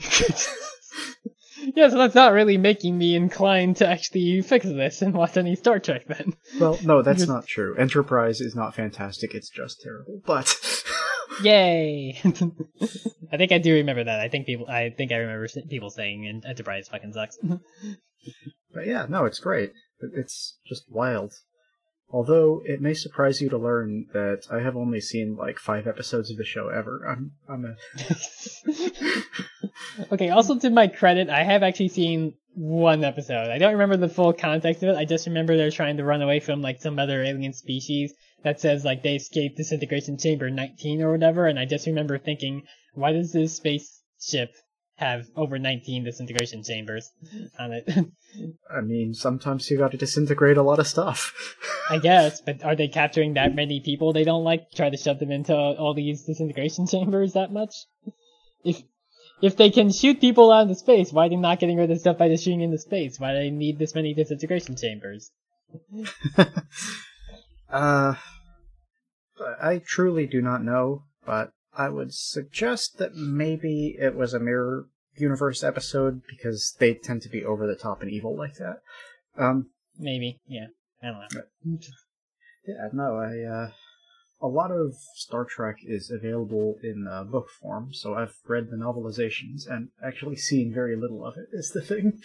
Yeah, 1.75 1.87
so 1.87 1.97
that's 1.97 2.15
not 2.15 2.33
really 2.33 2.57
making 2.57 2.97
me 2.97 3.15
inclined 3.15 3.77
to 3.77 3.87
actually 3.87 4.41
fix 4.41 4.65
this 4.65 5.01
and 5.01 5.13
watch 5.13 5.37
any 5.37 5.55
Star 5.55 5.79
Trek 5.79 6.05
then. 6.07 6.33
Well, 6.59 6.77
no, 6.83 7.01
that's 7.01 7.25
not 7.27 7.47
true. 7.47 7.73
Enterprise 7.77 8.41
is 8.41 8.53
not 8.53 8.75
fantastic, 8.75 9.33
it's 9.33 9.49
just 9.49 9.79
terrible. 9.81 10.19
But 10.25 10.53
Yay! 11.43 12.19
I 13.31 13.37
think 13.37 13.51
I 13.53 13.59
do 13.59 13.75
remember 13.75 14.03
that. 14.03 14.19
I 14.19 14.27
think 14.27 14.45
people, 14.45 14.67
I 14.67 14.89
think 14.89 15.11
I 15.13 15.17
remember 15.17 15.47
people 15.69 15.89
saying 15.89 16.41
Enterprise 16.45 16.89
fucking 16.89 17.13
sucks. 17.13 17.37
but 18.73 18.85
yeah, 18.85 19.05
no, 19.07 19.23
it's 19.25 19.39
great. 19.39 19.69
It- 20.01 20.11
It's 20.15 20.57
just 20.67 20.83
wild. 20.89 21.31
Although 22.13 22.61
it 22.63 22.79
may 22.79 22.93
surprise 22.93 23.41
you 23.41 23.49
to 23.49 23.57
learn 23.57 24.05
that 24.13 24.43
I 24.51 24.59
have 24.59 24.77
only 24.77 25.01
seen 25.01 25.35
like 25.35 25.57
five 25.57 25.87
episodes 25.87 26.29
of 26.29 26.37
the 26.37 26.45
show 26.45 26.69
ever. 26.69 27.03
I'm 27.09 27.31
I'm 27.49 27.65
a 27.65 27.75
okay, 30.13 30.29
also 30.29 30.59
to 30.59 30.69
my 30.69 30.85
credit, 30.85 31.27
I 31.29 31.43
have 31.43 31.63
actually 31.63 31.87
seen 31.87 32.35
one 32.53 33.03
episode. 33.03 33.49
I 33.49 33.57
don't 33.57 33.73
remember 33.73 33.97
the 33.97 34.13
full 34.13 34.31
context 34.31 34.83
of 34.83 34.89
it. 34.89 34.95
I 34.95 35.05
just 35.05 35.25
remember 35.25 35.57
they're 35.57 35.71
trying 35.71 35.97
to 35.97 36.05
run 36.05 36.21
away 36.21 36.39
from 36.39 36.61
like 36.61 36.79
some 36.79 36.99
other 36.99 37.23
alien 37.23 37.53
species 37.53 38.13
that 38.43 38.61
says 38.61 38.85
like 38.85 39.01
they 39.01 39.15
escaped 39.15 39.57
disintegration 39.57 40.19
chamber 40.19 40.51
19 40.51 41.01
or 41.01 41.13
whatever, 41.13 41.47
and 41.47 41.57
I 41.57 41.65
just 41.65 41.87
remember 41.87 42.19
thinking, 42.19 42.61
why 42.93 43.13
does 43.13 43.31
this 43.31 43.55
spaceship 43.55 44.51
have 44.95 45.25
over 45.35 45.57
19 45.57 46.03
disintegration 46.03 46.63
chambers 46.63 47.11
on 47.59 47.73
it? 47.73 47.89
I 48.69 48.81
mean, 48.81 49.13
sometimes 49.13 49.69
you 49.69 49.77
gotta 49.77 49.97
disintegrate 49.97 50.57
a 50.57 50.63
lot 50.63 50.79
of 50.79 50.87
stuff. 50.87 51.33
I 51.89 51.97
guess, 51.97 52.41
but 52.45 52.63
are 52.63 52.75
they 52.75 52.87
capturing 52.87 53.33
that 53.33 53.55
many 53.55 53.81
people 53.81 54.13
they 54.13 54.23
don't 54.23 54.43
like? 54.43 54.71
Try 54.71 54.89
to 54.89 54.97
shove 54.97 55.19
them 55.19 55.31
into 55.31 55.55
all 55.55 55.93
these 55.93 56.23
disintegration 56.23 56.87
chambers 56.91 57.33
that 57.33 57.51
much? 57.51 57.73
If 58.63 58.81
if 59.41 59.57
they 59.57 59.71
can 59.71 59.91
shoot 59.91 60.21
people 60.21 60.51
out 60.51 60.63
into 60.63 60.75
space, 60.75 61.11
why 61.11 61.25
are 61.25 61.29
they 61.29 61.35
not 61.35 61.59
getting 61.59 61.77
rid 61.77 61.91
of 61.91 61.99
stuff 61.99 62.17
by 62.17 62.29
just 62.29 62.45
shooting 62.45 62.61
into 62.61 62.77
space? 62.77 63.19
Why 63.19 63.33
do 63.33 63.39
they 63.39 63.49
need 63.49 63.77
this 63.77 63.93
many 63.93 64.13
disintegration 64.13 64.77
chambers? 64.77 65.31
uh, 67.69 68.13
I 69.61 69.81
truly 69.85 70.27
do 70.27 70.41
not 70.41 70.63
know, 70.63 71.03
but 71.25 71.51
I 71.75 71.89
would 71.89 72.13
suggest 72.13 72.97
that 72.97 73.15
maybe 73.15 73.95
it 73.99 74.15
was 74.15 74.33
a 74.33 74.39
mirror 74.39 74.87
universe 75.15 75.63
episode 75.63 76.21
because 76.27 76.75
they 76.79 76.93
tend 76.93 77.21
to 77.23 77.29
be 77.29 77.43
over 77.43 77.67
the 77.67 77.75
top 77.75 78.01
and 78.01 78.11
evil 78.11 78.35
like 78.35 78.55
that. 78.55 78.81
Um, 79.37 79.69
Maybe, 79.97 80.39
yeah. 80.47 80.67
I 81.01 81.07
don't 81.07 81.19
know. 81.33 81.77
yeah, 82.65 82.87
no, 82.93 83.17
I, 83.17 83.43
uh, 83.43 83.71
a 84.41 84.47
lot 84.47 84.71
of 84.71 84.93
Star 85.15 85.45
Trek 85.45 85.77
is 85.83 86.11
available 86.11 86.75
in 86.83 87.07
uh, 87.09 87.23
book 87.23 87.49
form, 87.61 87.93
so 87.93 88.15
I've 88.15 88.35
read 88.47 88.69
the 88.69 88.77
novelizations 88.77 89.69
and 89.69 89.89
actually 90.03 90.35
seen 90.35 90.73
very 90.73 90.95
little 90.95 91.25
of 91.25 91.35
it, 91.37 91.47
is 91.51 91.71
the 91.71 91.81
thing. 91.81 92.21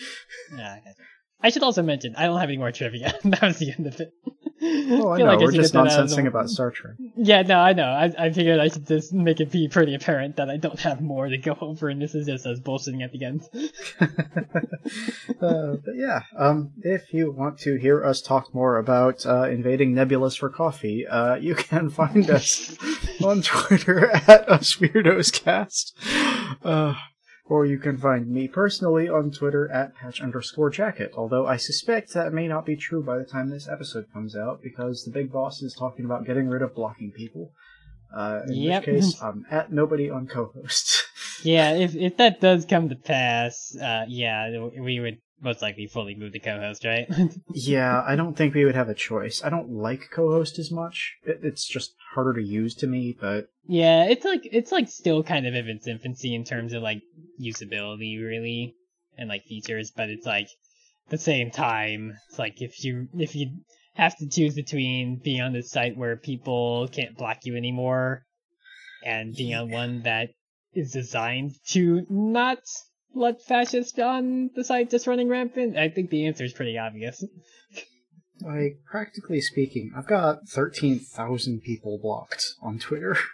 Yeah, 0.56 0.78
okay. 0.80 0.94
I 1.40 1.50
should 1.50 1.62
also 1.62 1.82
mention, 1.82 2.16
I 2.16 2.26
don't 2.26 2.40
have 2.40 2.48
any 2.48 2.58
more 2.58 2.72
trivia. 2.72 3.14
that 3.24 3.42
was 3.42 3.58
the 3.58 3.72
end 3.76 3.86
of 3.86 4.00
it. 4.00 4.12
Oh, 4.60 5.10
I 5.12 5.16
Feel 5.18 5.26
know, 5.26 5.32
like 5.32 5.40
we're 5.40 5.52
should 5.52 5.60
just 5.60 5.72
get 5.72 5.84
that 5.84 5.92
out 5.92 6.00
of 6.00 6.10
the- 6.10 6.16
nonsensing 6.16 6.26
about 6.26 6.48
Star 6.50 6.70
Trek. 6.70 6.94
Yeah, 7.16 7.42
no, 7.42 7.58
I 7.58 7.72
know. 7.74 7.84
I, 7.84 8.12
I 8.18 8.32
figured 8.32 8.58
I 8.58 8.68
should 8.68 8.86
just 8.86 9.12
make 9.12 9.38
it 9.40 9.52
be 9.52 9.68
pretty 9.68 9.94
apparent 9.94 10.36
that 10.36 10.50
I 10.50 10.56
don't 10.56 10.80
have 10.80 11.00
more 11.00 11.28
to 11.28 11.38
go 11.38 11.56
over, 11.60 11.88
and 11.88 12.02
this 12.02 12.14
is 12.14 12.26
just 12.26 12.44
us 12.46 12.58
bullshitting 12.58 13.04
at 13.04 13.12
the 13.12 13.24
end. 13.24 13.48
uh, 15.40 15.76
but 15.84 15.94
yeah, 15.94 16.22
um, 16.36 16.72
if 16.82 17.12
you 17.12 17.30
want 17.30 17.58
to 17.60 17.76
hear 17.76 18.04
us 18.04 18.20
talk 18.20 18.52
more 18.54 18.78
about 18.78 19.24
uh, 19.26 19.42
invading 19.44 19.94
nebulas 19.94 20.36
for 20.38 20.48
coffee, 20.50 21.06
uh, 21.06 21.36
you 21.36 21.54
can 21.54 21.90
find 21.98 22.28
us 22.30 22.76
on 23.22 23.42
Twitter 23.42 24.10
at 24.10 24.48
Us 24.50 24.76
Weirdos 24.76 25.32
Cast. 25.32 25.96
Uh, 26.64 26.94
Or 27.48 27.64
you 27.64 27.78
can 27.78 27.96
find 27.96 28.28
me 28.28 28.46
personally 28.46 29.08
on 29.08 29.30
Twitter 29.30 29.70
at 29.72 29.94
patch 29.94 30.20
underscore 30.20 30.68
jacket, 30.68 31.12
although 31.16 31.46
I 31.46 31.56
suspect 31.56 32.12
that 32.12 32.32
may 32.32 32.46
not 32.46 32.66
be 32.66 32.76
true 32.76 33.02
by 33.02 33.16
the 33.16 33.24
time 33.24 33.48
this 33.48 33.66
episode 33.68 34.04
comes 34.12 34.36
out, 34.36 34.60
because 34.62 35.04
the 35.04 35.10
big 35.10 35.32
boss 35.32 35.62
is 35.62 35.74
talking 35.74 36.04
about 36.04 36.26
getting 36.26 36.48
rid 36.48 36.60
of 36.60 36.74
blocking 36.74 37.10
people. 37.10 37.52
Uh, 38.14 38.40
in 38.46 38.54
Yep. 38.54 38.86
which 38.86 38.94
case, 38.96 39.16
I'm 39.22 39.46
at 39.50 39.72
nobody 39.72 40.10
on 40.10 40.26
co-host. 40.26 41.04
Yeah, 41.44 41.74
if 41.76 41.94
if 41.94 42.16
that 42.16 42.40
does 42.40 42.66
come 42.66 42.88
to 42.88 42.96
pass, 42.96 43.72
uh, 43.76 44.06
yeah, 44.08 44.50
we 44.76 44.98
would 44.98 45.18
most 45.40 45.62
likely 45.62 45.86
fully 45.86 46.14
move 46.14 46.32
to 46.32 46.38
co-host, 46.38 46.84
right? 46.84 47.08
yeah, 47.54 48.02
I 48.06 48.16
don't 48.16 48.36
think 48.36 48.54
we 48.54 48.64
would 48.64 48.74
have 48.74 48.88
a 48.88 48.94
choice. 48.94 49.42
I 49.44 49.50
don't 49.50 49.70
like 49.70 50.10
co-host 50.10 50.58
as 50.58 50.70
much. 50.70 51.16
It, 51.24 51.40
it's 51.42 51.66
just 51.66 51.94
harder 52.14 52.34
to 52.34 52.42
use 52.42 52.74
to 52.76 52.86
me, 52.86 53.16
but 53.18 53.48
yeah, 53.66 54.04
it's 54.04 54.24
like 54.24 54.48
it's 54.50 54.72
like 54.72 54.88
still 54.88 55.22
kind 55.22 55.46
of 55.46 55.54
in 55.54 55.68
its 55.68 55.86
infancy 55.86 56.34
in 56.34 56.44
terms 56.44 56.72
of 56.72 56.82
like 56.82 57.02
usability, 57.40 58.20
really, 58.20 58.74
and 59.16 59.28
like 59.28 59.44
features. 59.44 59.92
But 59.94 60.10
it's 60.10 60.26
like 60.26 60.48
the 61.08 61.18
same 61.18 61.50
time, 61.50 62.14
it's 62.28 62.38
like 62.38 62.60
if 62.60 62.84
you 62.84 63.08
if 63.18 63.34
you 63.34 63.50
have 63.94 64.16
to 64.18 64.28
choose 64.28 64.54
between 64.54 65.20
being 65.22 65.40
on 65.40 65.52
this 65.52 65.70
site 65.70 65.96
where 65.96 66.16
people 66.16 66.88
can't 66.88 67.16
block 67.16 67.38
you 67.44 67.56
anymore, 67.56 68.24
and 69.04 69.34
being 69.34 69.54
on 69.54 69.70
one 69.70 70.02
that 70.02 70.30
is 70.74 70.92
designed 70.92 71.54
to 71.68 72.06
not 72.08 72.58
let 73.14 73.42
fascists 73.42 73.98
on 73.98 74.50
the 74.54 74.64
site 74.64 74.90
just 74.90 75.06
running 75.06 75.28
rampant, 75.28 75.76
I 75.76 75.88
think 75.88 76.10
the 76.10 76.26
answer 76.26 76.44
is 76.44 76.52
pretty 76.52 76.78
obvious. 76.78 77.24
like 78.40 78.80
practically 78.90 79.40
speaking, 79.40 79.92
I've 79.96 80.06
got 80.06 80.48
thirteen 80.48 80.98
thousand 80.98 81.62
people 81.62 81.98
blocked 82.00 82.44
on 82.62 82.78
Twitter. 82.78 83.16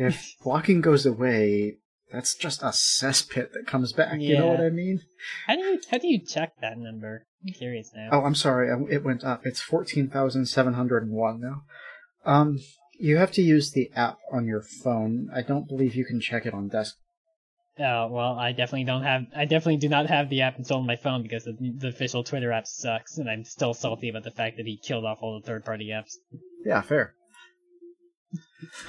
If 0.00 0.36
blocking 0.44 0.80
goes 0.80 1.04
away, 1.06 1.78
that's 2.12 2.36
just 2.36 2.62
a 2.62 2.66
cesspit 2.66 3.52
that 3.52 3.66
comes 3.66 3.92
back. 3.92 4.20
You 4.20 4.38
know 4.38 4.46
what 4.46 4.60
I 4.60 4.70
mean? 4.70 5.00
How 5.46 5.56
do 5.56 5.60
you 5.60 5.80
how 5.90 5.98
do 5.98 6.06
you 6.06 6.24
check 6.24 6.52
that 6.60 6.78
number? 6.78 7.26
I'm 7.44 7.52
curious 7.52 7.90
now. 7.94 8.08
Oh, 8.12 8.24
I'm 8.24 8.34
sorry. 8.34 8.70
It 8.90 9.04
went 9.04 9.24
up. 9.24 9.42
It's 9.44 9.60
fourteen 9.60 10.08
thousand 10.08 10.46
seven 10.46 10.74
hundred 10.74 11.02
and 11.02 11.12
one 11.12 11.40
now. 11.40 11.62
Um, 12.24 12.60
you 12.98 13.16
have 13.16 13.32
to 13.32 13.42
use 13.42 13.72
the 13.72 13.90
app 13.94 14.18
on 14.32 14.46
your 14.46 14.62
phone. 14.62 15.30
I 15.34 15.42
don't 15.42 15.68
believe 15.68 15.94
you 15.94 16.04
can 16.04 16.20
check 16.20 16.46
it 16.46 16.54
on 16.54 16.68
desk. 16.68 16.96
Oh 17.80 18.08
well, 18.08 18.38
I 18.38 18.52
definitely 18.52 18.84
don't 18.84 19.04
have. 19.04 19.26
I 19.36 19.44
definitely 19.44 19.76
do 19.76 19.88
not 19.88 20.06
have 20.06 20.28
the 20.28 20.42
app 20.42 20.58
installed 20.58 20.80
on 20.80 20.86
my 20.86 20.96
phone 20.96 21.22
because 21.22 21.44
the, 21.44 21.56
the 21.76 21.88
official 21.88 22.24
Twitter 22.24 22.50
app 22.50 22.66
sucks, 22.66 23.18
and 23.18 23.30
I'm 23.30 23.44
still 23.44 23.72
salty 23.72 24.08
about 24.08 24.24
the 24.24 24.32
fact 24.32 24.56
that 24.56 24.66
he 24.66 24.76
killed 24.76 25.04
off 25.04 25.18
all 25.20 25.40
the 25.40 25.46
third-party 25.46 25.88
apps. 25.88 26.14
Yeah, 26.64 26.80
fair. 26.82 27.14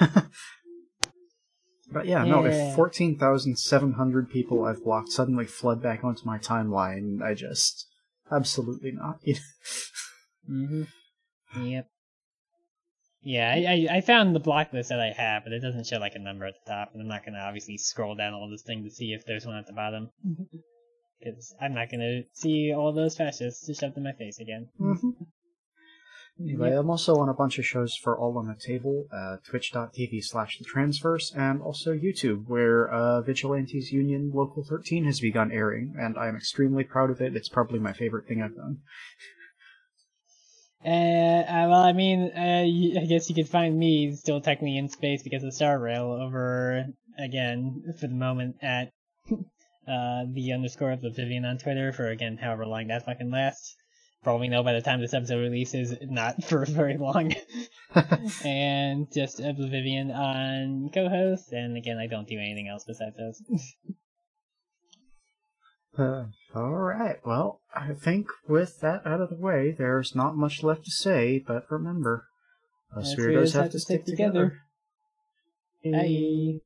but 1.92 2.06
yeah, 2.06 2.24
no. 2.24 2.44
Yeah. 2.44 2.50
If 2.50 2.74
fourteen 2.74 3.16
thousand 3.16 3.58
seven 3.58 3.92
hundred 3.92 4.28
people 4.30 4.64
I've 4.64 4.82
blocked 4.82 5.12
suddenly 5.12 5.46
flood 5.46 5.80
back 5.82 6.02
onto 6.02 6.26
my 6.26 6.38
timeline, 6.38 7.22
I 7.22 7.34
just 7.34 7.86
absolutely 8.30 8.92
not. 8.92 9.20
Mm-hmm. 10.50 10.82
Yep. 11.62 11.86
Yeah, 13.22 13.52
I, 13.54 13.86
I 13.90 13.96
I 13.96 14.00
found 14.00 14.34
the 14.34 14.40
block 14.40 14.72
list 14.72 14.88
that 14.88 15.00
I 15.00 15.12
have, 15.14 15.44
but 15.44 15.52
it 15.52 15.60
doesn't 15.60 15.86
show 15.86 15.98
like 15.98 16.14
a 16.14 16.18
number 16.18 16.46
at 16.46 16.54
the 16.64 16.70
top, 16.70 16.90
and 16.92 17.02
I'm 17.02 17.08
not 17.08 17.24
gonna 17.24 17.38
obviously 17.38 17.76
scroll 17.76 18.14
down 18.14 18.32
all 18.32 18.48
this 18.48 18.62
thing 18.62 18.82
to 18.84 18.90
see 18.90 19.12
if 19.12 19.26
there's 19.26 19.44
one 19.46 19.56
at 19.56 19.66
the 19.66 19.74
bottom. 19.74 20.10
Because 21.18 21.54
I'm 21.60 21.74
not 21.74 21.90
gonna 21.90 22.22
see 22.32 22.72
all 22.74 22.94
those 22.94 23.16
fascists 23.16 23.66
just 23.66 23.80
shoved 23.80 23.96
in 23.98 24.04
my 24.04 24.12
face 24.12 24.38
again. 24.40 24.68
Mhm. 24.80 25.26
Anyway, 26.40 26.72
I'm 26.72 26.88
also 26.88 27.16
on 27.16 27.28
a 27.28 27.34
bunch 27.34 27.58
of 27.58 27.66
shows 27.66 27.94
for 27.94 28.18
All 28.18 28.38
on 28.38 28.46
the 28.46 28.54
Table, 28.54 29.04
uh, 29.12 29.36
twitch.tv 29.44 30.24
slash 30.24 30.58
the 30.58 30.64
transverse, 30.64 31.30
and 31.36 31.60
also 31.60 31.92
YouTube, 31.92 32.46
where 32.48 32.88
uh, 32.88 33.20
Vigilantes 33.20 33.92
Union 33.92 34.30
Local 34.32 34.64
13 34.64 35.04
has 35.04 35.20
begun 35.20 35.52
airing, 35.52 35.94
and 35.98 36.16
I'm 36.16 36.36
extremely 36.36 36.84
proud 36.84 37.10
of 37.10 37.20
it. 37.20 37.36
It's 37.36 37.50
probably 37.50 37.78
my 37.78 37.92
favorite 37.92 38.26
thing 38.26 38.40
I've 38.40 38.56
done. 38.56 38.78
Uh, 40.84 40.88
uh, 40.88 41.66
well, 41.68 41.82
I 41.82 41.92
mean, 41.92 42.30
uh, 42.34 43.00
I 43.00 43.04
guess 43.06 43.28
you 43.28 43.34
could 43.34 43.48
find 43.48 43.78
me 43.78 44.14
still 44.16 44.40
technically 44.40 44.78
in 44.78 44.88
space 44.88 45.22
because 45.22 45.44
of 45.44 45.52
Star 45.52 45.78
Rail 45.78 46.12
over 46.12 46.86
again 47.18 47.94
for 47.98 48.06
the 48.06 48.14
moment 48.14 48.56
at 48.62 48.92
uh 49.30 50.24
the 50.32 50.52
underscore 50.54 50.92
of 50.92 51.02
the 51.02 51.10
Vivian 51.10 51.44
on 51.44 51.58
Twitter 51.58 51.92
for 51.92 52.08
again 52.08 52.38
however 52.38 52.66
long 52.66 52.86
that 52.88 53.04
fucking 53.04 53.30
lasts. 53.30 53.76
Probably 54.22 54.48
know 54.48 54.62
by 54.62 54.74
the 54.74 54.82
time 54.82 55.00
this 55.00 55.14
episode 55.14 55.40
releases, 55.40 55.94
not 56.02 56.44
for 56.44 56.64
very 56.66 56.96
long. 56.98 57.34
and 58.44 59.10
just 59.12 59.40
Oblivion 59.40 60.10
on 60.10 60.90
co-host, 60.92 61.52
and 61.52 61.76
again, 61.76 61.98
I 61.98 62.06
don't 62.06 62.28
do 62.28 62.38
anything 62.38 62.68
else 62.68 62.84
besides 62.86 63.16
those. 63.16 63.42
Uh, 65.96 66.24
Alright, 66.54 67.24
well, 67.24 67.60
I 67.74 67.92
think 67.92 68.26
with 68.48 68.80
that 68.80 69.06
out 69.06 69.20
of 69.20 69.30
the 69.30 69.36
way, 69.36 69.70
there's 69.70 70.14
not 70.14 70.36
much 70.36 70.62
left 70.62 70.84
to 70.86 70.90
say, 70.90 71.38
but 71.38 71.70
remember, 71.70 72.26
us 72.96 73.12
Us 73.12 73.16
weirdos 73.16 73.52
have 73.54 73.70
to 73.72 73.78
stick 73.78 74.04
together. 74.04 74.62
Bye. 75.84 76.60